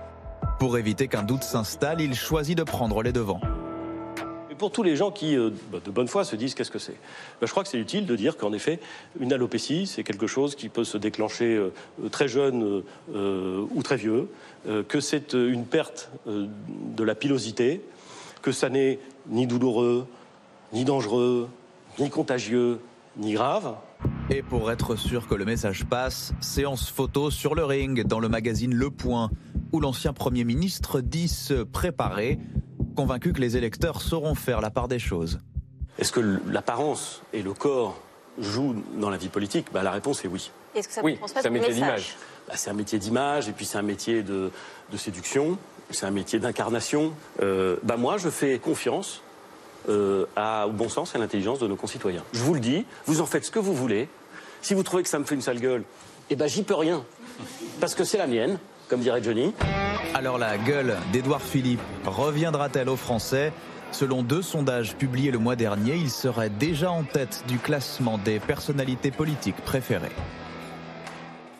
Pour 0.57 0.79
éviter 0.79 1.07
qu'un 1.07 1.21
doute 1.21 1.43
s'installe, 1.43 2.01
il 2.01 2.15
choisit 2.15 2.57
de 2.57 2.63
prendre 2.63 3.03
les 3.03 3.11
devants. 3.11 3.39
Pour 4.57 4.71
tous 4.71 4.83
les 4.83 4.97
gens 4.97 5.11
qui, 5.11 5.37
euh, 5.37 5.51
bah, 5.71 5.77
de 5.85 5.91
bonne 5.91 6.09
foi, 6.09 6.25
se 6.25 6.35
disent 6.35 6.53
qu'est-ce 6.53 6.71
que 6.71 6.79
c'est? 6.79 6.97
Bah, 7.39 7.45
Je 7.45 7.51
crois 7.51 7.63
que 7.63 7.69
c'est 7.69 7.79
utile 7.79 8.05
de 8.05 8.15
dire 8.15 8.35
qu'en 8.35 8.51
effet, 8.51 8.79
une 9.21 9.31
alopécie, 9.31 9.85
c'est 9.85 10.03
quelque 10.03 10.27
chose 10.27 10.55
qui 10.55 10.67
peut 10.67 10.83
se 10.83 10.97
déclencher 10.97 11.55
euh, 11.55 11.71
euh, 12.03 12.09
très 12.09 12.27
jeune 12.27 12.83
ou 13.13 13.83
très 13.83 13.95
vieux, 13.95 14.27
que 14.87 14.99
c'est 14.99 15.33
une 15.33 15.65
perte 15.65 16.11
de 16.25 17.03
la 17.03 17.15
pilosité, 17.15 17.81
que 18.41 18.51
ça 18.51 18.69
n'est 18.69 18.99
ni 19.27 19.47
douloureux, 19.47 20.07
ni 20.73 20.85
dangereux, 20.85 21.49
ni 21.99 22.09
contagieux, 22.09 22.79
ni 23.17 23.33
grave. 23.33 23.75
Et 24.29 24.41
pour 24.41 24.71
être 24.71 24.95
sûr 24.95 25.27
que 25.27 25.35
le 25.35 25.45
message 25.45 25.85
passe, 25.85 26.33
séance 26.39 26.89
photo 26.89 27.31
sur 27.31 27.55
le 27.55 27.65
ring 27.65 28.05
dans 28.05 28.19
le 28.19 28.29
magazine 28.29 28.73
Le 28.73 28.89
Point, 28.89 29.29
où 29.71 29.79
l'ancien 29.79 30.13
Premier 30.13 30.43
ministre 30.43 31.01
dit 31.01 31.27
se 31.27 31.63
préparer, 31.63 32.39
convaincu 32.95 33.33
que 33.33 33.41
les 33.41 33.57
électeurs 33.57 34.01
sauront 34.01 34.35
faire 34.35 34.61
la 34.61 34.69
part 34.69 34.87
des 34.87 34.99
choses. 34.99 35.39
Est-ce 35.97 36.11
que 36.11 36.39
l'apparence 36.47 37.21
et 37.33 37.41
le 37.41 37.53
corps 37.53 37.99
jouent 38.39 38.81
dans 38.99 39.09
la 39.09 39.17
vie 39.17 39.27
politique? 39.27 39.67
Bah, 39.73 39.83
La 39.83 39.91
réponse 39.91 40.23
est 40.23 40.27
oui. 40.29 40.51
Est-ce 40.75 40.87
que 40.87 40.93
ça 40.93 41.01
oui, 41.03 41.19
c'est 41.25 41.45
un 41.45 41.49
métier 41.49 41.73
d'image. 41.73 42.15
Bah, 42.47 42.53
c'est 42.55 42.69
un 42.69 42.73
métier 42.73 42.99
d'image 42.99 43.49
et 43.49 43.51
puis 43.51 43.65
c'est 43.65 43.77
un 43.77 43.83
métier 43.83 44.23
de, 44.23 44.51
de 44.91 44.97
séduction, 44.97 45.57
c'est 45.91 46.05
un 46.05 46.11
métier 46.11 46.39
d'incarnation. 46.39 47.13
Euh, 47.41 47.77
bah, 47.83 47.97
moi, 47.97 48.17
je 48.17 48.29
fais 48.29 48.59
confiance 48.59 49.21
euh, 49.87 50.25
à- 50.35 50.67
au 50.67 50.71
bon 50.71 50.89
sens 50.89 51.13
et 51.13 51.17
à 51.17 51.19
l'intelligence 51.19 51.59
de 51.59 51.67
nos 51.67 51.75
concitoyens. 51.75 52.23
Je 52.33 52.43
vous 52.43 52.53
le 52.53 52.59
dis, 52.59 52.85
vous 53.05 53.21
en 53.21 53.25
faites 53.25 53.45
ce 53.45 53.51
que 53.51 53.59
vous 53.59 53.73
voulez. 53.73 54.07
Si 54.61 54.73
vous 54.73 54.83
trouvez 54.83 55.03
que 55.03 55.09
ça 55.09 55.19
me 55.19 55.23
fait 55.23 55.35
une 55.35 55.41
sale 55.41 55.59
gueule, 55.59 55.83
eh 56.29 56.35
ben 56.35 56.47
j'y 56.47 56.63
peux 56.63 56.75
rien. 56.75 57.03
Parce 57.79 57.95
que 57.95 58.03
c'est 58.03 58.17
la 58.17 58.27
mienne, 58.27 58.59
comme 58.89 58.99
dirait 58.99 59.23
Johnny. 59.23 59.53
Alors 60.13 60.37
la 60.37 60.57
gueule 60.57 60.97
d'Édouard 61.13 61.41
Philippe 61.41 61.79
reviendra-t-elle 62.05 62.89
aux 62.89 62.97
Français? 62.97 63.53
Selon 63.91 64.21
deux 64.21 64.41
sondages 64.43 64.95
publiés 64.95 65.31
le 65.31 65.39
mois 65.39 65.55
dernier, 65.55 65.95
il 65.95 66.11
serait 66.11 66.49
déjà 66.51 66.91
en 66.91 67.03
tête 67.03 67.43
du 67.47 67.57
classement 67.57 68.17
des 68.19 68.39
personnalités 68.39 69.09
politiques 69.11 69.55
préférées. 69.63 70.11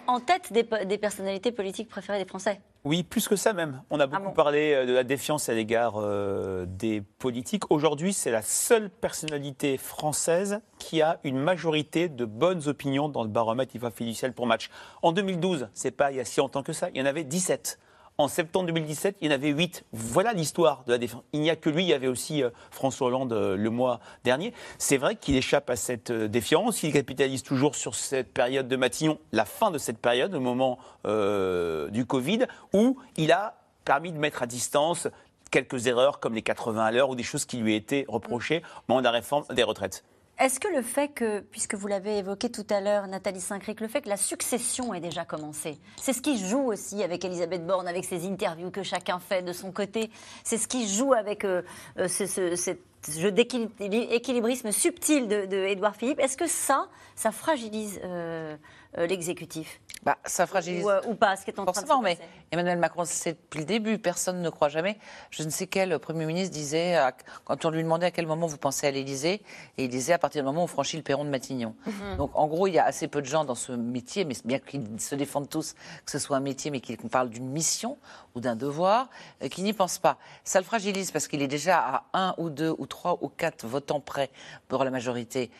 En 0.05 0.19
tête 0.19 0.51
des 0.51 0.97
personnalités 0.97 1.51
politiques 1.51 1.88
préférées 1.89 2.19
des 2.19 2.27
Français. 2.30 2.59
Oui, 2.86 3.03
plus 3.03 3.27
que 3.27 3.36
ça 3.36 3.51
même. 3.51 3.82
On 3.89 3.99
a 3.99 4.07
beaucoup 4.07 4.32
parlé 4.32 4.73
euh, 4.73 4.86
de 4.86 4.93
la 4.93 5.03
défiance 5.03 5.49
à 5.49 5.53
l'égard 5.53 5.95
euh, 5.97 6.65
des 6.65 7.01
politiques. 7.01 7.69
Aujourd'hui, 7.71 8.13
c'est 8.13 8.32
la 8.32 8.41
seule 8.41 8.89
personnalité 8.89 9.77
française 9.77 10.61
qui 10.77 11.01
a 11.01 11.19
une 11.25 11.38
majorité 11.38 12.07
de 12.07 12.23
bonnes 12.23 12.67
opinions 12.67 13.09
dans 13.09 13.23
le 13.23 13.30
baromètre 13.30 13.75
IFA 13.75 13.91
fiducial 13.91 14.34
pour 14.34 14.47
match. 14.47 14.69
En 15.01 15.11
2012, 15.11 15.67
c'est 15.73 15.91
pas 15.91 16.11
il 16.11 16.17
y 16.17 16.19
a 16.21 16.25
si 16.25 16.39
longtemps 16.39 16.63
que 16.63 16.71
ça, 16.71 16.89
il 16.93 16.99
y 16.99 17.01
en 17.01 17.05
avait 17.05 17.25
17. 17.25 17.80
En 18.20 18.28
septembre 18.28 18.65
2017, 18.65 19.15
il 19.22 19.28
y 19.28 19.32
en 19.32 19.34
avait 19.34 19.47
8. 19.47 19.86
Voilà 19.93 20.34
l'histoire 20.34 20.84
de 20.86 20.91
la 20.91 20.97
défense. 20.97 21.24
Il 21.32 21.39
n'y 21.39 21.49
a 21.49 21.55
que 21.55 21.70
lui, 21.70 21.84
il 21.84 21.88
y 21.88 21.93
avait 21.93 22.09
aussi 22.09 22.43
euh, 22.43 22.49
François 22.70 23.07
Hollande 23.07 23.32
euh, 23.32 23.55
le 23.55 23.70
mois 23.70 24.01
dernier. 24.26 24.53
C'est 24.78 24.97
vrai 24.97 25.15
qu'il 25.15 25.38
échappe 25.38 25.70
à 25.70 25.78
cette 25.78 26.11
euh, 26.11 26.28
défiance. 26.28 26.84
Il 26.84 26.91
capitalise 26.91 27.43
toujours 27.43 27.76
sur 27.78 27.95
cette 27.95 28.34
période 28.34 28.67
de 28.67 28.76
Matignon, 28.76 29.20
la 29.32 29.45
fin 29.45 29.72
de 29.72 29.78
cette 29.78 29.99
période, 29.99 30.36
au 30.36 30.41
moment 30.41 30.80
du 31.05 32.05
Covid, 32.05 32.39
où 32.74 32.97
il 33.15 33.32
a 33.32 33.55
permis 33.86 34.11
de 34.11 34.17
mettre 34.17 34.43
à 34.43 34.47
distance 34.47 35.07
quelques 35.49 35.88
erreurs 35.88 36.20
comme 36.20 36.36
les 36.36 36.41
80 36.41 36.84
à 36.84 36.91
l'heure 36.91 37.09
ou 37.09 37.15
des 37.15 37.24
choses 37.24 37.45
qui 37.45 37.55
lui 37.55 37.74
étaient 37.74 38.03
reprochées 38.09 38.63
au 38.80 38.82
moment 38.89 38.99
de 38.99 39.05
la 39.05 39.11
réforme 39.11 39.45
des 39.55 39.63
retraites. 39.63 40.03
Est-ce 40.39 40.61
que 40.61 40.69
le 40.69 40.81
fait 40.81 41.09
que, 41.09 41.41
puisque 41.41 41.75
vous 41.75 41.87
l'avez 41.87 42.19
évoqué 42.19 42.49
tout 42.49 42.65
à 42.69 42.79
l'heure, 42.79 43.07
Nathalie 43.07 43.41
Saint-Cric, 43.41 43.81
le 43.81 43.89
fait 43.89 44.01
que 44.01 44.07
la 44.07 44.15
succession 44.15 44.93
ait 44.93 45.01
déjà 45.01 45.25
commencé, 45.25 45.77
c'est 45.97 46.13
ce 46.13 46.21
qui 46.21 46.37
joue 46.37 46.61
aussi 46.61 47.03
avec 47.03 47.25
Elisabeth 47.25 47.67
Borne, 47.67 47.89
avec 47.89 48.05
ses 48.05 48.25
interviews 48.25 48.71
que 48.71 48.81
chacun 48.81 49.19
fait 49.19 49.41
de 49.41 49.51
son 49.51 49.73
côté, 49.73 50.09
c'est 50.45 50.57
ce 50.57 50.69
qui 50.69 50.87
joue 50.87 51.11
avec 51.11 51.43
euh, 51.43 51.61
euh, 51.97 52.07
ce, 52.07 52.77
jeu 53.17 53.31
d'équilibrisme 53.33 54.71
subtil 54.71 55.27
de, 55.27 55.91
Philippe. 55.97 56.19
Est-ce 56.19 56.37
que 56.37 56.47
ça, 56.47 56.87
ça 57.15 57.31
fragilise 57.33 57.99
euh, 58.05 58.55
l'exécutif 58.97 59.81
Bah, 60.03 60.17
ça 60.25 60.47
fragilise. 60.47 60.83
Ou, 60.83 60.89
euh, 60.89 61.01
ou 61.07 61.15
pas, 61.15 61.35
ce 61.35 61.43
qui 61.43 61.51
est 61.51 61.59
en 61.59 61.65
train 61.65 61.71
de 61.71 61.77
se 61.77 61.81
Forcément, 61.81 62.01
mais 62.01 62.15
passer 62.15 62.27
Emmanuel 62.51 62.79
Macron, 62.79 63.03
c'est 63.05 63.33
depuis 63.33 63.59
le 63.59 63.65
début, 63.65 63.99
personne 63.99 64.41
ne 64.41 64.49
croit 64.49 64.69
jamais. 64.69 64.97
Je 65.29 65.43
ne 65.43 65.49
sais 65.49 65.67
quel 65.67 65.99
Premier 65.99 66.25
ministre 66.25 66.53
disait, 66.53 66.97
quand 67.45 67.65
on 67.65 67.69
lui 67.69 67.83
demandait 67.83 68.07
à 68.07 68.11
quel 68.11 68.25
moment 68.25 68.47
vous 68.47 68.57
pensez 68.57 68.87
à 68.87 68.91
l'Élysée, 68.91 69.41
et 69.77 69.83
il 69.83 69.89
disait 69.89 70.13
à 70.13 70.17
partir 70.17 70.41
du 70.41 70.47
moment 70.47 70.61
où 70.61 70.63
on 70.63 70.67
franchit 70.67 70.97
le 70.97 71.03
perron 71.03 71.25
de 71.25 71.29
Matignon. 71.29 71.75
Mhm. 71.85 72.17
Donc 72.17 72.31
en 72.33 72.47
gros, 72.47 72.67
il 72.67 72.73
y 72.73 72.79
a 72.79 72.85
assez 72.85 73.07
peu 73.07 73.21
de 73.21 73.27
gens 73.27 73.45
dans 73.45 73.55
ce 73.55 73.71
métier, 73.71 74.25
mais 74.25 74.33
bien 74.45 74.59
qu'ils 74.59 74.99
se 74.99 75.15
défendent 75.15 75.49
tous 75.49 75.73
que 76.05 76.11
ce 76.11 76.19
soit 76.19 76.37
un 76.37 76.41
métier, 76.41 76.71
mais 76.71 76.81
qu'on 76.81 77.07
parle 77.07 77.29
d'une 77.29 77.49
mission 77.49 77.97
ou 78.35 78.39
d'un 78.39 78.55
devoir, 78.55 79.09
euh, 79.43 79.47
qui 79.47 79.61
n'y 79.61 79.73
pensent 79.73 79.99
pas. 79.99 80.17
Ça 80.43 80.59
le 80.59 80.65
fragilise 80.65 81.11
parce 81.11 81.27
qu'il 81.27 81.41
est 81.41 81.47
déjà 81.47 81.77
à 81.77 82.05
un 82.13 82.35
ou 82.37 82.49
deux 82.49 82.73
ou 82.77 82.87
trois 82.87 83.19
ou 83.21 83.29
quatre 83.29 83.67
votants 83.67 83.99
près 83.99 84.31
pour 84.67 84.83
la 84.83 84.91
majorité. 84.91 85.51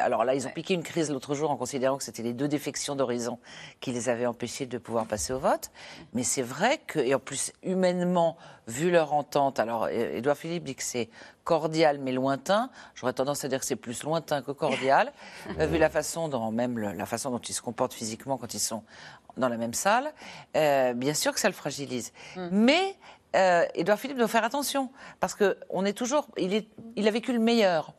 Alors 0.00 0.24
là, 0.24 0.34
ils 0.34 0.46
ont 0.46 0.50
piqué 0.50 0.74
une 0.74 0.82
crise 0.82 1.10
l'autre 1.10 1.34
jour 1.34 1.50
en 1.50 1.56
considérant 1.56 1.96
que 1.96 2.04
c'était 2.04 2.22
les 2.22 2.32
deux 2.34 2.48
défections 2.48 2.94
d'horizon 2.94 3.38
qui 3.80 3.90
les 3.92 4.08
avaient 4.08 4.26
empêchés 4.26 4.66
de 4.66 4.76
pouvoir 4.78 5.06
passer 5.06 5.32
au 5.32 5.38
vote. 5.38 5.70
Mais 6.12 6.22
c'est 6.24 6.42
vrai 6.42 6.78
que, 6.86 6.98
et 6.98 7.14
en 7.14 7.18
plus, 7.18 7.52
humainement, 7.62 8.36
vu 8.66 8.90
leur 8.90 9.12
entente, 9.14 9.58
alors 9.58 9.84
euh, 9.84 10.16
Édouard 10.16 10.36
Philippe 10.36 10.64
dit 10.64 10.74
que 10.74 10.82
c'est 10.82 11.08
cordial 11.44 11.98
mais 12.00 12.12
lointain. 12.12 12.70
J'aurais 12.94 13.12
tendance 13.14 13.44
à 13.44 13.48
dire 13.48 13.60
que 13.60 13.66
c'est 13.66 13.76
plus 13.76 14.02
lointain 14.02 14.42
que 14.42 14.50
cordial, 14.52 15.12
euh, 15.58 15.66
vu 15.66 15.78
la 15.78 15.88
façon 15.90 16.28
dont, 16.28 16.50
même 16.50 16.78
le- 16.78 16.92
la 16.92 17.06
façon 17.06 17.30
dont 17.30 17.38
ils 17.38 17.54
se 17.54 17.62
comportent 17.62 17.94
physiquement 17.94 18.36
quand 18.36 18.52
ils 18.52 18.60
sont 18.60 18.82
dans 19.36 19.48
la 19.48 19.56
même 19.56 19.74
salle. 19.74 20.12
Euh, 20.56 20.92
bien 20.94 21.14
sûr 21.14 21.32
que 21.32 21.40
ça 21.40 21.48
le 21.48 21.54
fragilise. 21.54 22.12
Mais 22.50 22.96
euh, 23.36 23.64
Édouard 23.74 23.98
Philippe 23.98 24.18
doit 24.18 24.28
faire 24.28 24.44
attention 24.44 24.90
parce 25.20 25.34
que 25.34 25.56
on 25.70 25.84
est 25.84 25.92
toujours, 25.92 26.26
il, 26.36 26.52
est, 26.54 26.68
il 26.96 27.06
a 27.06 27.10
vécu 27.10 27.32
le 27.32 27.38
meilleur 27.38 27.94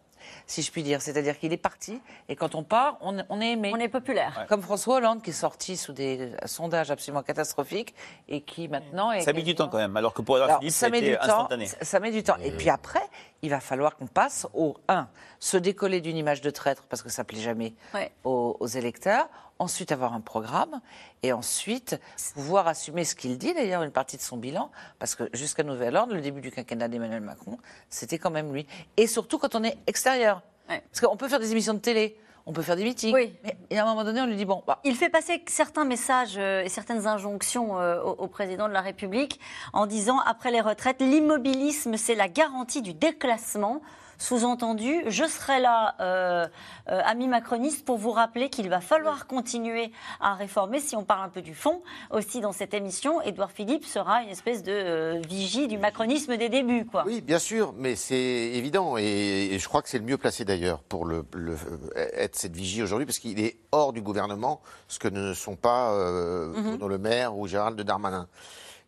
si 0.46 0.62
je 0.62 0.72
puis 0.72 0.84
dire. 0.84 1.02
C'est-à-dire 1.02 1.38
qu'il 1.40 1.54
est 1.54 1.58
parti, 1.58 2.02
et 2.30 2.36
quand 2.36 2.56
on 2.56 2.64
part, 2.64 2.98
on, 3.02 3.18
on 3.30 3.42
est 3.42 3.52
aimé. 3.54 3.72
On 3.74 3.80
est 3.80 3.88
populaire. 3.90 4.46
Comme 4.50 4.62
François 4.62 4.98
Hollande, 4.98 5.22
qui 5.22 5.30
est 5.32 5.34
sorti 5.34 5.78
sous 5.78 5.94
des 5.94 6.32
sondages 6.46 6.92
absolument 6.92 7.24
catastrophiques, 7.24 7.94
et 8.28 8.42
qui 8.42 8.68
maintenant 8.68 9.12
est... 9.12 9.22
Ça 9.22 9.32
a 9.32 9.34
mis 9.34 9.44
du 9.44 9.56
temps 9.56 9.68
quand 9.68 9.78
même, 9.78 9.96
alors 9.98 10.14
que 10.14 10.22
pour 10.22 10.38
Alors, 10.38 10.60
Philippe, 10.60 10.74
ça 10.74 10.90
met 10.90 11.00
été 11.00 11.12
du 11.12 11.16
temps. 11.18 11.24
instantané. 11.24 11.66
Ça, 11.68 11.78
ça 11.82 12.00
met 12.00 12.12
du 12.12 12.24
temps. 12.24 12.38
Et 12.44 12.52
puis 12.52 12.70
après, 12.70 13.02
il 13.42 13.50
va 13.50 13.60
falloir 13.60 13.96
qu'on 13.96 14.08
passe 14.08 14.48
au 14.54 14.76
1. 14.88 15.08
Se 15.40 15.58
décoller 15.58 16.02
d'une 16.02 16.18
image 16.18 16.42
de 16.42 16.50
traître, 16.50 16.84
parce 16.90 17.02
que 17.04 17.10
ça 17.10 17.24
plaît 17.24 17.40
jamais 17.40 17.74
Ouais. 17.94 18.12
aux, 18.24 18.58
aux 18.60 18.68
électeurs. 18.68 19.28
Ensuite, 19.60 19.92
avoir 19.92 20.14
un 20.14 20.22
programme. 20.22 20.82
Et 21.24 21.34
ensuite, 21.34 22.00
pouvoir 22.36 22.68
assumer 22.68 23.04
ce 23.06 23.16
qu'il 23.16 23.38
dit, 23.40 23.54
d'ailleurs, 23.56 23.82
une 23.84 23.92
partie 23.92 24.18
de 24.18 24.22
son 24.22 24.38
bilan. 24.38 24.72
Parce 25.00 25.16
que 25.16 25.30
jusqu'à 25.34 25.64
nouvel 25.64 25.96
ordre, 25.96 26.14
le 26.14 26.22
début 26.22 26.42
du 26.42 26.52
quinquennat 26.52 26.88
d'Emmanuel 26.88 27.22
Macron, 27.22 27.58
c'était 27.90 28.20
quand 28.20 28.30
même 28.32 28.54
lui. 28.54 28.68
Et 28.98 29.08
surtout 29.08 29.38
quand 29.40 29.56
on 29.56 29.64
est 29.64 29.78
extérieur. 29.88 30.42
Parce 30.68 31.00
qu'on 31.02 31.16
peut 31.18 31.30
faire 31.30 31.40
des 31.40 31.52
émissions 31.54 31.74
de 31.74 31.80
télé, 31.80 32.20
on 32.48 32.54
peut 32.54 32.62
faire 32.62 32.78
des 32.78 32.84
meetings. 32.84 33.14
Mais 33.14 33.58
et 33.70 33.78
à 33.78 33.84
un 33.84 33.86
moment 33.86 34.06
donné, 34.06 34.22
on 34.22 34.26
lui 34.26 34.38
dit 34.38 34.46
bon, 34.46 34.64
bah, 34.66 34.80
Il 34.86 34.96
fait 34.96 35.10
passer 35.10 35.44
certains 35.48 35.84
messages 35.84 36.38
euh, 36.38 36.64
et 36.64 36.70
certaines 36.70 37.06
injonctions 37.06 37.80
euh, 37.80 38.02
au, 38.02 38.12
au 38.12 38.28
président 38.28 38.68
de 38.70 38.74
la 38.74 38.82
République 38.82 39.40
en 39.74 39.86
disant 39.86 40.20
après 40.26 40.50
les 40.50 40.62
retraites, 40.62 41.02
l'immobilisme 41.02 41.98
c'est 41.98 42.16
la 42.16 42.30
garantie 42.30 42.82
du 42.82 42.94
déclassement. 42.94 43.82
Sous-entendu, 44.18 45.04
je 45.08 45.24
serai 45.26 45.60
là, 45.60 45.96
euh, 46.00 46.48
euh, 46.90 47.02
amis 47.06 47.28
macronistes, 47.28 47.86
pour 47.86 47.98
vous 47.98 48.12
rappeler 48.12 48.50
qu'il 48.50 48.68
va 48.70 48.82
falloir 48.82 49.28
continuer 49.28 49.92
à 50.20 50.34
réformer. 50.34 50.80
Si 50.80 50.96
on 50.96 51.04
parle 51.04 51.26
un 51.26 51.30
peu 51.30 51.42
du 51.42 51.54
fond, 51.54 51.82
aussi 52.12 52.42
dans 52.42 52.52
cette 52.52 52.74
émission, 52.74 53.22
Édouard 53.22 53.52
Philippe 53.52 53.86
sera 53.86 54.24
une 54.24 54.30
espèce 54.30 54.64
de 54.64 54.72
euh, 54.72 55.22
vigie 55.28 55.68
du 55.68 55.78
macronisme 55.78 56.36
des 56.36 56.50
débuts. 56.50 56.86
Quoi. 56.86 57.04
Oui, 57.06 57.22
bien 57.22 57.40
sûr, 57.40 57.74
mais 57.78 57.96
c'est 57.96 58.16
évident. 58.16 58.98
Et, 58.98 59.54
et 59.54 59.60
je 59.60 59.68
crois 59.68 59.82
que 59.82 59.90
c'est 59.90 60.00
le 60.00 60.06
mieux 60.06 60.18
placé 60.18 60.46
d'ailleurs 60.46 60.80
pour 60.84 61.06
le, 61.06 61.24
le- 61.34 61.58
être 61.96 62.36
cette 62.36 62.56
vigie 62.56 62.82
aujourd'hui, 62.82 63.06
parce 63.06 63.20
qu'il 63.20 63.40
est 63.40 63.58
hors 63.72 63.94
du 63.94 64.02
gouvernement, 64.02 64.62
ce 64.88 64.98
que 65.00 65.08
ne 65.08 65.34
sont 65.34 65.56
pas 65.56 65.68
Mhm. 65.88 66.88
Le 66.88 66.98
Maire 66.98 67.38
ou 67.38 67.48
Gérald 67.48 67.80
Darmanin. 67.82 68.28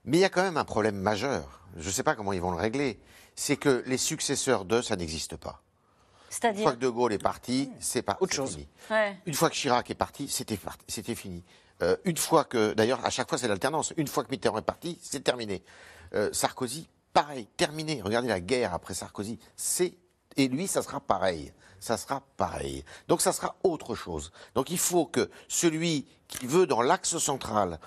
Mais 0.06 0.18
il 0.18 0.22
y 0.22 0.26
a 0.26 0.30
quand 0.30 0.42
même 0.42 0.58
un 0.58 0.64
problème 0.64 0.96
majeur. 0.96 1.62
Je 1.78 1.88
ne 1.88 1.92
sais 1.92 2.04
pas 2.04 2.16
comment 2.16 2.34
ils 2.34 2.42
vont 2.42 2.52
le 2.52 2.58
régler. 2.58 3.00
C'est 3.42 3.56
que 3.56 3.84
les 3.86 3.98
successeurs 3.98 4.66
d'eux, 4.66 4.82
ça 4.82 4.98
n'existe 4.98 5.38
pas. 5.38 5.62
Une 6.44 6.62
fois 6.62 6.74
que 6.74 6.80
De 6.80 6.90
Gaulle 6.90 7.14
est 7.14 7.24
parti, 7.24 7.72
c'est 7.80 8.02
pas 8.02 8.18
autre 8.20 8.34
chose. 8.34 8.58
Ouais. 8.92 9.18
Une 9.26 9.34
fois 9.34 9.50
que 9.50 9.56
Chirac 9.56 9.90
est 9.90 9.96
parti, 9.96 10.28
c'était 10.28 10.58
parti- 10.58 10.84
c'était 10.90 11.16
fini. 11.16 11.42
Euh, 11.82 11.96
une 12.04 12.18
fois 12.18 12.44
que, 12.44 12.74
d'ailleurs, 12.74 13.00
à 13.06 13.10
chaque 13.10 13.30
fois 13.30 13.38
c'est 13.38 13.48
l'alternance. 13.48 13.94
Une 13.96 14.08
fois 14.08 14.26
que 14.26 14.30
Mitterrand 14.32 14.58
est 14.58 14.62
parti, 14.62 15.00
c'est 15.02 15.24
terminé. 15.24 15.64
Euh, 16.16 16.30
Sarkozy, 16.34 16.90
pareil, 17.14 17.48
terminé. 17.56 18.02
Regardez 18.02 18.28
la 18.28 18.42
guerre 18.42 18.74
après 18.74 18.94
Sarkozy, 18.94 19.40
c'est 19.56 19.94
et 20.36 20.50
lui, 20.50 20.68
ça 20.68 20.82
sera 20.82 21.00
pareil. 21.00 21.54
Ça 21.80 21.96
sera 21.96 22.22
pareil. 22.36 22.84
Donc 23.08 23.22
ça 23.22 23.32
sera 23.32 23.56
autre 23.64 23.96
chose. 23.96 24.34
Donc 24.54 24.70
il 24.70 24.78
faut 24.78 25.06
que 25.06 25.30
celui 25.48 26.06
qui 26.28 26.46
veut 26.46 26.68
dans 26.68 26.82
l'axe 26.82 27.18
central 27.20 27.80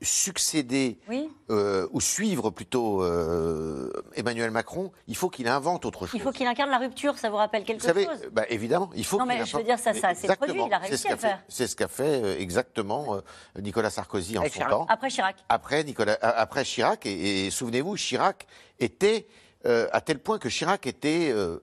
succéder 0.00 0.98
Oui. 1.08 1.28
euh, 1.50 1.86
ou 1.92 2.00
suivre 2.00 2.50
plutôt 2.50 3.02
euh, 3.02 3.90
Emmanuel 4.14 4.50
Macron, 4.50 4.92
il 5.06 5.16
faut 5.16 5.28
qu'il 5.28 5.48
invente 5.48 5.84
autre 5.84 6.06
chose. 6.06 6.14
Il 6.14 6.20
faut 6.22 6.30
qu'il 6.32 6.46
incarne 6.46 6.70
la 6.70 6.78
rupture, 6.78 7.18
ça 7.18 7.30
vous 7.30 7.36
rappelle 7.36 7.64
quelque 7.64 7.80
Vous 7.80 7.86
savez, 7.86 8.04
chose 8.04 8.28
bah, 8.32 8.44
évidemment, 8.48 8.90
il 8.94 9.04
faut 9.04 9.18
Non, 9.18 9.26
mais 9.26 9.44
je 9.44 9.56
veux 9.56 9.62
dire, 9.64 9.78
ça- 9.78 9.92
ça 9.94 10.14
s'est 10.14 10.26
Exactement. 10.26 10.36
produit, 10.54 10.62
il 10.66 10.72
a 10.74 10.80
C'est 10.82 10.86
réussi 10.88 11.02
ce 11.02 11.08
à 11.08 11.12
le 11.12 11.16
faire. 11.18 11.38
fait- 11.38 11.44
C'est 11.48 11.66
ce 11.66 11.76
qu'a 11.76 11.88
fait 11.88 12.22
euh, 12.24 12.38
exactement 12.38 13.16
euh, 13.16 13.20
Nicolas 13.60 13.90
Sarkozy 13.90 14.38
en 14.38 14.42
Avec 14.42 14.52
son 14.52 14.58
Chirac. 14.60 14.70
temps. 14.70 14.86
Après 14.88 15.08
Chirac. 15.10 15.36
Après, 15.48 15.82
Nicolas, 15.84 16.12
euh, 16.22 16.32
après 16.36 16.64
Chirac, 16.64 17.04
et, 17.06 17.46
et 17.46 17.50
souvenez-vous, 17.50 17.96
Chirac 17.96 18.46
était 18.78 19.26
euh, 19.66 19.88
à 19.92 20.00
tel 20.00 20.20
point 20.20 20.38
que 20.38 20.48
Chirac 20.48 20.86
était 20.86 21.30
euh, 21.32 21.58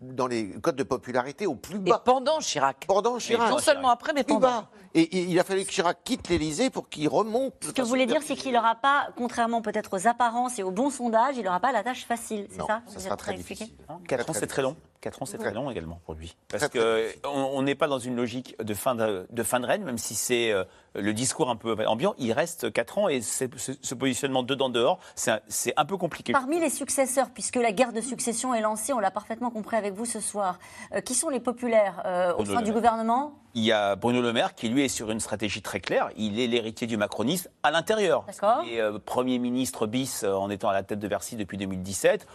dans 0.00 0.26
les 0.26 0.50
codes 0.60 0.76
de 0.76 0.82
popularité 0.82 1.46
au 1.46 1.54
plus 1.54 1.78
bas. 1.78 2.02
pendant 2.04 2.38
Chirac. 2.40 2.84
Pendant 2.86 3.18
Chirac. 3.18 3.50
non 3.50 3.58
seulement 3.58 3.90
après, 3.90 4.12
mais 4.12 4.24
Plus 4.24 4.34
pendant. 4.34 4.48
bas. 4.48 4.68
Et, 4.94 5.02
et 5.02 5.22
il 5.24 5.38
a 5.38 5.44
fallu 5.44 5.64
que 5.64 5.70
Chirac 5.70 5.98
quitte 6.04 6.28
l'Élysée 6.28 6.70
pour 6.70 6.88
qu'il 6.88 7.08
remonte. 7.08 7.54
Ce 7.62 7.70
que 7.72 7.82
vous 7.82 7.88
voulez 7.88 8.06
dire, 8.06 8.22
c'est 8.22 8.34
qu'il 8.36 8.52
n'aura 8.52 8.74
pas, 8.76 9.08
contrairement 9.16 9.62
peut-être 9.62 9.96
aux 9.96 10.06
apparences 10.06 10.58
et 10.58 10.62
aux 10.62 10.70
bons 10.70 10.90
sondages, 10.90 11.36
il 11.36 11.44
n'aura 11.44 11.60
pas 11.60 11.72
la 11.72 11.82
tâche 11.82 12.04
facile, 12.06 12.46
c'est 12.50 12.58
ça 12.58 12.66
ça 12.66 12.82
Vous 12.94 13.00
sera 13.00 13.16
très 13.16 13.34
expliquer 13.34 13.72
4 14.08 14.30
ans, 14.30 14.32
c'est 14.32 14.46
très 14.46 14.62
long. 14.62 14.76
4 15.00 15.22
ans, 15.22 15.26
c'est 15.26 15.38
très 15.38 15.52
long 15.52 15.70
également 15.70 16.00
pour 16.04 16.14
lui. 16.14 16.36
Parce 16.48 16.68
qu'on 16.68 17.30
on 17.30 17.62
n'est 17.62 17.74
pas 17.74 17.88
dans 17.88 17.98
une 17.98 18.16
logique 18.16 18.56
de 18.62 18.74
fin 18.74 18.94
de, 18.94 19.26
de 19.30 19.42
fin 19.42 19.60
de 19.60 19.66
règne, 19.66 19.82
même 19.82 19.98
si 19.98 20.14
c'est 20.14 20.52
euh, 20.52 20.64
le 20.94 21.12
discours 21.14 21.48
un 21.48 21.56
peu 21.56 21.74
ambiant. 21.86 22.14
Il 22.18 22.32
reste 22.32 22.70
4 22.72 22.98
ans 22.98 23.08
et 23.08 23.22
ce, 23.22 23.44
ce 23.80 23.94
positionnement 23.94 24.42
dedans-dehors, 24.42 24.98
c'est 25.14 25.30
un, 25.30 25.40
un 25.76 25.84
peu 25.84 25.96
compliqué. 25.96 26.32
Parmi 26.32 26.60
les 26.60 26.70
successeurs, 26.70 27.30
puisque 27.30 27.56
la 27.56 27.72
guerre 27.72 27.92
de 27.92 28.00
succession 28.00 28.54
est 28.54 28.60
lancée, 28.60 28.92
on 28.92 28.98
l'a 28.98 29.10
parfaitement 29.10 29.50
compris 29.50 29.76
avec 29.76 29.94
vous 29.94 30.04
ce 30.04 30.20
soir, 30.20 30.58
euh, 30.94 31.00
qui 31.00 31.14
sont 31.14 31.30
les 31.30 31.40
populaires 31.40 32.02
euh, 32.04 32.34
au 32.34 32.44
sein 32.44 32.62
du 32.62 32.72
gouvernement? 32.72 33.34
Il 33.54 33.64
y 33.64 33.72
a 33.72 33.96
Bruno 33.96 34.22
Le 34.22 34.32
Maire 34.32 34.54
qui, 34.54 34.68
lui, 34.68 34.84
est 34.84 34.88
sur 34.88 35.10
une 35.10 35.18
stratégie 35.18 35.60
très 35.60 35.80
claire. 35.80 36.10
Il 36.16 36.38
est 36.38 36.46
l'héritier 36.46 36.86
du 36.86 36.96
macronisme 36.96 37.50
à 37.64 37.72
l'intérieur. 37.72 38.24
D'accord. 38.26 38.62
Il 38.64 38.74
est 38.74 38.98
Premier 39.00 39.40
ministre 39.40 39.88
bis 39.88 40.22
en 40.22 40.50
étant 40.50 40.68
à 40.68 40.72
la 40.72 40.84
tête 40.84 41.00
de 41.00 41.08
Bercy 41.08 41.34
depuis 41.34 41.56
2017. 41.56 42.28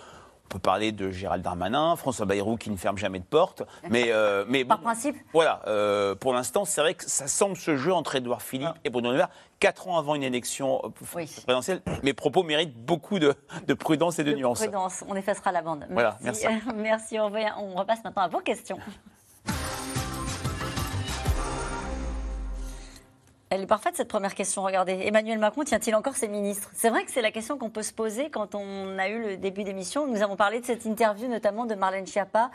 On 0.45 0.47
peut 0.49 0.59
parler 0.59 0.91
de 0.91 1.09
Gérald 1.09 1.43
Darmanin, 1.43 1.95
François 1.95 2.25
Bayrou 2.25 2.55
qui 2.55 2.69
ne 2.69 2.77
ferme 2.77 2.97
jamais 2.97 3.19
de 3.19 3.25
porte. 3.25 3.63
Mais, 3.89 4.05
euh, 4.11 4.45
mais 4.47 4.63
Par 4.63 4.77
bon, 4.77 4.83
principe 4.85 5.15
voilà, 5.33 5.61
euh, 5.67 6.13
pour 6.15 6.33
l'instant, 6.33 6.65
c'est 6.65 6.81
vrai 6.81 6.93
que 6.93 7.09
ça 7.09 7.27
semble 7.27 7.57
ce 7.57 7.75
jeu 7.77 7.93
entre 7.93 8.15
Édouard 8.15 8.41
Philippe 8.41 8.69
Ah. 8.75 8.79
et 8.83 8.89
Bruno 8.89 9.11
Le 9.11 9.17
Maire, 9.17 9.29
quatre 9.59 9.87
ans 9.87 9.97
avant 9.97 10.13
une 10.15 10.23
élection 10.23 10.81
euh, 10.85 10.89
présidentielle. 10.89 11.81
Mes 12.03 12.13
propos 12.13 12.43
méritent 12.43 12.77
beaucoup 12.77 13.17
de, 13.19 13.33
de 13.67 13.73
prudence 13.73 14.19
et 14.19 14.23
de, 14.23 14.33
nuances. 14.33 14.59
Prudence, 14.59 15.03
on 15.07 15.15
effacera 15.15 15.51
la 15.51 15.61
bande. 15.63 15.85
Voilà, 15.89 16.17
merci. 16.21 16.45
merci. 16.47 16.67
Merci, 16.75 17.19
on, 17.19 17.29
va- 17.29 17.57
on 17.59 17.73
repasse 17.75 18.03
maintenant 18.03 18.23
à 18.23 18.27
vos 18.27 18.39
questions. 18.39 18.77
Elle 23.55 23.61
est 23.61 23.67
parfaite 23.67 23.95
cette 23.95 24.09
première 24.09 24.35
question. 24.35 24.63
Regardez, 24.63 24.99
Emmanuel 25.05 25.39
Macron 25.39 25.63
tient-il 25.63 25.95
encore 25.95 26.15
ses 26.17 26.27
ministres? 26.27 26.69
C'est 26.73 26.89
vrai 26.89 27.05
que 27.05 27.11
c'est 27.11 27.21
la 27.21 27.31
question 27.31 27.57
qu'on 27.57 27.69
peut 27.69 27.83
se 27.83 27.93
poser 27.93 28.29
quand 28.29 28.53
on 28.53 28.99
a 28.99 29.07
eu 29.07 29.21
le 29.21 29.37
début 29.37 29.63
d'émission. 29.63 30.07
Nous 30.07 30.21
avons 30.21 30.35
parlé 30.35 30.59
de 30.59 30.65
cette 30.65 30.83
interview 30.83 31.29
notamment 31.29 31.65
de 31.65 31.73
Marlène 31.73 32.05
Schiappa 32.05 32.51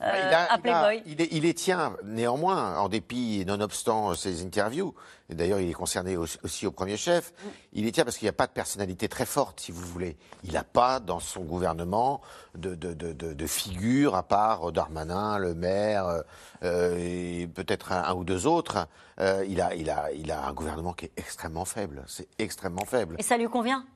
euh, 0.00 0.04
Ah, 0.08 0.12
Il 0.28 0.32
a- 0.32 0.42
à 0.42 0.46
il 0.46 0.52
a- 0.54 0.58
Playboy. 0.58 1.02
Il, 1.06 1.20
est- 1.22 1.28
il 1.32 1.42
les 1.42 1.54
tient 1.54 1.96
néanmoins, 2.04 2.78
en 2.78 2.88
dépit 2.88 3.40
et 3.40 3.44
nonobstant 3.44 4.14
ses 4.14 4.44
interviews. 4.44 4.94
Et 5.30 5.34
D'ailleurs, 5.34 5.58
il 5.58 5.70
est 5.70 5.74
concerné 5.74 6.18
aussi, 6.18 6.38
aussi 6.44 6.66
au 6.66 6.70
premier 6.70 6.98
chef. 6.98 7.32
Il 7.72 7.84
les 7.84 7.92
tient 7.92 8.04
parce 8.04 8.18
qu'il 8.18 8.26
n'y 8.26 8.30
a 8.30 8.34
pas 8.34 8.46
de 8.46 8.52
personnalité 8.52 9.08
très 9.08 9.24
forte, 9.24 9.58
si 9.60 9.72
vous 9.72 9.80
voulez. 9.86 10.18
Il 10.42 10.52
n'a 10.52 10.64
pas 10.64 11.00
dans 11.00 11.18
son 11.18 11.40
gouvernement 11.44 12.20
de, 12.54 12.74
de, 12.74 12.92
de, 12.92 13.12
de- 13.14 13.32
de 13.32 13.46
figure, 13.46 14.14
à 14.16 14.22
part 14.22 14.70
Darmanin, 14.70 15.38
Le 15.38 15.54
Maire 15.54 16.06
euh, 16.06 16.20
euh, 16.62 16.96
et 16.98 17.46
peut-être 17.46 17.92
un, 17.92 18.02
un 18.04 18.14
ou 18.14 18.24
deux 18.24 18.46
autres. 18.46 18.86
Euh, 19.18 19.44
il, 19.48 19.62
a, 19.62 19.74
il, 19.74 19.88
a, 19.88 20.12
il 20.12 20.30
a 20.30 20.44
un 20.46 20.52
gouvernement 20.52 20.92
qui 20.92 21.06
est 21.06 21.12
extrêmement 21.16 21.64
faible. 21.64 22.04
C'est 22.06 22.28
extrêmement 22.38 22.84
faible. 22.84 23.16
Et 23.18 23.22
ça 23.22 23.38
lui 23.38 23.48
convient? 23.48 23.86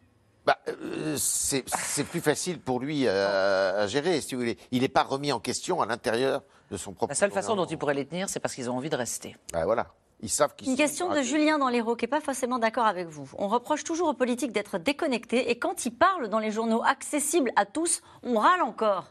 Bah, 0.46 0.56
euh, 0.68 1.14
c'est 1.18 1.64
c'est 1.68 2.04
plus 2.04 2.22
facile 2.22 2.58
pour 2.58 2.80
lui 2.80 3.06
euh, 3.06 3.82
à 3.84 3.86
gérer, 3.86 4.22
si 4.22 4.34
vous 4.34 4.40
voulez. 4.40 4.56
Il 4.70 4.80
n'est 4.80 4.88
pas 4.88 5.02
remis 5.02 5.30
en 5.30 5.40
question 5.40 5.82
à 5.82 5.86
l'intérieur 5.86 6.42
de 6.70 6.78
son 6.78 6.94
propre. 6.94 7.10
La 7.10 7.14
seule 7.16 7.32
façon 7.32 7.54
dont 7.54 7.66
ils 7.66 7.76
pourraient 7.76 7.92
les 7.92 8.06
tenir, 8.06 8.30
c'est 8.30 8.40
parce 8.40 8.54
qu'ils 8.54 8.70
ont 8.70 8.76
envie 8.78 8.88
de 8.88 8.96
rester. 8.96 9.36
Bah, 9.52 9.66
voilà. 9.66 9.88
Ils 10.20 10.28
savent 10.28 10.54
qu'ils 10.56 10.68
Une 10.68 10.74
sont- 10.76 10.82
question 10.82 11.12
de 11.12 11.22
Julien 11.22 11.58
dans 11.58 11.68
l'Hérault 11.68 11.94
qui 11.94 12.04
n'est 12.04 12.08
pas 12.10 12.20
forcément 12.20 12.58
d'accord 12.58 12.86
avec 12.86 13.06
vous. 13.06 13.30
On 13.38 13.46
reproche 13.48 13.84
toujours 13.84 14.08
aux 14.08 14.14
politiques 14.14 14.50
d'être 14.52 14.78
déconnectés 14.78 15.50
et 15.50 15.58
quand 15.58 15.86
ils 15.86 15.92
parlent 15.92 16.28
dans 16.28 16.40
les 16.40 16.50
journaux 16.50 16.82
accessibles 16.84 17.52
à 17.54 17.66
tous, 17.66 18.02
on 18.24 18.38
râle 18.38 18.62
encore. 18.62 19.04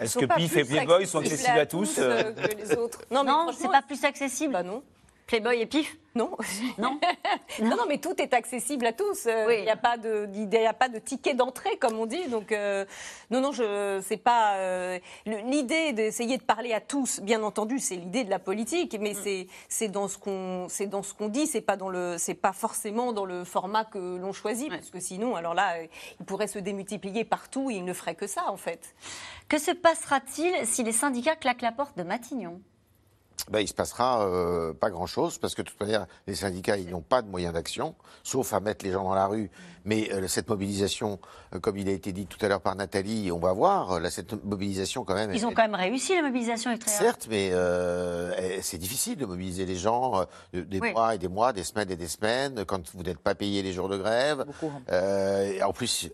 Est-ce 0.00 0.18
que 0.18 0.26
PIF 0.26 0.52
plus 0.52 0.60
et 0.60 0.64
Playboy 0.64 1.06
sont 1.06 1.18
accessibles 1.18 1.58
à 1.58 1.62
à 1.62 1.66
tous 1.66 1.98
euh, 1.98 2.02
euh, 2.02 2.32
que 2.32 2.56
les 2.56 2.76
autres? 2.76 3.00
Non, 3.10 3.24
c'est 3.56 3.68
pas 3.68 3.82
plus 3.82 4.04
accessible. 4.04 4.52
Bah 4.52 4.62
non. 4.62 4.82
Playboy 5.26 5.60
et 5.60 5.66
PIF? 5.66 5.96
Non. 6.14 6.30
Non? 6.78 6.98
non, 7.62 7.76
non, 7.76 7.84
mais 7.88 7.98
tout 7.98 8.14
est 8.20 8.32
accessible 8.32 8.86
à 8.86 8.92
tous. 8.92 9.26
Euh, 9.26 9.54
Il 9.54 9.64
n'y 9.64 9.70
a 9.70 9.76
pas 9.76 9.96
de, 9.96 10.28
il 10.34 10.66
a 10.66 10.72
pas 10.72 10.88
de 10.88 10.98
ticket 10.98 11.34
d'entrée, 11.34 11.76
comme 11.78 11.98
on 11.98 12.06
dit. 12.06 12.26
Donc, 12.28 12.52
euh, 12.52 12.84
non, 13.30 13.40
non, 13.40 13.52
je, 13.52 14.00
c'est 14.02 14.16
pas 14.16 14.54
euh, 14.56 14.98
l'idée 15.26 15.92
d'essayer 15.92 16.38
de 16.38 16.42
parler 16.42 16.72
à 16.72 16.80
tous. 16.80 17.20
Bien 17.20 17.42
entendu, 17.42 17.78
c'est 17.78 17.96
l'idée 17.96 18.24
de 18.24 18.30
la 18.30 18.38
politique, 18.38 18.96
mais 19.00 19.14
c'est, 19.14 19.46
c'est 19.68 19.88
dans 19.88 20.08
ce 20.08 20.16
qu'on, 20.18 20.66
c'est 20.68 20.86
dans 20.86 21.02
ce 21.02 21.12
qu'on 21.14 21.28
dit. 21.28 21.46
C'est 21.46 21.60
pas 21.60 21.76
dans 21.76 21.88
le, 21.88 22.16
c'est 22.18 22.34
pas 22.34 22.52
forcément 22.52 23.12
dans 23.12 23.24
le 23.24 23.44
format 23.44 23.84
que 23.84 24.16
l'on 24.16 24.32
choisit, 24.32 24.70
parce 24.70 24.90
que 24.90 25.00
sinon, 25.00 25.34
alors 25.34 25.54
là, 25.54 25.82
il 26.20 26.26
pourrait 26.26 26.46
se 26.46 26.58
démultiplier 26.58 27.24
partout 27.24 27.70
et 27.70 27.74
il 27.74 27.84
ne 27.84 27.92
ferait 27.92 28.14
que 28.14 28.26
ça, 28.26 28.50
en 28.50 28.56
fait. 28.56 28.94
Que 29.48 29.58
se 29.58 29.70
passera-t-il 29.70 30.66
si 30.66 30.82
les 30.82 30.92
syndicats 30.92 31.36
claquent 31.36 31.62
la 31.62 31.72
porte 31.72 31.96
de 31.98 32.02
Matignon? 32.02 32.60
Ben, 33.50 33.60
il 33.60 33.68
se 33.68 33.74
passera 33.74 34.26
euh, 34.26 34.72
pas 34.74 34.90
grand-chose 34.90 35.38
parce 35.38 35.54
que 35.54 35.62
de 35.62 35.68
toute 35.68 35.78
manière, 35.80 36.06
les 36.26 36.34
syndicats 36.34 36.76
ils 36.76 36.90
n'ont 36.90 37.00
pas 37.00 37.22
de 37.22 37.28
moyens 37.28 37.54
d'action, 37.54 37.94
sauf 38.24 38.52
à 38.52 38.58
mettre 38.60 38.84
les 38.84 38.90
gens 38.92 39.04
dans 39.04 39.14
la 39.14 39.26
rue. 39.26 39.50
Mais 39.84 40.12
euh, 40.12 40.26
cette 40.26 40.48
mobilisation, 40.48 41.20
euh, 41.54 41.60
comme 41.60 41.76
il 41.76 41.88
a 41.88 41.92
été 41.92 42.10
dit 42.12 42.26
tout 42.26 42.44
à 42.44 42.48
l'heure 42.48 42.60
par 42.60 42.74
Nathalie, 42.74 43.30
on 43.30 43.38
va 43.38 43.52
voir. 43.52 44.00
Là, 44.00 44.10
cette 44.10 44.44
mobilisation 44.44 45.04
quand 45.04 45.14
même. 45.14 45.32
Ils 45.32 45.46
ont 45.46 45.52
quand 45.54 45.62
même 45.62 45.76
réussi 45.76 46.16
la 46.16 46.22
mobilisation 46.22 46.76
Tréa. 46.76 46.92
Certes, 46.92 47.28
mais 47.30 47.52
c'est 48.62 48.78
difficile 48.78 49.16
de 49.16 49.26
mobiliser 49.26 49.64
les 49.64 49.76
gens 49.76 50.24
de- 50.52 50.62
des 50.62 50.80
Oui. 50.80 50.92
mois 50.92 51.14
et 51.14 51.18
des 51.18 51.28
mois, 51.28 51.52
des 51.52 51.62
semaines 51.62 51.90
et 51.90 51.96
des 51.96 52.08
semaines, 52.08 52.64
quand 52.64 52.80
vous 52.94 53.02
n'êtes 53.04 53.18
pas 53.20 53.34
payé 53.36 53.62
les 53.62 53.72
jours 53.72 53.88
de 53.88 53.96
grève. 53.96 54.44
Euh, 54.90 55.52
et 55.52 55.62
en 55.62 55.72
plus, 55.72 56.08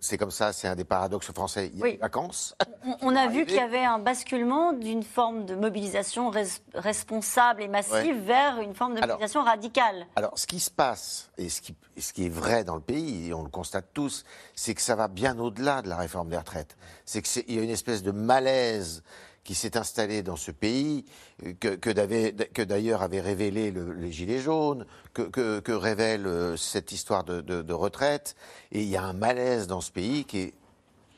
c'est 0.00 0.16
comme 0.18 0.30
ça, 0.30 0.52
c'est 0.52 0.68
un 0.68 0.76
des 0.76 0.84
paradoxes 0.84 1.32
français. 1.32 1.70
Il 1.72 1.78
y 1.78 1.82
a 1.82 1.84
Oui. 1.84 1.92
des 1.92 1.98
vacances. 1.98 2.54
On, 2.84 2.96
on 3.12 3.16
a 3.16 3.26
vu 3.28 3.44
qu'il 3.46 3.56
y 3.56 3.60
avait 3.60 3.84
un 3.84 3.98
basculement 3.98 4.72
d'une 4.72 5.02
forme 5.02 5.44
de 5.44 5.54
mobilisation 5.54 6.30
res- 6.30 6.60
responsable 6.74 7.62
et 7.62 7.68
massive 7.68 7.94
Ouais. 7.96 8.12
vers 8.12 8.60
une 8.60 8.74
forme 8.74 8.94
de 8.94 8.98
Alors- 9.02 9.16
mobilisation 9.16 9.42
radicale. 9.42 10.06
Alors, 10.16 10.38
ce 10.38 10.46
qui 10.46 10.60
se 10.60 10.70
passe, 10.70 11.30
et 11.38 11.48
ce 11.48 11.60
qui, 11.60 11.74
et 11.96 12.00
ce 12.00 12.12
qui 12.12 12.26
est 12.26 12.30
vrai 12.30 12.64
dans 12.64 12.74
le 12.76 12.80
pays, 12.80 13.28
et 13.28 13.34
on 13.34 13.42
le 13.42 13.50
constate 13.50 13.86
tous, 13.92 14.24
c'est 14.54 14.74
que 14.74 14.82
ça 14.82 14.94
va 14.94 15.08
bien 15.08 15.38
au-delà 15.38 15.82
de 15.82 15.88
la 15.88 15.96
réforme 15.96 16.28
des 16.28 16.36
retraites. 16.38 16.76
C'est 17.04 17.22
qu'il 17.22 17.54
y 17.54 17.58
a 17.58 17.62
une 17.62 17.70
espèce 17.70 18.02
de 18.02 18.10
malaise 18.12 19.02
qui 19.48 19.54
s'est 19.54 19.78
installé 19.78 20.22
dans 20.22 20.36
ce 20.36 20.50
pays, 20.50 21.06
euh, 21.46 21.54
que, 21.54 22.62
d'ailleurs 22.64 23.00
avait 23.00 23.22
révélé 23.22 23.70
le- 23.70 23.94
les 23.94 24.12
Gilets 24.12 24.40
jaunes, 24.40 24.84
que, 25.14 25.22
que- 25.22 25.60
que 25.60 25.72
révèle 25.72 26.26
euh, 26.26 26.54
cette 26.58 26.92
histoire 26.92 27.24
de, 27.24 27.40
de- 27.40 27.62
de 27.62 27.72
retraite. 27.72 28.36
Et 28.72 28.82
il 28.82 28.88
y 28.90 28.98
a 28.98 29.02
un 29.02 29.14
malaise 29.14 29.66
dans 29.66 29.80
ce 29.80 29.90
pays 29.90 30.26
qui 30.26 30.38
est 30.40 30.54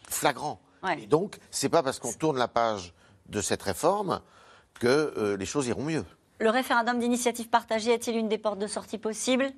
flagrant. 0.09 0.61
Et 0.97 1.09
donc, 1.09 1.39
c'est 1.51 1.68
pas 1.68 1.83
parce 1.83 1.99
qu'on 1.99 2.12
tourne 2.12 2.39
la 2.39 2.47
page 2.47 2.95
de 3.31 3.41
cette 3.41 3.62
réforme 3.64 4.20
que 4.78 4.87
euh, 5.16 5.37
les 5.37 5.45
choses 5.45 5.66
iront 5.66 5.83
mieux. 5.83 6.05
Le 6.39 6.51
référendum 6.51 7.01
d'initiative 7.01 7.49
partagée 7.49 7.93
est-il 7.93 8.16
une 8.16 8.28
des 8.28 8.39
portes 8.39 8.61
de 8.61 8.68
sortie 8.68 8.97
possibles 8.99 9.51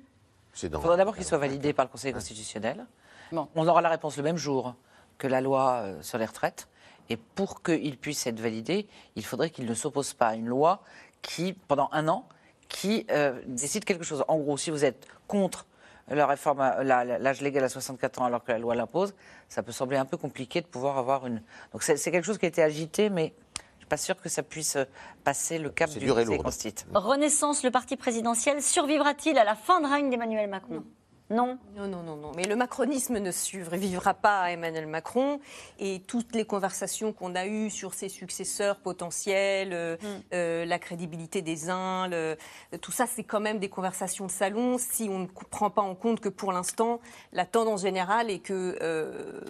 C'est 0.55 0.65
Il 0.65 0.73
faudra 0.73 0.97
d'abord 0.97 1.15
qu'il 1.15 1.25
soit 1.25 1.37
validé 1.37 1.73
par 1.77 1.85
le 1.85 1.91
Conseil 1.91 2.11
constitutionnel. 2.11 2.87
On 3.31 3.67
aura 3.67 3.81
la 3.83 3.89
réponse 3.89 4.17
le 4.17 4.23
même 4.23 4.37
jour 4.37 4.73
que 5.19 5.27
la 5.27 5.41
loi 5.41 5.85
sur 6.01 6.17
les 6.17 6.25
retraites. 6.25 6.67
Et 7.09 7.17
pour 7.17 7.61
qu'il 7.63 7.97
puisse 7.97 8.25
être 8.27 8.39
validé, 8.39 8.87
il 9.15 9.25
faudrait 9.25 9.49
qu'il 9.49 9.65
ne 9.65 9.73
s'oppose 9.73 10.13
pas 10.13 10.29
à 10.29 10.35
une 10.35 10.47
loi 10.47 10.81
qui, 11.21 11.53
pendant 11.53 11.89
un 11.91 12.07
an, 12.07 12.27
qui 12.69 13.05
euh, 13.11 13.41
décide 13.45 13.85
quelque 13.85 14.03
chose. 14.03 14.23
En 14.27 14.37
gros, 14.37 14.57
si 14.57 14.71
vous 14.71 14.85
êtes 14.85 15.07
contre 15.27 15.65
la 16.09 16.27
réforme, 16.27 16.59
l'âge 16.83 17.41
légal 17.41 17.63
à 17.63 17.69
64 17.69 18.21
ans 18.21 18.25
alors 18.25 18.43
que 18.43 18.51
la 18.51 18.59
loi 18.59 18.75
l'impose, 18.75 19.13
ça 19.47 19.63
peut 19.63 19.71
sembler 19.71 19.97
un 19.97 20.05
peu 20.05 20.17
compliqué 20.17 20.61
de 20.61 20.67
pouvoir 20.67 20.97
avoir 20.97 21.25
une. 21.25 21.41
Donc 21.71 21.83
c'est 21.83 22.11
quelque 22.11 22.25
chose 22.25 22.37
qui 22.37 22.45
a 22.45 22.49
été 22.49 22.61
agité, 22.61 23.09
mais 23.09 23.33
je 23.75 23.79
suis 23.79 23.87
pas 23.87 23.97
sûre 23.97 24.19
que 24.19 24.29
ça 24.29 24.43
puisse 24.43 24.75
euh, 24.75 24.85
passer 25.23 25.59
le 25.59 25.69
cap 25.69 25.89
du 25.89 25.99
dur 25.99 26.19
et 26.19 26.37
Conseil. 26.37 26.73
Renaissance, 26.93 27.63
le 27.63 27.71
parti 27.71 27.95
présidentiel, 27.95 28.61
survivra-t-il 28.61 29.37
à 29.37 29.43
la 29.43 29.55
fin 29.55 29.79
de 29.81 29.87
règne 29.87 30.09
d'Emmanuel 30.09 30.49
Macron? 30.49 30.83
Non. 31.29 31.57
Non, 31.75 31.87
non, 31.87 32.03
non, 32.03 32.15
non. 32.17 32.31
Mais 32.35 32.43
le 32.43 32.55
macronisme 32.55 33.17
ne 33.17 33.31
survivra 33.31 34.13
pas 34.13 34.41
à 34.41 34.51
Emmanuel 34.51 34.85
Macron. 34.87 35.39
Et 35.79 36.01
toutes 36.05 36.35
les 36.35 36.45
conversations 36.45 37.13
qu'on 37.13 37.33
a 37.35 37.47
eues 37.47 37.69
sur 37.69 37.93
ses 37.93 38.09
successeurs 38.09 38.77
potentiels, 38.77 39.73
euh, 39.73 39.97
euh, 40.33 40.65
la 40.65 40.79
crédibilité 40.79 41.41
des 41.41 41.69
uns, 41.69 42.07
le- 42.07 42.37
tout 42.81 42.91
ça, 42.91 43.05
c'est 43.07 43.23
quand 43.23 43.39
même 43.39 43.57
des 43.59 43.69
conversations 43.69 44.25
de 44.27 44.31
salon 44.31 44.77
si 44.77 45.07
on 45.09 45.19
ne 45.19 45.27
prend 45.27 45.69
pas 45.69 45.81
en 45.81 45.95
compte 45.95 46.19
que 46.19 46.29
pour 46.29 46.51
l'instant, 46.51 46.99
la 47.31 47.45
tendance 47.45 47.81
générale 47.81 48.29
est 48.29 48.39
que 48.39 48.77
euh, 48.81 49.41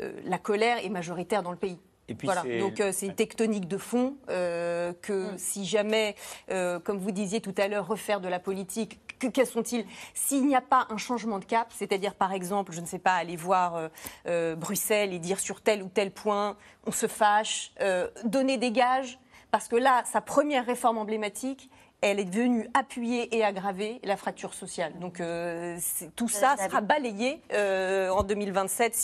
euh, 0.00 0.12
la 0.24 0.38
colère 0.38 0.84
est 0.84 0.88
majoritaire 0.88 1.42
dans 1.42 1.52
le 1.52 1.58
pays. 1.58 1.78
Et 2.10 2.14
puis 2.14 2.24
voilà. 2.26 2.40
c'est- 2.42 2.58
Donc 2.58 2.80
euh, 2.80 2.90
c'est 2.90 3.04
une 3.06 3.14
tectonique 3.14 3.68
de 3.68 3.76
fond 3.76 4.16
euh, 4.30 4.94
que 5.02 5.26
si 5.36 5.66
jamais, 5.66 6.14
euh, 6.50 6.80
comme 6.80 6.96
vous 6.98 7.10
disiez 7.12 7.42
tout 7.42 7.54
à 7.58 7.68
l'heure, 7.68 7.86
refaire 7.86 8.20
de 8.22 8.28
la 8.28 8.38
politique, 8.40 8.98
que, 9.18 9.26
quels 9.26 9.46
sont-ils 9.46 9.84
S'il 10.14 10.46
n'y 10.46 10.56
a 10.56 10.60
pas 10.60 10.86
un 10.90 10.96
changement 10.96 11.38
de 11.38 11.44
cap, 11.44 11.68
c'est-à-dire 11.74 12.14
par 12.14 12.32
exemple, 12.32 12.72
je 12.72 12.80
ne 12.80 12.86
sais 12.86 12.98
pas, 12.98 13.14
aller 13.14 13.36
voir 13.36 13.76
euh, 13.76 13.88
euh, 14.26 14.56
Bruxelles 14.56 15.12
et 15.12 15.18
dire 15.18 15.40
sur 15.40 15.60
tel 15.60 15.82
ou 15.82 15.88
tel 15.88 16.10
point, 16.10 16.56
on 16.86 16.92
se 16.92 17.06
fâche, 17.06 17.72
euh, 17.80 18.08
donner 18.24 18.56
des 18.56 18.70
gages, 18.70 19.18
parce 19.50 19.68
que 19.68 19.76
là, 19.76 20.02
sa 20.04 20.20
première 20.20 20.66
réforme 20.66 20.98
emblématique, 20.98 21.70
elle 22.00 22.20
est 22.20 22.30
venue 22.30 22.68
appuyer 22.74 23.36
et 23.36 23.44
aggraver 23.44 24.00
la 24.04 24.16
fracture 24.16 24.54
sociale. 24.54 24.92
Donc 25.00 25.20
euh, 25.20 25.78
tout 26.14 26.28
ça 26.28 26.56
sera 26.56 26.80
balayé 26.80 27.42
euh, 27.52 28.10
en 28.10 28.22
2027 28.22 28.94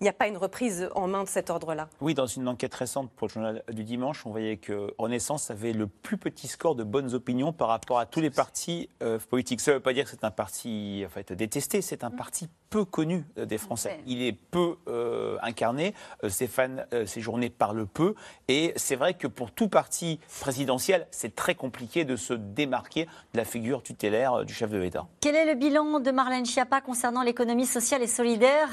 s'il 0.00 0.06
n'y 0.06 0.08
a 0.08 0.14
pas 0.14 0.28
une 0.28 0.38
reprise 0.38 0.88
en 0.94 1.08
main 1.08 1.24
de 1.24 1.28
cet 1.28 1.50
ordre-là. 1.50 1.90
Oui, 2.00 2.14
dans 2.14 2.24
une 2.24 2.48
enquête 2.48 2.74
récente 2.74 3.10
pour 3.10 3.28
le 3.28 3.34
journal 3.34 3.62
du 3.70 3.84
dimanche, 3.84 4.24
on 4.24 4.30
voyait 4.30 4.56
que 4.56 4.94
Renaissance 4.96 5.50
avait 5.50 5.74
le 5.74 5.88
plus 5.88 6.16
petit 6.16 6.48
score 6.48 6.74
de 6.74 6.84
bonnes 6.84 7.12
opinions 7.12 7.52
par 7.52 7.68
rapport 7.68 7.98
à 7.98 8.06
tous 8.06 8.22
les 8.22 8.30
partis 8.30 8.88
euh, 9.02 9.18
politiques. 9.28 9.60
Ça 9.60 9.72
ne 9.72 9.76
veut 9.76 9.82
pas 9.82 9.92
dire 9.92 10.04
que 10.04 10.10
c'est 10.10 10.24
un 10.24 10.30
parti 10.30 11.02
en 11.04 11.10
fait, 11.10 11.34
détesté, 11.34 11.82
c'est 11.82 12.02
un 12.02 12.10
parti 12.10 12.48
peu 12.70 12.86
connu 12.86 13.26
euh, 13.36 13.44
des 13.44 13.58
Français. 13.58 14.00
Il 14.06 14.22
est 14.22 14.32
peu 14.32 14.76
euh, 14.88 15.36
incarné, 15.42 15.92
euh, 16.24 16.30
Stéphane 16.30 16.86
euh, 16.94 17.04
Séjourné 17.04 17.50
parle 17.50 17.86
peu, 17.86 18.14
et 18.48 18.72
c'est 18.76 18.96
vrai 18.96 19.12
que 19.12 19.26
pour 19.26 19.50
tout 19.50 19.68
parti 19.68 20.18
présidentiel, 20.40 21.08
c'est 21.10 21.36
très 21.36 21.54
compliqué 21.54 22.06
de 22.06 22.16
se 22.16 22.32
démarquer 22.32 23.04
de 23.34 23.36
la 23.36 23.44
figure 23.44 23.82
tutélaire 23.82 24.46
du 24.46 24.54
chef 24.54 24.70
de 24.70 24.78
l'État. 24.78 25.06
Quel 25.20 25.36
est 25.36 25.44
le 25.44 25.56
bilan 25.56 26.00
de 26.00 26.10
Marlène 26.10 26.46
Schiappa 26.46 26.80
concernant 26.80 27.22
l'économie 27.22 27.66
sociale 27.66 28.02
et 28.02 28.06
solidaire? 28.06 28.70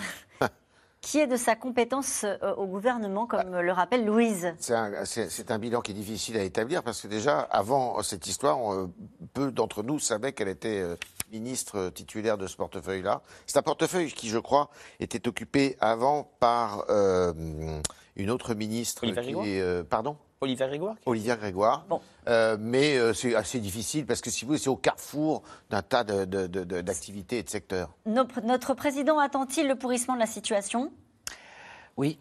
Qui 1.10 1.20
est 1.20 1.28
de 1.28 1.38
sa 1.38 1.56
compétence 1.56 2.26
euh, 2.26 2.54
au 2.56 2.66
gouvernement, 2.66 3.28
comme 3.28 3.58
le 3.62 3.72
rappelle 3.72 4.06
Louise. 4.06 4.54
C'est 4.60 4.74
un, 4.76 5.06
c'est- 5.06 5.30
c'est 5.30 5.52
un 5.52 5.58
bilan 5.58 5.80
qui 5.80 5.92
est 5.92 5.94
difficile 5.94 6.36
à 6.38 6.44
établir 6.44 6.84
parce 6.84 7.02
que 7.02 7.08
déjà, 7.08 7.40
avant 7.40 8.04
cette 8.04 8.28
histoire, 8.28 8.60
on, 8.60 8.84
euh, 8.84 8.88
peu 9.34 9.50
d'entre 9.52 9.84
nous 9.84 10.00
savaient 10.00 10.34
qu'elle 10.34 10.50
était 10.50 10.82
euh, 10.82 10.96
ministre 11.32 11.90
titulaire 11.90 12.38
de 12.38 12.48
ce 12.48 12.56
portefeuille-là. 12.58 13.22
C'est 13.46 13.58
un 13.58 13.62
portefeuille 13.62 14.12
qui, 14.12 14.30
je 14.30 14.38
crois, 14.40 14.70
était 15.00 15.28
occupé 15.28 15.78
avant 15.80 16.30
par 16.40 16.86
euh, 16.90 17.34
une 18.16 18.30
autre 18.30 18.54
ministre 18.54 19.04
Olivia 19.04 19.22
qui 19.22 19.28
Grégoire 19.28 19.46
est... 19.48 19.62
euh, 19.62 19.84
pardon? 19.84 20.18
Olivier 20.40 20.68
Grégoire 20.68 20.96
Olivia 21.08 21.36
Grégoire. 21.36 21.86
Euh, 22.28 22.58
mais 22.60 22.96
euh, 22.98 23.12
c'est 23.14 23.34
assez 23.34 23.60
difficile 23.60 24.06
parce 24.06 24.22
que 24.22 24.30
si 24.30 24.46
vous 24.46 24.50
voulez, 24.50 24.60
c'est 24.60 24.70
au 24.70 24.76
carrefour 24.76 25.42
d'un 25.72 25.82
tas 25.82 26.04
de- 26.04 26.26
de- 26.26 26.46
de- 26.46 26.64
de- 26.64 26.82
d'activités 26.82 27.40
et 27.40 27.44
de 27.44 27.50
secteurs. 27.50 27.90
Notre, 28.06 28.42
notre 28.42 28.76
président 28.76 29.18
attend-il 29.18 29.68
le 29.68 29.76
pourrissement 29.76 30.14
de 30.14 30.20
la 30.20 30.28
situation? 30.28 30.92
Oui. 31.98 32.20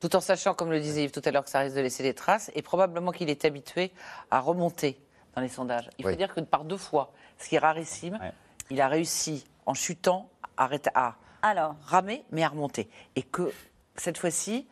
Tout 0.00 0.16
en 0.16 0.20
sachant, 0.20 0.54
comme 0.54 0.72
le 0.72 0.80
disait 0.80 1.04
Yves 1.04 1.12
tout 1.12 1.22
à 1.24 1.30
l'heure, 1.30 1.44
que 1.44 1.50
ça 1.50 1.60
risque 1.60 1.76
de 1.76 1.80
laisser 1.80 2.02
des 2.02 2.14
traces, 2.14 2.50
et 2.56 2.62
probablement 2.62 3.12
qu'il 3.12 3.30
est 3.30 3.44
habitué 3.44 3.92
à 4.32 4.40
remonter 4.40 4.98
dans 5.36 5.40
les 5.40 5.48
sondages. 5.48 5.88
Il 5.98 6.04
faut 6.04 6.16
dire 6.16 6.34
que 6.34 6.40
par 6.40 6.64
deux 6.64 6.76
fois, 6.76 7.12
ce 7.38 7.48
qui 7.48 7.56
est 7.56 7.58
rarissime, 7.58 8.18
il 8.70 8.80
a 8.80 8.88
réussi, 8.88 9.44
en 9.66 9.74
chutant, 9.74 10.28
à, 10.56 10.64
arrêter- 10.64 10.90
à 10.94 11.16
Alors. 11.42 11.74
ramer, 11.84 12.24
mais 12.30 12.42
à 12.44 12.48
remonter. 12.48 12.88
Et 13.16 13.22
que 13.22 13.52
cette 13.96 14.18
fois-ci, 14.18 14.66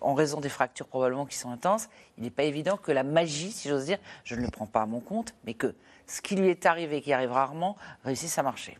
en 0.00 0.14
raison 0.14 0.40
des 0.40 0.48
fractures 0.48 0.86
probablement 0.86 1.26
qui 1.26 1.36
sont 1.36 1.50
intenses, 1.50 1.88
il 2.16 2.24
n'est 2.24 2.30
pas 2.30 2.44
évident 2.44 2.76
que 2.76 2.92
la 2.92 3.02
magie, 3.02 3.52
si 3.52 3.68
j'ose 3.68 3.84
dire, 3.86 3.98
je 4.24 4.34
ne 4.34 4.42
le 4.42 4.48
prends 4.48 4.66
pas 4.66 4.82
à 4.82 4.86
mon 4.86 5.00
compte, 5.00 5.34
mais 5.44 5.54
que 5.54 5.74
ce 6.06 6.20
qui 6.22 6.36
lui 6.36 6.48
est 6.48 6.66
arrivé, 6.66 7.02
qui 7.02 7.12
arrive 7.12 7.32
rarement, 7.32 7.76
réussisse 8.04 8.36
à 8.38 8.42
marcher. 8.42 8.78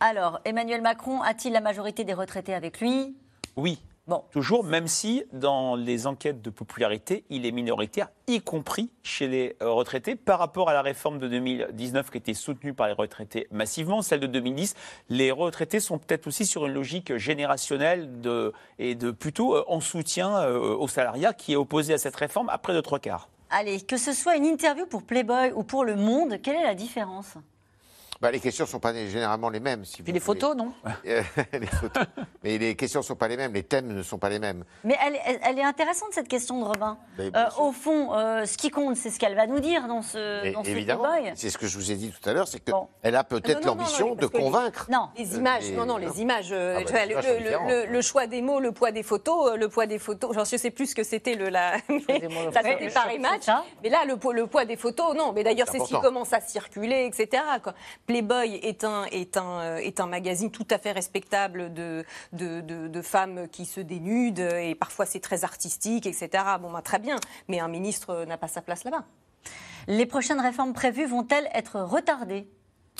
Alors, 0.00 0.40
Emmanuel 0.44 0.82
Macron 0.82 1.22
a-t-il 1.22 1.52
la 1.52 1.60
majorité 1.60 2.04
des 2.04 2.12
retraités 2.14 2.54
avec 2.54 2.80
lui? 2.80 3.16
Oui. 3.56 3.80
Toujours, 4.30 4.62
même 4.62 4.86
si 4.86 5.24
dans 5.32 5.74
les 5.74 6.06
enquêtes 6.06 6.40
de 6.40 6.50
popularité, 6.50 7.24
il 7.28 7.44
est 7.44 7.50
minoritaire, 7.50 8.08
y 8.28 8.40
compris 8.40 8.90
chez 9.02 9.26
les 9.26 9.56
euh, 9.62 9.70
retraités, 9.70 10.14
par 10.14 10.38
rapport 10.38 10.68
à 10.68 10.72
la 10.72 10.82
réforme 10.82 11.18
de 11.18 11.26
2019 11.26 12.10
qui 12.10 12.18
était 12.18 12.34
soutenue 12.34 12.72
par 12.72 12.86
les 12.86 12.92
retraités 12.92 13.48
massivement, 13.50 14.02
celle 14.02 14.20
de 14.20 14.28
2010. 14.28 14.74
Les 15.08 15.32
retraités 15.32 15.80
sont 15.80 15.98
peut-être 15.98 16.28
aussi 16.28 16.46
sur 16.46 16.66
une 16.66 16.72
logique 16.72 17.16
générationnelle 17.16 18.20
de, 18.20 18.52
et 18.78 18.94
de 18.94 19.10
plutôt 19.10 19.56
euh, 19.56 19.64
en 19.66 19.80
soutien 19.80 20.36
euh, 20.36 20.76
au 20.76 20.86
salariat 20.86 21.32
qui 21.32 21.54
est 21.54 21.56
opposé 21.56 21.92
à 21.92 21.98
cette 21.98 22.16
réforme 22.16 22.48
après 22.48 22.74
de 22.74 22.80
trois 22.80 23.00
quarts. 23.00 23.28
Allez, 23.50 23.80
que 23.80 23.96
ce 23.96 24.12
soit 24.12 24.36
une 24.36 24.44
interview 24.44 24.86
pour 24.86 25.02
Playboy 25.02 25.52
ou 25.54 25.64
pour 25.64 25.84
Le 25.84 25.96
Monde, 25.96 26.40
quelle 26.42 26.56
est 26.56 26.64
la 26.64 26.74
différence? 26.74 27.34
Bah, 28.20 28.30
les 28.30 28.40
questions 28.40 28.64
ne 28.64 28.68
sont 28.68 28.80
pas 28.80 28.94
généralement 28.94 29.50
les 29.50 29.60
mêmes. 29.60 29.84
Si 29.84 30.02
Puis 30.02 30.12
les 30.12 30.20
photos, 30.20 30.56
non 30.56 30.72
les 31.04 31.66
photos. 31.66 32.04
Mais 32.42 32.56
les 32.58 32.74
questions 32.74 33.00
ne 33.00 33.04
sont 33.04 33.16
pas 33.16 33.28
les 33.28 33.36
mêmes, 33.36 33.52
les 33.52 33.62
thèmes 33.62 33.88
ne 33.88 34.02
sont 34.02 34.18
pas 34.18 34.28
les 34.30 34.38
mêmes. 34.38 34.64
Mais 34.84 34.96
elle, 35.04 35.18
elle- 35.26 35.40
elle 35.42 35.58
est 35.58 35.64
intéressante 35.64 36.08
cette 36.12 36.28
question 36.28 36.58
de 36.60 36.64
Robin. 36.64 36.96
Mais 37.18 37.30
Euh, 37.34 37.44
au 37.58 37.72
fond, 37.72 38.14
euh, 38.14 38.46
ce 38.46 38.56
qui 38.56 38.70
compte, 38.70 38.96
c'est 38.96 39.10
ce 39.10 39.18
qu'elle 39.18 39.34
va 39.34 39.46
nous 39.46 39.60
dire 39.60 39.86
dans 39.86 40.02
ce, 40.02 40.44
Et 40.44 40.52
dans 40.52 40.64
ce 40.64 40.70
évidemment, 40.70 41.04
c'est 41.34 41.50
ce 41.50 41.58
que 41.58 41.66
je 41.66 41.76
vous 41.76 41.90
ai 41.90 41.94
dit 41.96 42.10
tout 42.10 42.28
à 42.28 42.32
l'heure, 42.32 42.48
c'est 42.48 42.60
qu'elle 42.60 43.16
a 43.16 43.24
peut-être 43.24 43.64
l'ambition 43.64 44.14
de 44.14 44.26
convaincre. 44.26 44.86
Non. 44.90 45.08
Les 45.18 45.36
images, 45.36 45.64
Euh, 45.70 45.76
non, 45.76 45.86
non, 45.86 45.96
les- 45.98 46.20
images. 46.20 46.48
euh, 46.52 46.78
Ah 46.80 46.90
bah, 46.90 47.04
les 47.04 47.06
le, 47.06 47.12
images 47.12 47.24
sont 47.24 47.30
le- 47.32 47.38
différentes. 47.38 47.68
le- 47.70 47.86
le 47.86 48.00
choix 48.02 48.26
des 48.26 48.42
mots, 48.42 48.60
le 48.60 48.72
poids 48.72 48.92
des 48.92 49.02
photos, 49.02 49.52
euh, 49.52 49.56
le 49.56 49.68
poids 49.68 49.86
des 49.86 49.98
photos. 49.98 50.34
J'en 50.34 50.44
sais 50.44 50.70
plus 50.70 50.86
ce 50.90 50.94
que 50.94 51.04
c'était 51.04 51.34
le 51.34 51.48
la. 51.50 51.76
mais 51.88 52.18
le 52.20 52.28
ça 52.52 52.60
poids 52.60 52.62
c'était 52.62 52.86
des 52.86 52.90
Paris 52.92 53.16
photos, 53.18 53.46
Match. 53.46 53.64
Mais 53.82 53.88
là, 53.90 54.04
le, 54.06 54.16
poids- 54.16 54.32
le 54.34 54.46
poids 54.46 54.64
des 54.64 54.76
photos, 54.76 55.14
non. 55.14 55.32
Mais 55.34 55.44
d'ailleurs, 55.44 55.66
C'est 55.66 55.78
c'est 55.78 55.84
ce 55.84 55.88
qui 55.88 55.94
important. 55.94 56.08
commence 56.14 56.32
à 56.32 56.40
circuler, 56.40 57.04
etc. 57.06 57.42
quoi. 57.62 57.74
Playboy 58.06 58.60
euh, 58.84 59.76
est 59.76 60.00
un 60.00 60.06
magazine 60.06 60.50
tout 60.50 60.66
à 60.70 60.78
fait 60.78 60.92
respectable 60.92 61.72
de 61.72 62.04
femmes 63.02 63.48
qui 63.48 63.64
se 63.66 63.80
dénudent 63.80 64.56
et 64.56 64.74
parfois 64.74 65.06
c'est 65.06 65.20
très 65.20 65.44
artistique, 65.44 66.06
etc. 66.06 66.28
Bon, 66.60 66.72
bah, 66.72 66.82
très 66.82 66.98
bien. 66.98 67.16
Mais 67.48 67.60
un 67.60 67.68
ministre 67.68 68.24
n'a 68.24 68.38
pas 68.38 68.48
sa 68.48 68.62
place 68.62 68.84
là-bas. 68.84 69.04
Les 69.88 70.06
prochaines 70.06 70.40
réformes 70.40 70.72
prévues 70.72 71.06
vont-elles 71.06 71.48
être 71.54 71.80
retardées? 71.80 72.48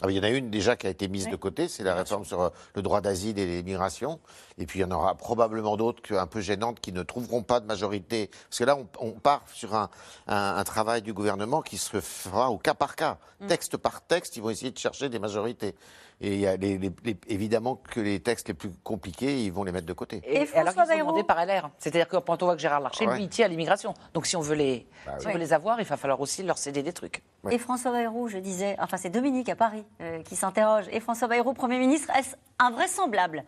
Ah, 0.03 0.11
Il 0.11 0.17
y 0.17 0.21
en 0.21 0.25
a 0.25 0.29
une 0.29 0.51
déjà 0.51 0.77
qui 0.77 0.87
a 0.87 0.91
été 0.91 1.09
mise 1.09 1.29
de 1.29 1.37
côté, 1.37 1.69
c'est 1.69 1.83
la 1.83 1.95
réforme 1.95 2.25
sur 2.25 2.41
euh, 2.43 2.51
le 2.75 2.83
droit 2.83 3.01
d'asile 3.01 3.39
et 3.39 3.47
l'immigration. 3.47 4.21
Et 4.59 4.67
puis 4.67 4.79
il 4.81 4.83
y 4.83 4.85
en 4.85 4.91
aura 4.91 5.15
probablement 5.15 5.77
d'autres 5.79 6.15
un 6.17 6.27
peu 6.27 6.41
gênantes 6.41 6.81
qui 6.81 6.93
ne 6.93 7.03
trouveront 7.03 7.43
pas 7.43 7.61
de 7.61 7.67
majorité. 7.67 8.31
Parce 8.49 8.59
que 8.59 8.65
là, 8.65 8.77
on, 8.77 8.87
on 9.01 9.13
part 9.13 9.43
sur 9.53 9.75
un, 9.75 9.89
un- 10.27 10.57
un 10.57 10.65
travail 10.65 11.01
du 11.03 11.13
gouvernement 11.15 11.63
qui 11.63 11.79
se 11.79 12.01
fera 12.01 12.51
au 12.51 12.59
cas 12.59 12.75
par 12.75 12.95
cas. 12.95 13.19
Mm. 13.41 13.47
Texte 13.47 13.77
par 13.79 14.03
texte, 14.03 14.37
ils 14.37 14.43
vont 14.43 14.51
essayer 14.51 14.71
de 14.71 14.79
chercher 14.79 15.09
des 15.09 15.19
majorités. 15.19 15.75
Et 16.23 16.33
il 16.35 16.41
y 16.41 16.47
a 16.47 16.57
les- 16.57 16.79
les- 16.79 16.91
les- 17.05 17.17
évidemment 17.29 17.77
que 17.77 18.01
les 18.01 18.21
textes 18.21 18.49
les 18.49 18.55
plus 18.55 18.71
compliqués, 18.83 19.43
ils 19.45 19.53
vont 19.53 19.65
les 19.65 19.73
mettre 19.73 19.87
de 19.87 19.93
côté. 19.93 20.23
Et, 20.25 20.45
et 20.45 20.55
alors 20.57 20.73
qu'ils 20.73 20.87
sont 20.87 20.99
demandés 20.99 21.25
par 21.25 21.39
LR. 21.45 21.69
C'est-à-dire 21.79 22.09
que 22.09 22.17
quand 22.17 22.43
on 22.43 22.47
voit 22.47 22.55
que 22.57 22.63
Gérard 22.63 22.81
Larcher, 22.81 23.07
Ouais. 23.07 23.17
lui, 23.17 23.25
il 23.25 23.29
tient 23.29 23.45
à 23.45 23.49
l'immigration. 23.49 23.93
Donc 24.15 24.25
si 24.25 24.35
on 24.35 24.41
veut 24.41 24.55
les, 24.55 24.87
Bah 25.05 25.13
si 25.19 25.27
oui. 25.27 25.33
on 25.33 25.35
veut 25.35 25.41
les 25.41 25.53
avoir, 25.53 25.79
il 25.79 25.85
va 25.87 25.99
falloir 25.99 26.19
aussi 26.21 26.43
leur 26.43 26.57
céder 26.57 26.83
des 26.83 26.95
trucs. 26.95 27.23
Et 27.51 27.59
François 27.59 27.93
Bayrou, 27.93 28.29
je 28.29 28.39
disais, 28.39 28.77
enfin 28.81 28.97
c'est 28.97 29.11
Dominique 29.11 29.51
à 29.51 29.57
Paris 29.57 29.85
euh, 30.01 30.23
qui 30.23 30.37
s'interroge. 30.37 30.87
Et 30.91 31.01
François 31.01 31.29
Bayrou, 31.29 31.53
Premier 31.53 31.79
ministre, 31.79 32.11
est-ce 32.17 32.35
invraisemblable 32.59 33.45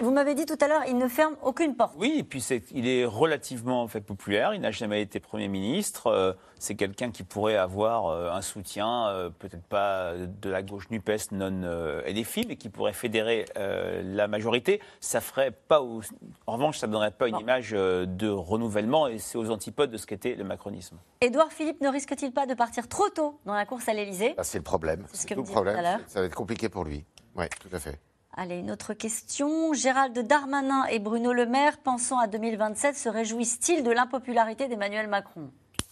Vous 0.00 0.10
m'avez 0.10 0.34
dit 0.34 0.46
tout 0.46 0.56
à 0.60 0.66
l'heure, 0.68 0.82
il 0.88 0.96
ne 0.96 1.08
ferme 1.08 1.36
aucune 1.42 1.76
porte. 1.76 1.92
Oui, 1.98 2.14
et 2.18 2.22
puis 2.24 2.40
il 2.72 2.88
est 2.88 3.04
relativement 3.04 3.82
en 3.82 3.86
fait, 3.88 4.00
populaire. 4.00 4.54
Il 4.54 4.60
n'a 4.62 4.70
jamais 4.70 5.02
été 5.02 5.20
Premier 5.20 5.48
ministre. 5.48 6.06
Euh, 6.06 6.32
c'est 6.58 6.74
quelqu'un 6.74 7.10
qui 7.10 7.22
pourrait 7.22 7.56
avoir 7.56 8.06
euh, 8.06 8.30
un 8.30 8.40
soutien, 8.40 9.08
euh, 9.08 9.30
peut-être 9.30 9.62
pas 9.64 10.14
de 10.16 10.48
la 10.50 10.62
gauche 10.62 10.88
NUPES 10.90 11.32
non 11.32 11.62
euh, 11.64 12.02
LFI, 12.10 12.46
mais 12.48 12.56
qui 12.56 12.68
pourrait 12.70 12.92
fédérer 12.94 13.44
euh, 13.58 14.02
la 14.04 14.26
majorité. 14.26 14.80
Ça 15.00 15.20
ferait 15.20 15.50
pas. 15.50 15.82
au- 15.82 16.00
En 16.46 16.54
revanche, 16.54 16.78
ça 16.78 16.86
ne 16.86 16.92
donnerait 16.92 17.10
pas 17.10 17.28
une 17.28 17.38
image 17.38 17.72
euh, 17.74 18.06
de 18.06 18.28
renouvellement, 18.28 19.06
et 19.06 19.18
c'est 19.18 19.36
aux 19.38 19.50
antipodes 19.50 19.90
de 19.90 19.96
ce 19.98 20.06
qu'était 20.06 20.34
le 20.34 20.44
macronisme. 20.44 20.96
Édouard 21.20 21.52
Philippe 21.52 21.80
ne 21.82 21.88
risque-t-il 21.88 22.32
pas 22.32 22.46
de 22.46 22.54
partir 22.54 22.88
trop 22.88 23.08
tôt 23.10 23.38
dans 23.44 23.54
la 23.54 23.66
course 23.66 23.88
à 23.88 23.92
l'Élysée? 23.92 24.34
Ça, 24.36 24.44
c'est 24.44 24.58
le 24.58 24.64
problème. 24.64 25.04
C'est 25.12 25.28
ce 25.28 25.34
tout 25.34 25.40
me 25.40 25.40
le 25.40 25.42
disait 25.44 25.54
tout 25.54 25.58
à 25.60 25.62
problème. 25.72 25.82
l'heure. 25.98 26.00
Ça 26.08 26.20
va 26.20 26.26
être 26.26 26.34
compliqué 26.34 26.68
pour 26.70 26.84
lui. 26.84 27.04
Oui, 27.36 27.44
tout 27.60 27.74
à 27.74 27.78
fait. 27.78 27.98
Allez, 28.32 28.58
une 28.58 28.70
autre 28.70 28.94
question. 28.94 29.72
Gérald 29.72 30.16
Darmanin 30.18 30.84
et 30.84 31.00
Bruno 31.00 31.32
Le 31.32 31.46
Maire, 31.46 31.78
pensant 31.78 32.18
à 32.18 32.28
2027, 32.28 32.96
se 32.96 33.08
réjouissent-ils 33.08 33.82
de 33.82 33.90
l'impopularité 33.90 34.68
d'Emmanuel 34.68 35.08
Macron? 35.08 35.50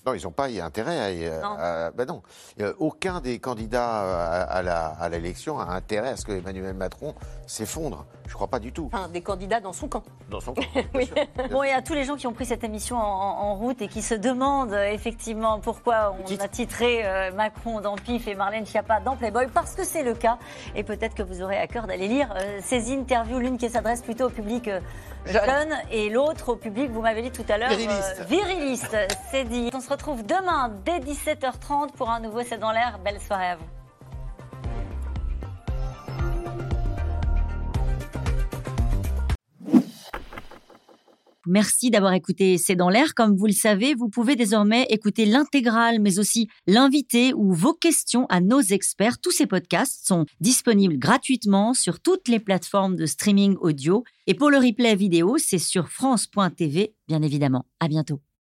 Non, 0.09 0.15
ils 0.15 0.25
n'ont 0.25 0.31
pas 0.33 0.49
y 0.49 0.61
intérêt 0.61 0.99
à. 1.01 1.11
y- 1.11 1.29
Non. 1.43 1.57
à- 1.59 1.91
ben 1.91 2.07
non. 2.07 2.23
Euh, 2.61 2.73
aucun 2.79 3.21
des 3.21 3.39
candidats 3.39 4.01
à, 4.01 4.43
à 4.43 4.63
la- 4.63 4.87
à 5.01 5.09
l'élection 5.09 5.59
a 5.61 5.65
intérêt 5.67 6.09
à 6.11 6.17
ce 6.17 6.25
que 6.25 6.33
Emmanuel 6.33 6.75
Macron 6.75 7.15
s'effondre. 7.47 8.07
Je 8.27 8.31
ne 8.31 8.35
crois 8.35 8.49
pas 8.49 8.59
du 8.59 8.73
tout. 8.73 8.91
Enfin, 8.93 9.09
des 9.09 9.23
candidats 9.23 9.61
dans 9.61 9.73
son 9.73 9.89
camp. 9.89 10.03
Dans 10.31 10.41
son 10.41 10.53
camp. 10.55 10.63
Bon, 11.51 11.63
et 11.63 11.73
à 11.73 11.83
tous 11.83 11.95
les 11.95 12.05
gens 12.05 12.17
qui 12.17 12.27
ont 12.27 12.33
pris 12.33 12.45
cette 12.47 12.65
émission 12.65 12.97
en, 12.97 13.03
en 13.03 13.55
route 13.55 13.81
et 13.83 13.89
qui 13.89 14.03
se 14.03 14.15
demandent 14.15 14.73
euh, 14.73 14.91
effectivement 14.93 15.61
pourquoi 15.61 16.15
on 16.27 16.43
a 16.43 16.49
titré 16.49 17.07
euh, 17.07 17.33
Macron 17.33 17.81
dans 17.81 17.97
Pif 17.97 18.29
et 18.29 18.35
Marlène 18.35 18.67
Schiappa 18.67 19.01
dans 19.01 19.17
Playboy, 19.17 19.47
parce 19.53 19.75
que 19.75 19.85
c'est 19.85 20.03
le 20.03 20.15
cas. 20.15 20.39
Et 20.75 20.85
peut-être 20.85 21.15
que 21.15 21.23
vous 21.23 21.43
aurez 21.43 21.59
à 21.59 21.67
cœur 21.67 21.87
d'aller 21.87 22.09
lire 22.09 22.33
euh, 22.37 22.61
ces 22.63 22.93
interviews, 22.95 23.39
l'une 23.39 23.57
qui 23.59 23.69
s'adresse 23.71 24.03
plutôt 24.03 24.27
au 24.27 24.31
public 24.31 24.69
euh, 24.69 24.81
jeune 25.27 25.73
et 25.91 26.11
l'autre 26.11 26.51
au 26.53 26.57
public, 26.57 26.91
vous 26.91 27.01
m'avez 27.03 27.23
dit 27.23 27.31
tout 27.31 27.45
à 27.49 27.59
l'heure, 27.59 27.71
Viriliste. 27.71 28.17
euh, 28.21 28.25
viriliste. 28.25 28.97
C'est 29.31 29.45
dit. 29.45 29.71
On 29.75 29.81
se 29.81 29.89
retrouve 29.99 30.25
demain 30.25 30.71
dès 30.85 31.01
17h30 31.01 31.93
pour 31.97 32.09
un 32.09 32.21
nouveau 32.21 32.43
C'est 32.45 32.59
dans 32.59 32.71
l'air. 32.71 33.01
Belle 33.05 33.21
soirée 33.21 33.49
à 33.49 33.57
vous. 33.57 33.65
Merci 41.47 41.91
d'avoir 41.91 42.13
écouté 42.13 42.59
C'est 42.59 42.77
dans 42.77 42.91
l'air. 42.91 43.15
Comme 43.15 43.35
vous 43.35 43.47
le 43.47 43.53
savez, 43.53 43.95
vous 43.95 44.09
pouvez 44.09 44.37
désormais 44.37 44.87
écouter 44.91 45.25
l'intégrale, 45.25 45.99
mais 45.99 46.21
aussi 46.21 46.49
l'invité 46.67 47.33
ou 47.35 47.53
vos 47.53 47.73
questions 47.73 48.27
à 48.29 48.41
nos 48.41 48.61
experts. 48.61 49.19
Tous 49.19 49.33
ces 49.33 49.47
podcasts 49.47 50.07
sont 50.07 50.27
disponibles 50.41 50.99
gratuitement 50.99 51.75
sur 51.75 52.01
toutes 52.01 52.29
les 52.29 52.39
plateformes 52.39 52.95
de 52.95 53.07
streaming 53.07 53.57
audio. 53.61 54.05
Et 54.29 54.35
pour 54.35 54.51
le 54.51 54.59
replay 54.59 54.95
vidéo, 54.95 55.39
c'est 55.39 55.59
sur 55.59 55.89
France.tv, 55.89 56.95
bien 57.09 57.23
évidemment. 57.23 57.65
À 57.81 57.89
bientôt. 57.89 58.21